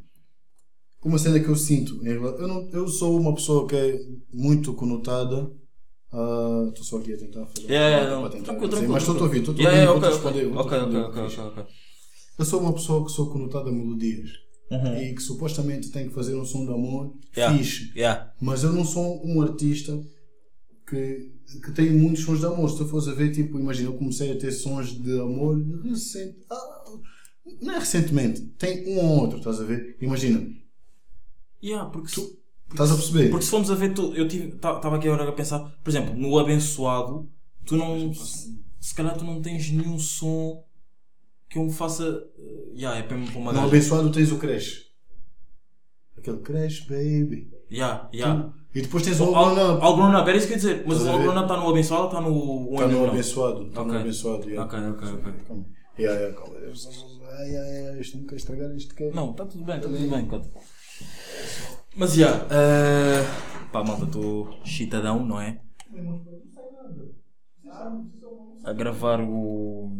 uma 1.07 1.17
cena 1.17 1.39
que 1.39 1.47
eu 1.47 1.55
sinto, 1.55 2.05
eu, 2.05 2.47
não, 2.47 2.69
eu 2.71 2.87
sou 2.87 3.17
uma 3.17 3.33
pessoa 3.33 3.65
que 3.65 3.75
é 3.75 3.97
muito 4.33 4.73
conotada 4.73 5.49
Ah, 6.11 6.65
Estou 6.69 6.83
só 6.85 6.97
aqui 6.97 7.13
a 7.13 7.17
tentar 7.17 7.45
fazer. 7.47 7.67
Yeah, 7.69 7.87
yeah, 7.97 8.13
uma 8.17 8.21
não, 8.23 8.29
tentar 8.29 8.45
tranquilo, 8.45 8.69
dizer, 8.69 8.85
tranquilo. 8.87 8.93
Mas 8.93 9.03
estou 9.03 9.17
a 9.17 9.23
ouvir, 9.23 9.39
estou 9.39 9.51
a 9.51 9.55
ouvir. 9.55 9.63
Yeah, 9.63 9.77
yeah, 9.77 9.99
vou-te 9.99 10.13
responder, 10.13 10.57
ok, 10.57 10.77
ok, 10.79 11.23
ok, 11.25 11.43
ok. 11.45 11.63
Eu 12.39 12.45
sou 12.45 12.59
uma 12.61 12.73
pessoa 12.73 13.05
que 13.05 13.11
sou 13.11 13.29
conotada 13.31 13.69
a 13.69 13.73
melodias 13.73 14.29
Uhum. 14.69 14.97
e 15.01 15.15
que 15.15 15.21
supostamente 15.23 15.89
tem 15.91 16.09
que 16.09 16.13
fazer 16.13 16.35
um 16.35 16.43
som 16.45 16.65
de 16.65 16.71
amor 16.73 17.13
Yeah. 17.35 17.57
fixe. 17.57 17.91
Yeah. 17.95 18.33
Mas 18.41 18.63
eu 18.63 18.73
não 18.73 18.83
sou 18.85 19.25
um 19.25 19.41
artista 19.41 19.97
que, 20.89 21.31
que 21.63 21.71
tem 21.71 21.91
muitos 21.91 22.23
sons 22.23 22.39
de 22.39 22.45
amor. 22.45 22.69
Se 22.69 22.77
tu 22.77 22.85
fores 22.87 23.07
a 23.07 23.13
ver, 23.13 23.31
tipo, 23.31 23.59
imagina, 23.59 23.89
eu 23.89 23.97
comecei 23.97 24.31
a 24.31 24.37
ter 24.37 24.51
sons 24.51 24.91
de 25.01 25.19
amor 25.19 25.57
recente. 25.83 26.37
ah, 26.49 26.83
não 27.61 27.75
é 27.75 27.79
recentemente, 27.79 28.41
tem 28.57 28.87
um 28.89 28.99
ou 28.99 29.19
outro, 29.21 29.37
estás 29.37 29.59
a 29.61 29.63
ver? 29.63 29.97
Imagina, 30.01 30.45
Yeah, 31.63 31.89
porque 31.89 32.09
se, 32.09 32.37
estás 32.70 32.91
a 32.91 32.95
perceber? 32.95 33.30
porque 33.30 33.45
se 33.45 33.51
formos 33.51 33.72
a 33.72 33.76
ver, 33.76 33.93
tu, 33.93 34.13
eu 34.13 34.26
estava 34.28 34.95
aqui 34.97 35.07
agora 35.07 35.30
a 35.30 35.34
pensar, 35.34 35.59
por 35.84 35.89
exemplo, 35.89 36.15
no 36.15 36.38
abençoado, 36.38 37.30
tu 37.65 37.76
não. 37.78 38.13
Se, 38.13 38.57
se 38.80 38.95
calhar 38.95 39.18
tu 39.18 39.26
não 39.26 39.41
tens 39.41 39.70
nenhum 39.72 39.97
som 39.99 40.63
que 41.49 41.57
eu 41.57 41.63
me 41.63 41.72
faça. 41.74 42.03
eh, 42.38 42.57
Yeah, 42.76 42.99
é 42.99 43.03
para 43.03 43.18
uma 43.18 43.51
No 43.51 43.61
abençoado 43.61 44.11
tens 44.11 44.32
o 44.32 44.38
Crash. 44.38 44.86
Aquele 46.18 46.38
Crash, 46.39 46.82
baby. 46.82 47.51
Yeah, 47.72 48.09
yeah. 48.13 48.53
E 48.74 48.82
depois 48.82 49.03
tens 49.03 49.20
O 49.20 49.34
All, 49.36 49.57
All 49.57 49.76
Up. 49.76 49.84
All 49.84 49.95
Grown 49.95 50.15
Up, 50.20 50.30
era 50.30 50.38
isso 50.38 50.47
que 50.47 50.53
eu 50.53 50.57
ia 50.57 50.61
dizer. 50.61 50.84
Mas 50.86 51.01
o 51.01 51.09
All? 51.09 51.20
Grown 51.20 51.32
Up 51.34 51.41
está 51.41 51.57
no 51.57 51.70
abençoado 51.70 52.03
ou 52.03 52.07
está 52.09 52.22
no. 52.22 52.74
Está 52.74 52.88
no 52.88 53.09
abençoado. 53.09 53.68
Está 53.68 53.84
no 53.84 53.97
abençoado. 53.97 54.41
Ok, 54.43 54.55
ok, 54.80 55.07
ok. 55.13 55.65
Yeah, 55.99 56.20
yeah, 56.20 56.38
calma. 56.38 56.55
Ai, 57.39 57.55
ai, 57.55 57.88
ai, 57.89 57.99
isto 57.99 58.18
não 58.18 58.26
quer 58.26 58.36
estragar 58.36 58.76
isto 58.76 58.93
que 58.95 59.03
é. 59.03 59.11
Não, 59.11 59.32
está 59.32 59.45
tudo 59.45 59.63
bem, 59.63 59.78
está 59.78 59.88
tudo 59.89 60.09
bem, 60.09 60.26
Cota. 60.28 60.49
Mas 61.97 62.13
já, 62.13 62.27
yeah, 62.27 63.27
pá, 63.71 63.83
malta, 63.83 64.05
estou 64.05 64.49
chitadão, 64.63 65.25
não 65.25 65.41
é? 65.41 65.59
A 68.63 68.73
gravar 68.73 69.19
o. 69.21 69.91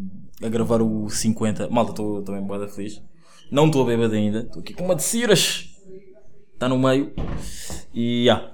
A 0.44 0.48
gravar 0.50 0.82
o 0.82 1.10
50. 1.10 1.70
Malta, 1.70 1.92
estou 1.92 2.22
também 2.22 2.44
boada 2.44 2.68
feliz. 2.68 3.02
Não 3.52 3.68
estou 3.68 3.86
bêbado 3.86 4.14
ainda, 4.14 4.40
estou 4.42 4.62
aqui 4.62 4.74
com 4.74 4.84
uma 4.86 4.96
de 4.96 5.04
ciras. 5.04 5.70
Está 6.54 6.68
no 6.68 6.78
meio. 6.78 7.14
E 7.94 8.26
já. 8.26 8.52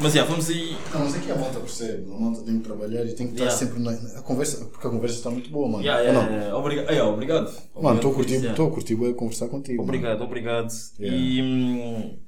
Mas 0.00 0.12
já, 0.12 0.24
vamos 0.24 0.48
aí. 0.50 0.76
Não, 0.92 1.00
mas 1.04 1.14
aqui 1.14 1.30
a 1.30 1.36
malta 1.36 1.60
percebe. 1.60 2.10
A 2.12 2.18
malta 2.18 2.42
tem 2.42 2.58
que 2.58 2.64
trabalhar 2.64 3.04
e 3.04 3.12
tem 3.14 3.28
que 3.28 3.34
estar 3.34 3.44
Yeah. 3.44 3.56
sempre 3.56 3.80
na, 3.80 3.92
a 4.18 4.22
conversa, 4.22 4.64
porque 4.64 4.86
a 4.86 4.90
conversa 4.90 5.16
está 5.16 5.30
muito 5.30 5.50
boa, 5.50 5.66
mano. 5.68 5.78
Ou 5.78 5.84
já, 5.84 6.12
não? 6.12 6.58
Obrigado. 6.58 6.88
Ah, 6.88 6.92
yeah, 6.92 7.10
obrigado. 7.12 7.44
Mano, 7.44 7.60
Obrigado 7.74 7.96
estou 7.96 8.10
a 8.10 8.14
curtir, 8.14 8.34
estou 8.46 8.66
a 8.68 8.70
curtir 8.72 8.94
bué 8.96 9.12
conversar 9.12 9.48
contigo. 9.48 9.78
mano. 9.78 9.88
Obrigado, 9.88 10.22
obrigado. 10.22 10.72
Yeah. 10.98 11.16
E. 11.16 12.18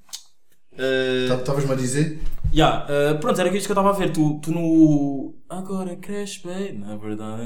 eh, 0.79 1.27
Tá- 1.29 1.37
Estavas-me 1.37 1.72
a 1.72 1.74
dizer? 1.74 2.20
Ya, 2.55 2.87
eh, 2.89 3.14
pronto, 3.14 3.41
era 3.41 3.49
isto 3.57 3.66
que 3.66 3.72
eu 3.72 3.74
estava 3.74 3.91
a 3.91 3.93
ver. 3.93 4.12
Tu, 4.12 4.39
tu 4.43 4.51
no. 4.53 5.35
Agora 5.49 5.97
cresce 5.97 6.41
bem, 6.47 6.79
na 6.79 6.97
verdade. 6.97 7.43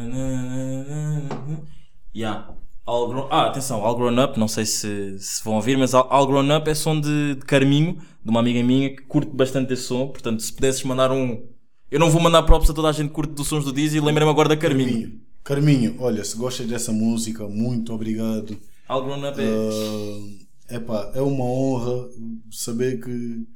Ya. 2.14 2.48
All 2.86 3.08
Grown- 3.08 3.28
Ah, 3.30 3.46
atenção, 3.46 3.84
All 3.84 3.94
Grown 3.96 4.18
Up, 4.24 4.38
não 4.38 4.48
sei 4.48 4.64
se, 4.66 5.16
se 5.18 5.44
vão 5.44 5.54
ouvir, 5.54 5.76
mas 5.78 5.94
All, 5.94 6.06
All 6.10 6.26
Grown 6.26 6.56
Up 6.56 6.68
é 6.68 6.74
som 6.74 7.00
de, 7.00 7.36
de 7.36 7.44
Carminho, 7.44 7.98
de 8.24 8.30
uma 8.30 8.40
amiga 8.40 8.62
minha 8.64 8.90
que 8.90 9.02
curte 9.02 9.30
bastante 9.34 9.72
esse 9.72 9.82
som. 9.84 10.08
Portanto, 10.08 10.40
se 10.42 10.52
pudesses 10.52 10.82
mandar 10.82 11.12
um. 11.12 11.46
Eu 11.90 12.00
não 12.00 12.10
vou 12.10 12.20
mandar 12.20 12.42
props 12.44 12.70
a 12.70 12.74
toda 12.74 12.88
a 12.88 12.92
gente 12.92 13.08
que 13.08 13.14
curte 13.14 13.32
dos 13.34 13.46
sons 13.46 13.64
do 13.64 13.72
Dizzy, 13.72 14.00
lembrei-me 14.00 14.30
agora 14.30 14.48
da 14.48 14.56
Carminho. 14.56 14.90
Carminho. 14.90 15.20
Carminho, 15.42 15.96
olha, 16.00 16.22
se 16.24 16.36
gostas 16.36 16.66
dessa 16.66 16.92
música, 16.92 17.46
muito 17.48 17.92
obrigado. 17.92 18.56
All 18.88 19.02
Grown 19.04 19.28
Up 19.28 19.40
é. 19.40 19.44
Ah, 19.44 20.46
epá, 20.70 21.12
é 21.14 21.20
uma 21.20 21.44
honra 21.44 22.08
saber 22.50 23.00
que 23.00 23.46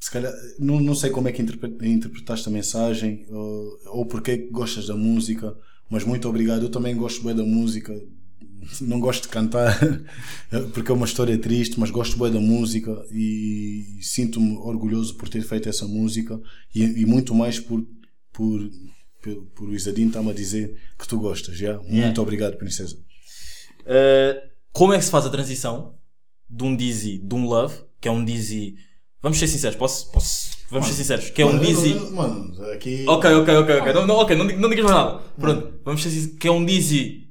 se 0.00 0.10
calhar 0.10 0.32
não, 0.58 0.80
não 0.80 0.94
sei 0.94 1.10
como 1.10 1.28
é 1.28 1.32
que 1.32 1.42
interpre- 1.42 1.76
interpretaste 1.88 2.48
a 2.48 2.52
mensagem 2.52 3.26
ou, 3.28 3.78
ou 3.86 4.06
porque 4.06 4.30
é 4.30 4.38
que 4.38 4.50
gostas 4.50 4.86
da 4.86 4.96
música, 4.96 5.54
mas 5.90 6.04
muito 6.04 6.26
obrigado. 6.28 6.62
Eu 6.62 6.70
também 6.70 6.96
gosto 6.96 7.22
bem 7.22 7.34
da 7.34 7.44
música. 7.44 7.94
Não 8.80 9.00
gosto 9.00 9.22
de 9.22 9.28
cantar 9.28 9.78
porque 10.72 10.90
é 10.90 10.94
uma 10.94 11.06
história 11.06 11.36
triste, 11.36 11.78
mas 11.78 11.90
gosto 11.90 12.18
bem 12.18 12.30
da 12.30 12.40
música 12.40 13.04
e 13.10 13.98
sinto-me 14.00 14.56
orgulhoso 14.58 15.16
por 15.16 15.28
ter 15.28 15.42
feito 15.42 15.68
essa 15.68 15.86
música 15.86 16.40
e, 16.74 16.82
e 16.82 17.06
muito 17.06 17.34
mais 17.34 17.58
por, 17.58 17.84
por, 18.32 18.70
por, 19.22 19.36
por 19.54 19.68
o 19.68 19.74
Isadinho 19.74 20.08
estar-me 20.08 20.30
a 20.30 20.34
dizer 20.34 20.76
que 20.98 21.08
tu 21.08 21.18
gostas. 21.18 21.56
já 21.56 21.78
Muito 21.78 22.22
obrigado, 22.22 22.56
princesa. 22.56 22.96
Uh, 23.80 24.48
como 24.72 24.92
é 24.92 24.98
que 24.98 25.04
se 25.04 25.10
faz 25.10 25.26
a 25.26 25.30
transição 25.30 25.98
de 26.50 26.64
um 26.64 26.74
Dizzy, 26.76 27.18
de 27.18 27.34
um 27.34 27.46
Love, 27.46 27.74
que 28.00 28.08
é 28.08 28.10
um 28.10 28.24
Dizzy. 28.24 28.74
Vamos 29.22 29.38
ser 29.38 29.46
sinceros, 29.46 29.76
posso? 29.76 30.10
posso 30.12 30.50
vamos 30.70 30.88
ser 30.88 30.94
sinceros, 30.94 31.30
que 31.30 31.42
é 31.42 31.46
um 31.46 31.52
Mano, 31.52 31.64
Dizzy. 31.64 31.94
Mano, 32.12 32.70
aqui. 32.72 33.04
Ok, 33.08 33.30
ok, 33.34 33.56
ok, 33.56 33.76
ok. 33.80 33.92
Não, 33.92 34.06
não, 34.06 34.16
ok, 34.16 34.36
não, 34.36 34.46
digas- 34.46 34.60
não 34.62 34.68
digas 34.70 34.84
mais 34.84 34.96
nada. 34.96 35.18
Pronto, 35.38 35.74
vamos 35.84 36.02
ser 36.02 36.10
sinceros, 36.10 36.38
que 36.38 36.48
é 36.48 36.50
um 36.52 36.64
Dizzy 36.64 37.28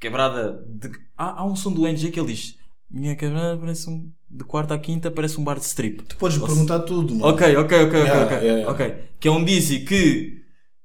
quebrada 0.00 0.64
de. 0.68 0.90
Há, 1.16 1.40
há 1.40 1.44
um 1.44 1.56
som 1.56 1.72
do 1.72 1.86
NG 1.86 2.10
que 2.10 2.18
ele 2.20 2.32
diz: 2.32 2.56
Minha 2.90 3.14
quebrada 3.16 3.56
parece 3.58 3.88
um. 3.90 4.10
De 4.34 4.44
quarta 4.44 4.72
à 4.72 4.78
quinta 4.78 5.10
parece 5.10 5.38
um 5.38 5.44
bar 5.44 5.58
de 5.58 5.66
strip. 5.66 6.04
Tu 6.04 6.16
podes 6.16 6.38
perguntar 6.38 6.80
tudo, 6.80 7.14
mano. 7.14 7.34
Ok, 7.34 7.54
ok, 7.54 7.58
ok, 7.58 7.84
ok, 7.84 7.98
Yeah, 8.00 8.24
ok. 8.24 8.36
yeah, 8.38 8.58
yeah. 8.60 8.70
ok. 8.72 8.94
Que 9.20 9.28
é 9.28 9.30
um 9.30 9.44
Dizzy 9.44 9.80
que 9.80 10.40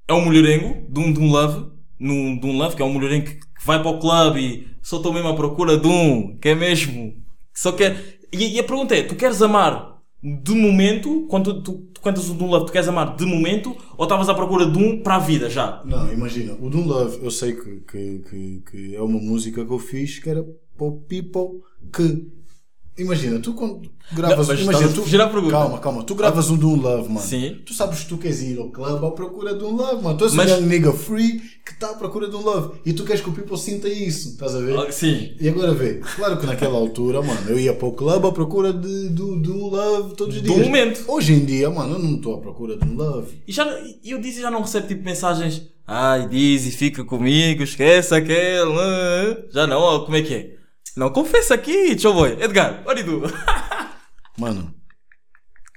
é 0.05 0.13
um 0.13 0.25
mulherengo 0.25 0.85
de 0.91 0.99
um, 0.99 1.13
de 1.13 1.19
um 1.21 1.31
love, 1.31 1.71
num, 1.97 2.37
de 2.37 2.45
um 2.45 2.57
love, 2.57 2.75
que 2.75 2.81
é 2.81 2.85
um 2.85 2.91
mulherengo 2.91 3.25
que, 3.27 3.35
que 3.35 3.65
vai 3.65 3.81
para 3.81 3.89
o 3.89 3.99
clube 3.99 4.39
e 4.41 4.67
só 4.81 4.97
estou 4.97 5.13
mesmo 5.13 5.29
à 5.29 5.33
procura 5.35 5.77
de 5.77 5.87
um, 5.87 6.37
que 6.37 6.49
é 6.49 6.55
mesmo. 6.55 7.13
Só 7.57 7.71
quer. 7.71 8.19
E, 8.31 8.55
e 8.55 8.59
a 8.59 8.63
pergunta 8.63 8.95
é: 8.95 9.01
tu 9.01 9.15
queres 9.15 9.41
amar 9.41 9.99
de 10.21 10.53
momento, 10.53 11.25
quando 11.27 11.55
tu, 11.55 11.73
tu, 11.73 11.79
tu 11.91 12.01
cantas 12.01 12.29
o 12.29 12.33
um 12.33 12.47
love, 12.47 12.67
tu 12.67 12.71
queres 12.71 12.87
amar 12.87 13.15
de 13.15 13.25
momento 13.25 13.75
ou 13.97 14.05
estavas 14.05 14.29
à 14.29 14.35
procura 14.35 14.67
de 14.67 14.77
um 14.77 15.01
para 15.01 15.15
a 15.15 15.19
vida 15.19 15.49
já? 15.49 15.81
Não, 15.83 16.11
imagina, 16.13 16.53
o 16.59 16.69
Doom 16.69 16.85
Love, 16.85 17.23
eu 17.23 17.31
sei 17.31 17.53
que, 17.53 17.79
que, 17.81 18.19
que, 18.29 18.63
que 18.69 18.95
é 18.95 19.01
uma 19.01 19.19
música 19.19 19.65
que 19.65 19.71
eu 19.71 19.79
fiz 19.79 20.19
que 20.19 20.29
era 20.29 20.43
para 20.43 20.87
o 20.87 21.01
people 21.01 21.63
que. 21.91 22.36
Imagina, 22.97 23.39
tu 23.39 23.53
quando 23.53 23.81
gravas. 24.11 24.47
Não, 24.47 24.55
imagina, 24.55 24.89
a 24.89 24.93
tu, 24.93 25.21
à 25.21 25.27
pergunta. 25.27 25.51
Calma, 25.51 25.77
calma. 25.79 26.03
Tu 26.03 26.15
gravas 26.15 26.49
um 26.49 26.57
Doom 26.57 26.77
Love, 26.81 27.07
mano. 27.09 27.19
Sim. 27.19 27.57
Tu 27.65 27.73
sabes 27.73 27.99
que 27.99 28.07
tu 28.09 28.17
queres 28.17 28.41
ir 28.41 28.57
ao 28.57 28.69
clube 28.71 29.05
à 29.05 29.11
procura 29.11 29.53
de 29.53 29.63
um 29.63 29.75
love, 29.75 30.03
mano. 30.03 30.17
Tu 30.17 30.25
és 30.25 30.33
Mas- 30.33 30.51
um 30.53 30.61
nigga 30.61 30.91
free 30.91 31.39
que 31.63 31.73
está 31.73 31.91
à 31.91 31.93
procura 31.93 32.27
de 32.27 32.35
um 32.35 32.41
love. 32.41 32.79
E 32.85 32.93
tu 32.93 33.03
queres 33.03 33.21
que 33.21 33.29
o 33.29 33.33
people 33.33 33.57
sinta 33.57 33.87
isso, 33.87 34.29
estás 34.29 34.55
a 34.55 34.59
ver? 34.59 34.77
Ah, 34.79 34.91
Sim. 34.91 35.33
E 35.39 35.47
agora 35.47 35.73
vê, 35.73 36.01
claro 36.15 36.37
que 36.37 36.45
naquela 36.47 36.75
altura, 36.79 37.21
mano, 37.21 37.41
eu 37.49 37.59
ia 37.59 37.73
para 37.73 37.87
o 37.87 37.91
clube 37.91 38.25
à 38.27 38.31
procura 38.31 38.73
de, 38.73 39.09
do, 39.09 39.35
do 39.39 39.67
love 39.67 40.15
todos 40.15 40.35
os 40.37 40.41
Do 40.41 40.53
dias. 40.53 40.65
momento. 40.65 41.03
Hoje 41.07 41.33
em 41.33 41.45
dia, 41.45 41.69
mano, 41.69 41.95
eu 41.95 41.99
não 41.99 42.15
estou 42.15 42.35
à 42.35 42.39
procura 42.39 42.77
de 42.77 42.85
um 42.87 42.95
love. 42.95 43.35
E 43.47 43.51
já, 43.51 43.67
e 44.03 44.09
eu 44.11 44.19
disse 44.19 44.41
já 44.41 44.49
não 44.49 44.61
recebo 44.61 44.87
tipo 44.87 45.03
mensagens. 45.03 45.61
Ai, 45.85 46.27
Dizzy, 46.27 46.71
fica 46.71 47.05
comigo, 47.05 47.63
esquece 47.63 48.13
aquele. 48.15 48.73
ah." 48.79 49.37
Já 49.51 49.67
não, 49.67 50.03
como 50.03 50.17
é 50.17 50.21
que 50.21 50.33
é? 50.33 50.56
Não, 50.97 51.09
confessa 51.11 51.53
aqui, 51.53 51.95
ver. 51.95 52.41
Edgar, 52.41 52.81
olha 52.85 53.03
tu. 53.03 53.21
Mano, 54.37 54.73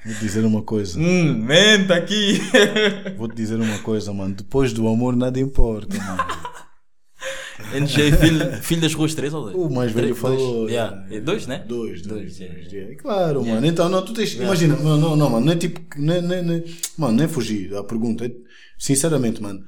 vou 0.05 0.14
te 0.14 0.21
dizer 0.21 0.45
uma 0.45 0.62
coisa. 0.62 0.99
Hum, 0.99 1.35
menta 1.35 1.95
aqui. 1.95 2.41
Vou 3.16 3.29
te 3.29 3.35
dizer 3.37 3.59
uma 3.61 3.79
coisa, 3.79 4.12
mano. 4.12 4.35
Depois 4.35 4.73
do 4.73 4.87
amor 4.89 5.16
nada 5.16 5.39
importa, 5.41 5.97
mano. 5.97 6.25
NG, 7.75 8.12
filho, 8.12 8.53
filho 8.62 8.81
das 8.81 8.95
ruas 8.95 9.14
3 9.14 9.33
ou 9.35 9.43
2? 9.53 9.55
O 9.57 9.71
mais 9.71 9.93
velho 9.93 10.14
falou. 10.14 10.68
Yeah. 10.68 11.07
É 11.11 11.21
Dois, 11.21 11.47
né? 11.47 11.64
Dois, 11.66 12.03
dois, 12.03 12.39
Dois, 12.39 12.39
dois. 12.39 12.73
yeah. 12.73 12.97
Claro, 12.97 13.45
mano. 13.45 13.64
Então, 13.66 13.89
não, 13.89 14.03
tu 14.05 14.12
tens. 14.14 14.35
Imagina, 14.35 14.77
não, 14.77 14.97
não, 14.97 15.16
não, 15.16 15.31
mano. 15.31 15.45
Não 15.47 15.53
é 15.53 15.57
tipo. 15.57 15.81
Não, 15.99 16.14
é- 16.14 16.21
não, 16.23 16.35
é- 16.35 16.43
não, 16.43 16.55
é- 16.55 16.64
mano, 16.99 17.16
não 17.18 17.25
é 17.25 17.29
fugir 17.29 17.75
à 17.77 17.85
pergunta. 17.85 18.25
É- 18.27 18.33
sinceramente, 18.79 19.43
mano. 19.43 19.61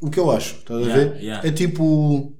O 0.00 0.10
que 0.10 0.20
eu 0.20 0.30
acho, 0.30 0.56
estás 0.56 0.80
a 0.80 0.82
Yeah, 0.86 1.04
ver? 1.14 1.22
yeah. 1.22 1.48
É 1.48 1.50
tipo. 1.52 2.35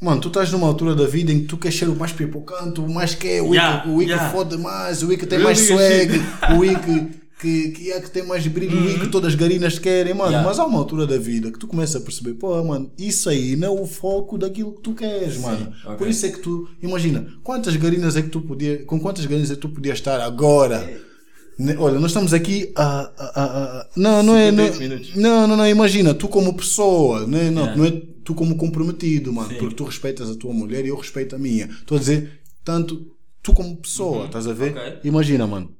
Mano, 0.00 0.20
tu 0.20 0.28
estás 0.28 0.52
numa 0.52 0.66
altura 0.66 0.94
da 0.94 1.06
vida 1.06 1.32
em 1.32 1.40
que 1.40 1.46
tu 1.46 1.56
queres 1.56 1.78
ser 1.78 1.88
o 1.88 1.96
mais 1.96 2.12
pipocante, 2.12 2.80
o 2.80 2.88
mais 2.88 3.14
que 3.14 3.28
é, 3.28 3.42
o 3.42 3.54
Yeah, 3.54 3.82
que, 3.82 3.88
o 3.88 3.98
que 3.98 4.04
yeah. 4.04 4.30
fode 4.30 4.56
mais, 4.58 5.02
o 5.02 5.08
que 5.08 5.26
tem 5.26 5.38
mais 5.38 5.58
swag, 5.58 6.12
shit. 6.12 6.22
o 6.52 6.80
que, 6.80 7.26
que, 7.40 7.68
que, 7.70 7.92
é 7.92 8.00
que 8.00 8.10
tem 8.10 8.26
mais 8.26 8.46
brilho, 8.46 8.96
o 8.96 9.00
que 9.00 9.08
todas 9.08 9.28
as 9.28 9.34
garinas 9.34 9.78
querem, 9.78 10.12
mano. 10.12 10.24
Uhum. 10.24 10.30
Yeah. 10.32 10.48
Mas 10.48 10.58
há 10.58 10.66
uma 10.66 10.78
altura 10.78 11.06
da 11.06 11.16
vida 11.16 11.50
que 11.50 11.58
tu 11.58 11.66
começas 11.66 11.96
a 11.96 12.04
perceber, 12.04 12.34
pô, 12.34 12.62
mano, 12.62 12.90
isso 12.98 13.30
aí 13.30 13.56
não 13.56 13.68
é 13.68 13.80
o 13.80 13.86
foco 13.86 14.36
daquilo 14.36 14.72
que 14.72 14.82
tu 14.82 14.92
queres, 14.92 15.38
mano. 15.38 15.72
ok. 15.84 15.96
Por 15.96 16.08
isso 16.08 16.26
é 16.26 16.30
que 16.30 16.40
tu, 16.40 16.68
imagina, 16.82 17.26
quantas 17.42 17.74
garinas 17.76 18.16
é 18.16 18.22
que 18.22 18.28
tu 18.28 18.42
podias, 18.42 18.84
com 18.84 19.00
quantas 19.00 19.24
garinas 19.24 19.50
é 19.50 19.54
que 19.54 19.60
tu 19.60 19.70
podias 19.70 19.96
estar 19.96 20.20
agora? 20.20 21.05
Olha, 21.78 21.98
nós 21.98 22.10
estamos 22.10 22.34
aqui 22.34 22.70
a. 22.76 22.82
a- 22.84 23.10
a- 23.18 23.80
a- 23.80 23.88
não, 23.96 24.22
não 24.22 24.36
é. 24.36 24.52
Não, 24.52 24.64
58 24.66 24.78
minutos. 24.80 25.16
não, 25.16 25.46
não, 25.48 25.56
não, 25.56 25.66
imagina, 25.66 26.12
tu 26.12 26.28
como 26.28 26.54
pessoa, 26.54 27.26
não 27.26 27.38
é, 27.38 27.50
não, 27.50 27.62
Yeah. 27.62 27.76
não 27.76 27.84
é 27.86 27.90
tu 28.24 28.34
como 28.34 28.56
comprometido, 28.56 29.32
mano, 29.32 29.48
Sim. 29.50 29.56
porque 29.58 29.74
tu 29.74 29.84
respeitas 29.84 30.28
a 30.30 30.36
tua 30.36 30.52
mulher 30.52 30.84
e 30.84 30.88
eu 30.88 30.96
respeito 30.96 31.34
a 31.34 31.38
minha. 31.38 31.66
Estou 31.66 31.96
a 31.96 32.00
dizer, 32.00 32.40
tanto 32.62 33.10
tu 33.42 33.54
como 33.54 33.74
pessoa, 33.76 34.26
estás 34.26 34.46
a 34.46 34.52
ver? 34.52 34.72
Uhum. 34.76 34.78
Ok. 34.82 34.98
Imagina, 35.04 35.46
mano, 35.46 35.74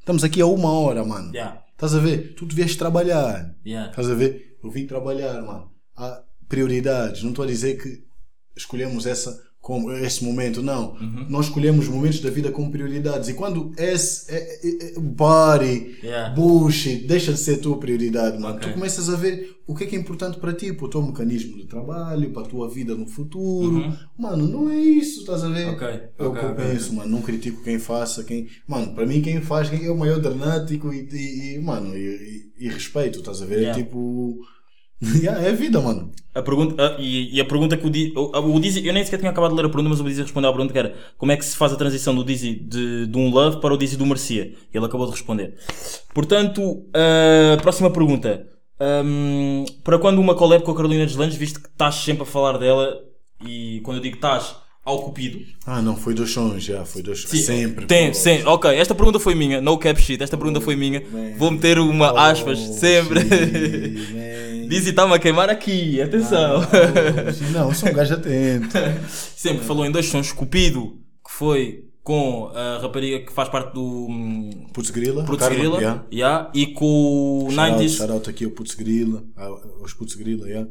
estamos 0.00 0.24
aqui 0.24 0.40
a 0.40 0.46
uma 0.46 0.72
hora, 0.72 1.04
mano. 1.04 1.30
Yeah. 1.32 1.62
Estás 1.72 1.94
a 1.94 1.98
ver? 2.00 2.34
Tu 2.34 2.44
devias 2.46 2.74
trabalhar. 2.74 3.54
Yeah. 3.64 3.90
Estás 3.90 4.10
a 4.10 4.14
ver? 4.14 4.56
Eu 4.62 4.70
vim 4.70 4.86
trabalhar, 4.86 5.40
mano. 5.42 5.70
Há 5.96 6.22
prioridades. 6.48 7.22
Não 7.22 7.30
estou 7.30 7.44
a 7.44 7.48
dizer 7.48 7.80
que 7.80 8.02
escolhemos 8.56 9.06
essa 9.06 9.40
como 9.62 9.92
esse 9.92 10.24
momento, 10.24 10.60
não. 10.60 10.94
Uhum. 10.94 11.26
Nós 11.30 11.46
escolhemos 11.46 11.86
momentos 11.86 12.18
da 12.18 12.28
vida 12.30 12.50
como 12.50 12.68
prioridades. 12.72 13.28
E 13.28 13.34
quando 13.34 13.72
esse 13.78 14.28
é, 14.28 14.58
é, 14.60 14.86
é, 14.96 14.98
body, 14.98 15.98
Yeah. 16.02 16.34
bullshit, 16.34 17.06
deixa 17.06 17.32
de 17.32 17.38
ser 17.38 17.54
a 17.54 17.58
tua 17.58 17.78
prioridade, 17.78 18.40
mano. 18.40 18.56
Ok. 18.56 18.68
Tu 18.68 18.74
começas 18.74 19.08
a 19.08 19.14
ver 19.14 19.56
o 19.64 19.72
que 19.76 19.84
é 19.84 19.86
que 19.86 19.94
é 19.94 19.98
importante 20.00 20.38
para 20.40 20.52
ti, 20.52 20.72
para 20.72 20.86
o 20.86 20.90
teu 20.90 21.00
mecanismo 21.00 21.56
de 21.56 21.66
trabalho, 21.66 22.30
para 22.32 22.42
a 22.42 22.46
tua 22.48 22.68
vida 22.68 22.96
no 22.96 23.06
futuro. 23.06 23.96
Mano, 24.18 24.48
não 24.48 24.68
é 24.68 24.76
isso, 24.80 25.20
estás 25.20 25.44
a 25.44 25.48
ver? 25.48 25.68
Uhum. 25.68 25.74
Ok, 25.74 25.86
o 25.86 25.92
ok, 25.92 26.40
que 26.40 26.46
eu 26.46 26.50
ok, 26.50 26.64
penso, 26.64 26.94
mano. 26.94 27.10
Não 27.10 27.22
critico 27.22 27.62
quem 27.62 27.78
faça, 27.78 28.24
quem. 28.24 28.48
Mano, 28.66 28.92
para 28.96 29.06
mim 29.06 29.22
quem 29.22 29.40
faz 29.40 29.70
quem 29.70 29.84
é 29.86 29.90
o 29.92 29.96
maior 29.96 30.18
dramático 30.18 30.92
e, 30.92 31.08
e, 31.12 31.54
e, 31.54 31.58
mano, 31.60 31.96
e, 31.96 32.00
e- 32.58 32.66
e 32.66 32.68
respeito, 32.68 33.20
estás 33.20 33.40
a 33.40 33.46
ver? 33.46 33.58
Yeah. 33.60 33.78
É 33.78 33.82
tipo. 33.84 34.40
Yeah, 35.02 35.42
é 35.42 35.50
a 35.50 35.52
vida, 35.52 35.80
mano. 35.80 36.12
A 36.34 36.40
pergunta, 36.42 36.74
ah, 36.78 36.96
e, 36.98 37.36
e 37.36 37.40
a 37.40 37.44
pergunta 37.44 37.76
que 37.76 37.86
o 37.86 37.90
Dizzy, 37.90 38.12
o, 38.16 38.54
o 38.56 38.60
Dizzy, 38.60 38.86
eu 38.86 38.92
nem 38.92 39.04
sequer 39.04 39.18
tinha 39.18 39.30
acabado 39.30 39.50
de 39.50 39.56
ler 39.56 39.66
a 39.66 39.68
pergunta, 39.68 39.90
mas 39.90 40.00
o 40.00 40.04
Dizzy 40.04 40.22
respondeu 40.22 40.48
à 40.48 40.52
pergunta 40.52 40.72
que 40.72 40.78
era 40.78 40.94
como 41.18 41.32
é 41.32 41.36
que 41.36 41.44
se 41.44 41.56
faz 41.56 41.72
a 41.72 41.76
transição 41.76 42.14
do 42.14 42.24
Dizzy 42.24 42.54
de, 42.54 43.06
de 43.06 43.18
um 43.18 43.28
Love 43.30 43.60
para 43.60 43.74
o 43.74 43.76
Dizzy 43.76 43.96
do 43.96 44.06
Mercia? 44.06 44.54
Ele 44.72 44.84
acabou 44.84 45.06
de 45.06 45.12
responder. 45.12 45.54
Portanto, 46.14 46.86
a 46.94 47.60
próxima 47.60 47.90
pergunta. 47.90 48.46
Ahm, 48.80 49.64
para 49.84 49.98
quando 49.98 50.18
uma 50.20 50.34
collab 50.34 50.64
com 50.64 50.72
a 50.72 50.74
Carolina 50.74 51.06
Deslandes, 51.06 51.36
visto 51.36 51.60
que 51.60 51.68
estás 51.68 51.96
sempre 51.96 52.22
a 52.22 52.26
falar 52.26 52.58
dela, 52.58 52.98
e 53.46 53.80
quando 53.84 53.98
eu 53.98 54.02
digo 54.02 54.16
estás, 54.16 54.56
ao 54.84 55.02
cupido. 55.02 55.40
Ah, 55.64 55.80
não, 55.80 55.96
foi 55.96 56.12
dois 56.14 56.30
sons, 56.30 56.64
já, 56.64 56.84
foi 56.84 57.02
dois 57.02 57.22
Sim, 57.22 57.38
Sempre. 57.38 57.86
Tem, 57.86 58.12
sim, 58.12 58.42
ok. 58.44 58.74
Esta 58.74 58.94
pergunta 58.94 59.20
foi 59.20 59.34
minha, 59.34 59.60
no 59.60 59.78
cap 59.78 60.00
shit. 60.00 60.20
Esta 60.22 60.36
pergunta 60.36 60.60
foi 60.60 60.74
minha. 60.74 61.00
man. 61.12 61.34
Vou 61.36 61.50
meter 61.50 61.78
uma 61.78 62.10
aspas 62.28 62.58
Oh, 62.58 62.72
sempre. 62.72 63.20
man. 64.72 64.78
Dizzy 64.78 64.90
está-me 64.90 65.14
a 65.14 65.18
queimar 65.18 65.50
aqui, 65.50 66.00
atenção. 66.00 66.62
Sim, 67.32 67.50
não, 67.52 67.68
eu 67.68 67.74
sou 67.74 67.88
um 67.88 67.92
gajo 67.92 68.14
atento. 68.14 68.76
Sempre 69.08 69.64
falou 69.64 69.84
em 69.84 69.90
dois 69.90 70.06
sons, 70.06 70.32
Cupido, 70.32 70.98
que 71.24 71.32
foi 71.32 71.84
com 72.02 72.50
a 72.54 72.78
rapariga 72.80 73.20
que 73.24 73.32
faz 73.32 73.48
parte 73.48 73.72
do 73.74 73.82
hum, 73.82 74.66
Putz 74.72 74.90
Grila. 74.90 75.24
Putz 75.24 75.46
Grilla, 75.48 75.78
yeah. 75.78 76.04
yeah, 76.12 76.50
e 76.52 76.66
com 76.68 77.46
o 77.46 77.50
Shout 77.50 77.60
out, 77.72 77.84
90s 77.84 77.96
shout 77.96 78.12
out 78.12 78.30
aqui 78.30 78.44
ao 78.44 78.50
Putz 78.50 78.74
Grila, 78.74 79.22
ao- 79.36 79.62
aos 79.80 79.94
Putz 79.94 80.14
Grila, 80.14 80.48
yeah. 80.48 80.68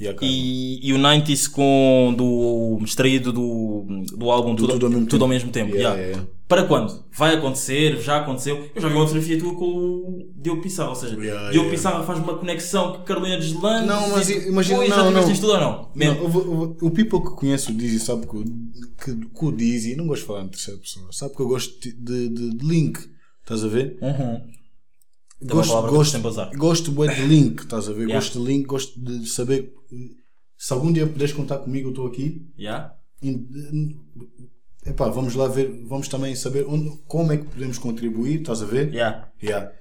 E 0.00 0.08
e, 0.26 0.88
e 0.88 0.92
o 0.92 0.98
90s 0.98 1.48
com 1.50 2.12
do 2.16 2.78
extraído 2.84 3.32
do, 3.32 3.86
do 4.16 4.30
álbum 4.30 4.54
Do 4.54 4.66
Tudo 4.66 4.84
ao 4.86 4.90
Mesmo 4.90 5.06
Tempo. 5.08 5.28
mesmo 5.28 5.50
tempo. 5.52 5.74
Yeah, 5.76 6.00
yeah. 6.00 6.26
Para 6.48 6.64
quando? 6.64 7.04
Vai 7.16 7.34
acontecer? 7.34 7.98
Já 8.00 8.18
aconteceu? 8.18 8.68
Eu 8.74 8.82
já 8.82 8.88
vi 8.88 8.94
uma 8.94 9.06
fotografia 9.06 9.38
tua 9.38 9.54
com 9.54 9.64
o 9.64 10.30
Diogo 10.36 10.60
Pissarra, 10.62 10.90
ou 10.90 10.94
seja, 10.94 11.16
Yeah, 11.18 11.50
Diogo. 11.52 11.70
Pissarra 11.70 12.02
faz 12.04 12.18
uma 12.18 12.36
conexão 12.36 12.92
com 12.92 13.02
Carolina 13.02 13.38
Deslandes. 13.38 13.86
Não, 13.88 14.10
mas 14.10 14.28
imagina- 14.28 14.78
não, 14.80 14.86
já 14.86 15.10
não. 15.10 15.30
isto 15.30 15.40
tudo 15.40 15.52
ou 15.54 15.60
não? 15.60 15.88
Não, 15.94 16.28
vou- 16.28 16.76
o 16.82 16.90
people 16.90 17.20
que 17.22 17.30
conhece 17.30 17.70
o 17.70 17.74
Dizzy 17.74 17.98
sabe 18.00 18.26
que, 18.26 18.36
o- 18.36 18.44
que, 18.44 19.14
que 19.16 19.44
o 19.44 19.52
Dizzy, 19.52 19.96
não 19.96 20.06
gosto 20.06 20.22
de 20.22 20.26
falar 20.26 20.42
em 20.42 20.48
terceira 20.48 20.78
pessoa, 20.80 21.06
sabe 21.12 21.34
que 21.34 21.40
eu 21.40 21.48
gosto 21.48 21.80
de, 21.80 21.92
de, 21.92 22.28
de- 22.28 22.56
de 22.56 22.66
link, 22.66 22.98
estás 23.42 23.64
a 23.64 23.68
ver? 23.68 23.96
Uhum. 24.02 24.40
Uma 25.40 25.54
Gosto, 25.54 26.20
gosto, 26.20 26.56
gosto 26.56 26.92
bué 26.92 27.14
de 27.14 27.22
link, 27.26 27.60
estás 27.60 27.88
a 27.88 27.92
ver? 27.92 28.08
Yeah. 28.08 28.14
Gosto 28.14 28.40
de 28.40 28.46
link, 28.46 28.66
gosto 28.66 29.00
de 29.00 29.26
saber 29.28 29.74
se 30.56 30.72
algum 30.72 30.92
dia 30.92 31.06
puderes 31.06 31.34
contar 31.34 31.58
comigo, 31.58 31.88
eu 31.88 31.90
estou 31.90 32.06
aqui. 32.06 32.50
Yeah? 32.58 32.96
Epá, 34.86 35.08
vamos 35.08 35.34
lá 35.34 35.48
ver, 35.48 35.84
vamos 35.86 36.08
também 36.08 36.34
saber 36.34 36.66
onde, 36.66 37.02
como 37.06 37.32
é 37.32 37.36
que 37.36 37.44
podemos 37.44 37.78
contribuir, 37.78 38.40
estás 38.40 38.62
a 38.62 38.66
ver? 38.66 38.92
Yeah. 38.92 39.30
Yeah. 39.42 39.72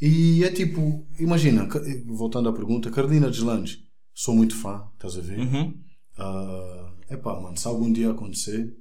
E 0.00 0.44
é 0.44 0.50
tipo, 0.50 1.06
imagina, 1.18 1.68
voltando 2.06 2.48
à 2.48 2.52
pergunta, 2.52 2.90
Carolina 2.90 3.30
Deslandes, 3.30 3.82
sou 4.14 4.34
muito 4.34 4.56
fã, 4.56 4.88
estás 4.94 5.16
a 5.16 5.20
ver? 5.20 5.38
Uhum. 5.38 5.82
Ah, 6.16 6.94
epá, 7.10 7.40
mano, 7.40 7.56
se 7.56 7.66
algum 7.66 7.92
dia 7.92 8.10
acontecer, 8.10 8.74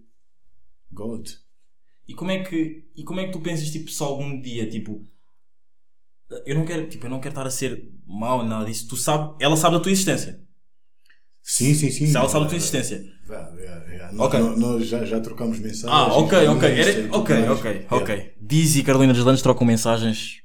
God. 0.91 1.27
E 2.07 2.13
como 2.13 2.31
é 2.31 2.43
que 2.43 2.89
e 2.95 3.03
como 3.03 3.19
é 3.19 3.25
que 3.25 3.33
tu 3.33 3.39
pensas 3.39 3.69
tipo 3.69 3.91
se 3.91 4.01
algum 4.01 4.41
dia 4.41 4.67
tipo 4.69 5.05
eu 6.45 6.55
não 6.55 6.65
quero 6.65 6.87
tipo 6.87 7.05
eu 7.05 7.09
não 7.09 7.19
quero 7.19 7.31
estar 7.33 7.45
a 7.47 7.49
ser 7.51 7.89
mau 8.07 8.43
nada 8.45 8.65
disso 8.65 8.87
tu 8.87 8.95
sabe 8.95 9.35
ela 9.39 9.55
sabe 9.57 9.75
da 9.77 9.81
tua 9.81 9.91
existência 9.91 10.39
Sim, 11.41 11.73
sim, 11.73 11.89
sim. 11.89 12.05
se 12.07 12.15
ela 12.15 12.29
sabe 12.29 12.43
da 12.43 12.49
tua 12.49 12.57
existência. 12.57 13.03
Ok. 14.17 14.39
Nós, 14.39 14.57
nós 14.59 14.87
já, 14.87 15.03
já 15.05 15.19
trocamos 15.19 15.59
mensagens. 15.59 15.91
ah 15.91 16.07
ok 16.17 16.47
ok 16.47 16.69
Era- 16.69 17.17
ok 17.17 17.35
mais. 17.35 17.49
ok 17.51 17.71
Yeah. 17.71 17.95
ok 17.95 18.33
Diz 18.41 18.75
e 18.75 18.83
Carolina 18.83 19.13
Deslandes 19.13 19.41
trocam 19.41 19.65
mensagens 19.65 20.41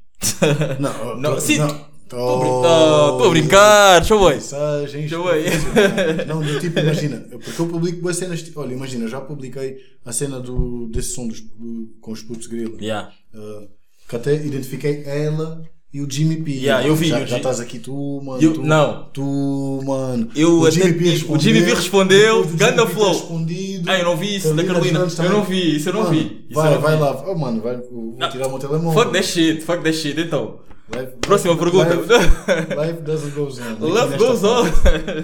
Não, 0.80 1.16
Não, 1.20 1.34
tô- 1.34 1.40
sim, 1.40 1.58
não, 1.58 1.68
estou 2.02 3.26
a 3.26 3.30
brincar 3.30 4.04
show 4.04 4.18
boy 4.18 4.34
Mensagens. 4.34 5.10
Show 5.10 5.22
boy. 5.24 5.42
Não, 6.28 6.42
do 6.42 6.60
tipo, 6.60 6.78
imagina, 6.78 7.18
porque 7.42 7.60
eu 7.60 7.66
publico 7.68 8.00
boas 8.00 8.16
cenas. 8.16 8.42
tipo, 8.42 8.60
Olha, 8.60 8.72
imagina, 8.74 9.04
eu 9.04 9.08
já 9.08 9.20
publiquei 9.20 9.76
a 10.04 10.12
cena 10.12 10.38
do, 10.40 10.86
desse 10.88 11.14
som 11.14 11.26
dos, 11.28 11.40
do- 11.40 11.94
com 12.00 12.12
os 12.12 12.22
putos 12.22 12.46
grila. 12.46 12.76
yeah 12.80 13.10
Uh, 13.34 13.68
que 14.08 14.16
até 14.16 14.34
identifiquei 14.34 15.02
ela 15.04 15.62
e 15.94 16.00
o 16.02 16.10
Jimmy 16.10 16.36
P. 16.42 16.50
Yeah, 16.50 16.86
eu 16.86 16.96
vi, 16.96 17.06
Já, 17.08 17.24
já 17.24 17.36
estás 17.36 17.60
aqui 17.60 17.78
tu, 17.78 18.20
mano. 18.24 18.42
Eu- 18.42 18.52
tu, 18.54 18.62
não. 18.64 19.04
Tu, 19.12 19.80
mano. 19.86 20.28
Eu 20.34 20.58
o 20.60 20.70
Jimmy 20.70 20.92
P 20.94 21.04
o 21.04 21.10
respondeu. 21.12 21.40
Jimmy 21.40 21.62
P 21.64 21.74
respondeu, 21.74 22.44
ganda 22.54 22.84
P 22.84 22.92
flow. 22.92 23.12
respondido. 23.12 23.88
Ah, 23.90 23.98
eu 23.98 24.04
não 24.04 24.16
vi 24.16 24.34
isso 24.36 24.52
da 24.54 24.64
Carolina. 24.64 25.06
Deslandes 25.06 25.18
Eu 25.18 25.24
também. 25.24 25.38
não 25.38 25.44
vi, 25.44 25.76
isso 25.76 25.88
eu 25.88 25.92
não 25.94 26.02
Mano, 26.02 26.14
vi. 26.14 26.20
Isso 26.50 26.60
Vai, 26.60 26.74
não 26.74 26.80
vai 26.80 26.96
vi. 26.96 27.00
lá. 27.02 27.24
Oh, 27.26 27.34
mano, 27.38 27.60
vai, 27.62 27.76
vou 27.76 28.16
Ah, 28.20 28.28
tirar 28.28 28.46
o 28.48 28.50
meu 28.50 28.58
telemóvel. 28.58 28.92
fuck 29.02 29.12
that 29.14 29.26
shit 29.26 29.62
fuck 29.62 29.82
that 29.84 29.96
shit 29.96 30.20
então 30.20 30.58
Life- 30.94 31.12
próxima 31.22 31.56
pergunta 31.56 31.94
Life, 31.94 32.04
life 32.86 33.00
doesn't 33.02 33.30
go 33.34 33.44
on. 33.48 33.88
Love 33.88 34.14
Aqui 34.14 34.24
goes 34.24 34.42
on. 34.44 34.64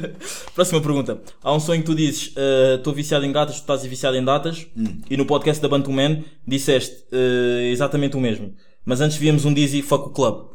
Próxima 0.54 0.80
pergunta. 0.80 1.20
Há 1.42 1.52
um 1.54 1.60
sonho 1.60 1.80
que 1.80 1.86
tu 1.86 1.94
dizes, 1.94 2.32
estou 2.76 2.94
viciado 2.94 3.24
em 3.26 3.32
gatas, 3.32 3.56
tu 3.56 3.60
estás 3.60 3.84
viciado 3.84 4.16
em 4.16 4.24
datas, 4.24 4.66
Hum. 4.76 5.00
e 5.10 5.16
no 5.16 5.26
podcast 5.26 5.60
da 5.60 5.68
Bantu 5.68 5.90
Man 5.92 6.20
disseste 6.46 7.04
eh, 7.12 7.70
exatamente 7.72 8.16
o 8.16 8.20
mesmo. 8.20 8.54
Mas 8.84 9.00
antes 9.00 9.16
víamos 9.18 9.44
um 9.44 9.52
Dizzy 9.52 9.82
Fuck 9.82 10.06
o 10.08 10.10
Club. 10.10 10.46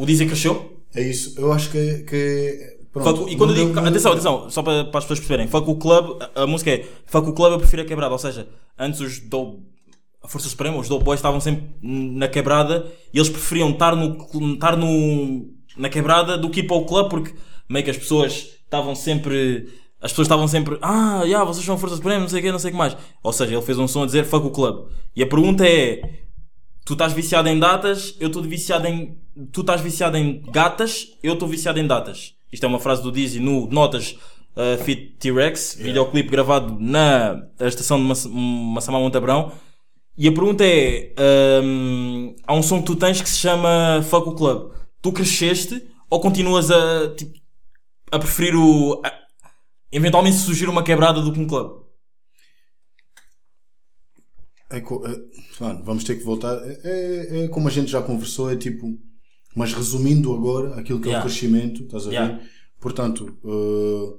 O 0.00 0.06
Dizzy 0.06 0.26
cresceu? 0.26 0.82
É 0.94 1.02
isso. 1.02 1.34
Eu 1.38 1.52
acho 1.52 1.70
que. 1.70 2.04
que 2.04 2.78
pronto, 2.92 3.28
e 3.28 3.36
quando 3.36 3.50
eu 3.50 3.56
digo, 3.56 3.72
deu- 3.74 3.86
atenção, 3.86 4.12
atenção, 4.12 4.50
só 4.50 4.62
para, 4.62 4.84
para 4.84 4.98
as 4.98 5.04
pessoas 5.04 5.20
perceberem, 5.20 5.46
Fuck 5.46 5.68
o 5.70 5.76
Club, 5.76 6.20
a, 6.34 6.42
a 6.42 6.46
música 6.46 6.70
é 6.70 6.86
Fuck 7.06 7.28
o 7.28 7.32
Club, 7.32 7.52
eu 7.52 7.58
prefiro 7.58 7.82
a 7.82 7.84
quebrada. 7.84 8.12
Ou 8.12 8.18
seja, 8.18 8.48
antes 8.78 9.00
os 9.00 9.18
do, 9.20 9.60
a 10.22 10.28
Força 10.28 10.48
Suprema, 10.48 10.78
os 10.78 10.88
Dope 10.88 11.04
Boys 11.04 11.18
estavam 11.18 11.40
sempre 11.40 11.64
na 11.82 12.28
quebrada 12.28 12.90
e 13.12 13.18
eles 13.18 13.28
preferiam 13.28 13.70
estar, 13.70 13.94
no, 13.94 14.16
estar 14.54 14.76
no, 14.76 15.48
na 15.76 15.88
quebrada 15.88 16.36
do 16.36 16.50
que 16.50 16.60
ir 16.60 16.66
para 16.66 16.76
o 16.76 16.84
club 16.86 17.08
porque 17.08 17.34
meio 17.68 17.84
que 17.84 17.90
as 17.90 17.98
pessoas 17.98 18.32
estavam 18.64 18.94
sempre. 18.94 19.68
As 20.02 20.12
pessoas 20.12 20.26
estavam 20.28 20.48
sempre, 20.48 20.78
ah, 20.80 21.24
yeah, 21.24 21.44
vocês 21.44 21.62
são 21.62 21.74
a 21.74 21.78
Força 21.78 21.96
Suprema, 21.96 22.20
não 22.20 22.28
sei 22.28 22.40
o 22.40 22.42
que, 22.42 22.50
não 22.50 22.58
sei 22.58 22.70
o 22.70 22.72
que 22.72 22.78
mais. 22.78 22.96
Ou 23.22 23.32
seja, 23.34 23.52
ele 23.52 23.60
fez 23.62 23.78
um 23.78 23.86
som 23.86 24.02
a 24.02 24.06
dizer 24.06 24.24
fuck 24.24 24.46
o 24.46 24.50
club. 24.50 24.88
E 25.14 25.22
a 25.22 25.26
pergunta 25.26 25.66
é: 25.68 26.00
tu 26.86 26.94
estás 26.94 27.12
viciado 27.12 27.48
em 27.50 27.58
datas, 27.58 28.16
eu 28.18 28.28
estou 28.28 28.42
viciado 28.42 28.86
em. 28.86 29.19
Tu 29.52 29.60
estás 29.60 29.80
viciado 29.80 30.16
em 30.16 30.42
gatas, 30.50 31.16
eu 31.22 31.34
estou 31.34 31.48
viciado 31.48 31.78
em 31.78 31.86
datas. 31.86 32.34
Isto 32.52 32.64
é 32.64 32.68
uma 32.68 32.80
frase 32.80 33.02
do 33.02 33.12
Dizzy 33.12 33.38
no 33.38 33.68
Notas 33.68 34.18
uh, 34.56 34.82
Fit 34.84 35.16
T-Rex, 35.18 35.76
videoclipe 35.78 36.28
gravado 36.28 36.76
na 36.80 37.46
estação 37.60 37.98
de 37.98 38.04
Mass- 38.04 38.26
Massamá 38.26 38.98
Montabrão. 38.98 39.52
E 40.18 40.26
a 40.28 40.32
pergunta 40.32 40.64
é: 40.66 41.14
hum, 41.62 42.34
há 42.46 42.54
um 42.54 42.62
som 42.62 42.80
que 42.80 42.86
tu 42.86 42.96
tens 42.96 43.22
que 43.22 43.28
se 43.28 43.38
chama 43.38 44.02
Fuck 44.02 44.28
o 44.30 44.34
Club. 44.34 44.72
Tu 45.00 45.12
cresceste 45.12 45.88
ou 46.10 46.20
continuas 46.20 46.70
a, 46.70 47.14
tipo, 47.14 47.32
a 48.10 48.18
preferir 48.18 48.56
o. 48.56 49.00
a- 49.04 49.20
eventualmente 49.92 50.36
surgir 50.36 50.68
uma 50.68 50.82
quebrada 50.82 51.22
do 51.22 51.32
que 51.32 51.38
um 51.40 51.46
club? 51.46 51.80
É, 54.70 54.78
é, 54.78 54.82
mano, 55.60 55.84
vamos 55.84 56.04
ter 56.04 56.16
que 56.16 56.24
voltar. 56.24 56.54
É, 56.64 56.80
é- 56.84 57.44
é 57.44 57.48
como 57.48 57.68
a 57.68 57.70
gente 57.70 57.90
já 57.90 58.02
conversou, 58.02 58.50
é 58.50 58.56
tipo. 58.56 58.98
Mas 59.54 59.72
resumindo 59.72 60.32
agora 60.32 60.74
aquilo 60.76 61.00
que 61.00 61.08
é 61.08 61.12
Yeah. 61.12 61.26
o 61.26 61.28
crescimento, 61.30 61.82
estás 61.82 62.06
a 62.06 62.10
ver? 62.10 62.14
Yeah. 62.16 62.40
Portanto, 62.80 63.36
uh, 63.44 64.18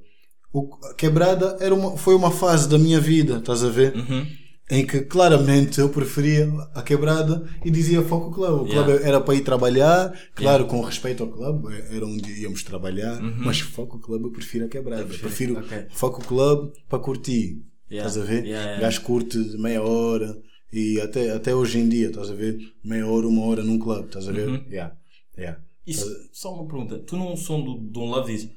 o- 0.54 0.76
a 0.86 0.94
quebrada 0.94 1.58
era 1.60 1.74
uma, 1.74 1.98
foi 1.98 2.14
uma 2.16 2.32
fase 2.32 2.68
da 2.70 2.78
minha 2.78 3.00
vida, 3.00 3.38
estás 3.38 3.64
a 3.64 3.70
ver? 3.70 3.96
Uhum. 3.96 4.26
Em 4.70 4.86
que 4.86 5.02
claramente 5.02 5.80
eu 5.80 5.90
preferia 5.90 6.50
a 6.74 6.82
quebrada 6.82 7.46
e 7.66 7.70
dizia 7.70 8.02
foco 8.02 8.28
o 8.30 8.32
clube. 8.32 8.64
O 8.64 8.68
Yeah. 8.68 8.84
clube 8.94 9.04
era 9.06 9.20
para 9.20 9.36
ir 9.36 9.42
trabalhar, 9.42 10.14
claro, 10.36 10.66
com 10.66 10.80
respeito 10.82 11.24
ao 11.24 11.30
clube, 11.30 11.74
era 11.90 12.06
onde 12.06 12.42
íamos 12.42 12.64
trabalhar, 12.64 13.20
mas 13.22 13.60
foco 13.60 13.98
o 13.98 14.00
clube 14.00 14.26
eu 14.26 14.32
prefiro 14.32 14.66
a 14.66 14.70
quebrada. 14.70 15.02
Eu 15.04 15.08
prefiro 15.20 15.56
Uhum. 15.56 15.60
ok. 15.62 15.86
foco 15.92 16.22
o 16.22 16.26
clube 16.26 16.72
para 16.90 17.00
curtir. 17.00 17.62
Yeah. 17.90 18.08
Estás 18.10 18.18
a 18.18 18.26
ver? 18.26 18.46
Yeah, 18.46 18.64
yeah. 18.66 18.82
Gajo 18.82 19.02
curte 19.02 19.38
meia 19.58 19.82
hora 19.84 20.38
e 20.72 21.02
até, 21.02 21.32
até 21.32 21.54
hoje 21.54 21.78
em 21.80 21.90
dia, 21.90 22.08
estás 22.08 22.30
a 22.30 22.34
ver? 22.34 22.58
Meia 22.82 23.06
hora, 23.06 23.28
uma 23.28 23.44
hora 23.46 23.62
num 23.64 23.78
clube, 23.78 24.06
estás 24.08 24.28
a 24.30 24.32
ver? 24.32 24.48
Uhum. 24.48 24.64
Yeah. 24.70 24.96
Yeah. 25.42 25.60
Isso, 25.86 26.06
só 26.32 26.54
uma 26.54 26.66
pergunta. 26.66 27.00
Tu 27.00 27.16
num 27.18 27.36
som 27.36 27.62
do, 27.62 27.80
de 27.80 27.98
um 28.00 28.06
Love 28.06 28.32
dizes 28.32 28.50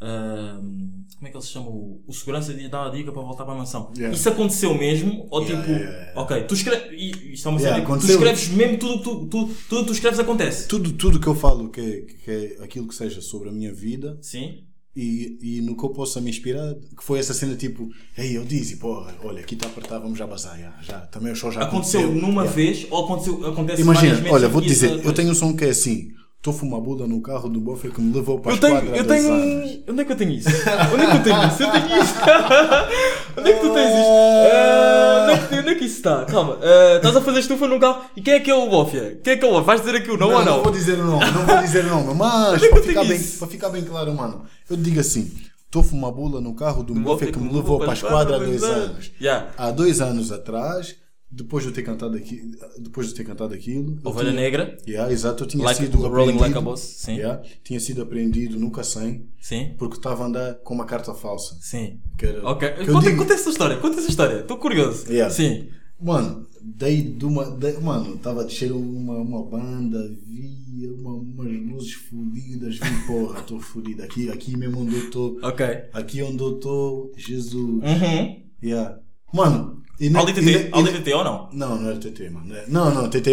ahm, 0.00 1.04
como 1.16 1.28
é 1.28 1.30
que 1.30 1.36
ele 1.36 1.44
se 1.44 1.50
chama? 1.52 1.68
O, 1.68 2.02
o 2.06 2.12
segurança 2.12 2.52
dá 2.68 2.86
a 2.86 2.90
dica 2.90 3.12
para 3.12 3.22
voltar 3.22 3.44
para 3.44 3.54
a 3.54 3.58
mansão. 3.58 3.92
Yeah. 3.96 4.14
Isso 4.16 4.28
aconteceu 4.28 4.76
mesmo? 4.76 5.26
Ou 5.30 5.42
Yeah, 5.42 5.64
tipo, 5.64 5.78
yeah, 5.78 6.20
ok, 6.20 6.42
tu 6.44 6.54
escreves. 6.54 6.90
Isto 7.32 7.48
é 7.48 7.50
uma 7.50 7.60
série. 7.60 7.84
Tu 7.86 8.06
escreves 8.10 8.48
mesmo 8.48 8.78
tudo 8.78 8.98
que 8.98 9.04
tu, 9.04 9.26
tu, 9.26 9.54
tudo 9.68 9.80
que 9.82 9.86
tu 9.86 9.92
escreves 9.92 10.18
acontece. 10.18 10.66
Tudo, 10.68 10.92
tudo 10.92 11.20
que 11.20 11.26
eu 11.26 11.34
falo 11.34 11.68
que 11.70 11.80
é, 11.80 12.00
que 12.00 12.30
é 12.30 12.64
aquilo 12.64 12.88
que 12.88 12.94
seja 12.94 13.20
sobre 13.20 13.48
a 13.48 13.52
minha 13.52 13.72
vida, 13.72 14.18
Sim? 14.20 14.64
e, 14.96 15.38
e 15.40 15.60
no 15.62 15.76
que 15.76 15.84
eu 15.84 15.90
possa 15.90 16.20
me 16.20 16.28
inspirar, 16.30 16.74
que 16.74 17.02
foi 17.02 17.18
essa 17.20 17.32
cena 17.32 17.54
tipo, 17.54 17.88
ei, 18.18 18.36
eu 18.36 18.44
disse, 18.44 18.76
porra, 18.78 19.14
olha, 19.22 19.40
aqui 19.40 19.54
está 19.54 19.68
apertado, 19.68 20.02
vamos 20.02 20.18
já 20.18 20.26
bazar, 20.26 20.58
já, 20.58 20.76
já. 20.82 21.00
Também 21.06 21.32
o 21.32 21.36
show 21.36 21.50
já 21.52 21.62
Aconteceu 21.62 22.00
aconteceu. 22.00 22.20
numa 22.28 22.42
Yeah. 22.42 22.56
vez 22.56 22.86
ou 22.90 23.04
aconteceu, 23.04 23.46
acontece 23.46 23.82
Imagina, 23.82 24.30
olha, 24.32 24.48
vou-te 24.48 24.66
dizer, 24.68 25.04
eu 25.04 25.12
tenho 25.14 25.30
um 25.30 25.34
som 25.34 25.56
que 25.56 25.64
é 25.64 25.70
assim, 25.70 26.10
estou 26.42 26.52
a 26.52 26.56
fumar 26.56 26.80
no 26.80 27.20
carro 27.22 27.48
do 27.48 27.60
bofe 27.60 27.88
que 27.88 28.00
me 28.00 28.12
levou 28.12 28.40
para 28.40 28.50
Eu 28.50 28.54
as 28.54 28.60
tenho, 28.60 28.96
eu 28.96 29.06
tenho. 29.06 29.32
anos. 29.32 29.78
Onde 29.88 30.00
é 30.00 30.04
que 30.04 30.12
eu 30.12 30.16
tenho 30.16 30.30
isso? 30.32 30.48
Onde 30.48 31.04
é 31.04 31.10
que 31.10 31.16
eu 31.16 31.22
tenho 31.22 31.46
isso? 31.46 31.62
Eu 31.62 31.70
tenho 31.70 32.02
isso. 32.02 32.14
onde 33.38 33.50
é 33.50 33.52
que 33.52 33.60
tu 33.60 33.72
tens 33.72 33.90
isto? 33.90 34.10
Ah, 34.52 35.22
onde, 35.22 35.32
é 35.32 35.46
que, 35.46 35.54
onde 35.54 35.68
é 35.68 35.74
que 35.76 35.84
isso 35.84 35.96
está? 35.98 36.24
Calma. 36.24 36.58
Ah, 36.60 36.96
estás 36.96 37.14
a 37.14 37.20
fazer 37.20 37.38
estufa 37.38 37.68
num 37.68 37.78
carro 37.78 38.00
e 38.16 38.20
quem 38.20 38.34
é 38.34 38.40
que 38.40 38.50
é 38.50 38.54
o 38.56 38.68
Bófia? 38.68 39.20
Quem 39.22 39.34
é 39.34 39.36
que 39.36 39.44
é 39.44 39.48
o 39.48 39.52
Bófia? 39.52 39.66
Vais 39.66 39.80
dizer 39.82 39.96
aqui 39.96 40.10
o 40.10 40.16
não, 40.16 40.32
ou 40.32 40.44
não? 40.44 40.62
vou 40.64 40.72
dizer 40.72 40.98
o 40.98 41.04
nome, 41.04 41.30
não 41.30 41.46
vou 41.46 41.58
dizer 41.58 41.84
o 41.84 41.88
nome, 41.88 42.14
mas 42.14 42.60
é 42.60 42.68
para 42.68 42.78
eu 42.78 42.82
ficar, 42.82 43.04
bem, 43.04 43.22
para 43.22 43.46
ficar 43.48 43.68
bem 43.68 43.84
claro, 43.84 44.12
mano, 44.12 44.42
eu 44.68 44.76
digo 44.76 44.98
assim, 44.98 45.32
estou 45.66 45.80
a 45.80 45.84
fumar 45.84 46.10
bula 46.10 46.40
no 46.40 46.54
carro 46.54 46.82
do 46.82 46.92
bofe 46.92 47.30
que 47.30 47.38
me 47.38 47.54
levou 47.54 47.78
para 47.78 47.92
a 47.92 47.94
esquadra 47.94 48.34
há 48.34 48.38
dois 48.40 48.64
anos. 48.64 49.12
Yeah. 49.20 49.46
Há 49.56 49.70
dois 49.70 50.00
anos 50.00 50.32
atrás, 50.32 50.96
depois 51.34 51.64
de 51.64 51.70
eu 51.70 51.74
ter 51.74 51.82
cantado 51.82 52.14
aqui, 52.16 52.42
depois 52.78 53.08
de 53.08 53.14
ter 53.14 53.24
cantado 53.24 53.54
aquilo, 53.54 53.98
Ovelha 54.04 54.30
tinha- 54.30 54.40
Negra. 54.42 54.76
Yeah, 54.86 55.10
exato, 55.10 55.44
eu 55.44 55.48
tinha 55.48 55.64
Like- 55.64 55.80
sido 55.82 55.96
Rolling 55.96 56.12
apreendido, 56.14 56.40
Like 56.40 56.58
a 56.58 56.60
Boss, 56.60 56.80
sim. 56.80 57.14
yeah, 57.16 57.42
tinha 57.64 57.80
sido 57.80 58.02
apreendido 58.02 58.58
no 58.58 58.70
Cacém 58.70 59.26
Sim. 59.40 59.74
porque 59.78 59.96
estava 59.96 60.24
a 60.24 60.26
andar 60.26 60.54
com 60.56 60.74
uma 60.74 60.84
carta 60.84 61.14
falsa. 61.14 61.56
Sim. 61.60 61.98
Era, 62.20 62.46
Ok. 62.48 62.68
Conta, 62.86 63.00
digo- 63.08 63.16
conta 63.22 63.34
essa 63.34 63.48
história. 63.50 63.76
Conta 63.78 63.98
essa 63.98 64.08
história. 64.10 64.40
Estou 64.40 64.58
curioso. 64.58 65.10
Yeah. 65.10 65.32
Sim. 65.34 65.68
Mano, 66.00 66.46
dei 66.60 67.00
de 67.02 67.24
uma. 67.24 67.44
mano, 67.80 68.14
estava 68.16 68.42
a 68.42 68.44
descer 68.44 68.72
uma, 68.72 69.14
uma 69.18 69.44
banda, 69.44 69.98
via 70.26 70.92
uma, 70.94 71.14
umas 71.14 71.46
luzes 71.52 71.92
fodidas, 71.94 72.76
vi, 72.76 73.06
porra, 73.06 73.40
estou 73.40 73.60
fodido. 73.60 74.02
Aqui, 74.02 74.28
aqui 74.28 74.56
mesmo 74.56 74.80
onde 74.80 74.94
eu 74.96 75.04
estou. 75.04 75.38
Ok. 75.42 75.64
Aqui 75.92 76.22
onde 76.22 76.42
eu 76.42 76.56
estou, 76.56 77.12
Jesus. 77.16 77.54
Uhum. 77.82 78.42
Yeah. 78.62 78.98
Mano, 79.32 79.81
e 80.00 80.16
Audi 80.16 80.32
e 80.32 80.34
TT. 80.34 80.50
e 80.50 80.68
Audi 80.72 80.92
ne- 80.92 80.98
TT 81.00 81.12
ou 81.14 81.24
não? 81.24 81.48
Não, 81.52 81.80
não 81.80 81.88
era 81.90 81.98
TT, 81.98 82.30
mano. 82.30 82.54
Não, 82.68 82.92
não, 82.94 83.08
TT. 83.08 83.30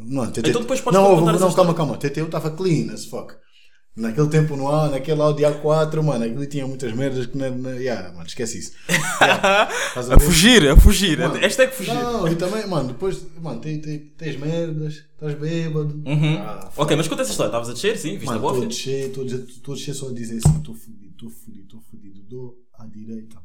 Não, 0.00 0.30
TT. 0.30 0.50
Então 0.50 0.62
depois 0.62 0.80
podes 0.80 1.00
não, 1.00 1.20
não, 1.20 1.32
história. 1.34 1.54
calma, 1.56 1.74
calma. 1.74 1.96
TT 1.96 2.20
eu 2.20 2.26
estava 2.26 2.50
clean 2.50 2.92
as 2.92 3.06
fuck. 3.06 3.34
Naquele 3.96 4.26
tempo 4.26 4.56
no 4.56 4.68
A, 4.68 4.88
naquele 4.90 5.20
Audi 5.22 5.44
A4, 5.44 6.02
mano, 6.02 6.24
aquilo 6.24 6.44
tinha 6.46 6.66
muitas 6.66 6.92
merdas 6.92 7.26
que 7.26 7.38
não. 7.38 7.56
não 7.56 7.70
yeah, 7.74 8.12
mano, 8.12 8.26
esquece 8.26 8.58
isso. 8.58 8.72
Yeah. 9.22 9.68
A 9.94 10.00
A 10.16 10.18
fugir, 10.20 10.68
a 10.68 10.76
fugir. 10.76 11.16
Mano, 11.18 11.36
Esta 11.36 11.62
é 11.62 11.66
que 11.68 11.76
fugir. 11.76 11.94
Não, 11.94 12.26
e 12.26 12.34
também, 12.34 12.66
mano, 12.66 12.88
depois, 12.88 13.24
mano, 13.40 13.60
tens, 13.60 13.80
tens, 14.18 14.36
merdas, 14.36 14.94
estás 15.14 15.34
bêbado. 15.38 15.94
Uhum. 16.04 16.38
Ah, 16.38 16.68
Ok, 16.76 16.96
mas 16.96 17.06
conta 17.06 17.22
essa 17.22 17.30
história. 17.30 17.50
Estavas 17.50 17.70
a 17.70 17.72
descer, 17.72 17.96
sim, 17.96 18.18
viste 18.18 18.28
a 18.28 18.38
mano, 18.38 18.62
a 18.62 18.66
descer, 18.66 19.06
estou 19.06 19.22
a 19.22 19.26
dizer- 19.26 19.44
estou 19.48 19.74
a 19.74 19.76
descer 19.76 19.94
só 19.94 20.08
a 20.08 20.12
dizer 20.12 20.38
assim: 20.44 20.58
estou 20.58 20.74
fodido, 20.74 21.10
estou 21.12 21.30
fodido, 21.30 21.62
estou 21.62 21.80
fodido. 21.82 22.20
Dou 22.28 22.54
à 22.76 22.86
direita, 22.86 23.36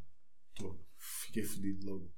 estou, 0.51 0.75
fiquei 1.25 1.43
fodido 1.43 1.85
logo. 1.85 2.08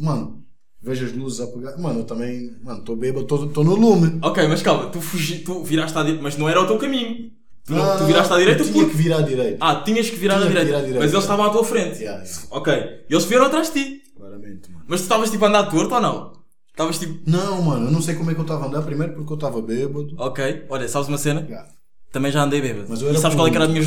Mano, 0.00 0.44
vejo 0.82 1.06
as 1.06 1.12
luzes 1.12 1.40
a 1.40 1.46
pegar. 1.46 1.76
Mano, 1.78 2.00
eu 2.00 2.04
também, 2.04 2.56
mano, 2.62 2.80
estou 2.80 2.96
bêbado, 2.96 3.24
estou 3.46 3.64
no 3.64 3.74
lume. 3.74 4.18
Ok, 4.22 4.46
mas 4.48 4.62
calma, 4.62 4.86
tu, 4.90 5.00
fugi, 5.00 5.38
tu 5.40 5.62
viraste 5.62 5.96
à 5.96 6.02
direita, 6.02 6.22
mas 6.22 6.36
não 6.36 6.48
era 6.48 6.60
o 6.60 6.66
teu 6.66 6.78
caminho. 6.78 7.30
Tu, 7.64 7.72
não- 7.74 7.84
Não, 7.86 7.98
tu 7.98 8.04
viraste 8.06 8.32
à 8.32 8.36
direita 8.38 8.62
eu 8.62 8.66
tinha 8.66 8.84
porque. 8.84 8.90
que 8.96 9.02
virar 9.02 9.18
à 9.18 9.22
direita. 9.22 9.58
Ah, 9.60 9.76
tinhas 9.84 10.10
que 10.10 10.16
virar 10.16 10.34
à 10.34 10.38
Tinha 10.38 10.48
direita, 10.50 10.66
virar 10.66 10.78
à 10.78 10.82
direita. 10.82 11.04
Mas 11.04 11.12
eles 11.12 11.24
estavam 11.24 11.44
à 11.46 11.50
tua 11.50 11.62
frente. 11.64 11.98
Yeah, 12.02 12.24
yeah, 12.24 12.42
Ok. 12.50 12.72
E 13.08 13.12
eles 13.14 13.24
vieram 13.26 13.46
atrás 13.46 13.72
de 13.72 13.84
ti. 13.84 14.02
claramente, 14.16 14.70
mano. 14.72 14.84
Mas 14.88 15.00
tu 15.00 15.04
estavas 15.04 15.30
tipo 15.30 15.44
a 15.44 15.48
andar 15.48 15.64
torto 15.70 15.94
ou 15.94 16.00
não? 16.00 16.32
Estavas 16.70 16.98
tipo. 16.98 17.30
Não, 17.30 17.62
mano, 17.62 17.86
eu 17.86 17.90
não 17.92 18.02
sei 18.02 18.14
como 18.16 18.30
é 18.30 18.34
que 18.34 18.40
eu 18.40 18.44
estava 18.44 18.64
a 18.64 18.68
andar. 18.68 18.82
Primeiro 18.82 19.12
porque 19.14 19.32
eu 19.32 19.36
estava 19.36 19.62
bêbado. 19.62 20.08
Ok, 20.18 20.64
olha, 20.68 20.88
sabes 20.88 21.06
uma 21.08 21.18
cena? 21.18 21.42
Yeah. 21.42 21.68
Também 22.10 22.32
já 22.32 22.42
andei 22.42 22.60
bêbado. 22.60 22.86
Mas 22.88 23.00
eu 23.00 23.08
era 23.08 23.16
e 23.16 23.20
sabes 23.20 23.36
qual 23.36 23.46
é 23.46 23.50
que 23.50 23.56
era 23.56 23.64
a 23.64 23.68
minha 23.68 23.82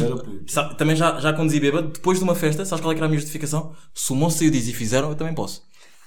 Também 0.78 0.96
já, 0.96 1.20
já 1.20 1.34
conduzi 1.34 1.60
bêbado. 1.60 1.90
Depois 1.90 2.18
de 2.18 2.24
uma 2.24 2.34
festa, 2.36 2.64
sabes 2.66 2.82
qual 2.82 2.92
é 2.92 2.96
que 2.96 3.00
era 3.00 3.06
a 3.08 3.10
minha 3.10 3.20
justificação? 3.20 3.74
Se 3.94 4.12
o 4.14 4.16
monstro 4.16 4.46
e 4.46 4.48
o 4.48 4.52
Dizzy 4.52 4.74
fizeram, 4.74 5.10
eu 5.10 5.16
também 5.16 5.34
posso. 5.36 5.62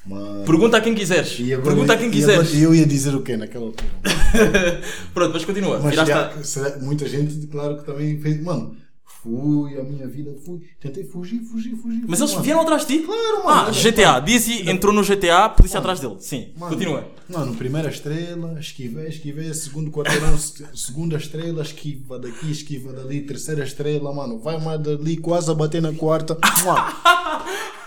Mano. 0.08 0.44
Pergunta 0.44 0.76
a 0.78 0.80
quem 0.80 0.94
quiseres. 0.94 1.36
E 1.38 1.52
agora- 1.52 1.68
Pergunta 1.74 1.92
a 1.92 1.96
quem 1.98 2.10
quiseres. 2.10 2.54
Eu 2.54 2.74
ia 2.74 2.86
dizer 2.86 3.14
o 3.14 3.22
quê 3.22 3.36
naquela 3.36 3.66
altura? 3.66 3.88
Pronto, 5.12 5.32
mas 5.34 5.44
continua. 5.44 5.78
Mas 5.80 5.94
já, 5.94 6.32
será- 6.42 6.78
muita 6.80 7.06
gente, 7.08 7.46
claro 7.48 7.76
que 7.78 7.84
também 7.84 8.18
fez. 8.20 8.42
Mano, 8.42 8.74
fui, 9.22 9.78
a 9.78 9.82
minha 9.82 10.06
vida, 10.06 10.30
fui. 10.46 10.60
Tentei 10.80 11.04
fugir, 11.04 11.40
fugir, 11.40 11.76
fugir. 11.76 12.04
Mas 12.08 12.20
eles 12.20 12.32
mano. 12.32 12.44
vieram 12.44 12.60
atrás 12.62 12.86
de 12.86 12.98
ti? 12.98 13.02
Claro, 13.04 13.38
mano. 13.44 13.48
Ah, 13.48 13.62
Mano. 13.64 13.72
GTA. 13.72 14.20
Dizzy 14.20 14.70
entrou 14.70 14.94
no 14.94 15.02
GTA, 15.02 15.48
polícia 15.50 15.78
atrás 15.78 16.00
dele. 16.00 16.16
Sim, 16.20 16.52
Mano, 16.56 16.72
continua. 16.72 17.04
Mano, 17.28 17.54
primeira 17.54 17.90
estrela, 17.90 18.56
esquivei, 18.58 19.08
esquivei, 19.08 19.52
segundo 19.52 19.90
quarteirão, 19.90 20.36
se- 20.38 20.64
segunda 20.74 21.16
estrela, 21.18 21.60
esquiva 21.62 22.18
daqui, 22.18 22.50
esquiva 22.50 22.92
dali, 22.92 23.20
terceira 23.22 23.62
estrela, 23.64 24.10
mano, 24.14 24.38
vai 24.38 24.58
mais 24.58 24.80
dali, 24.80 25.18
quase 25.18 25.50
a 25.50 25.54
bater 25.54 25.82
na 25.82 25.92
quarta, 25.92 26.38
mua, 26.64 26.86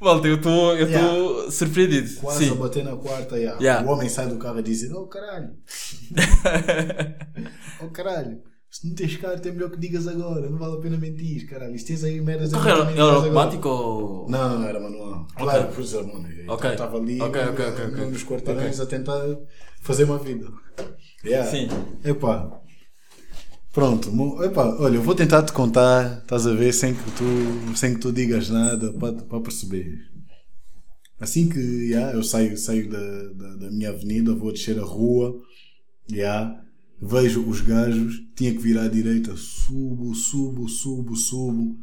Malta, 0.00 0.26
eu 0.28 0.36
estou 0.36 0.74
Yeah. 0.76 1.50
surpreendido. 1.50 2.20
quase 2.20 2.44
a 2.44 2.48
Sim. 2.48 2.54
bater 2.56 2.84
na 2.84 2.96
quarta, 2.96 3.36
yeah. 3.36 3.60
Yeah. 3.60 3.86
o 3.88 3.92
homem 3.92 4.08
sai 4.08 4.26
do 4.28 4.36
carro 4.38 4.58
e 4.58 4.62
diz, 4.62 4.90
oh 4.92 5.06
caralho, 5.06 5.50
oh 7.82 7.88
caralho, 7.88 8.40
se 8.70 8.86
não 8.88 8.94
tens 8.94 9.16
carta 9.16 9.48
é 9.48 9.52
melhor 9.52 9.70
que 9.70 9.78
digas 9.78 10.06
agora, 10.08 10.48
não 10.48 10.58
vale 10.58 10.76
a 10.76 10.80
pena 10.80 10.96
mentir, 10.96 11.46
caralho, 11.48 11.78
se 11.78 11.84
tens 11.84 12.02
aí 12.04 12.20
merdas... 12.20 12.50
Carro 12.52 12.64
melhor 12.64 12.78
era, 12.78 12.82
era 12.82 12.92
digas 12.92 13.04
agora." 13.08 13.16
automático 13.26 13.68
ou. 13.68 14.28
Não, 14.30 14.48
não, 14.48 14.58
não 14.60 14.68
era 14.68 14.80
manual. 14.80 15.26
Claro, 15.36 15.68
por 15.68 15.80
exemplo, 15.82 16.12
mano. 16.14 16.28
eu 16.32 16.52
Ok. 16.54 16.70
Estava 16.70 16.96
ali 16.96 17.20
Ok, 17.20 17.40
ok, 17.42 17.64
ok, 17.66 17.84
ok. 17.86 18.06
nos 18.06 18.24
quarteirões 18.24 18.80
a 18.80 18.86
tentar 18.86 19.22
fazer 19.82 20.04
uma 20.04 20.18
vida. 20.18 20.46
Yeah. 21.24 21.48
Sim. 21.50 21.68
Epá. 22.04 22.58
Pronto, 23.72 24.10
olha, 24.80 24.96
eu 24.96 25.02
vou 25.02 25.14
tentar 25.14 25.44
te 25.44 25.52
contar, 25.52 26.18
estás 26.18 26.44
a 26.44 26.52
ver, 26.52 26.72
sem 26.72 26.92
que 26.92 27.10
tu, 27.12 27.76
sem 27.76 27.94
que 27.94 28.00
tu 28.00 28.12
digas 28.12 28.50
nada 28.50 28.92
para, 28.94 29.40
perceber. 29.40 30.10
Assim 31.20 31.48
que 31.48 31.60
yeah, 31.60 32.12
eu 32.12 32.24
saio, 32.24 32.58
saio 32.58 32.90
da, 32.90 33.32
da, 33.32 33.56
da 33.56 33.70
minha 33.70 33.90
avenida, 33.90 34.34
vou 34.34 34.52
descer 34.52 34.76
a 34.76 34.82
rua, 34.82 35.40
yeah, 36.10 36.60
vejo 37.00 37.48
os 37.48 37.60
gajos, 37.60 38.20
tinha 38.34 38.52
que 38.52 38.58
virar 38.58 38.84
à 38.84 38.88
direita, 38.88 39.36
subo, 39.36 40.16
subo, 40.16 40.68
subo, 40.68 41.14
subo. 41.14 41.78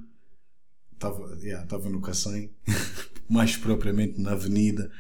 Estava 0.92 1.38
yeah, 1.42 1.66
tava 1.68 1.90
no 1.90 2.02
Cacém, 2.02 2.52
mais 3.30 3.56
propriamente 3.56 4.20
na 4.20 4.32
avenida. 4.34 4.92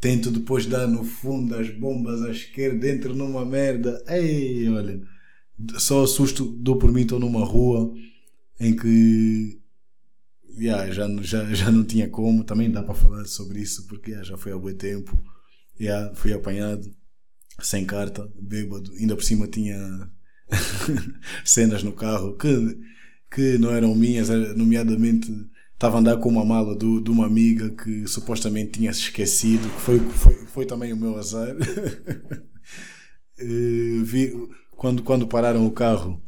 Tento 0.00 0.30
depois 0.30 0.66
dar 0.66 0.86
no 0.86 1.02
fundo 1.02 1.56
das 1.56 1.68
bombas 1.70 2.22
à 2.22 2.30
esquerda, 2.30 2.88
entro 2.88 3.12
numa 3.12 3.44
merda. 3.44 4.00
Ei, 4.06 4.68
olha, 4.68 5.02
só 5.78 6.04
assusto, 6.04 6.44
dou 6.44 6.76
por 6.78 6.92
mim, 6.92 7.02
estou 7.02 7.18
numa 7.18 7.44
rua 7.44 7.92
em 8.60 8.74
que 8.74 9.60
yeah, 10.58 10.90
já, 10.92 11.08
já, 11.22 11.44
já 11.54 11.70
não 11.70 11.84
tinha 11.84 12.08
como. 12.08 12.44
Também 12.44 12.70
dá 12.70 12.82
para 12.82 12.94
falar 12.94 13.24
sobre 13.26 13.60
isso, 13.60 13.86
porque 13.86 14.10
yeah, 14.10 14.28
já 14.28 14.36
foi 14.36 14.52
há 14.52 14.58
muito 14.58 14.78
tempo. 14.78 15.18
Yeah, 15.80 16.14
fui 16.14 16.32
apanhado 16.32 16.94
sem 17.60 17.84
carta, 17.84 18.30
bêbado. 18.40 18.92
Ainda 18.94 19.16
por 19.16 19.24
cima 19.24 19.46
tinha 19.46 20.10
cenas 21.44 21.82
no 21.82 21.92
carro 21.92 22.36
que, 22.36 22.78
que 23.30 23.58
não 23.58 23.70
eram 23.70 23.94
minhas, 23.94 24.28
nomeadamente 24.56 25.30
estava 25.74 25.96
a 25.96 26.00
andar 26.00 26.16
com 26.18 26.28
uma 26.28 26.44
mala 26.44 26.76
do, 26.76 27.00
de 27.00 27.10
uma 27.10 27.26
amiga 27.26 27.70
que 27.70 28.06
supostamente 28.06 28.72
tinha 28.72 28.92
se 28.92 29.00
esquecido, 29.00 29.68
que 29.68 29.80
foi, 29.80 29.98
foi, 29.98 30.34
foi 30.46 30.66
também 30.66 30.92
o 30.92 30.96
meu 30.96 31.16
azar. 31.18 31.54
Eh, 33.38 34.02
vi, 34.04 34.30
quando, 34.82 35.02
quando 35.04 35.26
pararam 35.28 35.64
o 35.64 35.70
carro, 35.70 36.20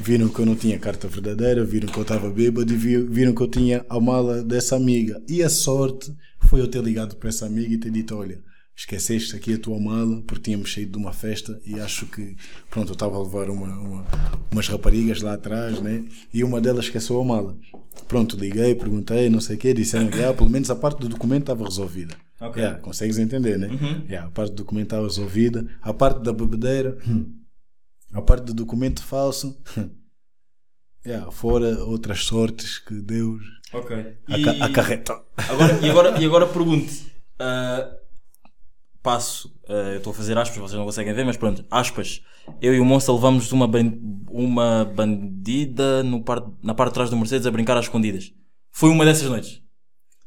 viram 0.00 0.28
que 0.28 0.40
eu 0.40 0.46
não 0.46 0.56
tinha 0.56 0.76
carta 0.76 1.06
verdadeira, 1.06 1.64
viram 1.64 1.86
que 1.88 1.96
eu 1.96 2.02
estava 2.02 2.28
bêbado 2.28 2.72
e 2.72 2.76
vi- 2.76 3.02
viram 3.04 3.32
que 3.32 3.40
eu 3.42 3.46
tinha 3.48 3.84
a 3.88 4.00
mala 4.00 4.42
dessa 4.42 4.74
amiga. 4.74 5.22
E 5.28 5.40
a 5.40 5.48
sorte 5.48 6.12
foi 6.40 6.60
eu 6.60 6.66
ter 6.66 6.82
ligado 6.82 7.14
para 7.16 7.28
essa 7.28 7.46
amiga 7.46 7.72
e 7.72 7.78
ter 7.78 7.92
dito: 7.92 8.16
Olha, 8.16 8.40
esqueceste 8.76 9.36
aqui 9.36 9.54
a 9.54 9.58
tua 9.58 9.78
mala 9.78 10.20
porque 10.26 10.42
tínhamos 10.42 10.72
saído 10.72 10.92
de 10.92 10.98
uma 10.98 11.12
festa 11.12 11.60
e 11.64 11.78
acho 11.78 12.06
que, 12.06 12.34
pronto, 12.68 12.88
eu 12.88 12.94
estava 12.94 13.16
a 13.16 13.22
levar 13.22 13.48
uma, 13.48 13.68
uma- 13.78 14.06
umas 14.50 14.66
raparigas 14.66 15.22
lá 15.22 15.34
atrás, 15.34 15.80
né? 15.80 16.04
E 16.34 16.42
uma 16.42 16.60
delas 16.60 16.86
esqueceu 16.86 17.20
a 17.20 17.24
mala. 17.24 17.56
Pronto, 18.08 18.36
liguei, 18.36 18.74
perguntei, 18.74 19.30
não 19.30 19.40
sei 19.40 19.54
o 19.54 19.58
quê, 19.60 19.72
disseram 19.72 20.08
que 20.08 20.20
ah, 20.22 20.34
pelo 20.34 20.50
menos 20.50 20.68
a 20.70 20.74
parte 20.74 20.98
do 21.00 21.08
documento 21.08 21.42
estava 21.42 21.64
resolvida. 21.64 22.14
Ok. 22.40 22.60
Yeah, 22.60 22.80
consegues 22.80 23.18
entender, 23.18 23.56
né? 23.58 23.68
Yeah, 24.08 24.26
a 24.26 24.30
parte 24.32 24.50
do 24.50 24.56
documento 24.56 24.86
estava 24.86 25.04
resolvida. 25.04 25.64
A 25.80 25.94
parte 25.94 26.20
da 26.24 26.32
bebedeira, 26.32 26.98
hum. 27.06 27.26
A 28.12 28.22
parte 28.22 28.44
do 28.44 28.54
documento 28.54 29.02
falso, 29.04 29.60
yeah, 31.06 31.30
fora 31.30 31.82
outras 31.84 32.24
sortes 32.24 32.78
que 32.78 32.94
Deus 33.00 33.42
Ok. 33.72 33.96
aca- 34.28 34.38
E- 34.54 34.62
acarreta. 34.62 35.20
Agora, 35.48 35.78
e, 35.86 35.90
agora, 35.90 36.20
e 36.20 36.24
agora 36.24 36.46
pergunte. 36.52 37.12
ah, 37.38 37.96
passo, 39.02 39.52
ah, 39.68 39.72
eu 39.92 39.98
estou 39.98 40.12
a 40.12 40.14
fazer 40.14 40.36
aspas, 40.38 40.58
vocês 40.58 40.78
não 40.78 40.84
conseguem 40.84 41.12
ver, 41.14 41.24
mas 41.24 41.36
pronto, 41.36 41.64
aspas. 41.70 42.22
Eu 42.60 42.74
e 42.74 42.80
o 42.80 42.84
Monstro 42.84 43.14
levamos 43.14 43.50
uma, 43.52 43.68
uma 44.30 44.84
bandida 44.84 46.02
no 46.02 46.22
par, 46.24 46.42
na 46.62 46.74
parte 46.74 46.90
de 46.90 46.94
trás 46.94 47.10
do 47.10 47.16
Mercedes 47.16 47.46
a 47.46 47.50
brincar 47.50 47.76
às 47.76 47.84
escondidas. 47.86 48.32
Foi 48.70 48.90
uma 48.90 49.04
dessas 49.04 49.28
noites. 49.28 49.62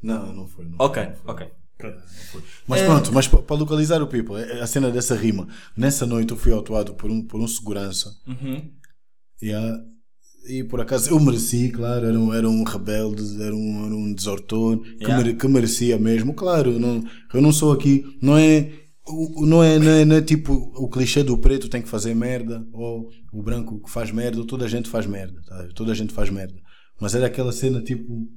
Não, 0.01 0.31
não 0.33 0.47
foi. 0.47 0.65
Não 0.65 0.75
Ok, 0.79 1.03
foi, 1.03 1.11
não 1.11 1.17
foi. 1.19 1.33
ok. 1.33 1.51
Mas 2.67 2.81
É. 2.81 2.85
pronto, 2.85 3.13
mas 3.13 3.27
para 3.27 3.55
localizar 3.55 4.01
o 4.01 4.07
people, 4.07 4.35
é- 4.35 4.59
é 4.59 4.61
a 4.61 4.67
cena 4.67 4.89
dessa 4.89 5.15
rima. 5.15 5.47
Nessa 5.75 6.05
noite 6.05 6.31
eu 6.31 6.37
fui 6.37 6.51
autuado 6.51 6.93
por 6.95 7.09
um, 7.11 7.21
por 7.21 7.39
um 7.39 7.47
segurança. 7.47 8.11
Uhum. 8.27 8.71
Yeah. 9.41 9.83
E 10.47 10.63
por 10.63 10.79
acaso 10.79 11.09
eu 11.09 11.19
mereci, 11.19 11.69
claro, 11.69 12.05
era 12.05 12.19
um, 12.19 12.33
era 12.33 12.49
um 12.49 12.63
rebelde, 12.63 13.41
era 13.41 13.55
um, 13.55 13.85
era 13.85 13.95
um 13.95 14.13
desertor 14.13 14.79
que, 14.79 15.03
Yeah. 15.03 15.17
mere- 15.17 15.35
que 15.35 15.47
merecia 15.47 15.97
mesmo. 15.97 16.33
Claro, 16.33 16.71
eu 16.73 16.79
não, 16.79 17.03
eu 17.33 17.41
não 17.41 17.51
sou 17.51 17.71
aqui, 17.73 18.05
não 18.21 18.37
é, 18.37 18.71
o- 19.07 19.45
não, 19.45 19.63
é, 19.63 19.77
não, 19.79 19.91
é, 19.91 20.05
não 20.05 20.15
é 20.15 20.21
tipo 20.21 20.53
o 20.53 20.87
clichê 20.89 21.23
do 21.23 21.37
preto 21.37 21.67
tem 21.67 21.81
que 21.81 21.89
fazer 21.89 22.13
merda 22.15 22.65
ou 22.73 23.09
o 23.33 23.41
branco 23.43 23.81
que 23.83 23.89
faz 23.89 24.11
merda, 24.11 24.39
ou 24.39 24.45
toda 24.45 24.65
a 24.65 24.69
gente 24.69 24.87
faz 24.87 25.05
merda, 25.05 25.41
tá? 25.45 25.67
toda 25.75 25.91
a 25.91 25.95
gente 25.95 26.13
faz 26.13 26.29
merda. 26.29 26.55
Mas 27.01 27.13
era 27.15 27.25
aquela 27.25 27.51
cena 27.51 27.81
tipo, 27.81 28.27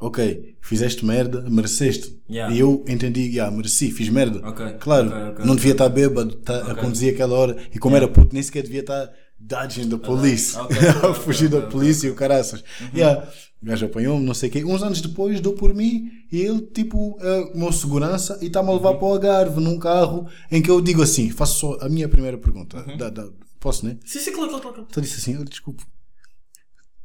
ok, 0.00 0.56
fizeste 0.60 1.04
merda, 1.04 1.42
mereceste. 1.50 2.18
Yeah. 2.30 2.54
E 2.54 2.58
eu 2.60 2.84
entendi, 2.88 3.22
yeah, 3.22 3.54
mereci, 3.54 3.90
fiz 3.90 4.08
merda. 4.08 4.46
Ok, 4.48 4.66
Claro, 4.80 5.08
ok, 5.08 5.22
ok, 5.30 5.44
não 5.44 5.56
devia 5.56 5.72
estar 5.72 5.88
bêbado 5.88 6.36
tá, 6.36 6.70
a 6.72 6.74
conduzir 6.74 7.12
aquela 7.14 7.34
hora. 7.36 7.56
E 7.74 7.78
como 7.78 7.96
era 7.96 8.06
puto, 8.08 8.32
nem 8.34 8.42
sequer 8.42 8.62
devia 8.62 8.80
estar 8.80 9.10
dodging 9.40 9.88
the 9.88 9.96
police. 9.96 10.56
ok, 10.56 10.76
a 11.02 11.08
ok, 11.08 11.22
fugir 11.22 11.48
da 11.48 11.62
polícia 11.62 12.06
e 12.06 12.10
o 12.10 12.14
caraças. 12.14 12.62
Yeah. 12.94 13.28
O 13.60 13.66
gajo 13.66 13.86
apanhou-me, 13.86 14.24
não 14.24 14.34
sei 14.34 14.48
o 14.48 14.52
quê. 14.52 14.64
Uns 14.64 14.82
anos 14.84 15.00
depois, 15.00 15.40
deu 15.40 15.52
por 15.52 15.74
mim 15.74 16.08
e 16.30 16.40
ele, 16.42 16.60
tipo, 16.62 17.16
é 17.20 17.40
o 17.54 17.58
meu 17.58 17.72
segurança 17.72 18.38
e 18.40 18.46
está-me 18.46 18.68
a 18.70 18.72
levar 18.74 18.94
para 18.94 19.04
o 19.04 19.12
Algarve 19.12 19.60
num 19.60 19.78
carro 19.80 20.28
em 20.48 20.62
que 20.62 20.70
eu 20.70 20.80
digo 20.80 21.02
assim: 21.02 21.28
faço 21.30 21.58
só 21.58 21.78
a 21.80 21.88
minha 21.88 22.08
primeira 22.08 22.38
pergunta. 22.38 22.84
Dá- 22.96 23.10
dá- 23.10 23.28
posso, 23.58 23.84
né? 23.84 23.96
Sim, 24.04 24.20
sim, 24.20 24.30
claro, 24.32 24.50
claro, 24.50 24.62
claro. 24.62 24.86
Então 24.88 25.02
disse 25.02 25.16
assim: 25.16 25.36
oh, 25.40 25.44
desculpe, 25.44 25.82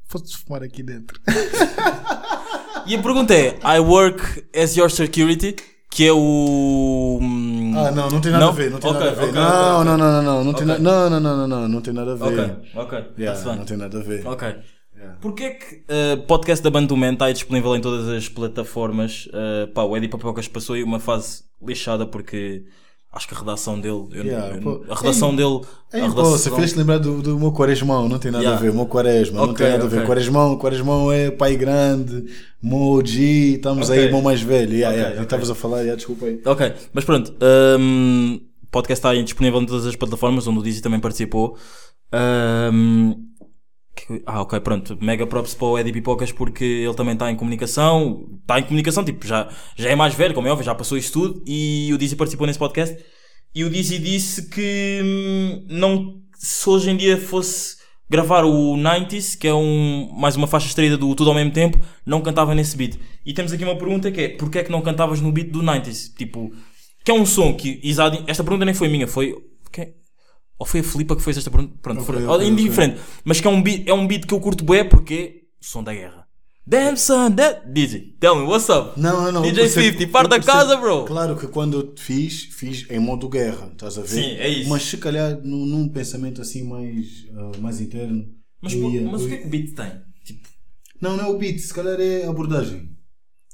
posso 0.07 0.37
fumar 0.45 0.61
aqui 0.61 0.83
dentro? 0.83 1.19
E 2.85 2.95
a 2.95 3.01
pergunta 3.01 3.33
é: 3.33 3.57
I 3.63 3.79
work 3.79 4.45
as 4.55 4.75
your 4.75 4.89
security, 4.89 5.55
que 5.89 6.07
é 6.07 6.11
o. 6.13 7.19
hum, 7.21 7.73
Ah, 7.75 7.91
não, 7.91 8.09
não 8.09 8.21
tem 8.21 8.31
nada 8.31 8.43
Não? 8.45 8.51
a 8.51 8.55
ver, 8.55 8.71
não 8.71 8.79
tem 8.79 8.89
Ok, 8.91 8.99
nada 8.99 9.11
a 9.11 9.15
ver. 9.15 9.29
ok, 9.29 9.33
não, 9.33 9.41
ok, 9.43 9.57
ok. 9.57 9.85
não, 9.85 9.97
não, 9.97 9.97
não, 9.97 10.23
não, 10.23 10.43
não, 10.43 10.53
tem 10.53 10.65
na- 10.65 10.79
não, 10.79 11.09
não, 11.09 11.19
não, 11.19 11.37
não, 11.37 11.47
não, 11.47 11.67
não 11.67 11.81
tem 11.81 11.93
nada 11.93 12.13
a 12.13 12.15
ver. 12.15 12.23
Ok, 12.25 12.55
ok. 12.75 13.05
Yeah, 13.17 13.55
não 13.55 13.65
tem 13.65 13.77
nada 13.77 13.99
a 13.99 14.01
ver. 14.03 14.27
Ok. 14.27 14.47
Yeah. 14.95 15.17
Porquê 15.19 15.51
que 15.51 15.83
o 16.13 16.17
podcast 16.27 16.63
da 16.63 16.69
Banda 16.69 16.87
do 16.87 16.95
Man 16.97 17.13
está 17.13 17.25
aí 17.25 17.33
disponível 17.33 17.75
em 17.75 17.81
todas 17.81 18.07
as 18.07 18.29
plataformas? 18.29 19.27
Uh, 19.27 19.67
pá, 19.73 19.83
o 19.83 19.97
Eddie 19.97 20.07
Papocas 20.09 20.47
passou 20.47 20.75
aí 20.75 20.83
uma 20.83 20.99
fase 20.99 21.43
lixada 21.61 22.05
porque 22.05 22.63
acho 23.13 23.27
que 23.27 23.33
a 23.35 23.37
redação 23.37 23.79
dele. 23.79 24.07
eu- 24.11 24.23
Yeah, 24.25 24.55
eu- 24.55 24.61
pô. 24.61 24.83
a 24.89 24.95
redação 24.95 25.29
Ei, 25.31 25.35
dele. 25.37 25.61
Ei, 25.93 26.01
a 26.01 26.03
pô, 26.05 26.09
redação, 26.09 26.31
você 26.31 26.51
fez 26.51 26.73
lembrar 26.73 26.97
do, 26.97 27.21
do 27.21 27.39
meu 27.39 27.51
quaresmão, 27.51 28.09
não 28.09 28.17
tem 28.19 28.31
nada 28.31 28.43
Yeah. 28.43 28.59
a 28.59 28.61
ver. 28.63 28.71
O 28.71 28.75
meu 28.75 28.85
quaresma, 28.87 29.37
não 29.41 29.49
Ok, 29.51 29.55
tem 29.65 29.69
nada 29.71 29.85
a 29.85 29.87
ver. 29.87 30.05
Quaresmão, 30.05 30.57
quaresmão 30.57 31.11
é 31.11 31.29
pai 31.31 31.55
grande, 31.55 32.25
Moji, 32.61 33.55
estamos 33.55 33.89
Ok. 33.89 33.99
aí, 33.99 34.05
irmão 34.07 34.21
mais 34.21 34.41
velho. 34.41 34.73
Yeah, 34.73 34.95
yeah, 34.95 35.11
ok. 35.13 35.23
Estavas 35.23 35.49
a 35.49 35.55
falar, 35.55 35.77
yeah, 35.79 35.95
desculpa 35.95 36.25
aí. 36.25 36.41
Ok, 36.45 36.73
mas 36.91 37.05
pronto. 37.05 37.33
um, 37.79 38.39
o 38.63 38.67
podcast 38.71 38.93
está 38.99 39.09
aí 39.11 39.21
disponível 39.23 39.61
em 39.61 39.65
todas 39.65 39.85
as 39.85 39.95
plataformas, 39.95 40.47
onde 40.47 40.59
o 40.59 40.63
Dizzy 40.63 40.81
também 40.81 40.99
participou. 40.99 41.55
Um, 42.11 43.15
ah, 44.25 44.41
ok, 44.41 44.59
pronto. 44.59 44.97
Mega 45.01 45.25
props 45.27 45.53
para 45.53 45.67
o 45.67 45.79
Eddie 45.79 45.93
Pipocas 45.93 46.31
porque 46.31 46.63
ele 46.63 46.93
também 46.93 47.13
está 47.13 47.31
em 47.31 47.35
comunicação. 47.35 48.27
Está 48.41 48.59
em 48.59 48.63
comunicação, 48.63 49.03
tipo, 49.03 49.25
já, 49.25 49.49
já 49.75 49.89
é 49.89 49.95
mais 49.95 50.13
velho, 50.13 50.33
como 50.33 50.47
é 50.47 50.51
óbvio, 50.51 50.65
já 50.65 50.75
passou 50.75 50.97
isso 50.97 51.13
tudo. 51.13 51.43
E 51.45 51.91
o 51.93 51.97
Dizzy 51.97 52.15
participou 52.15 52.47
nesse 52.47 52.59
podcast. 52.59 52.97
E 53.55 53.63
o 53.63 53.69
Dizzy 53.69 53.99
disse 53.99 54.49
que 54.49 55.01
hum, 55.03 55.65
não, 55.69 56.21
se 56.35 56.67
hoje 56.69 56.89
em 56.89 56.97
dia 56.97 57.17
fosse 57.17 57.77
gravar 58.09 58.43
o 58.45 58.75
90s, 58.75 59.37
que 59.37 59.47
é 59.47 59.53
um, 59.53 60.11
mais 60.13 60.35
uma 60.35 60.47
faixa 60.47 60.67
extraída 60.67 60.97
do 60.97 61.13
Tudo 61.15 61.29
ao 61.29 61.35
mesmo 61.35 61.51
tempo, 61.51 61.79
não 62.05 62.21
cantava 62.21 62.53
nesse 62.55 62.75
beat. 62.75 62.97
E 63.25 63.33
temos 63.33 63.51
aqui 63.53 63.63
uma 63.63 63.77
pergunta 63.77 64.11
que 64.11 64.21
é: 64.21 64.29
porquê 64.29 64.59
é 64.59 64.63
que 64.63 64.71
não 64.71 64.81
cantavas 64.81 65.21
no 65.21 65.31
beat 65.31 65.49
do 65.49 65.61
90s? 65.61 66.13
Tipo, 66.15 66.51
que 67.03 67.11
é 67.11 67.13
um 67.13 67.25
som 67.25 67.53
que. 67.53 67.79
Esta 68.27 68.43
pergunta 68.43 68.65
nem 68.65 68.73
foi 68.73 68.87
minha, 68.87 69.07
foi. 69.07 69.35
quem- 69.71 69.93
Ou 70.59 70.65
foi 70.65 70.79
a 70.79 70.83
Filipa 70.83 71.15
que 71.15 71.21
fez 71.21 71.37
esta 71.37 71.49
pergunta? 71.51 71.73
Pronto, 71.81 71.97
Não 71.97 72.05
foi, 72.05 72.15
foi 72.17 72.25
oh, 72.27 72.35
foi 72.35 72.47
indiferente. 72.47 72.99
Mas 73.25 73.41
que 73.41 73.47
é 73.47 73.49
um, 73.49 73.61
beat, 73.61 73.87
é 73.87 73.93
um 73.93 74.07
beat 74.07 74.25
que 74.25 74.33
eu 74.33 74.39
curto 74.39 74.63
bué 74.63 74.83
porque. 74.83 75.41
Som 75.59 75.83
da 75.83 75.93
guerra. 75.93 76.23
Damn 76.65 76.95
son, 76.95 77.31
that. 77.35 77.61
Dizzy, 77.73 78.15
tell 78.21 78.35
me, 78.37 78.43
what's 78.43 78.69
up? 78.69 78.97
Não, 78.99 79.23
não, 79.25 79.31
não. 79.33 79.41
DJ 79.41 79.63
percebo- 79.63 79.97
50, 79.99 80.11
parte 80.13 80.29
da 80.29 80.39
casa, 80.39 80.77
bro. 80.77 81.03
Claro 81.03 81.35
que 81.35 81.47
quando 81.47 81.77
eu 81.81 81.93
fiz, 81.97 82.43
fiz 82.53 82.89
em 82.89 82.99
modo 82.99 83.27
guerra, 83.27 83.69
estás 83.73 83.97
a 83.97 84.01
ver? 84.01 84.07
Sim, 84.07 84.31
é 84.37 84.47
isso. 84.47 84.69
Mas 84.69 84.83
se 84.83 84.95
calhar 84.97 85.37
num, 85.43 85.65
num 85.65 85.89
pensamento 85.89 86.41
assim 86.41 86.63
mais, 86.63 87.25
ah, 87.35 87.51
mais 87.59 87.81
interno. 87.81 88.25
Mas, 88.61 88.71
ia- 88.73 89.01
mas 89.01 89.23
o 89.23 89.27
que 89.27 89.33
é 89.33 89.37
que 89.39 89.47
o 89.47 89.49
beat 89.49 89.75
tem? 89.75 89.91
Tipo, 90.23 90.47
Não, 91.01 91.17
não 91.17 91.25
é 91.25 91.27
o 91.27 91.37
beat, 91.37 91.59
se 91.59 91.73
calhar 91.73 91.99
é 91.99 92.25
a 92.25 92.29
abordagem. 92.29 92.92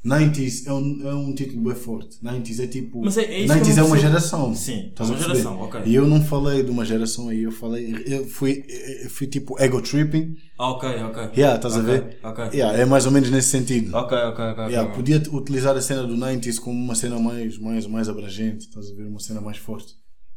90s 0.06 0.66
é 0.66 0.72
um, 0.74 1.08
é 1.10 1.14
um 1.14 1.36
título 1.36 1.62
bem 1.64 1.76
forte. 1.76 2.18
90s 2.24 2.60
é 2.64 2.68
tipo. 2.68 3.02
Mas 3.04 3.18
é- 3.18 3.24
é 3.26 3.40
isso 3.42 3.54
que 3.54 3.60
eu 3.60 3.64
90s 3.66 3.76
não 3.76 3.84
é 3.84 3.88
uma 3.88 3.98
geração. 3.98 4.56
Sim, 4.56 4.88
Estás 4.88 5.10
é 5.10 5.14
a 5.14 5.16
uma 5.16 5.22
geração, 5.28 5.60
ok. 5.60 5.82
E 5.86 5.94
eu 5.96 6.08
não 6.08 6.22
falei 6.24 6.64
de 6.64 6.72
uma 6.72 6.86
geração 6.86 7.28
aí, 7.30 7.44
eu 7.44 7.52
falei. 7.52 7.94
Eu 8.06 8.26
fui, 8.26 8.64
eu 9.04 9.10
fui 9.10 9.28
tipo 9.28 9.60
ego 9.62 9.82
tripping. 9.82 10.36
ah, 10.58 10.70
ok, 10.72 10.90
ok. 11.04 11.24
Yeah, 11.36 11.56
estás 11.58 11.76
a 11.76 11.80
Ok, 11.80 11.86
ver? 11.92 12.20
ok. 12.24 12.44
Yeah, 12.54 12.78
é 12.80 12.86
mais 12.86 13.06
ou 13.06 13.12
menos 13.12 13.30
nesse 13.30 13.50
sentido. 13.50 13.94
Ok, 13.96 14.18
ok, 14.18 14.46
ok. 14.46 14.64
Yeah, 14.68 14.84
ok. 14.90 14.96
podia 14.96 15.22
utilizar 15.32 15.76
a 15.76 15.82
cena 15.82 16.04
do 16.08 16.16
90s 16.16 16.60
como 16.60 16.80
uma 16.82 16.96
cena 16.96 17.20
mais, 17.20 17.58
mais, 17.58 17.86
mais 17.86 18.08
abrangente, 18.08 18.68
estás 18.68 18.90
a 18.90 18.96
ver? 18.96 19.06
Uma 19.08 19.20
cena 19.20 19.42
mais 19.42 19.58
forte, 19.58 19.94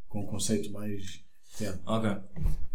com 0.08 0.22
um 0.22 0.26
conceito 0.26 0.72
mais. 0.72 1.20
Yeah. 1.60 1.78
Ok. 1.86 2.10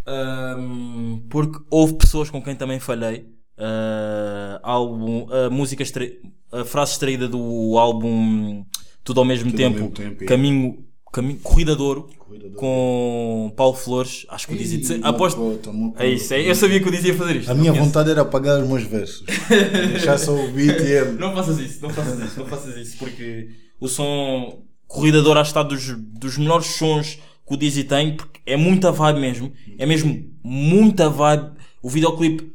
Ahm, 0.05 1.19
porque 1.30 1.59
houve 1.69 1.95
pessoas 1.95 2.30
com 2.30 2.41
quem 2.41 2.55
também 2.55 2.80
falhei. 2.80 3.26
Ah, 3.58 4.60
álbum, 4.62 5.28
a 5.32 5.50
música 5.50 5.82
extra, 5.82 6.08
a 6.52 6.64
frase 6.64 6.92
extraída 6.92 7.28
do 7.28 7.76
álbum 7.78 8.64
Tudo 9.04 9.20
ao 9.20 9.26
mesmo 9.26 9.50
Tudo 9.50 9.64
ao 9.64 9.70
tempo, 9.72 9.80
mesmo 9.80 9.96
tempo, 9.96 10.24
é. 10.24 10.28
caminho, 10.28 10.86
caminho 11.12 11.40
Corrida 11.40 11.76
de 11.76 11.82
Ouro, 11.82 12.08
Corrida 12.20 12.50
de 12.50 12.56
Ouro. 12.56 12.60
com 12.60 13.54
Paulo 13.56 13.76
Flores. 13.76 14.28
Acho 14.30 14.48
que 14.48 14.54
o 14.54 14.58
Dizzy. 14.58 14.94
Ih, 14.94 15.00
Aposto. 15.02 15.40
cota, 15.40 15.72
uma 15.72 15.92
É 15.98 16.08
isso, 16.08 16.34
é, 16.36 16.48
eu 16.48 16.54
sabia 16.54 16.80
que 16.80 16.88
o 16.88 16.92
Dizzy 16.92 17.08
ia 17.08 17.16
fazer 17.16 17.38
isto. 17.38 17.52
A 17.52 17.56
minha 17.56 17.74
vontade 17.74 18.12
era 18.12 18.22
apagar 18.22 18.62
os 18.62 18.68
meus 18.68 18.84
versos. 18.84 19.26
Deixar 19.92 20.20
só 20.20 20.36
o 20.36 20.52
beat 20.52 20.80
e 20.80 20.92
ele. 20.92 21.12
Não 21.14 21.34
faças 21.34 21.58
isso, 21.58 21.82
não 21.82 21.90
faças 21.90 22.20
isso, 22.20 22.40
não 22.40 22.46
faças 22.46 22.78
isso, 22.78 22.98
porque 23.00 23.50
o 23.80 23.88
som 23.88 24.62
Corridador 24.86 25.38
acho 25.38 25.52
que 25.52 25.60
está 25.60 25.64
dos, 25.64 25.98
dos 25.98 26.38
melhores 26.38 26.68
sons 26.68 27.18
que 27.48 27.54
o 27.54 27.58
Dizzy 27.58 27.86
tem, 27.86 28.16
porque 28.16 28.40
é 28.46 28.56
muita 28.56 28.92
vibe 28.92 29.20
mesmo, 29.20 29.52
é 29.80 29.86
mesmo 29.86 30.30
muita 30.44 31.10
vibe. 31.10 31.58
O 31.82 31.90
videoclipe, 31.90 32.52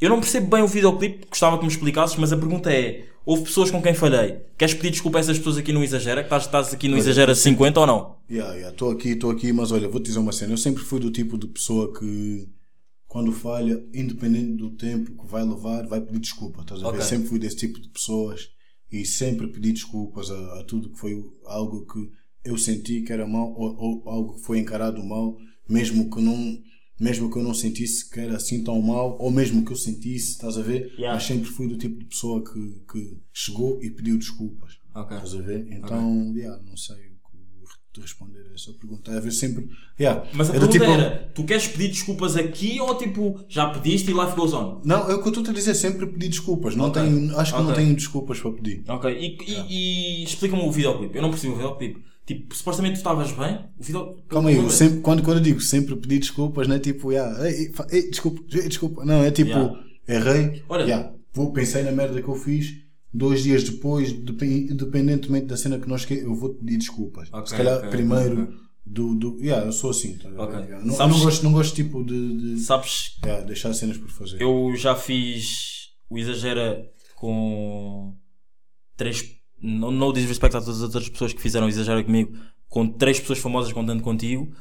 eu 0.00 0.10
não 0.10 0.20
percebo 0.20 0.48
bem 0.48 0.62
o 0.62 0.68
videoclipe, 0.68 1.26
gostava 1.28 1.56
que 1.58 1.64
me 1.64 1.70
explicasses, 1.70 2.16
mas 2.16 2.32
a 2.32 2.36
pergunta 2.36 2.72
é: 2.72 3.06
houve 3.24 3.44
pessoas 3.44 3.70
com 3.70 3.80
quem 3.80 3.94
falhei? 3.94 4.40
Queres 4.58 4.74
pedir 4.74 4.90
desculpa 4.90 5.18
a 5.18 5.20
essas 5.20 5.38
pessoas 5.38 5.56
aqui 5.56 5.72
no 5.72 5.82
Exagera? 5.82 6.22
Que 6.22 6.26
estás, 6.26 6.44
estás 6.44 6.74
aqui 6.74 6.88
no 6.88 6.94
Olha, 6.94 7.00
Exagera 7.00 7.34
50 7.34 7.80
ou 7.80 7.86
não? 7.86 8.16
Yeah, 8.30 8.52
yeah, 8.54 8.70
estou 8.70 8.90
aqui, 8.90 9.10
estou 9.10 9.30
aqui, 9.30 9.52
mas 9.52 9.72
olha, 9.72 9.88
vou 9.88 10.00
te 10.00 10.06
dizer 10.06 10.18
uma 10.18 10.32
cena. 10.32 10.52
Eu 10.52 10.58
sempre 10.58 10.82
fui 10.82 11.00
do 11.00 11.10
tipo 11.10 11.38
de 11.38 11.46
pessoa 11.46 11.92
que, 11.98 12.48
quando 13.06 13.32
falha, 13.32 13.84
independente 13.94 14.56
do 14.56 14.70
tempo 14.70 15.12
que 15.22 15.30
vai 15.30 15.44
levar, 15.44 15.86
vai 15.86 16.00
pedir 16.00 16.20
desculpa. 16.20 16.62
Estás 16.62 16.82
a 16.82 16.90
ver? 16.90 16.96
Ok. 16.98 17.02
Sempre 17.02 17.28
fui 17.28 17.38
desse 17.38 17.56
tipo 17.56 17.80
de 17.80 17.88
pessoas 17.88 18.48
e 18.90 19.04
sempre 19.04 19.48
pedi 19.48 19.72
desculpas 19.72 20.30
a, 20.30 20.60
a 20.60 20.64
tudo 20.64 20.90
que 20.90 20.98
foi 20.98 21.20
algo 21.46 21.86
que 21.86 22.10
eu 22.44 22.58
senti 22.58 23.00
que 23.02 23.12
era 23.12 23.26
mal 23.26 23.52
ou, 23.56 23.76
ou 23.76 24.02
algo 24.08 24.34
que 24.34 24.42
foi 24.42 24.58
encarado 24.58 25.02
mal, 25.02 25.36
mesmo 25.68 26.10
que 26.10 26.20
não. 26.20 26.58
Mesmo 27.04 27.30
que 27.30 27.38
eu 27.38 27.42
não 27.42 27.52
sentisse 27.54 28.08
que 28.10 28.18
era 28.18 28.36
assim 28.36 28.64
tão 28.64 28.80
mal, 28.80 29.16
ou 29.20 29.30
mesmo 29.30 29.64
que 29.64 29.72
eu 29.72 29.76
sentisse, 29.76 30.30
estás 30.32 30.56
a 30.56 30.62
ver? 30.62 30.80
Yeah. 30.96 31.14
Mas 31.14 31.24
sempre 31.24 31.48
fui 31.50 31.68
do 31.68 31.76
tipo 31.76 31.98
de 31.98 32.06
pessoa 32.06 32.42
que, 32.42 32.60
que 32.90 33.16
chegou 33.32 33.78
e 33.82 33.90
pediu 33.90 34.16
desculpas. 34.16 34.72
Ok. 34.94 35.16
Estás 35.16 35.34
a 35.34 35.42
ver? 35.42 35.66
Então, 35.70 36.32
yeah, 36.34 36.60
não 36.66 36.76
sei 36.76 36.96
o 36.96 37.14
que 37.92 38.00
responder 38.00 38.42
a 38.50 38.54
essa 38.54 38.72
pergunta. 38.72 39.10
É 39.12 39.20
ver 39.20 39.30
sempre. 39.32 39.68
Yeah, 40.00 40.26
Mas 40.32 40.48
a 40.48 40.56
é 40.56 40.58
pergunta 40.58 40.72
tipo- 40.78 40.84
era: 40.90 41.30
tu 41.34 41.44
queres 41.44 41.68
pedir 41.68 41.88
desculpas 41.88 42.36
aqui 42.36 42.80
ou 42.80 42.96
tipo, 42.96 43.44
já 43.48 43.68
pediste 43.70 44.10
e 44.10 44.14
life 44.14 44.34
goes 44.34 44.52
on? 44.54 44.80
Não, 44.84 45.08
é 45.10 45.14
o 45.14 45.20
que 45.22 45.28
eu 45.28 45.32
estou 45.32 45.48
a 45.48 45.52
dizer, 45.52 45.74
sempre 45.74 46.06
pedir 46.06 46.28
desculpas. 46.30 46.74
Não 46.74 46.86
Ok. 46.86 47.02
tenho, 47.02 47.38
acho 47.38 47.54
que 47.54 47.62
não 47.62 47.72
tenho 47.74 47.94
desculpas 47.94 48.40
para 48.40 48.50
pedir. 48.52 48.82
Ok, 48.88 49.10
e, 49.12 49.36
e- 49.52 50.20
e 50.20 50.24
explica-me 50.24 50.62
o 50.62 50.72
videoclipe. 50.72 51.16
Eu 51.16 51.22
não 51.22 51.30
percebi 51.30 51.52
o 51.52 51.56
videoclipe. 51.56 52.02
Tipo, 52.26 52.54
supostamente 52.56 52.94
tu 52.94 52.98
estavas 52.98 53.32
bem? 53.32 53.58
O 53.78 53.82
video... 53.82 54.16
Calma 54.28 54.48
aí, 54.48 54.70
sempre, 54.70 55.00
quando, 55.00 55.22
quando 55.22 55.36
eu 55.38 55.42
digo 55.42 55.60
sempre 55.60 55.94
pedir 55.96 56.20
desculpas, 56.20 56.66
não 56.66 56.76
é 56.76 56.78
tipo, 56.78 57.12
yeah, 57.12 57.46
ei, 57.50 57.70
ei, 57.90 58.10
desculpa, 58.10 58.42
ei, 58.56 58.68
desculpa. 58.68 59.04
Não, 59.04 59.22
é 59.22 59.30
tipo, 59.30 59.50
Yeah. 59.50 59.84
errei, 60.08 60.62
Olha- 60.68 60.84
yeah, 60.84 61.12
vou, 61.34 61.52
pensei 61.52 61.82
na 61.82 61.92
merda 61.92 62.22
que 62.22 62.28
eu 62.28 62.34
fiz. 62.34 62.82
Dois 63.12 63.42
dias 63.44 63.62
depois, 63.62 64.12
depen- 64.12 64.68
independentemente 64.72 65.46
da 65.46 65.56
cena 65.56 65.78
que 65.78 65.88
nós 65.88 66.04
que 66.04 66.14
eu 66.14 66.34
vou 66.34 66.52
te 66.54 66.60
pedir 66.60 66.78
desculpas. 66.78 67.28
Ok, 67.32 67.46
Se 67.46 67.56
calhar 67.56 67.76
ok, 67.78 67.90
primeiro 67.90 68.42
ok. 68.44 68.54
do, 68.86 69.14
do. 69.14 69.38
Yeah, 69.40 69.66
eu 69.66 69.72
sou 69.72 69.90
assim. 69.90 70.16
tá 70.18 70.28
a 70.28 70.32
ver? 70.32 70.40
Ok. 70.40 70.58
Yeah, 70.60 70.84
Não, 70.84 70.94
Sabes- 70.94 71.16
não 71.16 71.24
gosto, 71.24 71.42
não 71.44 71.52
gosto 71.52 71.74
tipo 71.76 72.02
de, 72.04 72.54
de 72.54 72.58
Sabes, 72.60 73.16
yeah, 73.24 73.44
deixar 73.44 73.72
cenas 73.74 73.96
por 73.98 74.08
fazer. 74.10 74.40
eu 74.42 74.74
já 74.76 74.96
fiz 74.96 75.90
o 76.10 76.18
Exagera 76.18 76.90
com 77.14 78.16
três. 78.96 79.22
Não, 79.64 79.90
no 79.90 80.12
disrespect 80.12 80.56
a 80.56 80.60
todas 80.60 80.76
as 80.76 80.82
outras 80.82 81.08
pessoas 81.08 81.32
que 81.32 81.40
fizeram 81.40 81.66
o 81.66 81.68
Exagera 81.68 82.04
comigo, 82.04 82.36
com 82.68 82.86
três 82.86 83.18
pessoas 83.18 83.38
famosas 83.38 83.72
contando 83.72 84.02
contigo. 84.02 84.52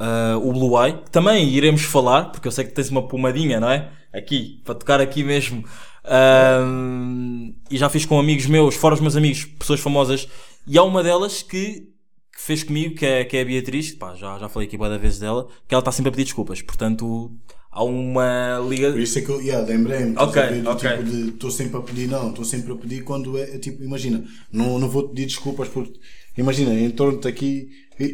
Ah, 0.00 0.38
o 0.42 0.52
Blue 0.52 0.82
Eye, 0.82 0.94
que 0.94 1.10
também 1.10 1.46
iremos 1.50 1.82
falar, 1.82 2.32
porque 2.32 2.48
eu 2.48 2.52
sei 2.52 2.64
que 2.64 2.72
tens 2.72 2.88
uma 2.88 3.06
pomadinha, 3.06 3.60
não 3.60 3.70
é? 3.70 3.92
Aqui, 4.12 4.62
para 4.64 4.74
tocar 4.74 5.00
aqui 5.00 5.22
mesmo. 5.22 5.62
Ahm, 6.04 7.54
e 7.70 7.76
já 7.76 7.88
fiz 7.90 8.06
com 8.06 8.18
amigos 8.18 8.46
meus, 8.46 8.74
fora 8.74 8.94
os 8.94 9.00
meus 9.00 9.14
amigos, 9.14 9.44
pessoas 9.44 9.78
famosas, 9.80 10.26
e 10.66 10.78
há 10.78 10.82
uma 10.82 11.02
delas 11.02 11.42
que, 11.42 11.86
que 12.34 12.40
fez 12.40 12.62
comigo, 12.62 12.94
que 12.94 13.04
é, 13.04 13.24
que 13.24 13.36
é 13.36 13.42
a 13.42 13.44
Beatriz, 13.44 13.92
pá, 13.92 14.14
já, 14.14 14.38
já 14.38 14.48
falei 14.48 14.66
aqui 14.66 14.78
várias 14.78 15.00
vezes 15.00 15.18
dela, 15.18 15.46
que 15.68 15.74
ela 15.74 15.80
está 15.80 15.92
sempre 15.92 16.08
a 16.08 16.12
pedir 16.12 16.24
desculpas, 16.24 16.62
portanto, 16.62 17.30
há 17.70 17.84
uma 17.84 18.58
liga. 18.68 18.90
Por 18.92 19.00
isso 19.00 19.18
é 19.18 19.22
que 19.22 19.28
eu, 19.30 19.40
yeah, 19.40 19.66
lembrei-me. 19.66 20.16
Ok, 20.16 20.42
ver, 20.42 20.66
ok. 20.66 20.90
tipo 20.90 21.04
de 21.10 21.28
estou 21.30 21.50
sempre 21.50 21.76
a 21.78 21.80
pedir, 21.80 22.08
não, 22.08 22.30
estou 22.30 22.44
sempre 22.44 22.72
a 22.72 22.76
pedir 22.76 23.02
quando 23.04 23.38
é, 23.38 23.58
tipo, 23.58 23.82
imagina, 23.82 24.24
não, 24.52 24.78
não 24.78 24.88
vou 24.88 25.04
te 25.04 25.10
pedir 25.10 25.26
desculpas 25.26 25.68
porque, 25.68 25.98
imagina, 26.36 26.72
em 26.74 26.90
torno 26.90 27.20
de 27.20 27.28
aqui, 27.28 27.68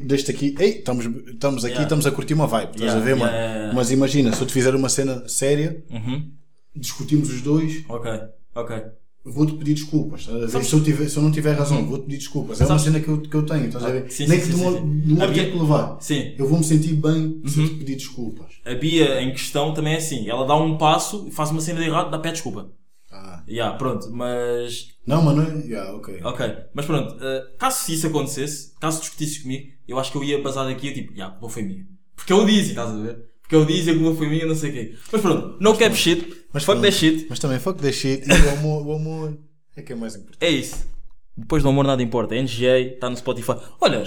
deste 0.05 0.31
aqui, 0.31 0.55
ei, 0.59 0.79
estamos, 0.79 1.07
estamos 1.07 1.65
aqui, 1.65 1.73
Yeah. 1.75 1.83
estamos 1.85 2.07
a 2.07 2.11
curtir 2.11 2.35
uma 2.35 2.47
vibe, 2.47 2.71
estás 2.73 2.83
Yeah, 2.83 3.01
a 3.01 3.05
ver, 3.05 3.17
mano? 3.17 3.75
Mas 3.75 3.91
imagina, 3.91 4.33
se 4.33 4.41
eu 4.43 4.47
te 4.47 4.53
fizer 4.53 4.75
uma 4.75 4.89
cena 4.89 5.27
séria, 5.29 5.83
Uhum. 5.91 6.31
discutimos 6.75 7.31
os 7.31 7.41
dois, 7.41 7.85
Ok, 7.89 8.11
ok. 8.55 8.77
Vou-te 9.33 9.55
pedir 9.55 9.75
desculpas? 9.75 10.23
Se, 10.25 10.75
eu 10.75 10.83
tiver, 10.83 11.09
se 11.09 11.17
eu 11.17 11.23
não 11.23 11.31
tiver 11.31 11.53
razão, 11.53 11.85
vou-te 11.87 12.05
pedir 12.05 12.19
desculpas. 12.19 12.61
É 12.61 12.67
uma 12.67 12.79
cena 12.79 13.01
que 13.01 13.09
eu, 13.09 13.21
que 13.21 13.35
eu 13.35 13.43
tenho, 13.45 13.67
estás 13.67 13.85
a 13.85 13.91
ver? 13.91 14.11
Sim, 14.11 14.27
Nem 14.27 14.41
sim, 14.41 14.47
que 14.51 14.57
demore, 14.57 14.81
demore 14.81 15.25
Havia- 15.31 15.45
tempo 15.45 15.59
levar. 15.63 15.99
Sim. 16.01 16.35
Eu 16.39 16.47
vou 16.49 16.59
me 16.59 16.65
sentir 16.65 16.95
bem 16.95 17.43
se 17.47 17.61
eu 17.61 17.69
te 17.69 17.75
pedir 17.75 17.97
desculpas. 17.97 18.47
A 18.65 18.75
Bia 18.75 19.21
em 19.23 19.33
questão 19.33 19.75
também 19.75 19.95
é 19.95 19.97
assim. 19.99 20.29
Ela 20.29 20.47
dá 20.47 20.55
um 20.57 20.79
passo, 20.79 21.31
faz 21.33 21.51
uma 21.51 21.61
cena 21.61 21.81
de 21.81 21.87
errado, 21.87 22.11
dá 22.11 22.19
pé 22.19 22.33
desculpa. 22.33 22.71
Ah. 23.11 23.43
Yeah, 23.49 23.77
pronto, 23.79 24.11
mas. 24.13 24.89
Não, 25.07 25.23
mano, 25.23 25.43
é- 25.43 25.67
yeah, 25.67 25.93
ok. 25.95 26.21
Ok, 26.25 26.47
mas 26.75 26.85
pronto, 26.85 27.17
eh, 27.21 27.45
caso 27.59 27.91
isso 27.93 28.07
acontecesse, 28.09 28.73
caso 28.81 29.01
discutisses 29.01 29.39
comigo, 29.39 29.69
eu 29.87 29.99
acho 29.99 30.11
que 30.13 30.19
eu 30.19 30.25
ia 30.25 30.43
basar 30.43 30.65
daqui, 30.67 30.93
tipo, 30.93 31.15
já, 31.15 31.27
a 31.27 31.31
culpa 31.31 31.49
foi 31.49 31.63
minha. 31.63 31.87
Porque 32.15 32.33
eu 32.33 32.45
disse, 32.45 32.71
estás 32.71 32.91
a 32.91 32.97
ver? 32.97 33.19
Porque 33.41 33.55
eu 33.55 33.65
disse, 33.65 33.91
a 33.91 33.97
culpa 33.97 34.17
foi 34.19 34.29
minha, 34.29 34.45
não 34.45 34.57
sei 34.57 34.71
o 34.71 34.73
quê. 34.73 34.95
Mas 35.13 35.21
pronto, 35.23 35.57
no 35.61 35.77
cap 35.77 35.95
shit, 35.95 36.27
Mas 36.57 36.65
fuck 36.65 36.81
that 36.81 36.93
shit, 36.97 37.27
Mas 37.29 37.39
também 37.39 37.59
fuck 37.59 37.81
that 37.81 37.93
shit 37.95 38.23
e 38.29 38.33
o 38.33 38.51
amor, 38.59 38.87
o 38.87 38.93
amor 38.95 39.39
é 39.77 39.83
que 39.83 39.93
é 39.93 39.97
mais 39.97 40.15
importante. 40.17 40.39
é 40.45 40.51
isso. 40.51 40.87
Depois 41.37 41.63
do 41.63 41.69
amor 41.69 41.85
nada 41.85 42.03
importa, 42.03 42.35
NGA 42.35 42.79
está 42.95 43.11
no 43.11 43.17
Spotify. 43.17 43.53
Olha, 43.81 44.03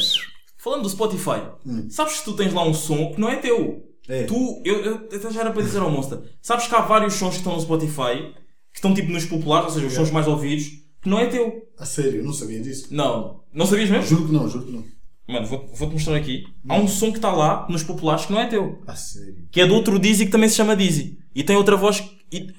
falando 0.58 0.82
do 0.84 0.90
Spotify, 0.90 1.42
sabes 1.90 2.20
que 2.20 2.26
tu 2.26 2.34
tens 2.34 2.52
lá 2.54 2.64
um 2.68 2.74
som 2.74 3.14
que 3.14 3.22
não 3.22 3.30
é 3.30 3.36
teu. 3.36 3.86
É. 4.08 4.24
Tu, 4.24 4.62
eu, 4.66 4.84
eu 4.84 4.96
até 4.96 5.32
já 5.32 5.42
era 5.42 5.52
para 5.52 5.62
dizer 5.62 5.80
ao 5.80 5.92
Monster, 5.92 6.20
sabes 6.42 6.66
que 6.66 6.74
há 6.74 6.82
vários 6.82 7.14
sons 7.14 7.32
que 7.34 7.38
estão 7.38 7.54
no 7.54 7.62
Spotify, 7.62 8.34
que 8.72 8.78
estão 8.80 8.94
tipo 8.96 9.12
nos 9.12 9.26
populares, 9.26 9.68
ou 9.68 9.74
seja, 9.76 9.86
os 9.86 9.94
sons 9.94 10.10
mais 10.10 10.28
ouvidos, 10.28 10.66
que 11.02 11.08
não 11.08 11.20
é 11.20 11.28
teu. 11.28 11.68
A 11.78 11.86
sério, 11.86 12.22
eu 12.22 12.24
não 12.24 12.34
sabia 12.34 12.60
disso. 12.60 12.88
Não, 12.90 13.44
não 13.54 13.68
sabias 13.68 13.90
mesmo? 13.92 14.08
Juro 14.08 14.26
que 14.26 14.34
não, 14.34 14.50
juro 14.50 14.66
que 14.66 14.72
não. 14.72 14.84
Mano, 15.28 15.46
vou- 15.46 15.70
vou-te 15.76 15.94
mostrar 15.94 16.16
aqui. 16.16 16.44
Há 16.68 16.76
um 16.78 16.88
som 16.88 17.12
que 17.12 17.20
está 17.20 17.32
lá, 17.32 17.68
nos 17.70 17.84
populares, 17.84 18.26
que 18.26 18.34
não 18.34 18.40
é 18.40 18.48
teu. 18.48 18.82
A 18.88 18.96
sério. 18.96 19.48
Que 19.52 19.62
é 19.62 19.68
do 19.68 19.76
outro 19.76 20.00
Dizzy 20.00 20.26
que 20.26 20.32
também 20.32 20.50
se 20.50 20.56
chama 20.56 20.76
Dizzy. 20.76 21.20
E 21.36 21.44
tem 21.44 21.56
outra 21.56 21.78
voz. 21.78 22.04
E... 22.32 22.54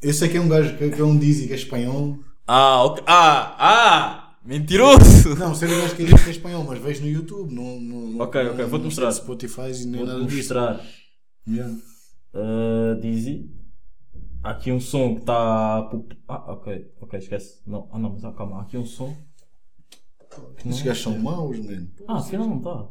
Eu 0.00 0.12
sei 0.12 0.28
que 0.28 0.36
é 0.36 0.40
um 0.40 0.48
gajo 0.48 0.76
que, 0.76 0.90
que 0.90 1.00
é 1.00 1.04
um 1.04 1.16
Dizzy 1.18 1.46
que 1.46 1.52
é 1.52 1.56
espanhol. 1.56 2.18
Ah, 2.46 2.82
ok. 2.84 3.04
Ah, 3.06 3.56
ah! 3.58 4.38
Mentiroso! 4.44 5.36
Não, 5.38 5.54
sei 5.54 5.68
que 5.68 5.80
gajo 5.80 5.94
que 5.96 6.04
que 6.06 6.28
é 6.28 6.30
espanhol, 6.30 6.64
mas 6.64 6.80
vejo 6.80 7.02
no 7.02 7.08
YouTube. 7.08 7.54
No, 7.54 7.80
no, 7.80 8.08
no, 8.08 8.22
Ok, 8.22 8.40
ok, 8.48 8.64
no- 8.64 8.68
vou-te 8.68 8.82
no 8.82 8.88
mostrar. 8.88 9.12
Spotify 9.12 9.70
e 9.70 9.86
nem 9.86 10.04
Vou-te 10.04 10.12
nada 10.12 10.24
disso. 10.24 10.36
mostrar. 10.36 10.80
Yeah. 11.48 11.74
Uh, 12.34 13.00
Dizzy. 13.00 13.50
Há 14.42 14.50
aqui 14.50 14.72
um 14.72 14.80
som 14.80 15.14
que 15.14 15.20
está. 15.20 15.88
Ah, 16.28 16.52
ok, 16.52 16.92
ok, 17.00 17.18
esquece. 17.20 17.60
Não, 17.64 17.88
ah, 17.92 17.98
não, 17.98 18.10
mas 18.14 18.24
ah, 18.24 18.32
calma, 18.32 18.58
há 18.58 18.62
aqui 18.62 18.76
um 18.76 18.84
som. 18.84 19.16
Esses 20.64 20.82
gajos 20.82 21.02
são 21.02 21.18
maus, 21.18 21.58
mano. 21.58 21.88
Ah, 22.08 22.18
afinal 22.18 22.48
não 22.48 22.58
está. 22.58 22.88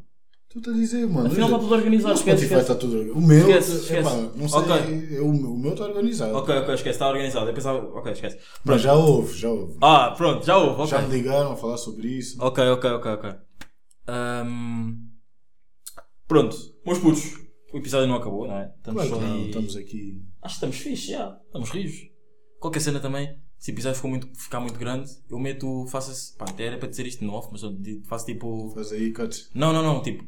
Tu 0.53 0.69
a 0.69 0.73
dizer, 0.73 1.07
mano. 1.07 1.27
Afinal 1.27 1.47
está 1.47 1.59
tudo 1.59 1.73
organizado, 1.75 2.13
esquece, 2.15 2.43
está 2.53 2.75
tudo 2.75 2.93
organizado. 2.97 3.19
O 3.19 3.27
meu, 3.27 3.39
Esquece, 3.49 3.93
epá, 3.93 4.09
esquece. 4.11 4.37
não 4.37 4.49
sei. 4.49 4.59
Ok. 4.59 5.15
é 5.17 5.21
o, 5.21 5.33
meu- 5.33 5.71
está 5.73 5.85
organizado. 5.85 6.35
Ok, 6.35 6.55
ok, 6.57 6.73
esquece, 6.75 6.89
está 6.95 7.07
organizado. 7.09 7.49
Eu 7.49 7.53
pensava. 7.53 7.79
Ok, 7.97 8.11
esquece. 8.11 8.37
Mas 8.65 8.81
já 8.81 8.93
houve, 8.93 9.33
já 9.37 9.49
houve. 9.49 9.77
Ah, 9.81 10.11
pronto, 10.17 10.45
já 10.45 10.57
houve, 10.57 10.73
ok. 10.81 10.87
Já 10.87 11.01
me 11.01 11.13
ligaram 11.15 11.53
a 11.53 11.55
falar 11.55 11.77
sobre 11.77 12.07
isso. 12.07 12.35
Ok, 12.43 12.63
ok, 12.69 12.89
ok, 12.91 13.11
ok. 13.11 13.29
Ahm, 14.07 14.95
Pronto, 16.27 16.55
meus 16.85 16.97
putos, 16.99 17.33
o 17.73 17.77
episódio 17.77 18.07
não 18.07 18.15
acabou, 18.15 18.47
não 18.47 18.55
é? 18.57 18.73
Estamos 18.77 19.05
Claro 19.07 19.19
que 19.21 19.27
não, 19.27 19.35
ali- 19.35 19.47
estamos 19.47 19.75
aqui. 19.75 20.25
Acho 20.41 20.53
que 20.53 20.57
estamos 20.65 20.77
fixe, 20.77 21.11
já. 21.11 21.37
Estamos 21.45 21.69
rios. 21.71 21.93
Qualquer 22.59 22.79
cena 22.79 22.99
também, 23.01 23.37
se 23.57 23.71
o 23.71 23.73
episódio 23.73 23.95
ficou 23.97 24.09
muito, 24.11 24.27
ficar 24.39 24.59
muito 24.61 24.79
grande, 24.79 25.09
eu 25.29 25.37
meto, 25.39 25.85
faço 25.87 26.35
pá, 26.37 26.45
até 26.47 26.65
era 26.67 26.77
para 26.77 26.87
dizer 26.87 27.05
isto 27.05 27.23
no 27.25 27.33
off, 27.33 27.49
mas 27.51 27.63
eu 27.63 27.73
faço 28.07 28.25
tipo. 28.25 28.71
Faz 28.73 28.91
aí, 28.93 29.11
cut. 29.11 29.49
Não, 29.53 29.73
não, 29.73 29.83
não, 29.83 30.01
tipo, 30.01 30.23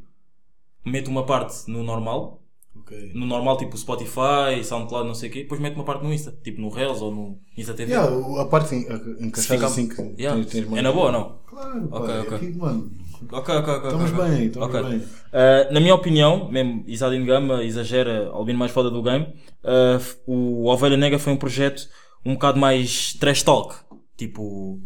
meto 0.86 1.10
uma 1.10 1.26
parte 1.26 1.70
no 1.70 1.84
normal, 1.84 2.42
Ok. 2.76 3.12
no 3.14 3.26
normal 3.26 3.58
tipo 3.58 3.78
Spotify, 3.78 4.64
SoundCloud, 4.64 5.08
não 5.08 5.16
sei 5.16 5.30
o 5.30 5.32
quê, 5.32 5.44
depois 5.44 5.62
meto 5.62 5.76
uma 5.76 5.84
parte 5.84 6.04
no 6.04 6.14
Insta, 6.14 6.32
tipo 6.44 6.60
no 6.62 6.70
Reels 6.70 7.02
ou 7.02 7.12
no 7.14 7.40
Insta 7.58 7.74
TV. 7.74 7.92
Yeah, 7.94 8.42
a 8.42 8.46
parte 8.46 8.76
encaixada 8.76 9.60
Fica- 9.60 9.66
assim 9.68 9.88
que 9.88 10.02
Yeah. 10.22 10.42
tens, 10.44 10.52
tens 10.66 10.78
É 10.78 10.82
na 10.82 10.92
boa 10.92 11.06
ou 11.08 11.12
não? 11.12 11.40
Claro, 11.48 11.88
Ok, 11.92 12.20
ok. 12.22 12.38
aqui, 12.38 12.58
mano. 12.58 12.92
Ok, 13.32 13.56
ok, 13.56 13.74
ok. 13.74 13.84
Estamos 13.86 14.12
ok, 14.12 14.20
ok. 14.26 14.30
bem, 14.38 14.46
estamos 14.48 14.68
Ok. 14.76 14.84
bem. 14.84 14.98
Uh, 15.00 15.74
na 15.74 15.80
minha 15.80 15.96
opinião, 15.96 16.52
mesmo 16.52 16.84
Isadin 16.88 17.24
Gama 17.26 17.64
exagera, 17.64 18.28
Albino 18.30 18.60
mais 18.60 18.72
foda 18.72 18.90
do 18.90 19.02
game, 19.02 19.26
uh, 19.64 20.02
o 20.28 20.66
Ovelha 20.66 20.98
Negra 20.98 21.18
foi 21.20 21.32
um 21.32 21.38
projeto 21.38 21.88
um 22.26 22.34
bocado 22.34 22.60
mais 22.60 23.14
trash 23.14 23.44
talk. 23.44 23.76
Tipo, 24.18 24.80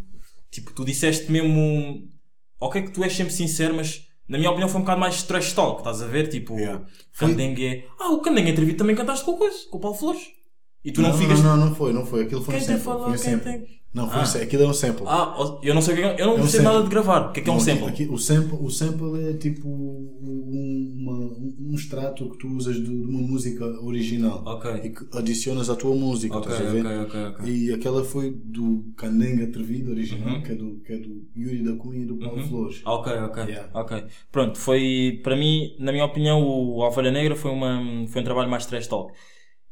tipo 0.51 0.71
tu 0.73 0.83
disseste 0.85 1.31
mesmo, 1.31 2.03
ok 2.59 2.81
que 2.83 2.91
tu 2.91 3.03
és 3.03 3.13
sempre 3.13 3.33
sincero, 3.33 3.73
mas 3.75 4.06
na 4.27 4.37
minha 4.37 4.49
opinião 4.49 4.67
foi 4.69 4.79
um 4.79 4.83
bocado 4.83 4.99
mais 4.99 5.23
trash 5.23 5.53
talk, 5.53 5.79
estás 5.79 6.01
a 6.01 6.07
ver? 6.07 6.27
Tipo, 6.29 6.55
Yeah. 6.55 6.83
Candengue. 7.17 7.85
Ah, 7.99 8.11
o 8.11 8.19
Candengue 8.19 8.51
entrevista 8.51 8.79
também 8.79 8.95
cantaste 8.95 9.23
com 9.25 9.31
o 9.31 9.37
coisa, 9.37 9.57
com 9.69 9.77
o 9.77 9.81
Paulo 9.81 9.97
Flores. 9.97 10.21
E 10.85 10.91
tu 10.91 11.01
não, 11.01 11.09
não, 11.09 11.17
ficas. 11.17 11.41
não, 11.41 11.57
não, 11.57 11.65
não 11.67 11.75
foi, 11.75 11.91
não 11.93 12.05
foi. 12.05 12.23
Aquilo 12.23 12.41
foi 12.43 12.55
Quem 12.55 12.63
um 12.63 12.65
sample. 12.67 12.83
falou, 12.83 13.03
Foi 13.05 13.13
um 13.13 13.17
sample. 13.17 13.39
tem- 13.51 13.77
Não, 13.93 14.07
foi 14.09 14.19
Ah. 14.19 14.21
um 14.21 14.25
sample. 14.25 14.43
Aquilo 14.47 14.63
é 14.63 14.67
um 14.67 14.73
sample. 14.73 15.03
Ah, 15.07 15.57
eu 15.63 15.73
não 15.73 15.81
sei 15.81 15.93
o 15.93 15.97
que 15.97 16.03
é, 16.03 16.21
eu 16.21 16.25
não 16.27 16.33
É 16.33 16.35
um 16.37 16.41
percebo 16.41 16.63
nada 16.63 16.83
de 16.83 16.89
gravar. 16.89 17.29
O 17.29 17.31
que 17.33 17.39
é 17.39 17.43
que 17.43 17.49
é 17.49 17.51
um 17.51 17.55
Não, 17.55 17.61
sample? 17.63 17.85
aqui- 17.87 18.07
o 18.09 18.17
sample? 18.17 18.57
O 18.61 18.69
sample 18.69 19.29
é 19.29 19.33
tipo 19.33 19.67
um 21.69 21.75
extrato 21.75 22.29
que 22.29 22.37
tu 22.37 22.47
usas 22.49 22.75
de, 22.75 22.83
de 22.83 22.89
uma 23.05 23.19
música 23.21 23.65
original 23.81 24.41
Ok. 24.45 24.71
e 24.83 24.89
que 24.89 25.05
adicionas 25.17 25.69
à 25.69 25.75
tua 25.75 25.95
música, 25.95 26.37
Ok, 26.37 26.51
estás 26.51 26.69
a 26.69 26.71
ver? 26.73 26.85
ok, 26.85 26.97
ok, 26.99 27.25
ok. 27.25 27.45
E 27.53 27.73
aquela 27.73 28.03
foi 28.03 28.31
do 28.31 28.85
Candenga 28.95 29.43
Atrevido 29.45 29.91
original, 29.91 30.35
Uhum. 30.35 30.41
que, 30.43 30.51
é 30.51 30.55
do, 30.55 30.79
que 30.85 30.93
é 30.93 30.97
do 30.97 31.27
Yuri 31.35 31.63
da 31.63 31.75
Cunha 31.75 32.01
e 32.01 32.05
do 32.05 32.17
Paulo 32.17 32.41
Flores. 32.43 32.81
Ah, 32.85 32.93
Ok, 32.93 33.13
ok, 33.13 33.43
Yeah. 33.45 33.69
ok. 33.73 34.03
Pronto, 34.31 34.57
foi, 34.57 35.19
para 35.23 35.35
mim, 35.35 35.75
na 35.79 35.91
minha 35.91 36.05
opinião, 36.05 36.41
o 36.43 36.81
Alvalha 36.83 37.11
Negra 37.11 37.35
foi, 37.35 37.51
uma, 37.51 38.05
foi 38.07 38.21
um 38.21 38.25
trabalho 38.25 38.49
mais 38.49 38.65
trash 38.65 38.87
talk. 38.87 39.13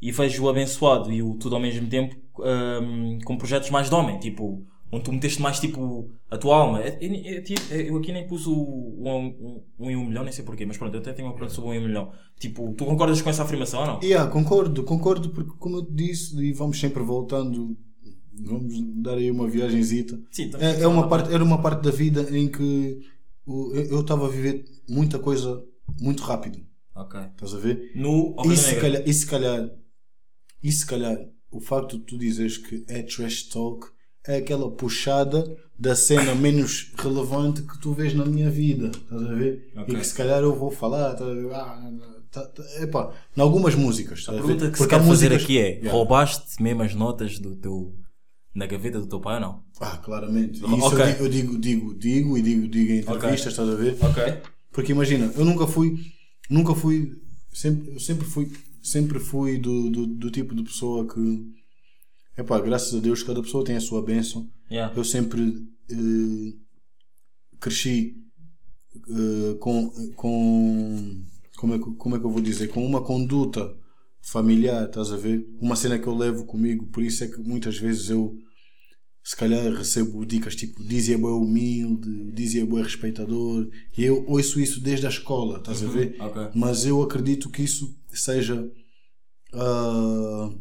E 0.02 0.12
vejo 0.12 0.44
o 0.44 0.50
Abençoado 0.50 1.12
e 1.12 1.24
o 1.24 1.36
Tudo 1.36 1.56
ao 1.56 1.62
mesmo 1.62 1.88
tempo 1.88 2.16
hum, 2.40 3.18
com 3.24 3.38
projetos 3.38 3.70
mais 3.70 3.90
de 3.90 3.96
homem, 3.96 4.20
tipo, 4.20 4.66
onde 4.96 5.04
tu 5.04 5.12
meteste 5.12 5.42
mais 5.42 5.60
tipo 5.60 6.10
a 6.30 6.38
tua 6.38 6.56
alma. 6.58 6.82
É- 6.82 6.98
é- 7.02 7.44
é- 7.72 7.90
Eu 7.90 7.98
aqui 7.98 8.12
nem 8.12 8.26
pus 8.28 8.48
o, 8.48 8.54
o 8.54 9.90
em 9.90 9.96
um 9.96 10.06
milhão, 10.06 10.24
nem 10.24 10.32
sei 10.32 10.44
porquê, 10.46 10.66
mas 10.66 10.78
pronto, 10.78 10.94
eu 10.96 11.00
até 11.02 11.14
tenho 11.14 11.28
uma 11.28 11.34
pergunta 11.34 11.54
sobre 11.54 11.70
o 11.70 11.74
um 11.74 11.76
em 11.76 11.80
um 11.80 11.88
milhão. 11.88 12.12
Tipo, 12.40 12.74
tu 12.74 12.86
concordas 12.86 13.22
com 13.22 13.30
essa 13.30 13.44
afirmação 13.44 13.82
ou 13.82 13.88
não? 13.88 14.00
Yeah, 14.02 14.30
concordo, 14.32 14.84
concordo, 14.84 15.30
porque 15.30 15.52
como 15.60 15.78
eu 15.78 15.86
te 15.86 15.94
disse, 15.94 16.38
e 16.42 16.54
vamos 16.54 16.80
sempre 16.80 17.04
voltando, 17.04 17.78
vamos 18.34 18.74
dar 19.02 19.18
aí 19.18 19.30
uma 19.30 19.48
viagenzita. 19.48 20.20
Sim, 20.32 20.46
estamos 20.46 20.66
É, 20.66 20.82
é 20.82 20.88
uma 20.88 21.08
parte, 21.08 21.34
era 21.34 21.44
uma 21.44 21.62
parte 21.62 21.84
da 21.84 21.92
vida 21.92 22.28
em 22.38 22.48
que 22.48 23.00
eu 23.48 24.02
estava 24.02 24.26
a 24.26 24.30
viver 24.30 24.66
muita 24.90 25.20
coisa 25.20 25.64
muito 26.00 26.24
rápido. 26.24 26.60
Ok. 26.96 27.20
Estás 27.20 27.54
a 27.54 27.58
ver? 27.58 27.92
No 27.96 28.36
E 28.46 28.56
se 28.56 28.76
calhar, 28.80 29.04
e 29.06 29.14
se 29.14 29.26
calhar, 29.28 29.70
e 30.64 30.72
se 30.72 30.86
calhar, 30.86 31.18
o 31.52 31.60
facto 31.60 31.98
de 31.98 32.06
tu 32.06 32.18
dizeres 32.18 32.58
que 32.58 32.84
é 32.88 33.04
trash 33.04 33.44
talk 33.44 33.88
aquela 34.28 34.70
puxada 34.72 35.56
da 35.78 35.96
cena 35.96 36.34
menos 36.34 36.92
relevante 36.98 37.62
que 37.62 37.80
tu 37.80 37.94
vês 37.94 38.14
na 38.14 38.26
minha 38.26 38.50
vida. 38.50 38.88
Estás 38.88 39.22
a 39.24 39.34
ver? 39.34 39.72
Ok. 39.76 39.94
E 39.94 39.98
que 40.00 40.06
se 40.08 40.14
calhar 40.16 40.42
eu 40.42 40.56
vou 40.56 40.72
falar. 40.72 41.12
Estás 41.14 41.30
a 41.30 41.34
ver? 41.34 41.54
Ah, 41.54 41.92
tá, 42.32 42.46
tá, 42.48 42.64
epá, 42.82 43.12
em 43.36 43.42
algumas 43.42 43.76
músicas. 43.76 44.20
A 44.20 44.22
Estás 44.22 44.38
a 44.38 44.42
ver? 44.42 44.48
pergunta 44.48 44.72
que 44.72 44.78
se 44.78 44.84
Porque 44.84 44.96
há 44.96 45.00
quer 45.00 45.06
fazer 45.08 45.26
músicas- 45.30 45.44
aqui 45.44 45.58
é: 45.60 45.68
Yeah. 45.76 45.92
roubaste 45.92 46.62
mesmo 46.64 46.82
as 46.84 46.94
notas 46.96 47.40
do 47.40 47.56
teu. 47.56 47.94
na 48.56 48.66
gaveta 48.68 49.02
do 49.02 49.08
teu 49.08 49.20
pai 49.20 49.36
ou 49.36 49.42
não? 49.42 49.64
Ah, 49.82 49.98
claramente. 49.98 50.62
E. 50.64 50.78
Isso 50.78 50.96
eu, 50.96 51.06
digo, 51.06 51.24
eu 51.26 51.30
digo, 51.30 51.58
digo, 51.60 51.94
digo 52.00 52.38
e 52.38 52.42
digo, 52.42 52.68
digo 52.70 52.92
em 52.94 53.00
entrevistas, 53.00 53.52
estás 53.52 53.68
a 53.70 53.76
ver? 53.76 53.98
Ok. 54.02 54.24
Porque 54.72 54.94
imagina, 54.94 55.30
eu 55.36 55.44
nunca 55.44 55.68
fui, 55.68 55.96
nunca 56.50 56.74
fui, 56.74 57.12
sempre, 57.54 57.94
eu 57.94 58.00
sempre 58.00 58.26
fui, 58.26 58.50
sempre 58.82 59.20
fui 59.20 59.58
do, 59.58 59.90
do, 59.90 60.08
do 60.08 60.32
tipo 60.32 60.56
de 60.56 60.64
pessoa 60.64 61.06
que, 61.06 61.46
epá, 62.38 62.60
graças 62.60 62.94
a 62.94 63.00
Deus, 63.00 63.24
cada 63.24 63.42
pessoa 63.42 63.64
tem 63.64 63.76
a 63.76 63.82
sua 63.82 64.04
bênção. 64.04 64.50
Yeah. 64.70 64.96
Eu 64.96 65.04
sempre 65.04 65.68
eh, 65.90 66.54
cresci 67.60 68.16
eh, 68.96 69.58
com, 69.60 69.92
com 70.16 71.26
como, 71.58 71.74
é 71.76 71.80
que, 71.80 71.92
como 71.96 72.16
é 72.16 72.20
que 72.20 72.26
eu 72.26 72.32
vou 72.32 72.42
dizer? 72.42 72.68
Com 72.70 72.86
uma 72.86 73.04
conduta 73.04 73.76
familiar, 74.22 74.86
estás 74.86 75.12
a 75.12 75.18
ver? 75.18 75.48
Uma 75.60 75.76
cena 75.76 76.00
que 76.00 76.08
eu 76.08 76.16
levo 76.16 76.46
comigo, 76.46 76.88
por 76.88 77.04
isso 77.04 77.24
é 77.24 77.28
que 77.28 77.40
muitas 77.40 77.78
vezes 77.78 78.10
eu 78.10 78.36
se 79.24 79.36
calhar 79.36 79.74
recebo 79.74 80.24
dicas 80.24 80.56
tipo 80.56 80.84
Dizzy 80.84 81.14
é 81.14 81.18
humilde, 81.18 82.32
Dizzy 82.32 82.60
é 82.60 82.82
respeitador 82.82 83.68
e 83.98 84.04
eu 84.04 84.24
ouço 84.28 84.60
isso 84.60 84.80
desde 84.80 85.08
a 85.08 85.10
escola, 85.10 85.58
estás 85.58 85.82
a 85.82 85.88
ver? 85.88 86.16
ok. 86.20 86.50
Mas 86.54 86.86
eu 86.86 87.02
acredito 87.02 87.50
que 87.50 87.64
isso 87.64 87.98
seja 88.10 88.72
ah, 89.52 90.54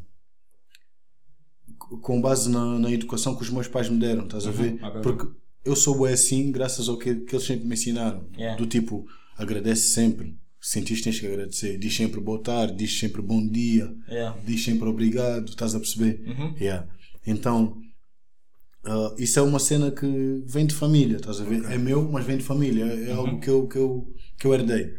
com 2.01 2.21
base 2.21 2.51
na, 2.51 2.79
na 2.79 2.91
educação 2.91 3.35
que 3.37 3.43
os 3.43 3.51
meus 3.51 3.69
pais 3.69 3.89
me 3.89 3.99
deram, 3.99 4.25
estás 4.25 4.47
a 4.47 4.51
ver? 4.51 4.79
ok. 4.83 5.01
Porque 5.03 5.27
eu 5.65 5.75
sou 5.77 6.05
assim 6.05 6.51
graças 6.53 6.89
ao 6.89 6.99
que, 6.99 7.15
que 7.17 7.35
eles 7.35 7.47
sempre 7.47 7.67
me 7.67 7.75
ensinaram. 7.75 8.29
Yeah. 8.37 8.57
Do 8.59 8.67
tipo, 8.67 9.07
agradece 9.37 9.89
sempre. 9.89 10.37
sentiste 10.61 11.05
tens 11.05 11.21
que 11.21 11.27
agradecer. 11.27 11.77
Diz 11.79 11.95
sempre 11.95 12.21
boa 12.21 12.43
tarde, 12.43 12.75
diz 12.77 12.99
sempre 12.99 13.21
bom 13.23 13.47
dia, 13.47 13.95
Yeah. 14.09 14.39
diz 14.47 14.65
sempre 14.65 14.89
obrigado, 14.89 15.49
estás 15.51 15.75
a 15.75 15.79
perceber? 15.79 16.23
Uhum. 16.27 16.55
Yeah. 16.59 16.89
Então, 17.27 17.77
ah, 18.85 19.15
isso 19.19 19.39
é 19.39 19.43
uma 19.43 19.59
cena 19.59 19.91
que 19.91 20.43
vem 20.47 20.67
de 20.67 20.75
família, 20.75 21.17
estás 21.17 21.41
a 21.41 21.45
ver? 21.45 21.65
É 21.71 21.77
meu, 21.79 22.11
mas 22.11 22.25
vem 22.25 22.37
de 22.39 22.45
família. 22.45 22.85
É, 22.85 23.13
Uhum. 23.13 23.19
algo 23.21 23.41
que 23.41 23.49
eu, 23.51 23.67
que 23.69 23.77
eu, 23.79 24.15
que 24.39 24.47
eu 24.47 24.55
herdei. 24.55 24.95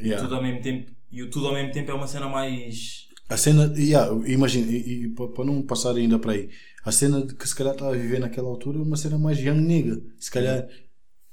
Yeah. 0.00 0.22
Tudo 0.24 0.36
ao 0.36 0.42
mesmo 0.42 0.60
tempo. 0.62 0.90
E 1.12 1.22
o 1.22 1.30
tudo 1.30 1.48
ao 1.48 1.54
mesmo 1.54 1.72
tempo 1.72 1.90
é 1.90 1.94
uma 1.94 2.06
cena 2.06 2.28
mais. 2.28 3.08
A 3.30 3.36
cena, 3.36 3.72
yeah, 3.76 4.10
imagina, 4.26 4.70
e, 4.72 5.08
para 5.08 5.44
não 5.44 5.62
passar 5.62 5.94
ainda 5.94 6.18
para 6.18 6.32
aí, 6.32 6.50
a 6.84 6.90
cena 6.90 7.24
que 7.24 7.48
se 7.48 7.54
calhar 7.54 7.74
estava 7.74 7.94
a 7.94 7.96
viver 7.96 8.18
naquela 8.18 8.48
altura 8.48 8.78
é 8.78 8.82
uma 8.82 8.96
cena 8.96 9.16
mais 9.18 9.38
young 9.38 9.60
nigga. 9.60 10.02
Se 10.18 10.30
calhar 10.32 10.66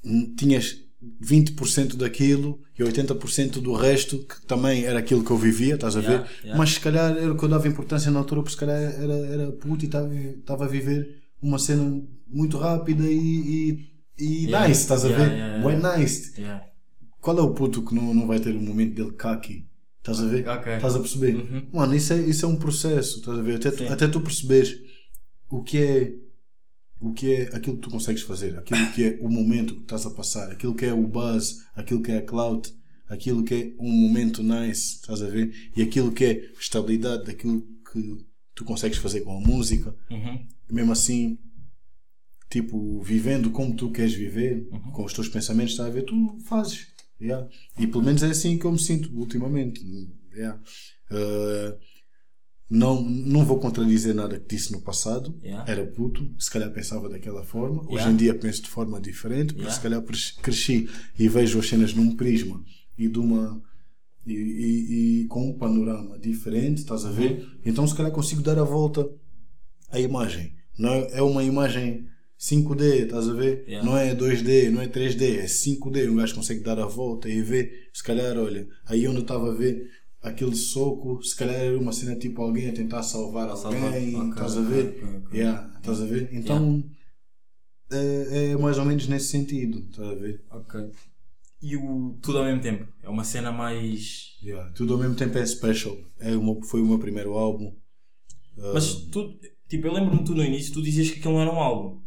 hum, 0.06 0.36
tinhas 0.38 0.78
20% 1.19 1.95
daquilo 1.95 2.61
e 2.78 2.84
80% 2.84 3.60
do 3.61 3.74
resto 3.74 4.19
que 4.19 4.45
também 4.45 4.86
era 4.86 4.99
aquilo 4.99 5.24
que 5.24 5.32
eu 5.32 5.38
vivia, 5.38 5.74
estás 5.74 5.95
a 5.98 6.02
ver? 6.02 6.11
Yeah, 6.11 6.30
yeah. 6.44 6.57
Mas 6.57 6.74
se 6.74 6.80
calhar 6.80 7.18
era 7.18 7.32
o 7.34 7.36
que 7.36 7.44
eu 7.44 7.49
dava 7.49 7.68
importância 7.68 8.11
na 8.11 8.19
altura, 8.19 8.41
porque 8.41 8.53
se 8.53 8.60
calhar 8.60 8.78
era, 8.80 9.14
era 9.14 9.52
puto 9.53 9.84
e 9.84 9.88
estava 9.88 10.14
estava 10.14 10.65
a 10.65 10.68
viver 10.68 11.24
uma 11.41 11.57
cena 11.57 12.03
muito 12.28 12.57
rápida 12.60 13.03
e, 13.03 13.18
e, 13.18 13.90
e 14.19 14.45
Yeah, 14.45 14.68
nice, 14.68 14.82
estás 14.82 15.03
a 15.03 15.10
ver? 15.10 15.32
yeah, 15.32 15.98
nice. 15.98 16.34
Qual 17.22 17.38
é 17.38 17.41
o 17.41 17.53
puto 17.53 17.84
que 17.84 17.95
não, 17.95 18.14
não 18.14 18.28
vai 18.28 18.40
ter 18.40 18.56
um 18.56 18.61
momento 18.61 18.95
dele 18.95 19.11
kaki? 19.14 19.66
Estás 20.11 20.19
a 20.21 20.25
ver? 20.27 20.47
Ok. 20.47 20.73
Estás 20.75 20.95
a 20.95 20.99
perceber? 20.99 21.35
Uhum. 21.35 21.67
Mano, 21.73 21.95
isso 21.95 22.13
é, 22.13 22.17
isso 22.21 22.45
é 22.45 22.47
um 22.49 22.55
processo, 22.55 23.19
estás 23.19 23.38
a 23.38 23.41
ver? 23.41 23.55
Até, 23.55 23.71
tu- 23.71 23.84
até 23.91 24.07
tu 24.07 24.21
perceberes 24.21 24.79
o 25.49 25.61
que 25.63 25.77
é 25.77 26.13
o 26.99 27.13
que 27.13 27.31
é 27.31 27.41
aquilo 27.55 27.75
que 27.75 27.84
tu 27.84 27.91
consegues 27.91 28.23
fazer, 28.23 28.57
aquilo 28.57 28.91
que 28.93 29.03
é 29.03 29.19
o 29.21 29.29
momento 29.29 29.75
que 29.75 29.81
estás 29.81 30.05
a 30.05 30.09
passar, 30.09 30.51
aquilo 30.51 30.73
que 30.73 30.84
é 30.85 30.91
o 30.93 31.05
buzz, 31.05 31.57
aquilo 31.75 32.01
que 32.01 32.11
é 32.11 32.17
a 32.17 32.21
cloud, 32.23 32.73
aquilo 33.07 33.43
que 33.43 33.53
é 33.53 33.73
um 33.79 33.91
momento 33.91 34.41
nice, 34.41 34.95
estás 34.95 35.21
a 35.21 35.27
ver? 35.29 35.53
E 35.75 35.81
aquilo 35.84 36.11
que 36.11 36.25
é 36.25 36.49
estabilidade 36.59 37.25
daquilo 37.25 37.61
que 37.91 38.25
tu 38.55 38.65
consegues 38.65 38.97
fazer 38.97 39.21
com 39.21 39.38
a 39.38 39.39
música. 39.39 39.93
Uhum. 40.09 40.43
Mesmo 40.71 40.91
assim, 40.91 41.38
tipo, 42.49 42.99
vivendo 43.01 43.51
como 43.51 43.75
tu 43.75 43.91
queres 43.91 44.13
viver, 44.13 44.67
Uhum. 44.71 44.91
com 44.91 45.03
os 45.05 45.13
teus 45.13 45.29
pensamentos, 45.29 45.73
estás 45.73 45.89
a 45.89 45.91
ver? 45.91 46.03
Tu 46.03 46.38
fazes. 46.45 46.88
Yeah. 47.22 47.48
E 47.80 47.88
pelo 47.88 48.03
menos 48.03 48.23
é 48.23 48.30
assim 48.30 48.57
que 48.57 48.65
eu 48.65 48.72
me 48.72 48.80
sinto 48.80 49.10
ultimamente. 49.18 49.81
yeah. 50.35 50.60
Uh, 51.11 51.77
não, 52.69 53.02
não 53.02 53.45
vou 53.45 53.60
contradizer 53.60 54.14
nada 54.14 54.38
que 54.39 54.56
disse 54.56 54.73
no 54.73 54.81
passado. 54.81 55.39
Yeah. 55.41 55.72
Era 55.72 55.88
puto, 55.88 56.30
se 56.38 56.52
calhar 56.52 56.69
pensava 56.73 57.07
daquela 57.07 57.44
forma. 57.44 57.81
Hoje 57.84 57.94
Yeah. 57.95 58.11
em 58.11 58.15
dia 58.18 58.35
penso 58.35 58.61
de 58.64 58.69
forma 58.69 58.99
diferente, 58.99 59.53
porque 59.53 59.72
se 59.72 59.80
calhar 59.80 60.02
cres- 60.02 60.31
cresci 60.31 60.89
e 61.18 61.30
vejo 61.30 61.60
as 61.60 61.68
cenas 61.69 61.94
num 61.94 62.15
prisma 62.15 62.61
e 62.98 63.07
de 63.07 63.19
uma. 63.19 63.64
E, 64.26 64.34
e- 64.34 65.22
e 65.23 65.27
com 65.27 65.49
um 65.49 65.57
panorama 65.57 66.19
diferente, 66.19 66.80
estás 66.80 67.06
a 67.06 67.10
ver? 67.11 67.39
Uhum. 67.39 67.60
Então 67.65 67.88
se 67.88 67.95
calhar 67.95 68.11
consigo 68.11 68.41
dar 68.41 68.60
a 68.60 68.64
volta 68.65 69.10
à 69.89 69.98
imagem. 70.02 70.53
Não 70.77 70.89
é, 70.89 71.19
é 71.19 71.22
uma 71.22 71.45
imagem 71.45 72.06
5D, 72.39 73.05
estás 73.05 73.27
a 73.27 73.34
ver? 73.34 73.65
Yeah. 73.68 73.88
Não 73.88 73.97
é 73.97 74.15
2D, 74.15 74.69
não 74.69 74.81
é 74.81 74.88
3D, 74.88 75.39
é 75.39 75.45
5D. 75.45 76.09
Um 76.09 76.15
gajo 76.15 76.35
consegue 76.35 76.61
dar 76.61 76.80
a 76.80 76.85
volta 76.85 77.27
e 77.30 77.41
ver, 77.41 77.89
se 77.93 78.03
calhar, 78.03 78.38
olha, 78.38 78.68
aí 78.85 79.07
onde 79.07 79.18
eu 79.18 79.22
estava 79.22 79.51
a 79.51 79.55
ver 79.55 79.89
aquele 80.22 80.55
soco, 80.55 81.22
se 81.23 81.35
calhar 81.35 81.55
era 81.55 81.77
uma 81.77 81.91
cena 81.91 82.15
tipo 82.15 82.41
alguém 82.41 82.69
a 82.69 82.73
tentar 82.73 83.03
salvar 83.03 83.55
salvar, 83.55 83.84
alguém, 83.84 84.15
ok, 84.15 84.30
estás 84.30 84.57
a 84.57 84.61
ver? 84.61 84.88
ok, 84.88 85.18
ok. 85.18 85.39
Yeah, 85.39 85.72
estás 85.77 86.01
a 86.01 86.05
ver? 86.05 86.30
Então 86.31 86.84
é, 87.91 88.51
é 88.51 88.57
mais 88.57 88.77
ou 88.77 88.85
menos 88.85 89.07
nesse 89.07 89.27
sentido, 89.27 89.80
estás 89.89 90.09
a 90.09 90.15
ver? 90.15 90.43
Ok. 90.51 90.91
E 91.61 91.76
o 91.76 92.18
tudo 92.22 92.38
ao 92.38 92.45
mesmo 92.45 92.61
tempo? 92.61 92.88
É 93.01 93.09
uma 93.09 93.23
cena 93.23 93.51
mais. 93.51 94.38
Yeah. 94.43 94.72
Tudo 94.72 94.93
ao 94.93 94.99
mesmo 94.99 95.15
tempo 95.15 95.38
é 95.38 95.45
special. 95.45 95.97
É 96.19 96.35
uma, 96.35 96.64
foi 96.64 96.81
o 96.81 96.85
meu 96.85 96.99
primeiro 96.99 97.34
álbum. 97.34 97.76
Mas 98.73 98.93
tu. 98.93 99.39
Tipo, 99.68 99.88
eu 99.88 99.93
lembro-me 99.93 100.23
tu 100.23 100.34
no 100.34 100.43
início, 100.43 100.73
tu 100.73 100.81
dizias 100.81 101.09
que 101.09 101.19
aquilo 101.19 101.34
não 101.34 101.41
era 101.41 101.51
um 101.51 101.59
álbum. 101.59 102.01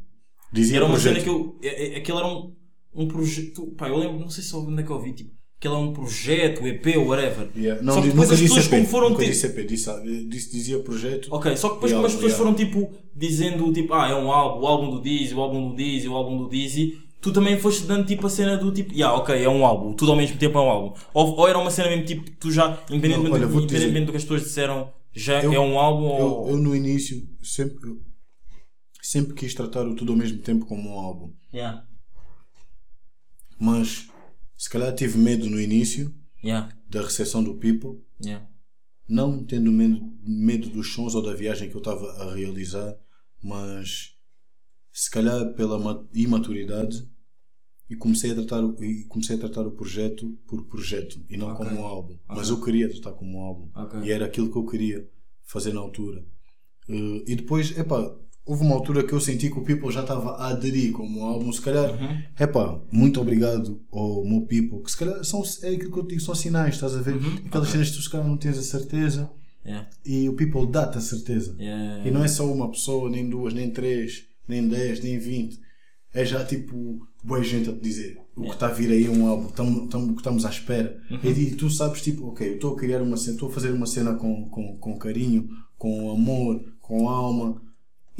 Dizia 0.53 0.77
era 0.77 0.85
uma 0.85 0.93
projeto. 0.95 1.13
cena 1.15 1.25
que 1.25 1.31
eu. 1.31 1.59
é- 1.63 1.95
é- 1.95 1.97
Aquilo 1.99 2.19
era 2.19 2.27
um, 2.27 2.53
um 2.95 3.07
projeto. 3.09 3.67
Pá, 3.77 3.89
eu 3.89 3.97
lembro, 3.99 4.19
não 4.21 4.31
sei 4.31 4.43
se 4.43 4.55
onde 4.57 4.81
é 4.81 4.85
que 4.85 4.91
eu 4.91 4.97
ouvi, 4.97 5.13
tipo, 5.13 5.31
aquilo 5.59 5.75
é 5.75 5.79
um 5.79 5.93
projeto, 5.93 6.67
EP, 6.67 6.97
whatever. 6.99 7.49
Yeah. 7.57 7.83
Não, 7.83 7.95
só 7.95 8.01
que 8.03 8.09
depois 8.09 8.29
nunca 8.29 8.35
as 8.35 8.41
pessoas 8.49 8.65
EP, 8.67 8.71
como 8.71 8.87
foram 8.87 9.09
tipo- 9.11 9.25
disse 9.25 9.47
EP, 9.47 9.65
disse, 9.67 9.91
ah, 9.91 10.03
disse- 10.29 10.51
dizia 10.53 10.79
projeto. 10.81 11.29
Ok, 11.31 11.57
só 11.57 11.69
que 11.69 11.75
depois 11.75 11.93
como 11.93 12.07
as 12.07 12.15
pessoas 12.15 12.33
foram 12.35 12.55
tipo 12.55 12.91
dizendo 13.15 13.73
tipo, 13.73 13.93
ah, 13.95 14.09
é 14.09 14.15
um 14.15 14.33
álbum, 14.33 14.65
o 14.65 14.67
álbum 14.67 14.91
do 14.91 15.01
Dizzy, 15.03 15.35
o 15.35 15.41
álbum 15.41 15.71
do 15.71 15.77
Dizzy, 15.77 16.09
o 16.09 16.15
álbum 16.15 16.39
do 16.39 16.49
Dizzy, 16.49 16.95
tu 17.21 17.33
também 17.33 17.59
foste 17.59 17.85
dando 17.87 18.07
tipo 18.07 18.27
a 18.27 18.31
cena 18.31 18.57
do 18.57 18.73
tipo, 18.73 18.93
yeah, 18.95 19.15
ok, 19.17 19.35
é 19.41 19.49
um 19.49 19.65
álbum, 19.67 19.93
tudo 19.93 20.11
ao 20.13 20.17
mesmo 20.17 20.37
tempo 20.39 20.57
é 20.59 20.61
um 20.63 20.71
álbum. 20.71 20.95
Ou, 21.13 21.37
ou 21.37 21.47
era 21.49 21.59
uma 21.59 21.71
cena 21.71 21.89
mesmo 21.91 22.05
tipo, 22.07 22.31
tu 22.41 22.51
já, 22.51 22.79
independentemente, 22.91 23.29
Não, 23.29 23.37
olha, 23.37 23.47
do, 23.47 23.53
vou-te 23.53 23.67
dizer. 23.67 23.77
independentemente 23.87 24.07
do 24.07 24.11
que 24.13 24.17
as 24.17 24.23
pessoas 24.25 24.43
disseram, 24.45 24.91
já 25.13 25.43
Eu- 25.43 25.53
é 25.53 25.61
um 25.61 25.79
álbum 25.79 26.07
Eu, 26.19 26.25
ou. 26.27 26.49
eu 26.51 26.57
no 26.57 26.75
início 26.75 27.23
sempre, 27.43 27.77
sempre 29.03 29.35
quis 29.35 29.55
tratar 29.55 29.87
o 29.87 29.95
tudo 29.95 30.13
ao 30.13 30.19
mesmo 30.19 30.39
tempo 30.43 30.67
como 30.67 30.91
um 30.91 30.99
álbum. 30.99 31.33
Yeah, 31.53 31.87
Mas 33.59 34.09
se 34.57 34.69
calhar 34.71 34.95
tive 34.95 35.19
medo 35.19 35.49
no 35.49 35.61
início 35.61 36.15
yeah, 36.43 36.75
da 36.89 37.03
recepção 37.03 37.43
do 37.43 37.57
people, 37.57 38.03
yeah. 38.25 38.47
não 39.09 39.45
tendo 39.45 39.71
medo, 39.73 40.01
medo 40.23 40.69
dos 40.71 40.93
sons 40.93 41.15
ou 41.15 41.23
da 41.23 41.35
viagem 41.35 41.69
que 41.69 41.75
eu 41.75 41.81
estava 41.81 42.07
a 42.23 42.35
realizar, 42.35 42.97
mas 43.43 44.17
se 44.93 45.11
calhar 45.11 45.55
pela 45.55 45.79
ma- 45.79 46.07
imaturidade 46.15 47.09
e 47.89 47.97
comecei 47.97 48.31
a 48.31 48.35
tratar 48.35 48.65
o, 48.65 48.83
e 48.85 49.05
comecei 49.07 49.37
a 49.37 49.39
tratar 49.39 49.67
o 49.67 49.73
projeto 49.73 50.31
por 50.47 50.65
projeto 50.67 51.25
e 51.29 51.37
não 51.37 51.49
Ok. 51.49 51.67
como 51.67 51.81
um 51.81 51.85
álbum. 51.85 52.19
Mas 52.29 52.49
eu 52.49 52.61
queria 52.61 52.89
tratar 52.89 53.13
como 53.13 53.39
um 53.39 53.41
álbum 53.43 53.71
Ok. 53.75 54.01
e 54.03 54.11
era 54.13 54.27
aquilo 54.27 54.51
que 54.51 54.57
eu 54.59 54.67
queria 54.67 55.09
fazer 55.45 55.73
na 55.73 55.81
altura. 55.81 56.25
Eh, 56.89 57.25
e 57.27 57.37
depois, 57.37 57.77
epá, 57.77 58.17
houve 58.45 58.65
uma 58.65 58.75
altura 58.75 59.05
que 59.05 59.13
eu 59.13 59.21
senti 59.21 59.51
que 59.51 59.59
o 59.59 59.63
People 59.63 59.91
já 59.93 60.01
estava 60.01 60.33
a 60.37 60.49
aderir 60.49 60.93
como 60.93 61.21
um 61.21 61.25
álbum. 61.25 61.53
Se 61.53 61.61
calhar, 61.61 61.91
Uhum. 61.93 62.23
epá, 62.39 62.81
muito 62.91 63.21
obrigado 63.21 63.81
ao 63.93 64.25
meu 64.25 64.41
People, 64.43 64.83
que 64.83 64.91
se 64.91 64.97
calhar 64.97 65.23
são, 65.25 65.43
é 65.63 65.69
aquilo 65.75 65.93
que 65.93 65.99
eu 65.99 66.07
digo, 66.07 66.21
são 66.21 66.35
sinais, 66.35 66.75
estás 66.75 66.97
a 66.97 67.01
ver? 67.03 67.17
Aquelas 67.47 67.69
cenas 67.69 67.91
que 67.91 67.97
tu 67.97 68.03
se 68.03 68.11
calhar 68.11 68.27
não 68.27 68.37
tens 68.37 68.59
a 68.59 68.63
certeza 68.63 69.31
Yeah, 69.63 69.87
e 70.07 70.27
o 70.27 70.33
People 70.33 70.67
dá-te 70.67 70.97
a 70.97 71.03
certeza. 71.03 71.55
yeah. 71.61 72.09
E 72.09 72.11
não 72.11 72.25
é 72.25 72.29
só 72.29 72.51
uma 72.51 72.71
pessoa, 72.71 73.11
nem 73.11 73.29
duas, 73.29 73.53
nem 73.53 73.71
três, 73.71 74.25
nem 74.49 74.67
dez, 74.67 75.03
nem 75.03 75.19
vinte. 75.19 75.61
É 76.15 76.25
já 76.25 76.43
tipo, 76.43 77.07
boa 77.23 77.45
gente 77.45 77.69
a 77.69 77.73
te 77.75 77.79
dizer 77.81 78.19
o 78.35 78.45
que 78.45 78.49
está 78.55 78.69
a 78.69 78.73
vir 78.73 78.91
aí 78.91 79.05
é 79.05 79.11
um 79.11 79.27
álbum, 79.27 79.49
o 79.49 80.13
que 80.15 80.15
estamos 80.21 80.47
à 80.47 80.49
espera. 80.49 80.99
E, 81.23 81.29
e 81.29 81.51
tu 81.57 81.69
sabes, 81.69 82.01
tipo, 82.01 82.29
ok, 82.29 82.49
eu 82.49 82.55
estou 82.55 82.73
a 82.73 82.77
criar 82.79 83.03
uma 83.03 83.19
cena, 83.19 83.35
estou 83.35 83.51
a 83.51 83.53
fazer 83.53 83.71
uma 83.71 83.87
cena 83.87 84.15
com, 84.15 84.49
com, 84.49 84.79
com 84.79 84.99
carinho, 84.99 85.47
com 85.77 86.11
amor, 86.11 86.65
com 86.81 87.07
alma. 87.11 87.61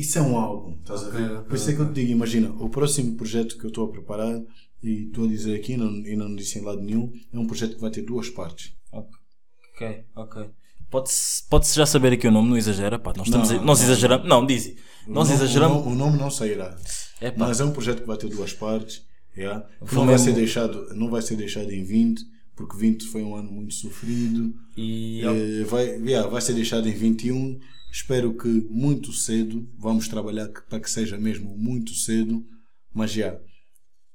Isso 0.01 0.19
é 0.19 0.23
um 0.23 0.37
álbum, 0.39 0.77
estás 0.81 1.03
a 1.05 1.11
ver? 1.11 1.31
ok, 1.31 1.45
Por 1.49 1.55
isso 1.57 1.71
é 1.71 1.75
que 1.75 1.81
eu 1.81 1.87
te 1.87 1.93
digo, 1.95 2.11
imagina, 2.13 2.51
o 2.59 2.69
próximo 2.69 3.17
projeto 3.17 3.57
que 3.59 3.65
eu 3.65 3.69
estou 3.69 3.87
a 3.87 3.93
preparar, 3.93 4.41
e 4.83 5.07
estou 5.07 5.25
a 5.25 5.29
dizer 5.29 5.55
aqui, 5.55 5.77
não, 5.77 5.91
e 6.07 6.17
não 6.17 6.35
disse 6.35 6.59
em 6.59 6.63
lado 6.63 6.81
nenhum, 6.81 7.13
é 7.33 7.39
um 7.39 7.47
projeto 7.47 7.75
que 7.75 7.81
vai 7.81 7.91
ter 7.91 8.03
duas 8.03 8.29
partes. 8.31 8.73
Ok, 8.93 10.05
ok. 10.17 10.51
Pode-se 10.91 11.45
pode 11.49 11.69
já 11.73 11.87
saber 11.87 12.13
aqui 12.15 12.27
o 12.27 12.31
nome, 12.33 12.49
não 12.51 12.57
exagera, 12.57 12.99
pá, 12.99 13.13
nós, 13.17 13.27
estamos, 13.29 13.51
Não, 13.51 13.65
nós 13.65 13.79
não. 13.79 13.87
exageramos, 13.87 14.29
não, 14.29 14.45
diz, 14.47 14.75
nós 15.07 15.29
nome, 15.29 15.33
exageramos, 15.35 15.87
O 15.87 15.91
nome, 15.91 16.19
não 16.19 16.31
sairá. 16.31 16.77
É. 17.21 17.33
Mas 17.37 17.61
é 17.61 17.65
um 17.65 17.71
projeto 17.71 18.01
que 18.01 18.07
vai 18.07 18.17
ter 18.17 18.29
duas 18.29 18.53
partes. 18.53 19.07
yeah. 19.37 19.67
Não, 19.93 20.07
vai 20.07 20.19
ser 20.19 20.33
deixado, 20.33 20.95
não 20.95 21.09
vai 21.11 21.23
ser 21.23 21.37
deixado 21.37 21.71
em 21.71 21.85
20, 21.85 22.23
porque 22.61 22.77
20 22.77 23.07
foi 23.07 23.23
um 23.23 23.35
ano 23.35 23.51
muito 23.51 23.73
sofrido. 23.73 24.55
e 24.77 25.23
Eh, 25.25 25.65
vai, 25.65 25.87
yeah, 26.01 26.29
vai 26.29 26.43
ser 26.43 26.53
deixado 26.53 26.87
em 26.87 26.93
21. 26.93 27.59
Espero 27.91 28.35
que 28.35 28.49
muito 28.49 29.13
cedo. 29.13 29.67
Vamos 29.79 30.07
trabalhar 30.09 30.49
para 30.69 30.79
que 30.79 30.91
seja 30.91 31.17
mesmo 31.17 31.57
muito 31.57 31.95
cedo. 31.95 32.45
Mas 32.93 33.13
já. 33.13 33.41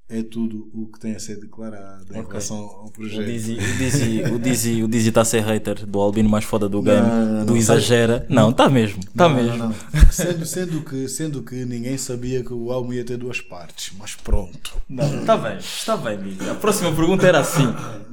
É 0.08 0.22
tudo 0.22 0.70
o 0.72 0.88
que 0.92 1.00
tem 1.00 1.16
a 1.16 1.20
ser 1.20 1.40
declarado 1.40 2.06
em 2.14 2.18
Ok. 2.20 2.28
relação 2.28 2.58
ao 2.58 2.86
O 2.86 2.92
projeto. 2.92 3.26
Dizzy, 3.26 3.54
o 3.54 3.78
Dizzy, 3.78 4.22
o 4.36 4.40
Dizzy, 4.40 4.84
o 4.84 4.88
Dizzy 4.88 5.10
está 5.10 5.22
a 5.22 5.26
ser 5.26 5.42
hater 5.42 5.84
do 5.86 6.00
Albino 6.00 6.30
mais 6.30 6.46
foda 6.46 6.70
do 6.70 6.80
game, 6.82 7.02
Não, 7.08 7.26
não, 7.26 7.46
do 7.46 7.52
não. 7.54 7.58
exagera. 7.58 8.26
Não, 8.30 8.52
está 8.52 8.70
mesmo, 8.70 9.00
está 9.00 9.28
mesmo. 9.28 9.74
Sendo, 10.12 10.46
sendo, 10.46 10.82
que, 10.82 11.08
sendo 11.08 11.42
que 11.42 11.66
ninguém 11.66 11.98
sabia 11.98 12.44
que 12.44 12.54
o 12.54 12.72
álbum 12.72 12.94
ia 12.94 13.04
ter 13.04 13.18
duas 13.18 13.42
partes, 13.42 13.92
mas 13.98 14.14
pronto. 14.14 14.74
Não, 14.88 15.22
está 15.22 15.36
bem, 15.38 15.58
está 15.58 15.98
bem, 15.98 16.18
Dizzy. 16.20 16.50
A 16.52 16.56
próxima 16.56 16.92
pergunta 16.96 17.26
era 17.28 17.40
assim. 17.40 17.66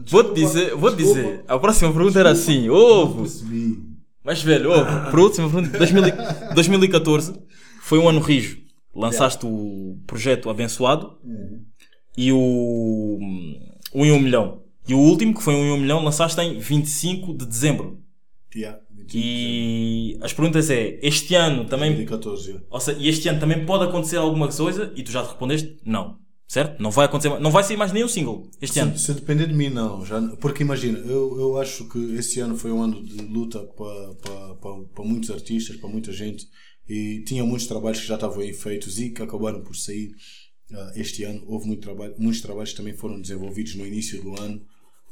Vou-te 0.09 0.35
dizer, 0.41 0.75
vou 0.75 0.95
dizer. 0.97 1.45
A 1.47 1.59
próxima 1.59 1.93
pergunta 1.93 2.19
era 2.19 2.31
assim. 2.31 2.69
Percebi. 3.17 3.83
mas 4.25 4.43
velho, 4.43 4.71
ouve. 4.71 5.11
Próxima 5.11 5.51
pergunta. 5.51 5.77
2000 5.79 6.09
e- 6.09 6.55
2014 6.55 7.35
foi 7.83 7.99
um 7.99 8.09
ano 8.09 8.21
rijo. 8.21 8.63
Lançaste 8.95 9.47
o 9.47 9.99
projeto 10.07 10.51
Abençoado 10.51 11.19
e 12.17 12.33
o, 12.33 13.19
o 13.93 14.03
1 14.03 14.19
milhão. 14.21 14.63
E 14.89 14.95
o 14.95 14.99
último, 14.99 15.35
que 15.35 15.43
foi 15.43 15.55
um 15.55 15.75
1 15.75 15.77
milhão, 15.79 16.03
lançaste 16.05 16.41
em 16.41 16.59
25 16.59 17.35
de 17.37 17.47
dezembro. 17.47 18.01
Yeah, 18.55 18.79
25 18.91 19.17
E 19.17 20.19
as 20.21 20.33
perguntas 20.33 20.69
é, 20.71 20.99
este 21.03 21.35
ano 21.35 21.65
também 21.67 21.91
2014. 21.95 22.49
yeah. 22.49 22.67
Ou 22.71 22.81
seja, 22.81 22.99
e 23.01 23.09
este 23.09 23.29
ano 23.29 23.41
também 23.41 23.65
pode 23.65 23.85
acontecer 23.85 24.17
alguma 24.17 24.49
coisa 24.49 24.93
e 24.97 25.03
tu 25.03 25.11
já 25.11 25.23
te 25.23 25.29
respondeste 25.29 25.77
não. 25.85 26.21
Certo? 26.49 26.83
Não 26.83 26.91
vai 26.91 27.07
acontecer, 27.07 27.31
mais- 27.31 27.43
não 27.43 27.51
vai 27.51 27.63
sair 27.65 27.79
mais 27.79 27.93
nenhum 27.93 28.09
single 28.09 28.51
este 28.61 28.79
ano. 28.79 28.99
Se, 28.99 29.07
se 29.07 29.15
depender 29.15 29.47
de 29.47 29.55
mim, 29.55 29.71
não. 29.71 30.05
Já, 30.05 30.21
porque 30.39 30.63
imagina, 30.63 30.99
eu, 30.99 31.35
eu 31.41 31.57
acho 31.57 31.89
que 31.89 31.99
esse 32.17 32.41
ano 32.41 32.57
foi 32.59 32.71
um 32.71 32.83
ano 32.83 33.03
de 33.03 33.23
luta 33.23 33.59
para 33.61 35.05
muitos 35.05 35.31
artistas, 35.31 35.77
para 35.77 35.89
muita 35.89 36.13
gente. 36.13 36.47
E 36.87 37.23
tinha 37.27 37.43
muitos 37.45 37.67
trabalhos 37.67 38.01
que 38.01 38.07
já 38.07 38.17
estavam 38.17 38.41
aí 38.41 38.53
feitos 38.53 38.99
e 38.99 39.11
que 39.11 39.23
acabaram 39.23 39.63
por 39.63 39.75
sair 39.75 40.11
este 40.95 41.25
ano. 41.25 41.43
Houve 41.47 41.67
muito 41.67 41.83
trabalho, 41.83 42.15
muitos 42.19 42.41
trabalhos 42.41 42.71
que 42.71 42.77
também 42.77 42.95
foram 42.95 43.21
desenvolvidos 43.21 43.75
no 43.75 43.87
início 43.87 44.23
do 44.23 44.41
ano. 44.41 44.65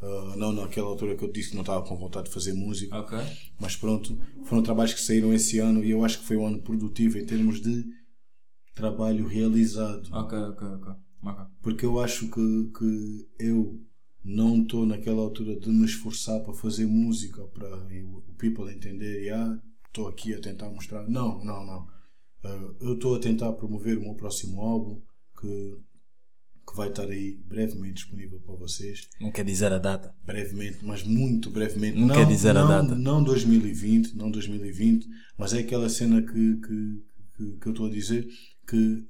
Ah, 0.03 0.35
não 0.37 0.53
naquela 0.53 0.89
altura 0.89 1.15
que 1.15 1.25
eu 1.25 1.31
disse 1.31 1.51
que 1.51 1.55
não 1.55 1.63
estava 1.63 1.87
com 1.87 1.97
vontade 1.97 2.27
de 2.27 2.35
fazer 2.35 2.55
música. 2.55 2.99
Ok. 2.99 3.19
Mas 3.59 3.77
pronto, 3.77 4.19
foram 4.45 4.63
trabalhos 4.63 4.95
que 4.95 5.01
saíram 5.01 5.33
esse 5.33 5.59
ano 5.59 5.85
e 5.85 5.91
eu 5.91 6.05
acho 6.05 6.21
que 6.21 6.25
foi 6.25 6.37
um 6.37 6.47
ano 6.47 6.63
produtivo 6.63 7.19
em 7.19 7.27
termos 7.27 7.61
de 7.61 7.85
trabalho 8.75 9.27
realizado. 9.27 10.09
Ok, 10.13 10.39
ok, 10.39 10.69
ok. 10.69 10.93
ok. 11.23 11.45
Porque 11.63 11.85
eu 11.85 12.01
acho 12.01 12.29
que, 12.31 12.71
que 12.79 13.29
eu 13.39 13.79
não 14.25 14.63
estou 14.63 14.87
naquela 14.87 15.23
altura 15.23 15.59
de 15.59 15.69
me 15.69 15.85
esforçar 15.85 16.41
para 16.41 16.55
fazer 16.55 16.87
música 16.87 17.43
para 17.49 17.69
o 17.77 18.35
people 18.39 18.73
entender 18.73 19.25
e 19.25 19.31
ah, 19.31 19.61
estou 19.87 20.09
aqui 20.09 20.33
a 20.33 20.41
tentar 20.41 20.71
mostrar. 20.71 21.07
Não, 21.09 21.45
não, 21.45 21.67
não. 21.67 21.87
Ah, 22.43 22.75
eu 22.81 22.95
estou 22.95 23.17
a 23.17 23.21
tentar 23.21 23.53
promover 23.53 23.99
o 23.99 24.01
meu 24.01 24.15
próximo 24.15 24.63
álbum 24.63 24.99
que, 25.41 25.79
que 26.69 26.77
vai 26.77 26.89
estar 26.89 27.09
aí 27.09 27.41
brevemente 27.47 27.95
disponível 27.95 28.41
para 28.41 28.55
vocês. 28.55 29.09
Não 29.21 29.33
quer 29.33 29.45
dizer 29.45 29.73
a 29.73 29.79
data. 29.79 30.15
Brevemente, 30.25 30.79
mas 30.83 31.03
muito 31.03 31.51
brevemente. 31.51 31.99
Não 31.99 32.09
quer 32.09 32.27
dizer 32.27 32.51
a 32.51 32.63
não, 32.63 32.69
data. 32.69 32.95
Não 32.95 33.25
2020, 33.25 34.15
não 34.17 34.31
2020, 34.31 35.09
mas 35.37 35.53
é 35.53 35.61
aquela 35.61 35.89
cena 35.89 36.23
que, 36.23 36.57
que, 36.57 37.03
que, 37.37 37.59
que 37.59 37.67
eu 37.67 37.73
estou 37.73 37.87
a 37.87 37.91
dizer 37.91 38.29
que 38.69 39.05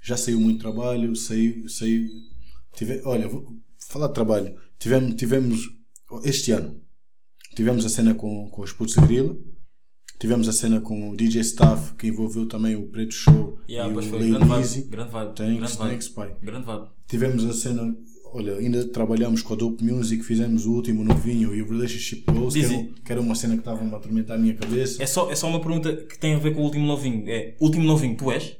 já 0.00 0.16
saiu 0.16 0.40
muito 0.40 0.60
trabalho, 0.60 1.14
saiu, 1.16 1.68
saiu 1.68 2.08
tive, 2.74 3.02
olha, 3.04 3.28
vou 3.28 3.56
falar 3.78 4.08
de 4.08 4.14
trabalho, 4.14 4.56
tivemos, 4.78 5.14
tivemos 5.14 5.60
este 6.24 6.52
ano, 6.52 6.80
tivemos 7.54 7.84
a 7.84 7.88
cena 7.88 8.14
com, 8.14 8.48
com 8.50 8.62
os 8.62 8.72
Putos 8.72 8.94
de 8.94 9.00
Grilo, 9.02 9.44
tivemos 10.20 10.48
a 10.48 10.52
cena 10.52 10.80
com 10.80 11.10
o 11.10 11.16
DJ 11.16 11.40
Staff, 11.40 11.94
que 11.94 12.06
envolveu 12.06 12.46
também 12.46 12.76
o 12.76 12.82
Preto 12.86 13.14
Show 13.14 13.58
Yeah, 13.68 13.92
e 13.92 13.96
o 13.96 14.02
foi. 14.02 14.18
Lady 14.30 14.44
vibe. 14.44 14.60
Easy. 14.60 14.82
Grande 14.82 15.10
vibe. 15.10 15.34
Thanks, 15.34 15.56
grande 15.58 15.76
vibe. 15.78 15.90
thanks, 15.90 16.08
pai. 16.08 16.36
Grande 16.42 16.66
vibe. 16.66 16.84
Tivemos 17.08 17.44
a 17.44 17.52
cena, 17.52 17.96
olha, 18.32 18.54
ainda 18.58 18.84
trabalhamos 18.86 19.42
com 19.42 19.54
a 19.54 19.56
Dope 19.56 19.82
Music, 19.82 20.22
fizemos 20.22 20.66
o 20.66 20.72
último 20.74 21.02
novinho 21.02 21.52
e 21.54 21.62
o 21.62 21.68
Relationship 21.68 22.24
Goals, 22.30 22.54
que, 22.54 22.64
era, 22.64 22.88
que 23.04 23.12
era 23.12 23.20
uma 23.20 23.34
cena 23.34 23.54
que 23.54 23.60
estava 23.60 23.82
a 23.82 23.96
atormentar 23.96 24.36
a 24.36 24.40
minha 24.40 24.54
cabeça. 24.54 25.02
É 25.02 25.06
só, 25.06 25.30
é 25.30 25.34
só 25.34 25.48
uma 25.48 25.60
pergunta 25.60 25.92
que 25.96 26.18
tem 26.18 26.34
a 26.34 26.38
ver 26.38 26.54
com 26.54 26.60
o 26.60 26.64
último 26.64 26.86
novinho. 26.86 27.24
É, 27.28 27.56
último 27.60 27.84
novinho, 27.84 28.16
tu 28.16 28.30
és? 28.30 28.56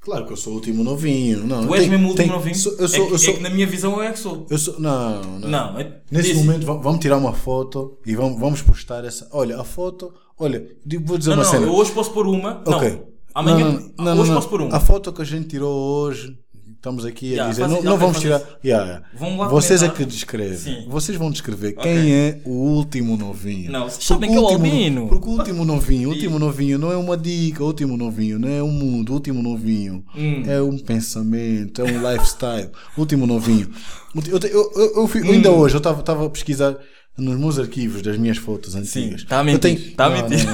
Claro 0.00 0.26
que 0.26 0.32
eu 0.32 0.36
sou 0.36 0.54
o 0.54 0.56
último 0.56 0.82
novinho. 0.82 1.46
Não, 1.46 1.64
Tu 1.64 1.74
és 1.76 1.82
tem- 1.82 1.90
mesmo 1.90 2.06
o 2.06 2.10
último 2.10 2.26
tem- 2.26 2.36
novinho? 2.36 2.56
sou- 2.56 2.72
eu 2.76 2.84
é, 2.86 2.88
sou, 2.88 3.06
que, 3.06 3.12
eu 3.14 3.18
sou, 3.20 3.34
é 3.34 3.36
que 3.36 3.42
na 3.44 3.50
minha 3.50 3.66
visão 3.68 3.92
eu 3.94 4.02
é 4.02 4.10
que 4.12 4.18
sou. 4.18 4.46
eu 4.50 4.58
sou, 4.58 4.80
não, 4.80 5.38
não. 5.38 5.48
Não, 5.48 5.78
é- 5.78 6.02
Nesse 6.10 6.34
momento 6.34 6.66
va- 6.66 6.74
vamos 6.74 6.98
tirar 6.98 7.16
uma 7.18 7.32
foto 7.32 7.98
e 8.04 8.16
vamos, 8.16 8.40
vamos 8.40 8.60
postar 8.62 9.04
essa. 9.04 9.28
Olha, 9.30 9.60
a 9.60 9.64
foto. 9.64 10.12
Olha, 10.38 10.66
vou 11.04 11.18
dizer 11.18 11.30
Não, 11.30 11.36
uma 11.38 11.44
não, 11.44 11.50
cena. 11.50 11.66
eu 11.66 11.74
hoje 11.74 11.92
posso 11.92 12.10
pôr 12.12 12.26
uma. 12.26 12.62
Ok. 12.66 12.90
Não. 12.90 13.12
Amanhã. 13.34 13.80
Não, 13.98 14.04
não, 14.04 14.18
hoje 14.22 14.32
posso 14.32 14.48
pôr 14.48 14.60
uma. 14.62 14.76
A 14.76 14.80
foto 14.80 15.12
que 15.12 15.22
a 15.22 15.24
gente 15.24 15.48
tirou 15.48 15.72
hoje, 15.72 16.36
estamos 16.74 17.04
aqui 17.06 17.26
a 17.28 17.30
Yeah, 17.30 17.50
dizer, 17.50 17.62
faz- 17.62 17.72
não, 17.72 17.82
não 17.82 17.96
vamos 17.98 18.18
tirar. 18.20 18.42
Yeah. 18.64 19.02
Lá 19.20 19.48
Vocês 19.48 19.82
é 19.82 19.86
comentar. 19.86 20.06
que 20.06 20.12
descrevem. 20.12 20.56
Sim. 20.58 20.84
Vocês 20.88 21.16
vão 21.16 21.30
descrever 21.30 21.74
Ok. 21.78 21.82
quem 21.82 22.12
é 22.12 22.40
o 22.44 22.50
último 22.50 23.16
novinho. 23.16 23.70
Não, 23.72 23.88
vocês 23.88 24.04
sabem 24.04 24.28
que 24.30 24.36
é 24.36 24.38
o 24.38 24.42
último- 24.42 24.66
Albino. 24.66 25.08
Porque 25.08 25.28
o 25.28 25.30
último 25.32 25.64
novinho, 25.64 26.08
o 26.08 26.12
último 26.12 26.38
novinho 26.38 26.78
não 26.78 26.92
é 26.92 26.96
uma 26.96 27.16
dica, 27.16 27.62
o 27.62 27.66
último 27.68 27.96
novinho 27.96 28.38
não 28.38 28.48
é 28.48 28.62
um 28.62 28.70
mundo, 28.72 29.10
o 29.10 29.14
último 29.14 29.42
novinho 29.42 30.04
Hum. 30.16 30.42
é 30.46 30.60
um 30.60 30.76
pensamento, 30.76 31.80
é 31.80 31.84
um 31.84 31.86
lifestyle. 32.12 32.68
O 32.96 33.00
último 33.00 33.26
novinho. 33.26 33.70
Eu, 34.14 34.38
eu, 34.40 34.72
eu, 34.76 34.92
eu 34.96 35.04
Hum. 35.04 35.30
ainda 35.30 35.50
hoje 35.50 35.74
eu 35.76 35.78
estava 35.78 36.26
a 36.26 36.30
pesquisar 36.30 36.76
nos 37.18 37.38
meus 37.38 37.58
arquivos 37.58 38.00
das 38.02 38.16
minhas 38.16 38.38
fotos 38.38 38.74
antigas. 38.74 39.20
Sim, 39.20 39.26
tá 39.26 39.36
a 39.36 39.40
Eu 39.40 39.44
mentir. 39.44 39.60
tenho- 39.60 39.90
Tá 39.96 40.06
a 40.06 40.08
Não, 40.08 40.16
mentir. 40.28 40.46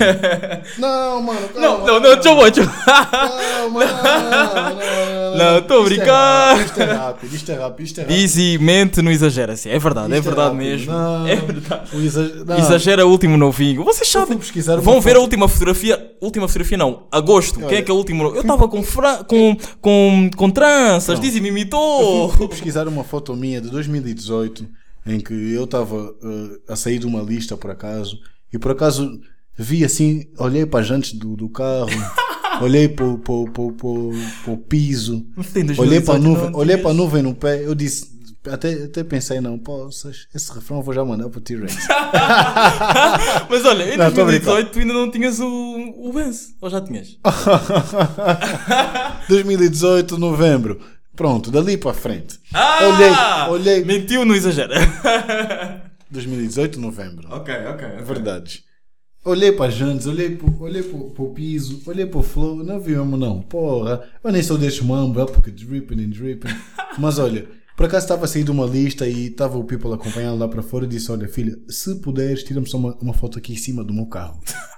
Não, 0.79 0.89
não, 0.89 1.23
mano, 1.23 1.49
calma, 1.49 1.61
Não, 1.61 1.87
não, 1.87 2.01
não, 2.01 2.15
deixa 2.15 2.29
eu 2.29 2.35
vou, 2.35 2.47
eu- 2.47 2.53
não, 3.71 3.71
não, 3.71 5.37
Não, 5.37 5.63
tô 5.63 5.87
Isto 5.87 6.01
é 6.03 6.05
rápido, 6.05 6.65
Isto 6.67 6.81
é 6.83 6.85
rápido, 6.95 7.35
isto 7.35 7.51
é 7.51 7.55
rápido, 7.55 7.85
isto 7.87 7.99
é 8.01 8.03
rápido. 8.03 8.17
Diz 8.19 8.37
e 8.37 8.59
mente, 8.59 9.01
não 9.03 9.11
exagera. 9.11 9.53
Assim. 9.53 9.69
É 9.71 9.79
verdade, 9.79 10.13
é 10.13 10.17
Isto 10.19 10.25
verdade 10.25 10.49
rápido. 10.51 10.59
mesmo. 10.67 10.93
Não, 10.93 11.27
É 11.27 11.37
verdade. 11.37 11.97
o 11.97 12.01
exa- 12.01 12.45
não. 12.45 12.59
Exagera 12.59 13.07
o 13.07 13.11
último 13.11 13.37
novinho. 13.37 13.85
Vocês 13.85 14.09
sabem. 14.09 14.39
Vão 14.83 15.01
ver 15.01 15.11
foto. 15.11 15.19
a 15.19 15.23
última 15.23 15.49
fotografia. 15.49 16.13
Última 16.21 16.49
fotografia 16.49 16.77
não. 16.79 17.07
Agosto. 17.13 17.61
Quem 17.61 17.79
é 17.79 17.83
que 17.83 17.91
é 17.91 17.95
o 17.95 17.97
último? 17.97 18.25
Eu 18.35 18.41
estava 18.41 18.67
com, 18.69 18.83
fra... 18.83 19.23
com, 19.25 19.57
com, 19.81 20.31
com 20.37 20.51
tranças. 20.51 21.21
Diz 21.21 21.37
e 21.37 21.41
me 21.41 21.49
imitou. 21.51 22.31
Fui 22.33 22.49
pesquisar 22.49 22.89
uma 22.89 23.05
foto 23.05 23.35
minha 23.37 23.61
de 23.61 23.69
2018 23.71 24.67
em 25.09 25.21
que 25.21 25.33
eu 25.35 25.65
estava 25.65 26.15
eh, 26.23 26.73
a 26.73 26.77
sair 26.77 26.99
de 26.99 27.07
uma 27.07 27.23
lista 27.23 27.57
por 27.57 27.71
acaso 27.71 28.19
e 28.53 28.59
por 28.59 28.73
acaso 28.73 29.19
vi 29.57 29.85
assim, 29.85 30.27
olhei 30.39 30.67
para 30.67 30.81
as 30.81 30.87
jantes 30.87 31.13
do, 31.15 31.37
do 31.37 31.49
carro, 31.49 31.89
olhei 32.63 32.89
para 32.89 33.07
o- 33.07 33.19
piso, 34.69 35.27
Em 35.57 35.65
2018 35.65 35.81
olhei 35.81 36.01
para 36.01 36.15
a 36.15 36.19
nuvem, 36.19 36.51
olhei 36.55 36.77
para 36.77 36.91
a 36.91 36.95
nuvem 36.95 37.23
no 37.23 37.35
pé, 37.35 37.65
eu 37.65 37.75
disse 37.75 38.19
até, 38.51 38.85
até 38.85 39.05
pensei, 39.05 39.41
não, 39.41 39.59
poças, 39.59 40.27
esse 40.35 40.51
refrão 40.53 40.79
eu 40.79 40.83
vou 40.83 40.95
já 40.95 41.05
mandar 41.05 41.29
para 41.29 41.39
o 41.39 41.41
T-Rex. 41.41 41.75
Mas 43.51 43.65
olha, 43.67 43.95
em 43.95 43.99
Não, 43.99 44.11
tô 44.13 44.23
a 44.23 44.25
2018 44.25 44.71
tu 44.73 44.79
ainda 44.79 44.95
não 44.95 45.11
tinhas 45.11 45.39
o, 45.41 45.47
o 45.47 46.13
Benz. 46.15 46.55
Ou 46.61 46.71
já 46.71 46.81
tinhas? 46.81 47.19
2018, 49.29 50.17
novembro. 50.19 50.81
Pronto, 51.19 51.51
dali 51.51 51.77
para 51.77 51.93
frente. 51.93 52.39
Ah! 52.55 53.49
Olhei, 53.51 53.75
olhei. 53.75 53.85
Mentiu, 53.85 54.25
não 54.25 54.37
exagera. 54.37 54.73
2018, 56.09 56.79
novembro. 56.79 57.27
ok, 57.33 57.53
ok. 57.67 57.89
Verdades. 58.05 58.63
Olhei 59.25 59.51
para 59.51 59.67
as 59.67 59.75
jantes, 59.75 60.07
olhei 60.07 60.37
para 60.37 60.49
olhei 60.63 60.81
o 60.81 61.35
piso, 61.35 61.83
olhei 61.87 62.07
para 62.07 62.21
o 62.21 62.23
flow, 62.23 62.63
não 62.63 62.79
vi 62.79 62.93
mesmo 62.93 63.17
não, 63.17 63.43
porra. 63.43 64.05
Eu 64.23 64.31
nem 64.31 64.45
sou 64.45 64.57
deste 64.57 64.85
mambo, 64.85 65.21
é 65.21 65.27
porque 65.27 65.51
dripping 65.51 66.05
and 66.05 66.11
dripping. 66.11 66.55
Mas 66.97 67.19
olha, 67.19 67.49
por 67.77 67.87
acaso 67.87 68.05
estava 68.05 68.25
a 68.25 68.29
sair 68.29 68.45
de 68.45 68.53
uma 68.53 68.65
lista 68.65 69.05
e 69.05 69.27
estava 69.27 69.59
o 69.59 69.65
people 69.65 69.93
acompanhando 69.93 70.39
lá 70.39 70.47
para 70.47 70.63
fora 70.63 70.85
e 70.85 70.89
disse, 70.89 71.11
olha 71.11 71.27
filha, 71.27 71.59
se 71.69 71.97
puderes, 71.97 72.45
tira-me 72.45 72.69
só 72.69 72.79
uma, 72.79 72.97
uma 73.03 73.13
foto 73.13 73.39
aqui 73.39 73.55
em 73.55 73.57
cima 73.57 73.83
do 73.83 73.93
meu 73.93 74.07
carro. 74.07 74.41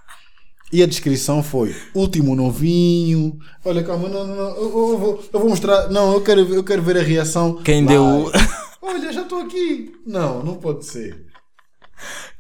E 0.73 0.83
a 0.83 0.87
descrição 0.87 1.43
foi, 1.43 1.75
último 1.95 2.37
novinho. 2.37 3.37
Olha, 3.65 3.83
calma, 3.83 4.09
não, 4.09 4.25
não, 4.27 4.37
não, 4.37 4.57
eu, 4.57 4.63
eu 4.93 4.99
vou, 4.99 5.25
eu 5.33 5.41
vou 5.41 5.49
mostrar, 5.49 5.89
não, 5.91 6.13
eu 6.15 6.21
quero, 6.21 6.41
eu 6.55 6.63
quero 6.63 6.81
ver 6.83 6.97
a 6.99 7.03
reação. 7.03 7.55
Quem 7.65 7.85
Vai. 7.85 7.95
deu- 7.95 8.31
Olha, 8.83 9.13
já 9.13 9.23
estou 9.23 9.41
aqui. 9.41 9.93
Não, 10.07 10.43
não 10.45 10.55
pode 10.55 10.85
ser. 10.87 11.27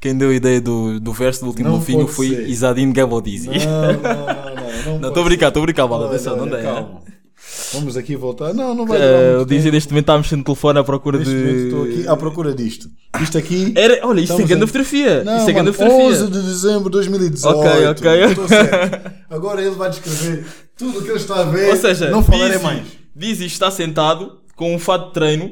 Quem 0.00 0.16
deu 0.16 0.30
a 0.30 0.34
ideia 0.34 0.60
do, 0.60 0.98
do 1.00 1.12
verso 1.12 1.40
do 1.42 1.48
último 1.48 1.68
Não 1.68 1.76
novinho 1.76 2.06
foi 2.06 2.28
ser. 2.28 2.48
Isadine 2.48 2.92
Gabodizi. 2.92 3.48
Não, 3.48 3.54
não, 3.56 3.92
não, 3.92 4.54
não. 4.54 4.70
Não, 5.00 5.08
estou 5.08 5.22
a 5.22 5.26
brincar, 5.26 5.48
estou 5.48 5.62
a 5.62 5.66
brincar, 5.66 5.86
Bala. 5.86 6.06
Olha, 6.06 6.14
Atenção, 6.14 6.36
não 6.36 6.44
olha, 6.44 6.56
dá. 6.56 6.62
calma. 6.62 7.02
Vamos 7.72 7.96
aqui 7.96 8.16
voltar. 8.16 8.52
Não, 8.54 8.74
não 8.74 8.86
vai 8.86 8.98
muito 8.98 9.48
Dizzy 9.48 9.62
tempo. 9.64 9.74
neste 9.74 9.90
momento 9.90 10.02
está 10.04 10.14
a 10.14 10.18
mexer 10.18 10.36
no 10.36 10.44
telefone 10.44 10.78
à 10.78 10.84
procura 10.84 11.18
Neste 11.18 11.34
momento 11.34 11.56
estou 11.64 11.82
aqui 11.84 12.02
de. 12.02 12.08
à 12.08 12.16
procura 12.16 12.54
disto. 12.54 12.88
Isto 13.20 13.38
aqui. 13.38 13.72
Era, 13.76 14.06
olha, 14.06 14.20
isto 14.20 14.32
é 14.34 14.44
grande 14.44 14.64
em- 14.64 14.66
fotografia. 14.66 15.24
Não, 15.24 15.36
Isto 15.38 15.50
é 15.50 15.52
grande 15.52 15.72
fotografia. 15.72 16.06
11 16.06 16.26
de 16.30 16.42
dezembro 16.42 16.84
de 16.84 16.90
2018. 16.90 17.58
Ok, 17.58 17.86
ok. 17.88 18.24
Estou 18.24 18.48
certo. 18.48 19.10
Agora 19.30 19.60
ele 19.60 19.74
vai 19.74 19.90
descrever 19.90 20.46
tudo 20.76 20.98
o 20.98 21.02
que 21.02 21.08
ele 21.08 21.16
está 21.18 21.40
a 21.40 21.44
ver. 21.44 21.70
Ou 21.70 21.76
seja, 21.76 22.10
não 22.10 22.22
falarei 22.22 22.52
Dizzy, 22.52 22.62
mais. 22.64 22.82
Dizzy 23.14 23.46
está 23.46 23.70
sentado 23.70 24.38
com 24.56 24.74
um 24.74 24.78
fato 24.78 25.08
de 25.08 25.12
treino, 25.14 25.50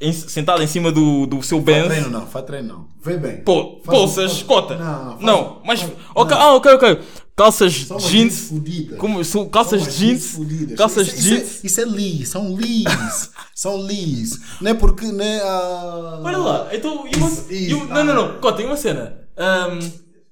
em- 0.00 0.12
sentado 0.12 0.62
em 0.62 0.66
cima 0.66 0.90
do, 0.90 1.26
do 1.26 1.42
seu 1.42 1.62
Faz 1.62 1.66
Benz. 1.76 1.88
treino 1.88 2.10
não, 2.10 2.26
faz 2.26 2.44
treino 2.44 2.68
não. 2.68 2.86
Vê 3.04 3.16
bem. 3.18 3.36
Pô, 3.38 3.80
Faz- 3.84 4.14
faz- 4.14 4.42
cota. 4.42 4.76
Não, 4.76 5.10
faz- 5.12 5.20
Não, 5.20 5.60
mas. 5.64 5.80
faz- 5.82 5.92
ok, 6.14 6.36
não. 6.36 6.42
Ah, 6.42 6.54
ok, 6.54 6.72
ok. 6.72 6.98
Calças 7.36 7.74
São 7.86 7.96
umas 7.96 8.08
jeans. 8.10 8.50
jeans. 8.62 8.96
Como, 8.96 9.24
são 9.24 9.48
calças 9.48 9.80
São 9.82 9.88
umas 9.88 9.98
jeans. 9.98 10.26
fodidas. 10.26 10.78
Calças 10.78 11.08
isso, 11.08 11.20
jeans. 11.22 11.42
Isso 11.42 11.60
é, 11.62 11.66
isso 11.66 11.80
é 11.80 11.84
Lee, 11.84 12.26
são 12.26 12.54
Lees. 12.54 13.30
são 13.54 13.76
Lees. 13.76 14.38
Não 14.60 14.70
é 14.70 14.74
porque. 14.74 15.06
Não 15.06 15.24
é 15.24 15.40
a... 15.40 16.20
Olha 16.22 16.38
lá, 16.38 16.68
então. 16.72 16.94
Uma, 17.02 17.08
Isso, 17.10 17.46
isso, 17.52 17.76
um- 17.76 17.86
não, 17.86 18.04
não, 18.04 18.12
ah. 18.12 18.16
não. 18.32 18.40
Cota, 18.40 18.62
e 18.62 18.66
uma 18.66 18.76
cena. 18.76 19.18
Ahm, 19.36 19.80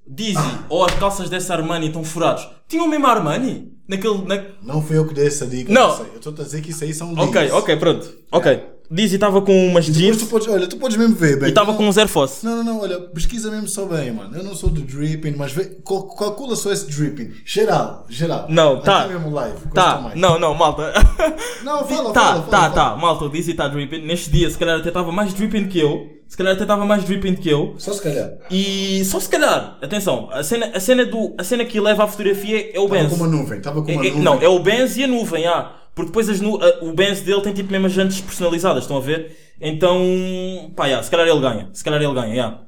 Dizzy 0.06 0.38
ou 0.68 0.84
as 0.84 0.94
calças 0.94 1.28
dessa 1.28 1.54
Armani 1.54 1.86
estão 1.88 2.04
furados. 2.04 2.48
Tinham 2.68 2.86
mesmo 2.86 3.06
Armani? 3.06 3.72
Naquele. 3.88 4.24
Na... 4.24 4.40
Não 4.62 4.80
fui 4.80 4.96
eu 4.96 5.06
que 5.06 5.14
dei 5.14 5.26
essa 5.26 5.46
dica. 5.46 5.72
Não. 5.72 5.98
Eu 6.06 6.16
estou 6.16 6.32
a 6.38 6.42
dizer 6.44 6.60
que 6.62 6.70
isso 6.70 6.84
aí 6.84 6.94
são 6.94 7.14
Lees. 7.14 7.28
Ok, 7.28 7.50
ok, 7.50 7.76
pronto. 7.78 8.14
Ok. 8.30 8.62
Dizzy 8.90 9.14
estava 9.14 9.40
com 9.40 9.66
umas 9.68 9.86
jeans 9.86 10.18
tu 10.18 10.26
podes, 10.26 10.46
olha, 10.48 10.66
tu 10.66 10.76
podes 10.76 10.96
mesmo 10.98 11.14
ver, 11.14 11.36
bem. 11.38 11.46
e 11.46 11.48
estava 11.48 11.72
com 11.74 11.86
um 11.88 11.92
Zero 11.92 12.08
Fosse. 12.08 12.44
Não, 12.44 12.56
não, 12.58 12.64
não, 12.64 12.80
olha, 12.82 12.98
pesquisa 13.00 13.50
mesmo 13.50 13.66
só 13.68 13.86
bem, 13.86 14.12
mano. 14.12 14.36
Eu 14.36 14.44
não 14.44 14.54
sou 14.54 14.68
do 14.68 14.82
dripping, 14.82 15.32
mas 15.36 15.52
vê, 15.52 15.64
cal- 15.86 16.08
calcula 16.14 16.54
só 16.56 16.70
esse 16.72 16.86
dripping. 16.90 17.32
Geral, 17.44 18.04
geral. 18.10 18.46
Não, 18.50 18.74
Aqui 18.74 18.84
tá. 18.84 19.08
mesmo 19.08 19.30
live. 19.30 19.56
Tá, 19.74 20.12
não, 20.14 20.38
não, 20.38 20.54
malta. 20.54 20.92
Não, 21.64 21.86
fala, 21.86 22.12
tá, 22.12 22.20
fala, 22.20 22.42
tá, 22.42 22.50
fala, 22.50 22.70
tá, 22.70 22.96
malta, 22.96 23.24
o 23.24 23.28
Dizzy 23.30 23.52
está 23.52 23.68
dripping. 23.68 24.04
Neste 24.04 24.30
dia, 24.30 24.50
se 24.50 24.58
calhar 24.58 24.80
até 24.80 24.88
estava 24.88 25.12
mais 25.12 25.32
dripping 25.32 25.68
que 25.68 25.78
eu. 25.78 26.10
Se 26.28 26.36
calhar 26.36 26.54
até 26.54 26.62
estava 26.62 26.84
mais 26.84 27.04
dripping 27.04 27.36
que 27.36 27.48
eu. 27.48 27.74
Só 27.78 27.92
se 27.92 28.02
calhar. 28.02 28.32
E 28.50 29.04
só 29.04 29.20
se 29.20 29.28
calhar, 29.28 29.78
atenção, 29.80 30.28
a 30.32 30.42
cena, 30.42 30.72
a 30.74 30.80
cena, 30.80 31.06
do, 31.06 31.32
a 31.38 31.44
cena 31.44 31.64
que 31.64 31.78
leva 31.78 32.02
a 32.02 32.08
fotografia 32.08 32.70
é 32.74 32.80
o 32.80 32.84
Estava 32.84 32.88
Benz. 32.88 33.08
com 33.10 33.14
uma 33.16 33.26
nuvem, 33.28 33.58
estava 33.58 33.82
com 33.82 33.92
uma 33.92 34.02
É- 34.04 34.06
é- 34.08 34.10
nuvem. 34.10 34.22
não, 34.24 34.42
é 34.42 34.48
o 34.48 34.58
Benz 34.58 34.96
e 34.96 35.04
a 35.04 35.06
nuvem, 35.06 35.46
ah. 35.46 35.70
Porque 35.94 36.08
depois 36.10 36.28
as 36.28 36.40
nu- 36.40 36.58
a- 36.62 36.78
o 36.84 36.92
Benz 36.92 37.20
dele 37.20 37.40
tem 37.42 37.52
tipo 37.52 37.70
mesmo 37.70 37.86
as 37.86 37.92
jantes 37.92 38.20
personalizadas, 38.20 38.84
estão 38.84 38.96
a 38.96 39.00
ver? 39.00 39.36
Então, 39.60 40.72
pá, 40.76 40.86
yeah, 40.86 41.02
se 41.02 41.10
calhar 41.10 41.26
ele 41.28 41.40
ganha, 41.40 41.70
se 41.72 41.84
calhar 41.84 42.02
ele 42.02 42.14
ganha, 42.14 42.34
yeah. 42.34 42.60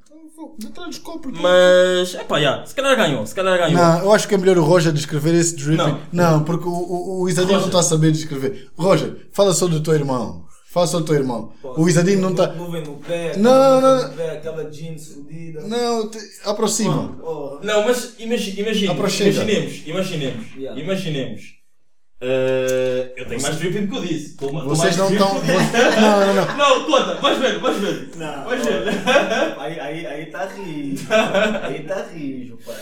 Copos. 1.02 1.32
Mas, 1.40 2.14
é 2.14 2.24
pá, 2.24 2.38
yeah, 2.38 2.64
se 2.66 2.74
calhar 2.74 2.96
ganhou, 2.96 3.26
se 3.26 3.34
calhar 3.34 3.56
ganhou. 3.58 3.72
Não, 3.80 3.98
eu 4.04 4.12
acho 4.12 4.28
que 4.28 4.34
é 4.34 4.38
melhor 4.38 4.58
o 4.58 4.62
Roger 4.64 4.92
descrever 4.92 5.34
esse 5.34 5.56
dripping. 5.56 5.98
Não. 6.12 6.32
Não, 6.38 6.44
porque 6.44 6.66
o, 6.68 6.70
o, 6.72 7.22
o 7.22 7.28
Isadinho 7.28 7.58
não 7.60 7.66
está 7.66 7.80
a 7.80 7.82
saber 7.82 8.12
descrever. 8.12 8.68
Roger, 8.76 9.26
fala 9.32 9.52
só 9.54 9.66
do 9.66 9.80
teu 9.80 9.94
irmão. 9.94 10.44
Fala 10.70 10.86
só 10.86 10.98
do 10.98 11.04
teu 11.06 11.14
irmão. 11.14 11.52
O 11.62 11.88
Isadinho 11.88 12.20
não 12.20 12.30
está. 12.32 12.48
Nuvem 12.48 12.82
no 12.82 12.96
pé, 12.96 13.36
Não, 13.36 13.80
nuvem 13.80 13.90
não. 14.02 14.08
no 14.08 14.14
pé, 14.16 14.30
aquela 14.32 14.70
jeans 14.70 15.08
fodida. 15.14 15.60
Não, 15.62 16.08
te- 16.10 16.18
aproxima. 16.44 17.08
Porra. 17.20 17.60
Não, 17.62 17.84
mas 17.84 18.14
imagi 18.18 18.60
imagine, 18.60 18.88
Aproxima. 18.92 19.30
imaginemos, 19.30 19.82
imaginemos, 19.86 20.46
Yeah. 20.56 20.80
imaginemos. 20.82 21.42
Eh, 22.20 23.12
eu 23.16 23.26
tenho 23.26 23.42
mais 23.42 23.56
dripping 23.58 23.86
do 23.86 23.88
que 23.92 23.96
eu 23.98 24.02
disse. 24.06 24.36
Tô- 24.36 24.48
Vocês 24.50 24.96
não 24.96 25.12
estão. 25.12 25.34
Não, 25.44 26.20
não, 26.20 26.34
não. 26.34 26.56
Não, 26.56 26.84
conta, 26.86 27.14
vais 27.20 27.38
ver, 27.38 27.58
vais 27.58 27.76
ver. 27.78 28.10
Não, 28.16 28.44
Vais 28.44 28.64
ver. 28.64 28.84
Aí, 29.58 29.80
aí, 29.80 30.06
aí 30.06 30.26
tá 30.26 30.46
rijo. 30.46 31.06
Aí 31.62 31.82
tá 31.84 32.06
rijo, 32.14 32.58
pai. 32.64 32.74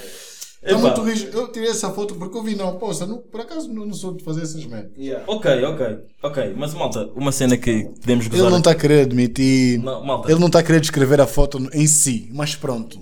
Está 0.65 0.71
Epá, 0.79 0.79
muito 0.81 1.03
rijo. 1.03 1.27
Eu 1.33 1.49
tirei 1.51 1.71
essa 1.71 1.91
foto 1.91 2.15
porque 2.15 2.37
eu 2.39 2.43
vi, 2.43 2.55
não, 2.55 2.79
poça, 2.79 3.05
não, 3.05 3.19
por 3.19 3.41
acaso 3.41 3.73
não, 3.73 3.85
não 3.85 3.95
sou 3.95 4.15
de 4.17 4.23
fazer 4.23 4.43
essas 4.43 4.65
merdas. 4.65 4.93
Yeah. 4.97 5.25
Ok, 5.27 5.51
ok, 5.65 5.87
ok. 6.23 6.55
Mas 6.57 6.73
malta, 6.75 7.11
uma 7.17 7.33
cena 7.33 7.57
que 7.57 7.85
podemos 8.01 8.27
Ele 8.27 8.37
gozar. 8.37 8.51
não 8.51 8.59
está 8.59 8.71
a 8.71 8.75
querer 8.77 9.03
admitir. 9.07 9.81
Não, 9.81 10.05
malta. 10.05 10.31
Ele 10.31 10.39
não 10.39 10.47
está 10.47 10.61
a 10.61 10.63
querer 10.63 10.81
descrever 10.81 11.21
a 11.21 11.27
foto 11.27 11.59
em 11.73 11.87
si, 11.89 12.29
mas 12.33 12.55
pronto. 12.55 13.01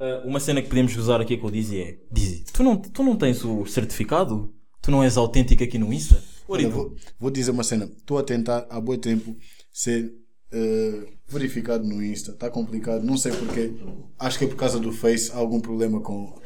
Eh, 0.00 0.22
uma 0.24 0.40
cena 0.40 0.62
que 0.62 0.68
podemos 0.68 0.94
gozar 0.96 1.20
aqui 1.20 1.36
com 1.36 1.48
o 1.48 1.50
Dizzy 1.50 1.80
é: 1.82 1.96
Dizzy, 2.10 2.44
tu 2.50 2.62
não, 2.62 2.76
tu 2.76 3.02
não 3.02 3.14
tens 3.16 3.44
o 3.44 3.66
certificado? 3.66 4.50
Tu 4.86 4.92
não 4.92 5.02
és 5.02 5.16
autêntico 5.16 5.64
aqui 5.64 5.78
no 5.78 5.92
Insta? 5.92 6.22
Olha, 6.46 6.70
vou, 6.70 6.94
vou 7.18 7.28
dizer 7.28 7.50
uma 7.50 7.64
cena. 7.64 7.86
Estou 7.86 8.18
a 8.18 8.22
tentar 8.22 8.68
há 8.70 8.80
bom 8.80 8.96
tempo 8.96 9.36
ser 9.72 10.14
eh, 10.52 11.08
verificado 11.26 11.82
no 11.82 12.00
Insta. 12.00 12.30
Está 12.30 12.48
complicado, 12.48 13.02
não 13.02 13.16
sei 13.16 13.32
porquê. 13.32 13.72
Acho 14.16 14.38
que 14.38 14.44
é 14.44 14.46
por 14.46 14.54
causa 14.54 14.78
do 14.78 14.92
Face. 14.92 15.32
Há 15.32 15.38
algum 15.38 15.60
problema 15.60 16.00
com. 16.00 16.40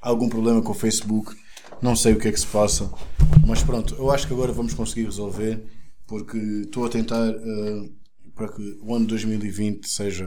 há 0.00 0.08
algum 0.08 0.26
problema 0.26 0.62
com 0.62 0.70
o 0.70 0.74
Facebook. 0.74 1.36
Não 1.82 1.94
sei 1.94 2.14
o 2.14 2.18
que 2.18 2.28
é 2.28 2.32
que 2.32 2.40
se 2.40 2.46
passa. 2.46 2.90
Mas 3.46 3.62
pronto, 3.62 3.94
eu 3.96 4.10
acho 4.10 4.26
que 4.26 4.32
agora 4.32 4.50
vamos 4.50 4.72
conseguir 4.72 5.04
resolver. 5.04 5.62
Porque 6.06 6.38
estou 6.38 6.86
a 6.86 6.88
tentar 6.88 7.28
eh, 7.28 7.90
para 8.34 8.48
que 8.48 8.78
o 8.80 8.94
ano 8.94 9.04
2020 9.04 9.86
seja 9.86 10.26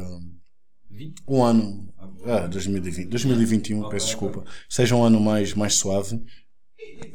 um 1.27 1.43
ano. 1.43 1.91
Ah, 2.25 2.45
2020. 2.45 3.07
2021, 3.07 3.89
peço 3.89 4.05
desculpa. 4.05 4.45
Seja 4.69 4.95
um 4.95 5.03
ano 5.03 5.19
mais, 5.19 5.55
mais 5.55 5.73
suave. 5.73 6.21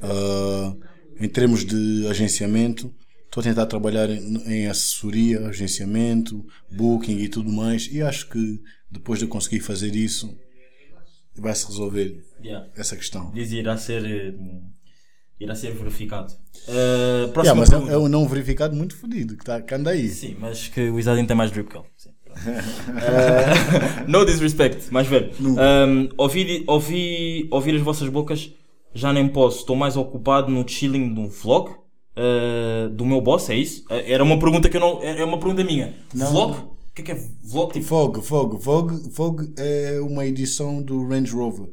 Ah, 0.02 0.74
em 1.20 1.28
termos 1.28 1.64
de 1.64 2.06
agenciamento, 2.08 2.92
estou 3.24 3.40
a 3.40 3.44
tentar 3.44 3.66
trabalhar 3.66 4.08
em, 4.10 4.36
em 4.46 4.66
assessoria, 4.66 5.46
agenciamento, 5.46 6.44
booking 6.70 7.18
e 7.18 7.28
tudo 7.28 7.50
mais. 7.50 7.88
E 7.92 8.02
acho 8.02 8.28
que 8.28 8.60
depois 8.90 9.18
de 9.18 9.24
eu 9.24 9.28
conseguir 9.28 9.60
fazer 9.60 9.94
isso, 9.94 10.36
vai-se 11.36 11.66
resolver 11.66 12.22
Yeah. 12.42 12.68
essa 12.76 12.94
questão. 12.94 13.30
Dizzy 13.32 13.56
irá 13.56 13.74
ser. 13.78 14.04
eh, 14.04 14.34
irá 15.40 15.54
ser 15.54 15.72
verificado. 15.72 16.30
Eh, 16.68 17.30
Yeah, 17.36 17.54
mas 17.54 17.70
é, 17.70 17.72
pergunta. 17.72 17.92
é 17.92 17.96
um 17.98 18.06
não 18.08 18.28
verificado 18.28 18.76
muito 18.76 18.94
fodido 18.96 19.34
que, 19.36 19.44
tá, 19.44 19.62
que 19.62 19.74
anda 19.74 19.90
aí. 19.90 20.08
Sim, 20.10 20.36
mas 20.38 20.68
que 20.68 20.90
o 20.90 20.98
Isadinho 21.00 21.26
tem 21.26 21.34
mais 21.36 21.50
drip 21.50 21.70
que 21.70 21.76
ele. 21.78 21.86
Eh, 22.36 24.04
no 24.08 24.24
disrespect, 24.26 24.88
mas 24.90 25.06
velho. 25.06 25.30
Um, 25.40 26.08
ouvi, 26.18 26.64
ouvi, 26.66 27.48
ouvir 27.50 27.76
as 27.76 27.80
vossas 27.82 28.08
bocas, 28.10 28.52
já 28.94 29.12
nem 29.12 29.28
posso. 29.28 29.58
Estou 29.58 29.76
mais 29.76 29.96
ocupado 29.96 30.50
no 30.50 30.66
chilling 30.66 31.12
do 31.12 31.28
vlog 31.28 31.70
eh, 32.16 32.88
do 32.92 33.04
meu 33.04 33.20
boss, 33.20 33.50
é 33.50 33.56
isso? 33.56 33.84
Eh, 33.90 34.12
era 34.12 34.22
uma 34.22 34.38
pergunta 34.38 34.68
que 34.68 34.76
eu 34.76 34.80
não. 34.80 35.02
É 35.02 35.24
uma 35.24 35.38
pergunta 35.38 35.64
minha. 35.64 35.94
Vlog? 36.12 36.58
O 36.58 36.94
que 36.94 37.02
é 37.02 37.04
que 37.04 37.12
é 37.12 37.28
vlog? 37.42 37.72
Tipo, 37.72 37.86
Vogue, 37.86 38.20
Vogue, 38.20 38.56
Vogue, 38.56 39.10
Vogue 39.10 39.52
é 39.58 40.00
uma 40.00 40.24
edição 40.24 40.80
do 40.80 41.06
Range 41.08 41.32
Rover. 41.32 41.68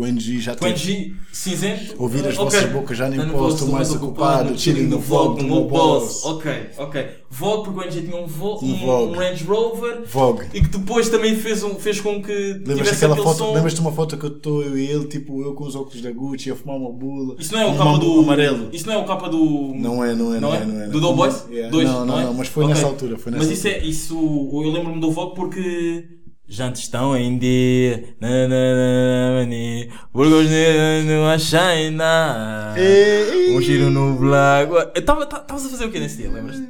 NG 0.00 0.40
já. 0.40 0.56
NG 0.60 1.14
cinzento? 1.32 1.94
Ouvir 1.98 2.26
as 2.26 2.38
Ok. 2.38 2.44
vossas 2.58 2.72
bocas, 2.72 2.96
já 2.96 3.08
nem 3.08 3.28
posso, 3.28 3.56
estou 3.56 3.68
mais 3.68 3.90
ocupado, 3.94 4.58
chilling 4.58 4.86
no 4.86 4.98
vlog 4.98 5.38
do 5.38 5.44
meu 5.46 5.64
boss. 5.66 6.24
Ok, 6.24 6.50
ok. 6.78 7.06
Vogue 7.30 7.64
porque 7.64 7.80
o 7.80 7.82
NG 7.82 8.02
tinha 8.02 8.16
um, 8.16 8.26
vo 8.26 8.58
um, 8.62 8.76
Vogue. 8.76 9.12
um 9.14 9.18
Range 9.18 9.44
Rover. 9.44 10.02
Vogue. 10.06 10.44
E 10.52 10.60
que 10.60 10.68
depois 10.68 11.08
também 11.08 11.34
fez, 11.34 11.62
um, 11.62 11.74
fez 11.76 11.98
com 12.00 12.22
que 12.22 12.32
Lembras 12.32 12.76
tivesse 12.78 12.92
daquela 13.00 13.12
aquele 13.14 13.26
foto? 13.28 13.38
som. 13.38 13.54
Lembras-te 13.54 13.80
uma 13.80 13.92
foto 13.92 14.16
que 14.18 14.24
eu 14.26 14.30
estou 14.36 14.62
eu 14.62 14.76
e 14.78 14.86
ele, 14.86 15.06
tipo 15.06 15.42
eu 15.42 15.54
com 15.54 15.64
os 15.64 15.74
óculos 15.74 16.02
da 16.02 16.10
Gucci 16.10 16.50
a 16.50 16.56
fumar 16.56 16.76
uma 16.76 16.90
bula? 16.92 17.36
Isso 17.38 17.54
não 17.54 17.60
é 17.62 17.66
o 17.66 17.76
capa 17.76 17.98
do. 17.98 18.20
amarelo. 18.20 18.68
Isso 18.72 18.86
não 18.86 18.94
é 18.94 18.98
o 18.98 19.04
capa 19.04 19.28
do. 19.30 19.72
Não 19.74 20.04
é, 20.04 20.14
não 20.14 20.34
é, 20.34 20.40
não, 20.40 20.54
é, 20.54 20.64
não 20.64 20.82
é. 20.82 20.86
Do 20.88 21.00
Doughboys? 21.00 21.46
Yeah. 21.50 21.70
Dois, 21.70 21.88
não, 21.88 22.04
não, 22.04 22.20
é? 22.20 22.24
não, 22.24 22.34
mas 22.34 22.48
foi 22.48 22.64
Ok. 22.64 22.74
nessa 22.74 22.86
altura. 22.86 23.16
Foi 23.16 23.32
nessa 23.32 23.44
Mas 23.46 23.56
isso 23.58 23.66
é. 23.68 23.78
Isso, 23.78 24.14
eu 24.52 24.70
lembro-me 24.70 25.00
do 25.00 25.10
Vogue 25.10 25.34
porque. 25.34 26.04
Jantes 26.54 26.82
estão 26.82 27.16
em 27.16 27.38
dia. 27.38 28.14
na, 28.20 28.28
na, 28.28 28.46
na, 28.48 29.30
na, 29.40 29.44
ni, 29.46 29.90
Burgos 30.12 30.48
ne- 30.50 31.02
no 31.02 31.24
a 31.26 31.38
China. 31.38 32.74
Ei, 32.76 33.56
Um 33.56 33.60
giro 33.62 33.90
no 33.90 34.16
blago. 34.18 34.74
Estavas 34.94 35.28
a 35.32 35.46
fazer 35.70 35.86
o 35.86 35.90
que 35.90 35.98
nesse 35.98 36.18
dia? 36.18 36.30
Lembras-te? 36.30 36.68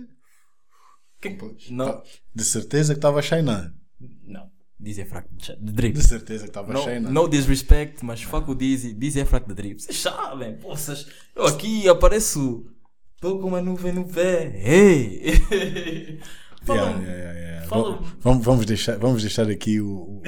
Que-. 1.20 1.36
Não. 1.70 1.86
Tá. 1.86 2.02
De 2.34 2.44
certeza 2.44 2.94
que 2.94 2.98
estava 2.98 3.18
a 3.18 3.22
shinar. 3.22 3.72
Não. 4.24 4.50
Dizzy 4.78 5.02
é 5.02 5.04
fraco 5.04 5.28
de 5.34 5.54
de 5.56 5.72
drip. 5.72 5.94
De 5.94 6.02
certeza 6.06 6.42
que 6.44 6.50
estava 6.50 6.70
a 6.72 6.74
No, 6.74 6.82
shinar. 6.82 7.12
no 7.12 7.28
disrespect, 7.28 8.04
mas 8.04 8.22
fuck 8.22 8.50
o 8.50 8.54
Dizzy. 8.54 8.92
Dizzy 8.94 9.20
é 9.20 9.24
fraco 9.24 9.48
de 9.48 9.54
drip. 9.54 9.80
Vocês 9.80 9.98
sabem, 9.98 10.56
poças. 10.56 11.06
Eu 11.36 11.44
aqui 11.46 11.88
apareço. 11.88 12.64
Tô 13.20 13.38
com 13.38 13.48
uma 13.48 13.60
nuvem 13.62 13.92
no 13.92 14.04
pé. 14.04 14.52
Ei! 14.64 15.40
Fala. 16.64 16.80
Yeah, 16.80 17.00
yeah, 17.02 17.14
yeah, 17.16 17.38
yeah. 17.40 17.66
Fala- 17.68 17.98
Vamos, 18.20 18.44
vamos, 18.44 18.66
deixar, 18.66 18.98
vamos 18.98 19.22
deixar 19.22 19.48
aqui 19.50 19.80
o, 19.80 20.22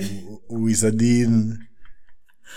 o, 0.48 0.61
o 0.62 0.69
Isadine 0.69 1.59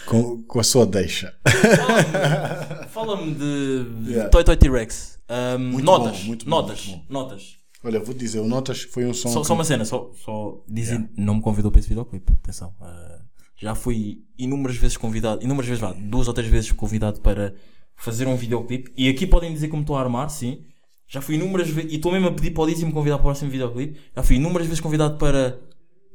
com, 0.05 0.43
com 0.43 0.59
a 0.59 0.63
sua 0.63 0.85
deixa. 0.85 1.33
Fala-me- 1.45 2.87
Fala-me 2.87 3.33
de 3.35 4.11
Yeah. 4.11 4.29
Toy 4.29 4.43
Toy 4.43 4.55
T-Rex. 4.57 5.17
Um, 5.29 5.59
Muito 5.59 5.85
notas. 5.85 6.19
bom, 6.19 6.25
muito 6.25 6.45
bom, 6.45 6.49
notas. 6.51 6.85
muito 6.85 7.11
Notas. 7.11 7.57
Olha, 7.83 7.99
vou 7.99 8.13
dizer, 8.15 8.39
o 8.39 8.47
Notas 8.47 8.81
foi 8.83 9.05
um 9.05 9.13
som. 9.13 9.29
Só, 9.29 9.41
que- 9.41 9.47
só 9.47 9.53
uma 9.53 9.63
cena, 9.63 9.85
só, 9.85 10.11
só 10.23 10.63
Dizzy 10.67 11.07
não 11.17 11.35
me 11.35 11.41
convidou 11.41 11.69
para 11.71 11.79
esse 11.79 11.89
videoclipe. 11.89 12.31
Atenção. 12.41 12.73
Uh, 12.81 13.21
já 13.57 13.75
fui 13.75 14.23
inúmeras 14.37 14.77
vezes 14.77 14.95
convidado, 14.97 15.43
inúmeras 15.43 15.67
vezes, 15.67 15.81
vá, 15.81 15.91
duas 15.93 16.27
ou 16.27 16.33
três 16.33 16.49
vezes 16.49 16.71
convidado 16.71 17.19
para 17.21 17.53
fazer 17.95 18.27
um 18.27 18.35
videoclipe. 18.35 18.91
E 18.95 19.09
aqui 19.09 19.27
podem 19.27 19.53
dizer 19.53 19.67
como 19.67 19.81
estou 19.81 19.95
a 19.97 20.01
armar, 20.01 20.29
sim. 20.29 20.63
Já 21.07 21.21
fui 21.21 21.35
inúmeras 21.35 21.69
vezes, 21.69 21.91
e 21.91 21.95
estou 21.95 22.11
mesmo 22.11 22.27
a 22.27 22.31
pedir 22.31 22.51
para 22.51 22.63
o 22.63 22.67
Dizzy 22.67 22.85
me 22.85 22.91
convidar 22.91 23.17
para 23.17 23.23
o 23.23 23.25
próximo 23.27 23.49
videoclipe. 23.49 23.99
Já 24.15 24.23
fui 24.23 24.35
inúmeras 24.35 24.67
vezes 24.67 24.81
convidado 24.81 25.17
para 25.17 25.57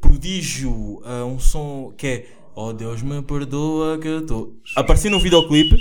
Prodígio, 0.01 0.70
uh, 0.70 1.24
um 1.27 1.39
som 1.39 1.94
que 1.97 2.06
é 2.06 2.27
Oh 2.55 2.73
Deus 2.74 3.01
me 3.01 3.23
perdoa 3.23 3.98
que 3.98 4.06
eu 4.06 4.20
estou. 4.20 4.55
Apareci 4.77 5.09
no 5.09 5.19
videoclipe. 5.19 5.74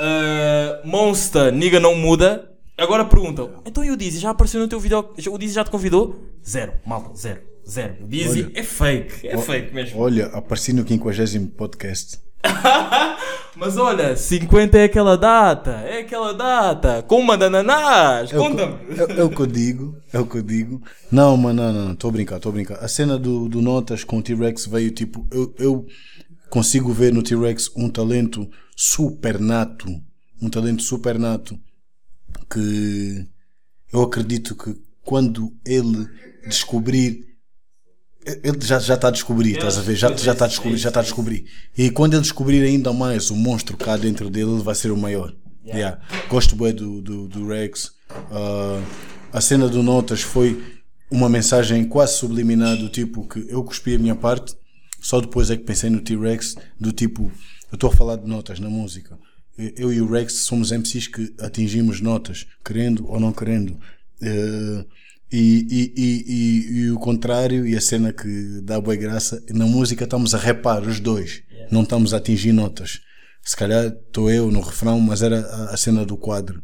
Uh, 0.00 0.86
Monster, 0.88 1.52
Niga 1.52 1.78
não 1.78 1.94
muda. 1.94 2.50
Agora 2.76 3.04
perguntam, 3.04 3.62
então 3.64 3.84
e 3.84 3.90
o 3.92 3.96
Dizzy 3.96 4.18
já 4.18 4.30
apareceu 4.30 4.58
no 4.58 4.66
teu 4.66 4.80
vídeo? 4.80 4.98
O 5.30 5.38
Dizzy 5.38 5.54
já 5.54 5.62
te 5.62 5.70
convidou? 5.70 6.16
Zero, 6.44 6.72
malta, 6.84 7.14
zero, 7.14 7.40
zero. 7.68 8.02
O 8.02 8.08
Dizzy 8.08 8.44
Olha. 8.44 8.52
é 8.54 8.62
fake, 8.64 9.28
é 9.28 9.38
fake 9.38 9.72
mesmo. 9.72 10.00
Olha, 10.00 10.26
apareci 10.26 10.72
no 10.72 10.84
50 10.84 11.52
podcast. 11.56 12.18
Mas 13.56 13.76
olha, 13.76 14.16
50 14.16 14.78
é 14.78 14.84
aquela 14.84 15.16
data, 15.16 15.70
é 15.86 16.00
aquela 16.00 16.32
data. 16.34 17.02
Com 17.02 17.20
uma 17.20 17.38
de 17.38 17.44
ananás, 17.44 18.32
É 18.32 18.36
o, 18.36 18.42
conta-me. 18.42 18.74
é, 18.98 19.20
é 19.20 19.22
o 19.24 19.30
que 19.30 19.40
eu 19.40 19.46
digo, 19.46 19.96
é 20.12 20.18
o 20.18 20.26
que 20.26 20.38
eu 20.38 20.42
digo. 20.42 20.82
Não, 21.10 21.36
mano, 21.36 21.62
não, 21.62 21.72
não, 21.86 21.92
estou 21.92 22.08
a 22.08 22.12
brincar, 22.12 22.36
estou 22.36 22.50
a 22.50 22.52
brincar. 22.52 22.78
A 22.84 22.88
cena 22.88 23.16
do, 23.16 23.48
do 23.48 23.62
Notas 23.62 24.02
com 24.02 24.18
o 24.18 24.22
T-Rex 24.22 24.66
veio 24.66 24.90
tipo, 24.90 25.26
eu, 25.30 25.54
eu 25.58 25.86
consigo 26.50 26.92
ver 26.92 27.12
no 27.12 27.22
T-Rex 27.22 27.70
um 27.76 27.88
talento 27.88 28.48
super 28.76 29.38
nato, 29.38 29.86
um 30.42 30.50
talento 30.50 30.82
super 30.82 31.16
nato 31.18 31.56
que 32.50 33.24
eu 33.92 34.02
acredito 34.02 34.56
que 34.56 34.74
quando 35.04 35.52
ele 35.64 36.08
descobrir 36.48 37.33
ele 38.42 38.58
já 38.62 38.78
já 38.78 38.94
está 38.94 39.08
a 39.08 39.10
descobrir, 39.10 39.52
estás 39.52 39.78
a 39.78 39.82
ver? 39.82 39.96
Já 39.96 40.14
já 40.16 40.32
está 40.32 40.44
a 40.44 40.48
descobrir, 40.48 40.78
já 40.78 40.88
está 40.88 41.00
a 41.00 41.02
descobrir. 41.02 41.44
E 41.76 41.90
quando 41.90 42.14
ele 42.14 42.22
descobrir 42.22 42.62
ainda 42.62 42.92
mais 42.92 43.30
o 43.30 43.36
monstro 43.36 43.76
cá 43.76 43.96
dentro 43.96 44.30
dele, 44.30 44.50
ele 44.50 44.62
vai 44.62 44.74
ser 44.74 44.90
o 44.90 44.96
maior. 44.96 45.34
Yeah. 45.66 45.98
Gosto 46.28 46.54
bem 46.56 46.74
do, 46.74 47.00
do, 47.00 47.28
do 47.28 47.46
Rex. 47.48 47.92
Ah, 48.30 48.82
a 49.32 49.40
cena 49.40 49.68
do 49.68 49.82
Notas 49.82 50.20
foi 50.20 50.62
uma 51.10 51.28
mensagem 51.28 51.84
quase 51.84 52.18
subliminar 52.18 52.76
do 52.76 52.88
tipo 52.88 53.26
que 53.26 53.46
eu 53.48 53.62
cuspi 53.64 53.94
a 53.94 53.98
minha 53.98 54.14
parte, 54.14 54.54
só 55.00 55.20
depois 55.20 55.50
é 55.50 55.56
que 55.56 55.64
pensei 55.64 55.90
no 55.90 56.00
T-Rex, 56.00 56.56
do 56.78 56.92
tipo, 56.92 57.30
eu 57.70 57.76
estou 57.76 57.90
a 57.90 57.92
falar 57.92 58.16
de 58.16 58.26
notas 58.26 58.58
na 58.58 58.70
música. 58.70 59.18
Eu 59.56 59.92
e 59.92 60.00
o 60.00 60.10
Rex 60.10 60.40
somos 60.40 60.72
MCs 60.72 61.06
que 61.06 61.34
atingimos 61.38 62.00
notas, 62.00 62.46
querendo 62.64 63.08
ou 63.08 63.20
não 63.20 63.32
querendo. 63.32 63.78
Eh, 64.20 64.84
e, 65.36 65.66
e, 65.68 65.92
e, 65.96 66.78
e, 66.78 66.90
o 66.92 66.98
contrário, 66.98 67.66
e 67.66 67.76
a 67.76 67.80
cena 67.80 68.12
que 68.12 68.60
dá 68.62 68.80
boa 68.80 68.94
graça, 68.94 69.42
na 69.50 69.66
música 69.66 70.04
estamos 70.04 70.32
a 70.32 70.38
repar 70.38 70.82
os 70.84 71.00
dois, 71.00 71.42
não 71.72 71.82
estamos 71.82 72.14
a 72.14 72.18
atingir 72.18 72.52
notas. 72.52 73.00
Se 73.42 73.56
calhar 73.56 73.86
estou 73.86 74.30
eu 74.30 74.48
no 74.48 74.60
refrão, 74.60 75.00
mas 75.00 75.22
era 75.22 75.40
a, 75.40 75.74
a 75.74 75.76
cena 75.76 76.06
do 76.06 76.16
quadro. 76.16 76.62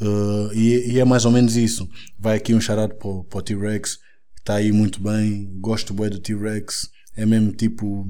Uh, 0.00 0.54
e, 0.54 0.92
e 0.92 1.00
é 1.00 1.04
mais 1.04 1.24
ou 1.24 1.32
menos 1.32 1.56
isso. 1.56 1.88
Vai 2.16 2.36
aqui 2.36 2.54
um 2.54 2.60
charado 2.60 2.94
para 2.94 3.08
o 3.08 3.42
T-Rex, 3.42 3.98
está 4.38 4.54
aí 4.54 4.70
muito 4.70 5.02
bem. 5.02 5.58
Gosto 5.60 5.92
bem 5.92 6.08
do 6.08 6.20
T-Rex. 6.20 6.88
É 7.16 7.26
mesmo 7.26 7.50
tipo 7.50 8.08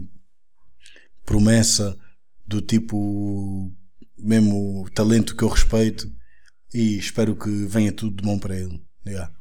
promessa 1.24 1.96
do 2.46 2.60
tipo 2.60 3.72
mesmo 4.18 4.86
talento 4.94 5.34
que 5.34 5.42
eu 5.42 5.48
respeito 5.48 6.12
e 6.72 6.98
espero 6.98 7.34
que 7.34 7.48
venha 7.48 7.92
tudo 7.92 8.16
de 8.16 8.22
bom 8.22 8.38
para 8.38 8.56
ele. 8.56 8.82
Yeah. 9.06 9.32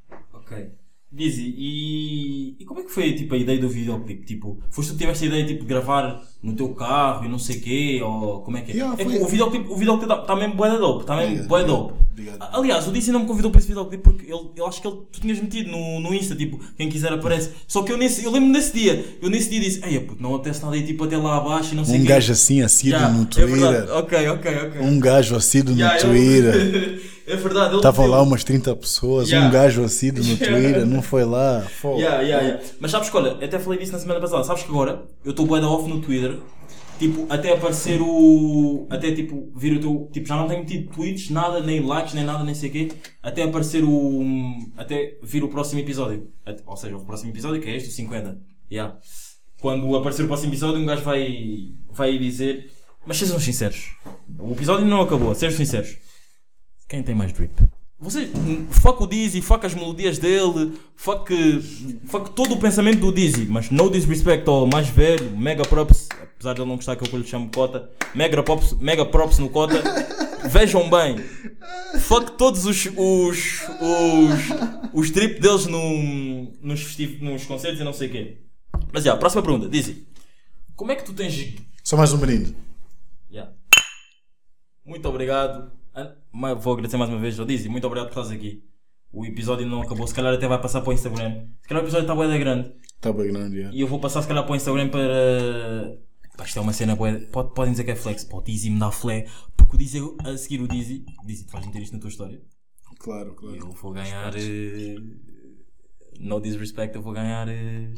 Ok. 0.52 0.72
Dizzy, 1.12 1.54
e, 1.58 2.56
e 2.60 2.66
como 2.66 2.80
é 2.80 2.84
que 2.84 2.92
foi 2.92 3.14
tipo, 3.14 3.34
a 3.34 3.38
ideia 3.38 3.60
do 3.60 3.70
videoclipe? 3.70 4.26
Tipo, 4.26 4.62
foste 4.70 4.92
tu 4.94 4.98
que 4.98 5.00
tiveste 5.00 5.26
a 5.26 5.28
ideia 5.28 5.46
tipo, 5.46 5.62
de 5.62 5.68
gravar 5.68 6.22
no 6.44 6.54
teu 6.54 6.70
carro 6.70 7.26
e 7.26 7.30
não 7.30 7.38
sei 7.40 7.58
o 7.58 7.62
quê? 7.62 8.02
Ou 8.04 8.42
como 8.42 8.58
é 8.58 8.62
que 8.62 8.72
é? 8.72 8.76
Yeah, 8.76 8.96
é 8.98 9.04
foi- 9.06 9.20
o 9.20 9.28
videoclipe 9.28 9.68
o 9.72 9.76
videoclipe 9.76 10.12
está 10.12 10.24
tá 10.26 10.36
mesmo 10.36 10.56
da 10.56 10.78
dope. 10.78 11.02
Está 11.02 11.16
mesmo 11.18 11.46
obrigado, 11.46 11.68
dope. 11.68 12.02
Aliás, 12.54 12.88
o 12.88 12.92
Dizzy 12.92 13.12
não 13.12 13.22
me 13.22 13.26
convidou 13.26 13.50
para 13.50 13.60
esse 13.60 13.68
videoclipe 13.68 14.04
porque 14.04 14.26
ele, 14.32 14.50
eu 14.56 14.68
acho 14.68 14.82
que 14.82 14.88
ele, 14.88 14.98
tu 15.12 15.22
tinhas 15.22 15.40
metido 15.40 15.72
no, 15.72 16.00
no 16.02 16.14
Insta, 16.14 16.36
tipo, 16.36 16.60
quem 16.78 16.90
quiser 16.90 17.12
aparece. 17.12 17.52
Só 17.68 17.82
que 17.84 17.92
eu, 17.92 17.98
nesse, 17.98 18.24
eu 18.24 18.32
lembro 18.32 18.52
desse 18.54 18.74
dia, 18.74 19.06
eu 19.22 19.30
nesse 19.30 19.50
dia 19.50 19.60
disse, 19.60 19.82
ei, 19.84 20.00
puto, 20.00 20.22
não 20.22 20.36
apetece 20.36 20.62
nada 20.62 20.76
aí 20.76 20.84
tipo 20.86 21.04
até 21.04 21.18
lá 21.18 21.38
abaixo 21.38 21.74
e 21.74 21.76
não 21.78 21.86
sei 21.86 21.98
Um 22.00 22.02
quê. 22.02 22.08
gajo 22.10 22.32
assim, 22.32 22.62
assíduo 22.62 23.00
Yeah, 23.00 23.14
no 23.18 23.24
é 23.24 23.26
Twitter. 23.26 23.48
verdade. 23.72 23.92
Ok, 23.92 24.28
ok, 24.30 24.56
ok. 24.68 24.82
Um 24.82 25.00
gajo 25.00 25.36
assíduo 25.36 25.74
Yeah, 25.76 25.96
no 25.96 26.10
Twitter. 26.14 27.02
é 27.28 27.36
verdade. 27.38 27.76
Estavam 27.78 28.06
lá 28.08 28.22
umas 28.22 28.44
30 28.44 28.76
pessoas, 28.76 29.30
Yeah. 29.30 29.48
um 29.48 29.52
gajo 29.52 29.84
assíduo 29.84 30.24
no 30.24 30.36
Twitter, 30.38 30.86
não 30.86 31.02
foi 31.02 31.24
lá. 31.24 31.66
Mas 32.80 32.92
sabes 32.92 33.10
que, 33.10 33.18
olha, 33.18 33.32
até 33.44 33.58
falei 33.58 33.80
disso 33.80 33.94
na 33.94 34.00
semana 34.00 34.20
passada. 34.20 34.44
Sabes 34.44 34.64
que 34.64 34.70
agora 34.70 35.04
eu 35.24 35.32
estou 35.32 35.46
bué 35.46 35.62
off 35.62 35.88
no 35.90 36.00
Twitter. 36.02 36.31
Tipo, 37.02 37.26
até 37.34 37.52
aparecer 37.52 38.00
o. 38.00 38.86
Até 38.88 39.12
tipo, 39.12 39.52
vir 39.56 39.76
o 39.76 39.80
teu. 39.80 40.10
Tipo, 40.14 40.28
já 40.28 40.36
não 40.36 40.48
tenho 40.48 40.64
tido 40.64 40.94
tweets, 40.94 41.32
nada, 41.32 41.60
nem 41.60 41.84
likes, 41.84 42.14
nem 42.14 42.24
nada, 42.24 42.44
nem 42.44 42.54
sei 42.54 42.70
o 42.70 42.72
quê. 42.72 42.92
Até 43.24 43.42
aparecer 43.42 43.84
o. 43.84 44.22
Até 44.78 45.18
vir 45.24 45.44
o 45.44 45.48
próximo 45.48 45.80
episódio. 45.80 46.32
Ou 46.64 46.78
seja, 46.78 46.96
o 46.96 47.04
próximo 47.04 47.32
episódio 47.32 47.60
que 47.60 47.68
é 47.68 47.76
este, 47.76 47.90
o 47.90 47.92
50. 47.92 48.40
Yeah. 48.72 49.00
Quando 49.60 49.96
aparecer 49.96 50.26
o 50.26 50.28
próximo 50.28 50.52
episódio, 50.52 50.80
um 50.80 50.86
gajo 50.86 51.02
vai. 51.02 51.74
Vai 51.90 52.20
dizer. 52.20 52.72
Mas 53.04 53.18
sejam 53.18 53.40
sinceros. 53.40 53.96
O 54.38 54.52
episódio 54.52 54.86
não 54.86 55.02
acabou, 55.02 55.34
sejam 55.34 55.58
sinceros. 55.58 55.98
Quem 56.88 57.02
tem 57.02 57.16
mais 57.16 57.34
drip? 57.34 57.52
Vocês, 58.02 58.32
fuck 58.82 59.04
o 59.04 59.06
Dizzy, 59.06 59.42
fuck 59.44 59.64
as 59.64 59.76
melodias 59.76 60.18
dele, 60.18 60.74
fuck, 60.96 61.32
fuck 62.08 62.32
todo 62.32 62.56
o 62.56 62.60
pensamento 62.60 63.00
do 63.00 63.12
Dizzy, 63.12 63.46
mas 63.46 63.70
no 63.70 63.92
disrespect 63.92 64.50
ao 64.50 64.66
mais 64.66 64.88
velho, 64.88 65.38
mega 65.38 65.62
props, 65.62 66.10
apesar 66.20 66.54
de 66.56 66.62
ele 66.62 66.68
não 66.70 66.78
gostar 66.78 66.96
que 66.96 67.08
eu 67.08 67.20
lhe 67.20 67.28
chamo 67.28 67.52
Cota, 67.54 67.92
mega 68.16 68.42
props, 68.42 68.74
mega 68.80 69.06
props 69.06 69.38
no 69.38 69.50
Cota, 69.50 69.84
vejam 70.50 70.90
bem, 70.90 71.20
fuck 72.00 72.32
todos 72.40 72.66
os, 72.66 72.88
os, 72.88 73.68
os, 73.80 74.40
os 74.94 75.12
drip 75.12 75.40
deles 75.40 75.68
no, 75.68 76.52
nos, 76.60 76.82
festiv- 76.82 77.22
nos 77.22 77.46
concertos 77.46 77.80
e 77.82 77.84
não 77.84 77.94
sei 77.94 78.08
o 78.08 78.12
quê. 78.12 78.38
Mas 78.92 79.04
já, 79.04 79.16
próxima 79.16 79.44
pergunta, 79.44 79.70
Dizzy, 79.70 80.08
como 80.76 80.92
é 80.92 80.96
que 80.96 81.06
tu 81.06 81.14
tens 81.14 81.54
Só 81.84 81.96
mais 81.96 82.12
um 82.12 82.18
brinde. 82.18 82.56
Yeah. 83.32 83.54
Muito 84.84 85.08
obrigado. 85.08 85.72
Mas 86.32 86.64
Vou 86.64 86.74
agradecer 86.74 86.98
mais 86.98 87.10
uma 87.10 87.20
vez 87.20 87.40
ao 87.40 87.46
Dizzy. 87.46 87.70
Muito 87.70 87.86
obrigado 87.88 88.12
por 88.12 88.20
estás 88.20 88.32
aqui. 88.36 88.64
O 89.12 89.26
episódio 89.26 89.68
não 89.68 89.82
acabou. 89.82 90.08
Se 90.08 90.14
calhar 90.14 90.34
até 90.34 90.48
vai 90.48 90.62
passar 90.62 90.82
para 90.82 90.90
o 90.90 90.94
Instagram. 90.94 91.48
Se 91.62 91.68
calhar 91.68 91.84
o 91.84 91.86
episódio 91.86 92.04
está 92.04 92.16
bué 92.16 92.28
da 92.28 92.38
grande. 92.38 92.74
Está 92.96 93.12
bem 93.12 93.32
grande, 93.32 93.58
yeah. 93.58 93.76
E 93.76 93.82
eu 93.82 93.88
vou 93.88 94.00
passar 94.00 94.22
se 94.22 94.28
calhar 94.28 94.44
para 94.44 94.54
o 94.54 94.56
Instagram 94.56 94.90
para... 94.90 95.98
Pá, 96.38 96.46
isto 96.46 96.60
é 96.60 96.62
uma 96.62 96.72
cena 96.72 96.96
bué... 96.96 97.20
Pode, 97.26 97.54
podem 97.54 97.72
dizer 97.72 97.84
que 97.84 97.92
é 97.92 97.96
flex. 97.96 98.24
Pá, 98.24 98.38
o 98.38 98.42
Dizzy 98.42 98.70
me 98.70 98.80
dá 98.80 98.92
flé. 98.92 99.28
Porque 99.58 99.76
o 99.76 99.78
Dizzy, 99.80 100.00
a 100.24 100.38
seguir 100.38 100.62
o 100.62 100.68
Dizzy... 100.68 101.06
Dizzy, 101.26 101.46
tu 101.46 101.52
vais 101.52 101.66
meter 101.66 101.82
isto 101.82 101.94
na 101.94 102.00
tua 102.00 102.10
história. 102.10 102.42
Claro, 103.00 103.34
claro. 103.34 103.58
Eu 103.58 103.72
vou 103.72 103.92
ganhar... 103.92 104.34
eh, 104.38 104.96
No 106.20 106.40
disrespect, 106.40 106.96
eu 106.96 107.02
vou 107.02 107.12
ganhar... 107.14 107.50
eh, 107.50 107.94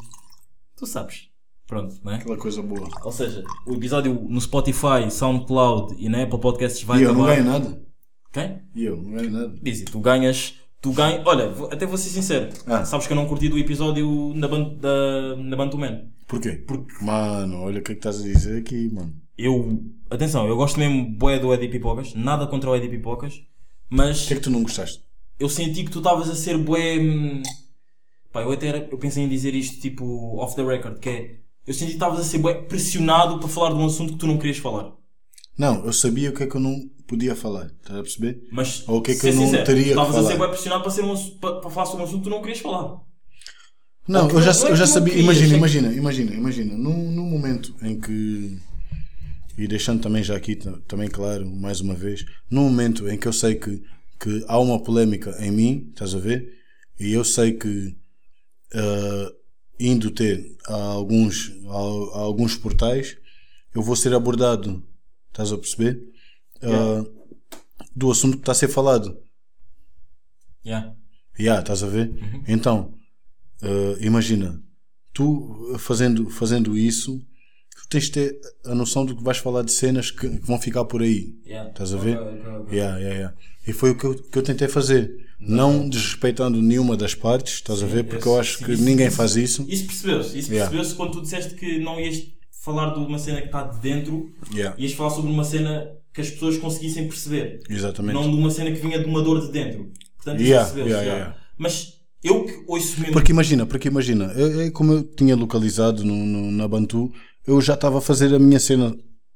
Tu 0.76 0.88
sabes. 0.88 1.30
Pronto, 1.68 1.96
não 2.04 2.12
é? 2.12 2.16
Aquela 2.16 2.38
coisa 2.38 2.62
boa. 2.62 2.88
Ou 3.04 3.12
seja, 3.12 3.44
o 3.66 3.74
episódio 3.74 4.14
no 4.30 4.40
Spotify, 4.42 5.10
SoundCloud 5.10 5.96
e 5.98 6.10
na 6.10 6.24
Apple 6.24 6.40
Podcasts 6.40 6.84
vai 6.84 7.00
e 7.00 7.04
eu 7.04 7.14
não 7.14 7.24
acabar. 7.24 7.36
ganho 7.42 7.50
nada. 7.52 7.84
Quem? 8.32 8.62
E 8.76 8.86
eu 8.86 8.98
não 8.98 9.12
ganho 9.12 9.32
nada. 9.32 9.56
Dizzy, 9.62 9.86
tu 9.86 10.00
ganhas. 10.00 10.56
Tu 10.82 10.92
ganhas. 10.92 11.26
Olha, 11.26 11.50
até 11.72 11.86
vou 11.86 11.98
ser 11.98 12.10
sincero. 12.10 12.50
Ah. 12.68 12.84
Sabes 12.84 13.08
que 13.08 13.14
eu 13.14 13.16
não 13.16 13.28
curti 13.28 13.48
do 13.48 13.58
episódio 13.58 14.34
na, 14.36 14.48
ban 14.48 14.76
da, 14.76 15.36
na 15.38 15.56
Bantuman. 15.56 16.10
Porquê? 16.28 16.52
Porque 16.68 16.94
Mano, 17.04 17.62
olha 17.62 17.80
o 17.80 17.84
que 17.84 17.92
é 17.94 17.96
que 17.96 18.00
estás 18.00 18.20
a 18.20 18.24
dizer 18.24 18.60
aqui, 18.60 18.90
mano. 18.94 19.14
eu. 19.38 19.82
Atenção, 20.10 20.46
eu 20.48 20.56
gosto 20.56 20.78
mesmo 20.80 21.10
bué 21.18 21.40
do 21.40 21.54
Eddie 21.54 21.70
Pipocas. 21.70 22.14
Nada 22.14 22.46
contra 22.48 22.70
o 22.70 22.76
Eddie 22.76 22.90
Pipocas. 22.90 23.42
Mas 23.90 24.26
O 24.26 24.28
que 24.28 24.34
é 24.34 24.38
que 24.38 24.44
tu 24.44 24.50
não 24.52 24.62
gostaste? 24.64 25.02
eu 25.40 25.48
senti 25.50 25.84
que 25.84 25.92
tu 25.92 26.00
estavas 26.00 26.30
a 26.30 26.36
ser 26.36 26.58
bué. 26.58 26.98
hum, 27.00 27.42
Pá, 28.32 28.42
eu 28.42 28.52
até 28.52 28.68
era- 28.68 28.88
eu 28.92 28.98
pensei 28.98 29.24
em 29.24 29.30
dizer 29.30 29.54
isto 29.54 29.80
tipo 29.80 30.04
off 30.38 30.56
the 30.56 30.64
record, 30.64 31.00
que 31.00 31.10
é. 31.10 31.36
Eu 31.66 31.74
senti 31.74 31.92
que 31.92 31.94
estavas 31.94 32.20
a 32.20 32.24
ser 32.24 32.40
bué 32.40 32.54
pressionado 32.54 33.40
para 33.40 33.48
falar 33.50 33.70
de 33.70 33.76
um 33.76 33.86
assunto 33.86 34.14
que 34.14 34.20
tu 34.20 34.28
não 34.28 34.38
querias 34.38 34.58
falar. 34.58 34.92
Não, 35.58 35.86
eu 35.86 35.94
sabia 35.94 36.30
o 36.30 36.34
que 36.34 36.44
é 36.44 36.48
que 36.48 36.56
eu 36.56 36.62
não 36.62 36.90
podia 37.08 37.36
falar. 37.36 37.68
Estás 37.68 38.00
a 38.00 38.04
perceber? 38.04 38.42
Mas 38.52 38.84
Ou 38.88 38.98
o 38.98 39.02
que 39.02 39.12
é 39.12 39.16
que 39.16 39.28
eu 39.28 39.34
não 39.34 39.46
sincero, 39.46 39.66
teria 39.66 39.84
que 39.84 39.90
estavas 39.92 40.16
a 40.16 40.22
ser 40.22 40.24
falar? 40.34 40.38
bué 40.40 40.48
pressionado 40.50 40.84
para, 40.84 40.92
ser 40.92 41.04
um, 41.04 41.16
para, 41.40 41.62
para 41.62 41.70
falar 41.70 41.86
sobre 41.86 42.02
um 42.04 42.06
assunto 42.06 42.18
que 42.20 42.24
tu 42.26 42.30
não 42.30 42.42
querias 42.42 42.60
falar. 42.60 43.02
Não, 44.08 44.30
eu 44.30 44.42
já, 44.42 44.52
é 44.68 44.72
eu 44.72 44.76
já 44.76 44.86
sabia. 44.86 45.14
Imagina, 45.18 45.54
é 45.54 45.58
imagina, 45.58 45.94
imagina, 45.94 46.34
imagina. 46.36 46.78
Num, 46.78 47.12
num 47.12 47.26
momento 47.30 47.74
em 47.82 48.00
que. 48.00 48.58
E 49.58 49.68
deixando 49.68 50.02
também 50.02 50.24
já 50.24 50.36
aqui, 50.36 50.56
ta- 50.56 50.80
também 50.88 51.08
claro, 51.10 51.46
mais 51.50 51.80
uma 51.80 51.94
vez. 51.94 52.26
Num 52.50 52.64
momento 52.64 53.08
em 53.08 53.18
que 53.18 53.28
eu 53.28 53.34
sei 53.34 53.56
que, 53.56 53.82
que 54.20 54.44
há 54.48 54.58
uma 54.60 54.82
polémica 54.82 55.36
em 55.40 55.52
mim, 55.52 55.88
estás 55.90 56.16
a 56.16 56.20
ver? 56.20 56.52
E 57.00 57.14
eu 57.14 57.24
sei 57.24 57.54
que. 57.54 57.96
ah, 58.76 59.32
indo 59.86 60.10
ter 60.12 60.56
a 60.66 60.76
alguns, 60.76 61.52
a, 61.66 62.18
a 62.18 62.22
alguns 62.22 62.56
portais, 62.56 63.18
eu 63.76 63.82
vou 63.82 63.96
ser 63.96 64.14
abordado, 64.14 64.82
estás 65.28 65.52
a 65.52 65.58
perceber? 65.58 66.02
Ah, 66.62 67.04
do 67.96 68.10
assunto 68.10 68.38
que 68.38 68.44
está 68.44 68.54
a 68.54 68.56
ser 68.56 68.70
falado. 68.70 69.18
Yeah. 70.66 70.96
Yeah, 71.38 71.60
estás 71.62 71.84
a 71.84 71.88
ver? 71.88 72.14
Então, 72.48 72.94
eh, 73.62 73.98
imagina, 74.02 74.64
tu 75.12 75.76
fazendo, 75.78 76.30
fazendo 76.30 76.78
isso, 76.78 77.22
tens 77.94 78.04
de 78.06 78.12
ter 78.12 78.40
a 78.66 78.76
noção 78.76 79.06
de 79.06 79.16
que 79.16 79.24
vais 79.24 79.38
falar 79.38 79.64
de 79.64 79.72
cenas 79.72 80.12
que, 80.12 80.28
que 80.30 80.46
vão 80.46 80.60
ficar 80.60 80.84
por 80.86 81.02
aí. 81.02 81.34
Yeah. 81.46 81.70
Estás 81.70 81.94
a 81.94 81.98
ver? 81.98 82.18
Ok, 82.18 82.32
ok, 82.40 82.52
ok. 82.62 82.78
Yeah, 82.78 82.98
yeah, 82.98 83.16
yeah. 83.18 83.36
E 83.66 83.72
foi 83.74 83.92
o 83.92 83.98
que 83.98 84.04
eu, 84.06 84.16
que 84.16 84.38
eu 84.38 84.44
tentei 84.44 84.68
fazer. 84.68 85.12
Não 85.40 85.88
desrespeitando 85.90 86.62
nenhuma 86.62 86.96
das 86.98 87.14
partes, 87.16 87.54
estás 87.56 87.82
a 87.84 87.86
ver? 87.86 88.04
Porque 88.06 88.28
eu 88.28 88.40
acho 88.40 88.60
sim, 88.60 88.66
que 88.66 88.72
isso- 88.74 88.84
ninguém 88.84 89.08
isso- 89.08 89.16
faz 89.18 89.36
isso. 89.36 89.66
Isso 89.68 89.86
percebeu-se. 89.86 90.38
Isso 90.38 90.50
Yeah. 90.52 90.70
percebeu-se 90.70 90.96
quando 90.96 91.12
tu 91.14 91.22
disseste 91.22 91.54
que 91.56 91.80
não 91.80 92.00
ias 92.00 92.22
falar 92.62 92.94
de 92.94 93.00
uma 93.00 93.18
cena 93.20 93.40
que 93.42 93.48
está 93.48 93.64
de 93.64 93.80
dentro, 93.82 94.32
Yeah, 94.54 94.76
ias 94.78 94.94
falar 94.94 95.10
sobre 95.10 95.32
uma 95.32 95.44
cena 95.44 95.86
que 96.14 96.22
as 96.22 96.30
pessoas 96.30 96.58
conseguissem 96.58 97.08
perceber. 97.08 97.60
exatamente. 97.70 98.14
Não 98.14 98.30
de 98.30 98.36
uma 98.38 98.50
cena 98.52 98.72
que 98.72 98.80
vinha 98.80 99.00
de 99.00 99.06
uma 99.06 99.22
dor 99.22 99.42
de 99.46 99.52
dentro. 99.52 99.92
Portanto, 100.16 100.40
isso 100.40 100.50
Yeah, 100.50 100.64
percebeu-se. 100.66 100.90
yeah, 100.92 101.04
yeah. 101.06 101.20
yeah. 101.26 101.44
Mas 101.58 101.94
eu 102.24 102.46
que 102.46 102.64
ouço 102.68 102.98
mesmo. 103.02 103.12
Porque 103.14 103.32
imagina, 103.34 103.66
porque 103.66 103.88
imagina, 103.90 104.32
é, 104.36 104.68
é 104.68 104.72
como 104.72 104.94
eu 104.94 105.04
tinha 105.04 105.36
localizado 105.36 106.06
no, 106.06 106.16
no- 106.16 106.52
na 106.52 106.66
Bantu, 106.68 107.12
eu 107.46 107.60
já 107.62 107.74
estava 107.74 107.98
a 107.98 108.02
fazer 108.02 108.34
a 108.34 108.40
minha 108.40 108.60
cena 108.60 108.96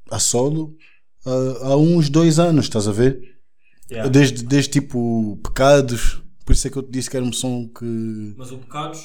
a 0.09 0.19
solo 0.19 0.75
ah, 1.25 1.57
há 1.71 1.77
uns 1.77 2.09
dois 2.09 2.39
anos, 2.39 2.65
estás 2.65 2.87
a 2.87 2.91
ver? 2.91 3.19
Yeah. 3.89 4.09
Desde, 4.09 4.43
desde 4.43 4.71
tipo 4.71 5.37
pecados, 5.43 6.21
por 6.45 6.53
isso 6.53 6.67
é 6.67 6.69
que 6.71 6.77
eu 6.77 6.83
te 6.83 6.91
disse 6.91 7.09
que 7.09 7.15
era 7.17 7.25
um 7.25 7.31
som 7.33 7.67
que. 7.67 8.33
Mas 8.37 8.51
o 8.51 8.57
Pecados. 8.57 8.99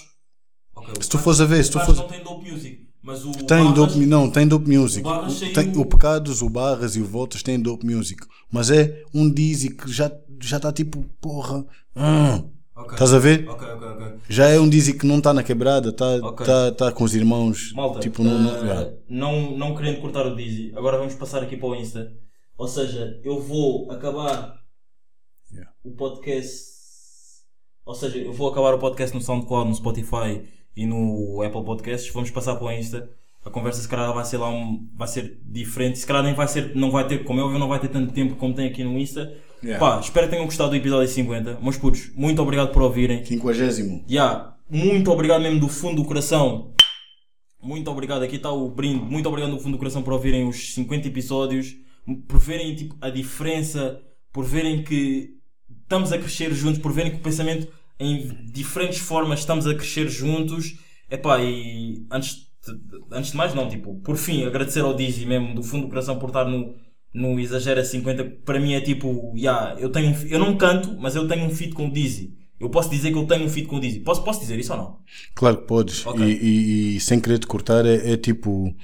ok, 0.74 0.94
o 0.98 1.02
Se 1.02 1.08
tu 1.08 1.18
fores 1.18 1.40
a 1.40 1.44
ver, 1.44 1.64
se 1.64 1.70
tu 1.70 1.78
fores- 1.80 1.98
não 2.00 2.08
tem 2.08 2.22
dope 2.24 2.50
music. 2.50 2.88
Mas 3.04 3.24
o 3.24 3.32
Tem 3.32 3.64
Barras- 3.64 3.74
dope, 3.74 4.06
não, 4.06 4.30
tem 4.30 4.46
dope 4.46 4.76
music. 4.76 5.00
o 5.06 5.10
Barras 5.10 5.42
O, 5.42 5.52
tem, 5.52 5.76
o 5.76 5.84
Pecados, 5.84 6.40
o 6.42 6.48
Barras 6.48 6.94
e 6.94 7.00
o 7.00 7.04
Voltas 7.04 7.42
têm 7.42 7.58
dope 7.60 7.84
music. 7.84 8.24
Mas 8.50 8.70
é 8.70 9.02
um 9.12 9.28
Dizzy 9.28 9.70
que 9.70 9.90
já 9.90 10.10
já 10.40 10.56
está 10.58 10.72
tipo, 10.72 11.04
porra. 11.20 11.64
ah, 11.96 12.42
Ok. 12.74 12.92
Estás 12.92 13.12
a 13.12 13.18
ver? 13.18 13.48
Ok, 13.48 13.68
ok, 13.68 13.88
ok. 13.88 14.14
Já 14.28 14.48
é 14.48 14.58
um 14.58 14.68
Dizzy 14.68 14.98
que 14.98 15.06
não 15.06 15.18
está 15.18 15.32
na 15.34 15.42
quebrada, 15.42 15.90
está 15.90 16.32
tá, 16.32 16.72
tá 16.72 16.92
com 16.92 17.04
os 17.04 17.14
irmãos. 17.14 17.72
Malta, 17.74 18.00
tipo, 18.00 18.22
eh, 18.22 18.26
yeah. 18.26 18.92
não, 19.08 19.56
não 19.56 19.74
querendo 19.74 20.00
cortar 20.00 20.26
o 20.26 20.34
Dizzy, 20.34 20.72
agora 20.74 20.96
vamos 20.96 21.14
passar 21.14 21.42
aqui 21.42 21.56
para 21.56 21.68
o 21.68 21.74
Insta. 21.74 22.12
Ou 22.56 22.66
seja, 22.66 23.20
eu 23.22 23.40
vou 23.40 23.90
acabar 23.90 24.62
Yeah. 25.52 25.70
o 25.84 25.90
podcast. 25.90 26.72
Ou 27.84 27.94
seja, 27.94 28.18
eu 28.18 28.32
vou 28.32 28.48
acabar 28.50 28.74
o 28.74 28.78
podcast 28.78 29.14
no 29.14 29.20
SoundCloud, 29.20 29.68
no 29.68 29.74
Spotify 29.74 30.42
e 30.74 30.86
no 30.86 31.42
Apple 31.42 31.64
Podcasts. 31.64 32.12
Vamos 32.12 32.30
passar 32.30 32.56
para 32.56 32.66
o 32.66 32.72
Insta. 32.72 33.10
A 33.44 33.50
conversa 33.50 33.82
se 33.82 33.88
calhar 33.88 34.12
vai 34.14 34.24
ser 34.24 34.38
lá 34.38 34.48
um, 34.48 34.88
vai 34.94 35.08
ser 35.08 35.38
diferente. 35.44 35.98
Se 35.98 36.06
calhar 36.06 36.22
nem 36.22 36.32
vai 36.32 36.46
ser, 36.48 36.74
não 36.76 36.90
vai 36.90 37.06
ter, 37.06 37.24
como 37.24 37.40
é 37.40 37.42
óbvio, 37.42 37.58
não 37.58 37.68
vai 37.68 37.80
ter 37.80 37.88
tanto 37.88 38.12
tempo 38.14 38.36
como 38.36 38.54
tem 38.54 38.66
aqui 38.68 38.82
no 38.84 38.98
Insta. 38.98 39.36
Yeah. 39.62 39.78
Pá, 39.78 40.00
espero 40.00 40.26
que 40.26 40.32
tenham 40.32 40.44
gostado 40.44 40.70
do 40.70 40.76
episódio 40.76 41.08
50. 41.08 41.58
Meus 41.62 41.76
putos, 41.76 42.10
muito 42.14 42.42
obrigado 42.42 42.72
por 42.72 42.82
ouvirem. 42.82 43.22
Quinquagésimo. 43.22 44.04
Ya, 44.08 44.54
muito 44.68 45.10
obrigado 45.10 45.40
mesmo 45.40 45.60
do 45.60 45.68
fundo 45.68 46.02
do 46.02 46.08
coração. 46.08 46.72
Muito 47.62 47.88
obrigado, 47.88 48.22
aqui 48.22 48.36
está 48.36 48.50
o 48.50 48.68
brinde. 48.70 49.04
Muito 49.04 49.28
obrigado 49.28 49.52
do 49.52 49.60
fundo 49.60 49.72
do 49.72 49.78
coração 49.78 50.02
por 50.02 50.12
ouvirem 50.12 50.48
os 50.48 50.74
50 50.74 51.06
episódios. 51.06 51.76
por 52.26 52.40
verem 52.40 52.74
tipo, 52.74 52.96
a 53.00 53.08
diferença, 53.08 54.00
por 54.32 54.44
verem 54.44 54.82
que 54.82 55.36
estamos 55.82 56.12
a 56.12 56.18
crescer 56.18 56.52
juntos, 56.52 56.80
por 56.80 56.92
verem 56.92 57.12
que 57.12 57.18
o 57.18 57.22
pensamento 57.22 57.68
em 58.00 58.26
diferentes 58.46 58.98
formas 58.98 59.38
estamos 59.38 59.66
a 59.66 59.74
crescer 59.74 60.08
juntos. 60.08 60.76
Epá, 61.08 61.40
e 61.40 62.04
antes 62.10 62.34
de, 62.66 62.72
antes 63.12 63.30
de 63.30 63.36
mais, 63.36 63.54
não, 63.54 63.68
tipo, 63.68 63.94
por 64.00 64.16
fim, 64.16 64.44
agradecer 64.44 64.80
ao 64.80 64.94
Dizzy 64.94 65.24
mesmo, 65.24 65.54
do 65.54 65.62
fundo 65.62 65.82
do 65.82 65.88
coração, 65.88 66.18
por 66.18 66.30
estar 66.30 66.46
no, 66.46 66.74
no 67.14 67.38
Exagera 67.38 67.84
50. 67.84 68.24
Para 68.44 68.60
mim 68.60 68.74
é 68.74 68.80
tipo, 68.80 69.32
yeah, 69.36 69.78
eu, 69.80 69.90
tenho, 69.90 70.14
eu 70.28 70.38
não 70.38 70.56
canto, 70.56 70.96
mas 70.98 71.14
eu 71.16 71.26
tenho 71.28 71.44
um 71.46 71.50
feat 71.50 71.72
com 71.74 71.88
o 71.88 71.92
Dizzy. 71.92 72.36
Eu 72.60 72.70
posso 72.70 72.90
dizer 72.90 73.10
que 73.12 73.18
eu 73.18 73.26
tenho 73.26 73.44
um 73.44 73.48
feat 73.48 73.66
com 73.68 73.76
o 73.76 73.80
Dizzy. 73.80 74.00
Posso, 74.00 74.22
posso 74.24 74.40
dizer 74.40 74.58
isso 74.58 74.72
ou 74.72 74.78
não? 74.78 74.98
Claro 75.34 75.58
que 75.58 75.66
podes. 75.66 76.06
Ok. 76.06 76.20
E, 76.22 76.94
e- 76.94 76.96
e 76.96 77.00
sem 77.00 77.20
querer 77.20 77.38
te 77.38 77.46
cortar, 77.46 77.84
é, 77.86 78.12
é 78.12 78.16
tipo, 78.16 78.74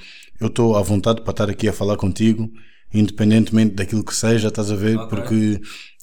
eu 0.41 0.49
estou 0.49 0.77
à 0.77 0.83
vontade 0.83 1.23
para 1.23 1.31
estar 1.31 1.51
aqui 1.51 1.69
a 1.69 1.73
falar 1.73 1.97
contigo, 1.97 2.51
independentemente 2.93 3.75
daquilo 3.75 4.05
que 4.05 4.15
seja, 4.15 4.49
estás 4.49 4.71
a 4.71 4.77
ver? 4.77 4.97
Ok. 4.99 5.09
Porque 5.09 5.61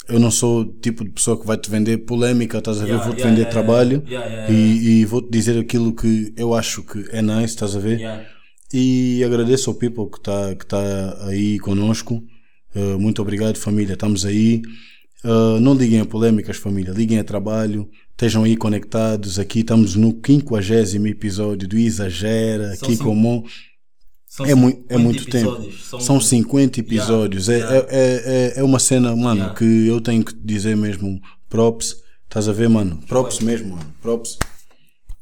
eu 0.07 0.19
não 0.19 0.31
sou 0.31 0.61
o 0.61 0.65
tipo 0.79 1.03
de 1.03 1.11
pessoa 1.11 1.39
que 1.39 1.45
vai 1.47 1.57
te 1.57 1.69
vender 1.69 1.99
polémica, 1.99 2.57
estás 2.59 2.81
a 2.81 2.85
ver? 2.85 2.91
Yeah, 2.91 3.05
Vou-te 3.05 3.17
yeah, 3.19 3.29
vender 3.29 3.41
yeah, 3.41 3.49
trabalho 3.51 4.03
e, 4.47 5.01
e 5.01 5.05
vou-te 5.05 5.29
dizer 5.31 5.59
aquilo 5.59 5.95
que 5.95 6.33
eu 6.37 6.53
acho 6.53 6.83
que 6.83 6.99
é 7.11 7.21
nice, 7.21 7.45
estás 7.55 7.75
a 7.75 7.79
ver? 7.79 8.09
Yeah. 8.73 8.73
E 8.73 9.23
agradeço 9.23 9.69
ao 9.69 9.75
people 9.75 10.09
que 10.09 10.17
está 10.17 10.55
que 10.55 10.65
tá 10.65 11.17
aí 11.27 11.59
conosco. 11.59 12.23
Uh, 12.75 12.99
muito 12.99 13.21
obrigado, 13.21 13.57
família. 13.57 13.93
Estamos 13.93 14.25
aí. 14.25 14.61
Uh, 15.23 15.59
não 15.59 15.73
liguem 15.73 15.99
a 16.01 16.05
polémicas, 16.05 16.57
família. 16.57 16.91
Liguem 16.93 17.19
a 17.19 17.23
trabalho. 17.23 17.89
Estejam 18.11 18.43
aí 18.43 18.55
conectados. 18.55 19.39
Aqui 19.39 19.59
estamos 19.59 19.95
no 19.95 20.09
50 20.25 21.07
episódio 21.07 21.67
do 21.67 21.77
Exagera, 21.77 22.75
São 22.75 22.85
aqui 22.87 22.91
cinco- 22.97 23.03
com 23.05 23.11
o 23.11 23.15
Mon. 23.15 23.43
São 24.27 24.45
É, 24.45 24.53
muito, 24.53 24.79
é 24.89 24.97
50 24.97 24.99
muito 25.03 25.25
tempo. 25.25 25.49
episódios. 25.63 26.05
São 26.05 26.19
50 26.19 26.79
episódios. 26.81 27.47
É, 27.49 27.57
yeah. 27.57 27.75
é, 27.89 28.53
é, 28.57 28.59
é 28.59 28.63
uma 28.63 28.79
cena, 28.79 29.15
mano, 29.15 29.39
Yeah. 29.41 29.55
que 29.55 29.87
eu 29.87 30.01
tenho 30.01 30.23
que 30.25 30.33
dizer 30.35 30.75
mesmo 30.75 31.19
props. 31.49 31.95
Estás 32.25 32.49
a 32.49 32.51
ver, 32.53 32.67
mano? 32.67 32.99
Props 33.07 33.39
mesmo, 33.39 33.75
mano. 33.77 33.95
Props. 34.01 34.37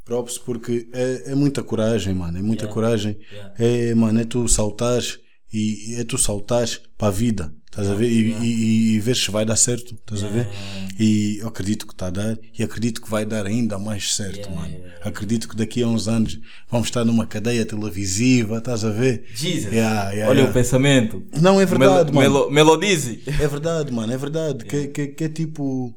Props 0.06 0.38
porque 0.38 0.88
é, 0.94 1.32
é 1.32 1.36
muita 1.36 1.64
coragem, 1.64 2.14
mano. 2.14 2.38
É 2.38 2.42
muita 2.42 2.64
Yeah. 2.66 2.74
coragem. 2.74 3.18
Yeah. 3.32 3.54
É, 3.58 3.96
mano, 3.96 4.20
é 4.20 4.26
tu 4.26 4.48
saltares 4.48 5.20
e 5.52 5.96
é 5.98 6.04
tu 6.04 6.18
saltares 6.18 6.82
para 6.98 7.08
a 7.08 7.12
vida. 7.12 7.54
Estás 7.72 7.90
a 7.90 7.96
ver? 7.96 8.08
E, 8.12 8.22
Yeah. 8.30 8.46
e, 8.46 8.96
e, 8.96 9.00
ver 9.00 9.16
se 9.16 9.32
vai 9.32 9.46
dar 9.46 9.56
certo. 9.56 9.96
Estás 9.96 10.24
a 10.24 10.28
ver? 10.28 10.46
Yeah. 10.48 10.94
E 11.00 11.38
eu 11.40 11.48
acredito 11.48 11.88
que 11.88 11.94
está 11.94 12.08
a 12.08 12.10
dar 12.12 12.38
e 12.58 12.62
acredito 12.64 13.02
que 13.02 13.10
vai 13.10 13.26
dar 13.26 13.46
ainda 13.48 13.80
mais 13.80 14.14
certo, 14.14 14.38
Yeah, 14.48 14.56
mano. 14.56 14.74
yeah, 14.74 14.94
Acredito 15.04 15.48
que 15.50 15.56
daqui 15.56 15.82
a 15.82 15.88
uns 15.88 16.08
anos 16.08 16.40
vamos 16.70 16.88
estar 16.88 17.04
numa 17.04 17.26
cadeia 17.26 17.66
televisiva, 17.66 18.58
estás 18.60 18.84
a 18.86 18.90
ver? 18.92 19.26
Jesus. 19.34 19.74
Yeah, 19.74 20.12
yeah, 20.12 20.30
Olha 20.30 20.40
yeah. 20.40 20.50
o 20.52 20.54
pensamento. 20.54 21.24
Não, 21.42 21.60
é 21.60 21.66
verdade, 21.66 22.12
Melo, 22.12 22.42
mano. 22.42 22.52
Melo, 22.52 22.52
Melodize. 22.52 23.24
É 23.26 23.48
verdade, 23.48 23.92
mano, 23.92 24.14
é 24.14 24.18
verdade. 24.18 24.66
Que, 24.66 24.88
que, 24.90 25.08
que 25.08 25.24
é 25.24 25.30
tipo. 25.30 25.96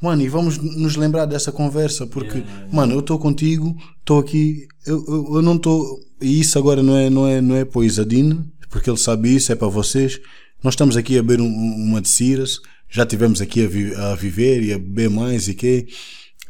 Mano, 0.00 0.22
e 0.22 0.28
vamos 0.28 0.58
nos 0.58 0.94
lembrar 0.96 1.24
dessa 1.24 1.50
conversa, 1.50 2.06
porque, 2.06 2.42
mano, 2.70 2.92
eu 2.94 3.00
estou 3.00 3.18
contigo, 3.18 3.74
estou 3.98 4.18
aqui, 4.18 4.66
eu, 4.86 5.02
eu, 5.08 5.34
eu 5.36 5.42
não 5.42 5.56
estou. 5.56 5.98
E 6.20 6.38
isso 6.40 6.58
agora 6.58 6.82
não 6.82 6.96
é, 6.96 7.08
não 7.08 7.26
é, 7.26 7.40
não 7.40 7.56
é 7.56 7.64
para 7.64 7.78
o 7.78 7.84
Isadine, 7.84 8.44
porque 8.68 8.90
ele 8.90 8.98
sabe 8.98 9.34
isso, 9.34 9.50
é 9.52 9.54
para 9.54 9.68
vocês. 9.68 10.20
Nós 10.62 10.74
estamos 10.74 10.96
aqui 10.96 11.18
a 11.18 11.22
beber 11.22 11.40
um- 11.40 11.46
um- 11.46 11.74
uma 11.88 12.00
de 12.02 12.08
Ciras, 12.08 12.58
já 12.90 13.06
tivemos 13.06 13.40
aqui 13.40 13.64
a, 13.64 13.68
vi- 13.68 13.94
a 13.94 14.14
viver 14.14 14.62
e 14.62 14.72
a 14.72 14.78
beber 14.78 15.08
mais 15.10 15.48
e 15.48 15.54
que. 15.54 15.86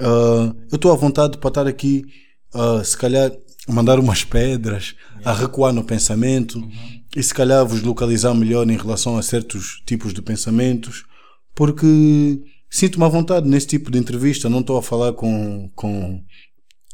Ah, 0.01 0.53
eu 0.71 0.77
estou 0.77 0.93
à 0.93 0.97
vontade 0.97 1.39
para 1.39 1.49
estar 1.49 1.67
aqui, 1.69 2.05
ah, 2.53 2.83
se 2.85 2.97
calhar, 2.97 3.31
mandar 3.69 3.99
umas 4.01 4.25
pedras, 4.25 4.95
a 5.25 5.33
recuar 5.33 5.73
no 5.73 5.83
pensamento 5.85 6.61
e 7.17 7.23
se 7.23 7.33
calhar 7.35 7.65
vos 7.67 7.81
localizar 7.83 8.35
melhor 8.35 8.69
em 8.69 8.77
relação 8.77 9.17
a 9.17 9.23
certos 9.23 9.83
tipos 9.87 10.13
de 10.13 10.21
pensamentos, 10.23 11.05
porque 11.55 12.41
sinto-me 12.77 13.07
à 13.07 13.09
vontade 13.09 13.49
nesse 13.49 13.67
tipo 13.69 13.91
de 13.91 13.99
entrevista. 13.99 14.51
Não 14.51 14.61
estou 14.61 14.77
a 14.77 14.83
falar 14.83 15.15
com, 15.15 15.71
com, 15.75 16.23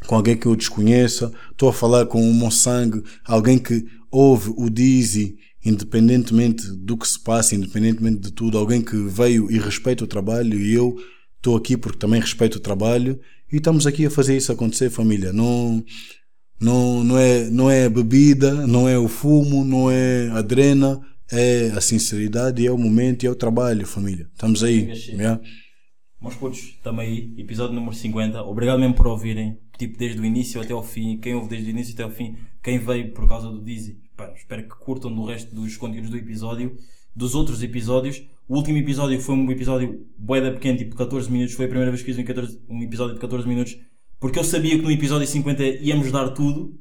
com 0.06 0.14
alguém 0.14 0.36
que 0.36 0.46
eu 0.46 0.54
desconheça, 0.54 1.32
estou 1.50 1.68
a 1.68 1.72
falar 1.72 2.06
com 2.06 2.22
um 2.22 2.50
sangue, 2.52 3.02
alguém 3.24 3.58
que 3.58 3.84
ouve 4.08 4.52
o 4.56 4.70
Dizzy, 4.70 5.34
independentemente 5.64 6.68
do 6.68 6.96
que 6.96 7.08
se 7.08 7.18
passa, 7.18 7.56
independentemente 7.56 8.20
de 8.20 8.30
tudo, 8.32 8.58
alguém 8.58 8.80
que 8.80 8.94
veio 8.94 9.50
e 9.50 9.58
respeita 9.58 10.04
o 10.04 10.06
trabalho 10.06 10.56
e 10.56 10.72
eu 10.72 10.94
estou 11.36 11.56
aqui 11.56 11.76
porque 11.76 11.98
também 11.98 12.20
respeito 12.20 12.56
o 12.56 12.60
trabalho 12.60 13.18
e 13.52 13.56
estamos 13.56 13.84
aqui 13.84 14.06
a 14.06 14.10
fazer 14.10 14.36
isso 14.36 14.52
acontecer, 14.52 14.88
família. 14.88 15.32
Não, 15.32 15.84
não, 16.60 17.02
não, 17.02 17.18
é, 17.18 17.50
não 17.50 17.68
é 17.68 17.88
bebida, 17.88 18.68
não 18.68 18.88
é 18.88 18.96
o 18.96 19.08
fumo, 19.08 19.64
não 19.64 19.90
é 19.90 20.28
a 20.30 20.42
drena, 20.42 21.00
é 21.28 21.72
a 21.74 21.80
sinceridade, 21.80 22.64
é 22.64 22.70
o 22.70 22.78
momento 22.78 23.24
e 23.24 23.26
é 23.26 23.30
o 23.30 23.34
trabalho, 23.34 23.84
família. 23.84 24.28
Estamos 24.32 24.62
aí. 24.62 24.92
Yeah? 25.08 25.40
Meus 26.22 26.36
putos, 26.36 26.60
estamos 26.60 27.00
aí, 27.00 27.34
episódio 27.36 27.74
número 27.74 27.92
50. 27.92 28.44
Obrigado 28.44 28.78
mesmo 28.78 28.94
por 28.94 29.08
ouvirem, 29.08 29.58
tipo, 29.76 29.98
desde 29.98 30.20
o 30.20 30.24
início 30.24 30.60
até 30.60 30.72
ao 30.72 30.80
fim. 30.80 31.18
Quem 31.18 31.34
ouve 31.34 31.48
desde 31.48 31.68
o 31.68 31.70
início 31.70 31.94
até 31.94 32.04
ao 32.04 32.10
fim, 32.10 32.36
quem 32.62 32.78
veio 32.78 33.12
por 33.12 33.26
causa 33.26 33.50
do 33.50 33.60
Dizzy, 33.60 33.98
espero 34.36 34.62
que 34.62 34.68
curtam 34.68 35.12
do 35.12 35.24
resto 35.24 35.52
dos 35.52 35.76
conteúdos 35.76 36.10
do 36.10 36.16
episódio, 36.16 36.76
dos 37.12 37.34
outros 37.34 37.60
episódios. 37.60 38.24
O 38.46 38.54
último 38.54 38.78
episódio 38.78 39.20
foi 39.20 39.34
um 39.34 39.50
episódio 39.50 40.06
boeda 40.16 40.52
pequeno, 40.52 40.78
tipo 40.78 40.94
14 40.94 41.28
minutos. 41.28 41.56
Foi 41.56 41.64
a 41.64 41.68
primeira 41.68 41.90
vez 41.90 42.04
que 42.04 42.14
fiz 42.14 42.16
um, 42.16 42.24
14 42.24 42.62
um 42.68 42.82
episódio 42.84 43.14
de 43.14 43.20
14 43.20 43.48
minutos, 43.48 43.80
porque 44.20 44.38
eu 44.38 44.44
sabia 44.44 44.76
que 44.76 44.82
no 44.82 44.92
episódio 44.92 45.26
50 45.26 45.60
íamos 45.80 46.12
dar 46.12 46.28
tudo. 46.28 46.78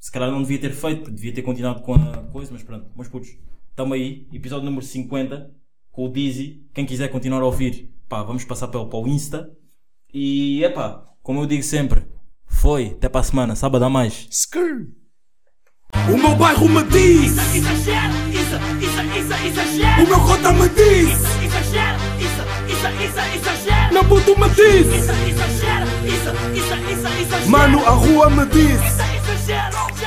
Se 0.00 0.10
calhar 0.10 0.30
não 0.30 0.40
devia 0.40 0.60
ter 0.60 0.72
feito, 0.72 1.00
porque 1.00 1.14
devia 1.14 1.34
ter 1.34 1.42
continuado 1.42 1.82
com 1.82 1.92
a 1.92 2.22
coisa, 2.32 2.50
mas 2.50 2.62
pronto, 2.62 2.90
meus 2.96 3.08
putos, 3.08 3.36
estamos 3.68 3.92
aí, 3.92 4.26
episódio 4.32 4.64
número 4.64 4.86
50, 4.86 5.54
com 5.92 6.06
o 6.06 6.10
Dizzy. 6.10 6.66
Quem 6.72 6.86
quiser 6.86 7.08
continuar 7.08 7.42
a 7.42 7.44
ouvir, 7.44 7.97
pá, 8.08 8.22
vamos 8.22 8.44
passar 8.44 8.68
para, 8.68 8.84
para 8.84 8.98
o 8.98 9.06
Insta. 9.08 9.50
E 10.12 10.62
é 10.64 10.68
pá, 10.68 11.02
como 11.22 11.40
eu 11.42 11.46
digo 11.46 11.62
sempre, 11.62 12.06
foi, 12.46 12.88
até 12.96 13.08
para 13.08 13.20
a 13.20 13.24
semana, 13.24 13.54
sábado 13.54 13.84
a 13.84 13.90
mais. 13.90 14.28
O 16.12 16.16
meu 16.16 16.34
bairro 16.36 16.68
me 16.68 16.82
diz, 16.84 17.32
Exagera, 17.54 18.12
isso, 18.30 18.56
isso, 18.84 19.18
isso, 19.18 19.46
exagera. 19.46 20.02
o 20.02 20.06
meu 20.06 20.20
cota 20.20 20.52
me 20.52 20.68
diz, 20.68 21.08
Exagera, 21.42 21.96
isso, 22.18 22.42
isso, 22.72 22.88
isso, 23.04 23.36
exagera. 23.36 23.92
meu 23.92 24.04
puto 24.04 24.38
me 24.38 24.48
diz, 24.50 24.86
Isso, 24.86 25.12
exagera, 25.12 25.86
isso, 26.06 26.30
isso, 26.54 26.74
isso, 26.92 27.08
exagera. 27.22 27.46
mano, 27.50 27.78
a 27.86 27.90
rua 27.90 28.28
me 28.30 28.44
diz. 28.46 28.80
Isso. 28.82 29.97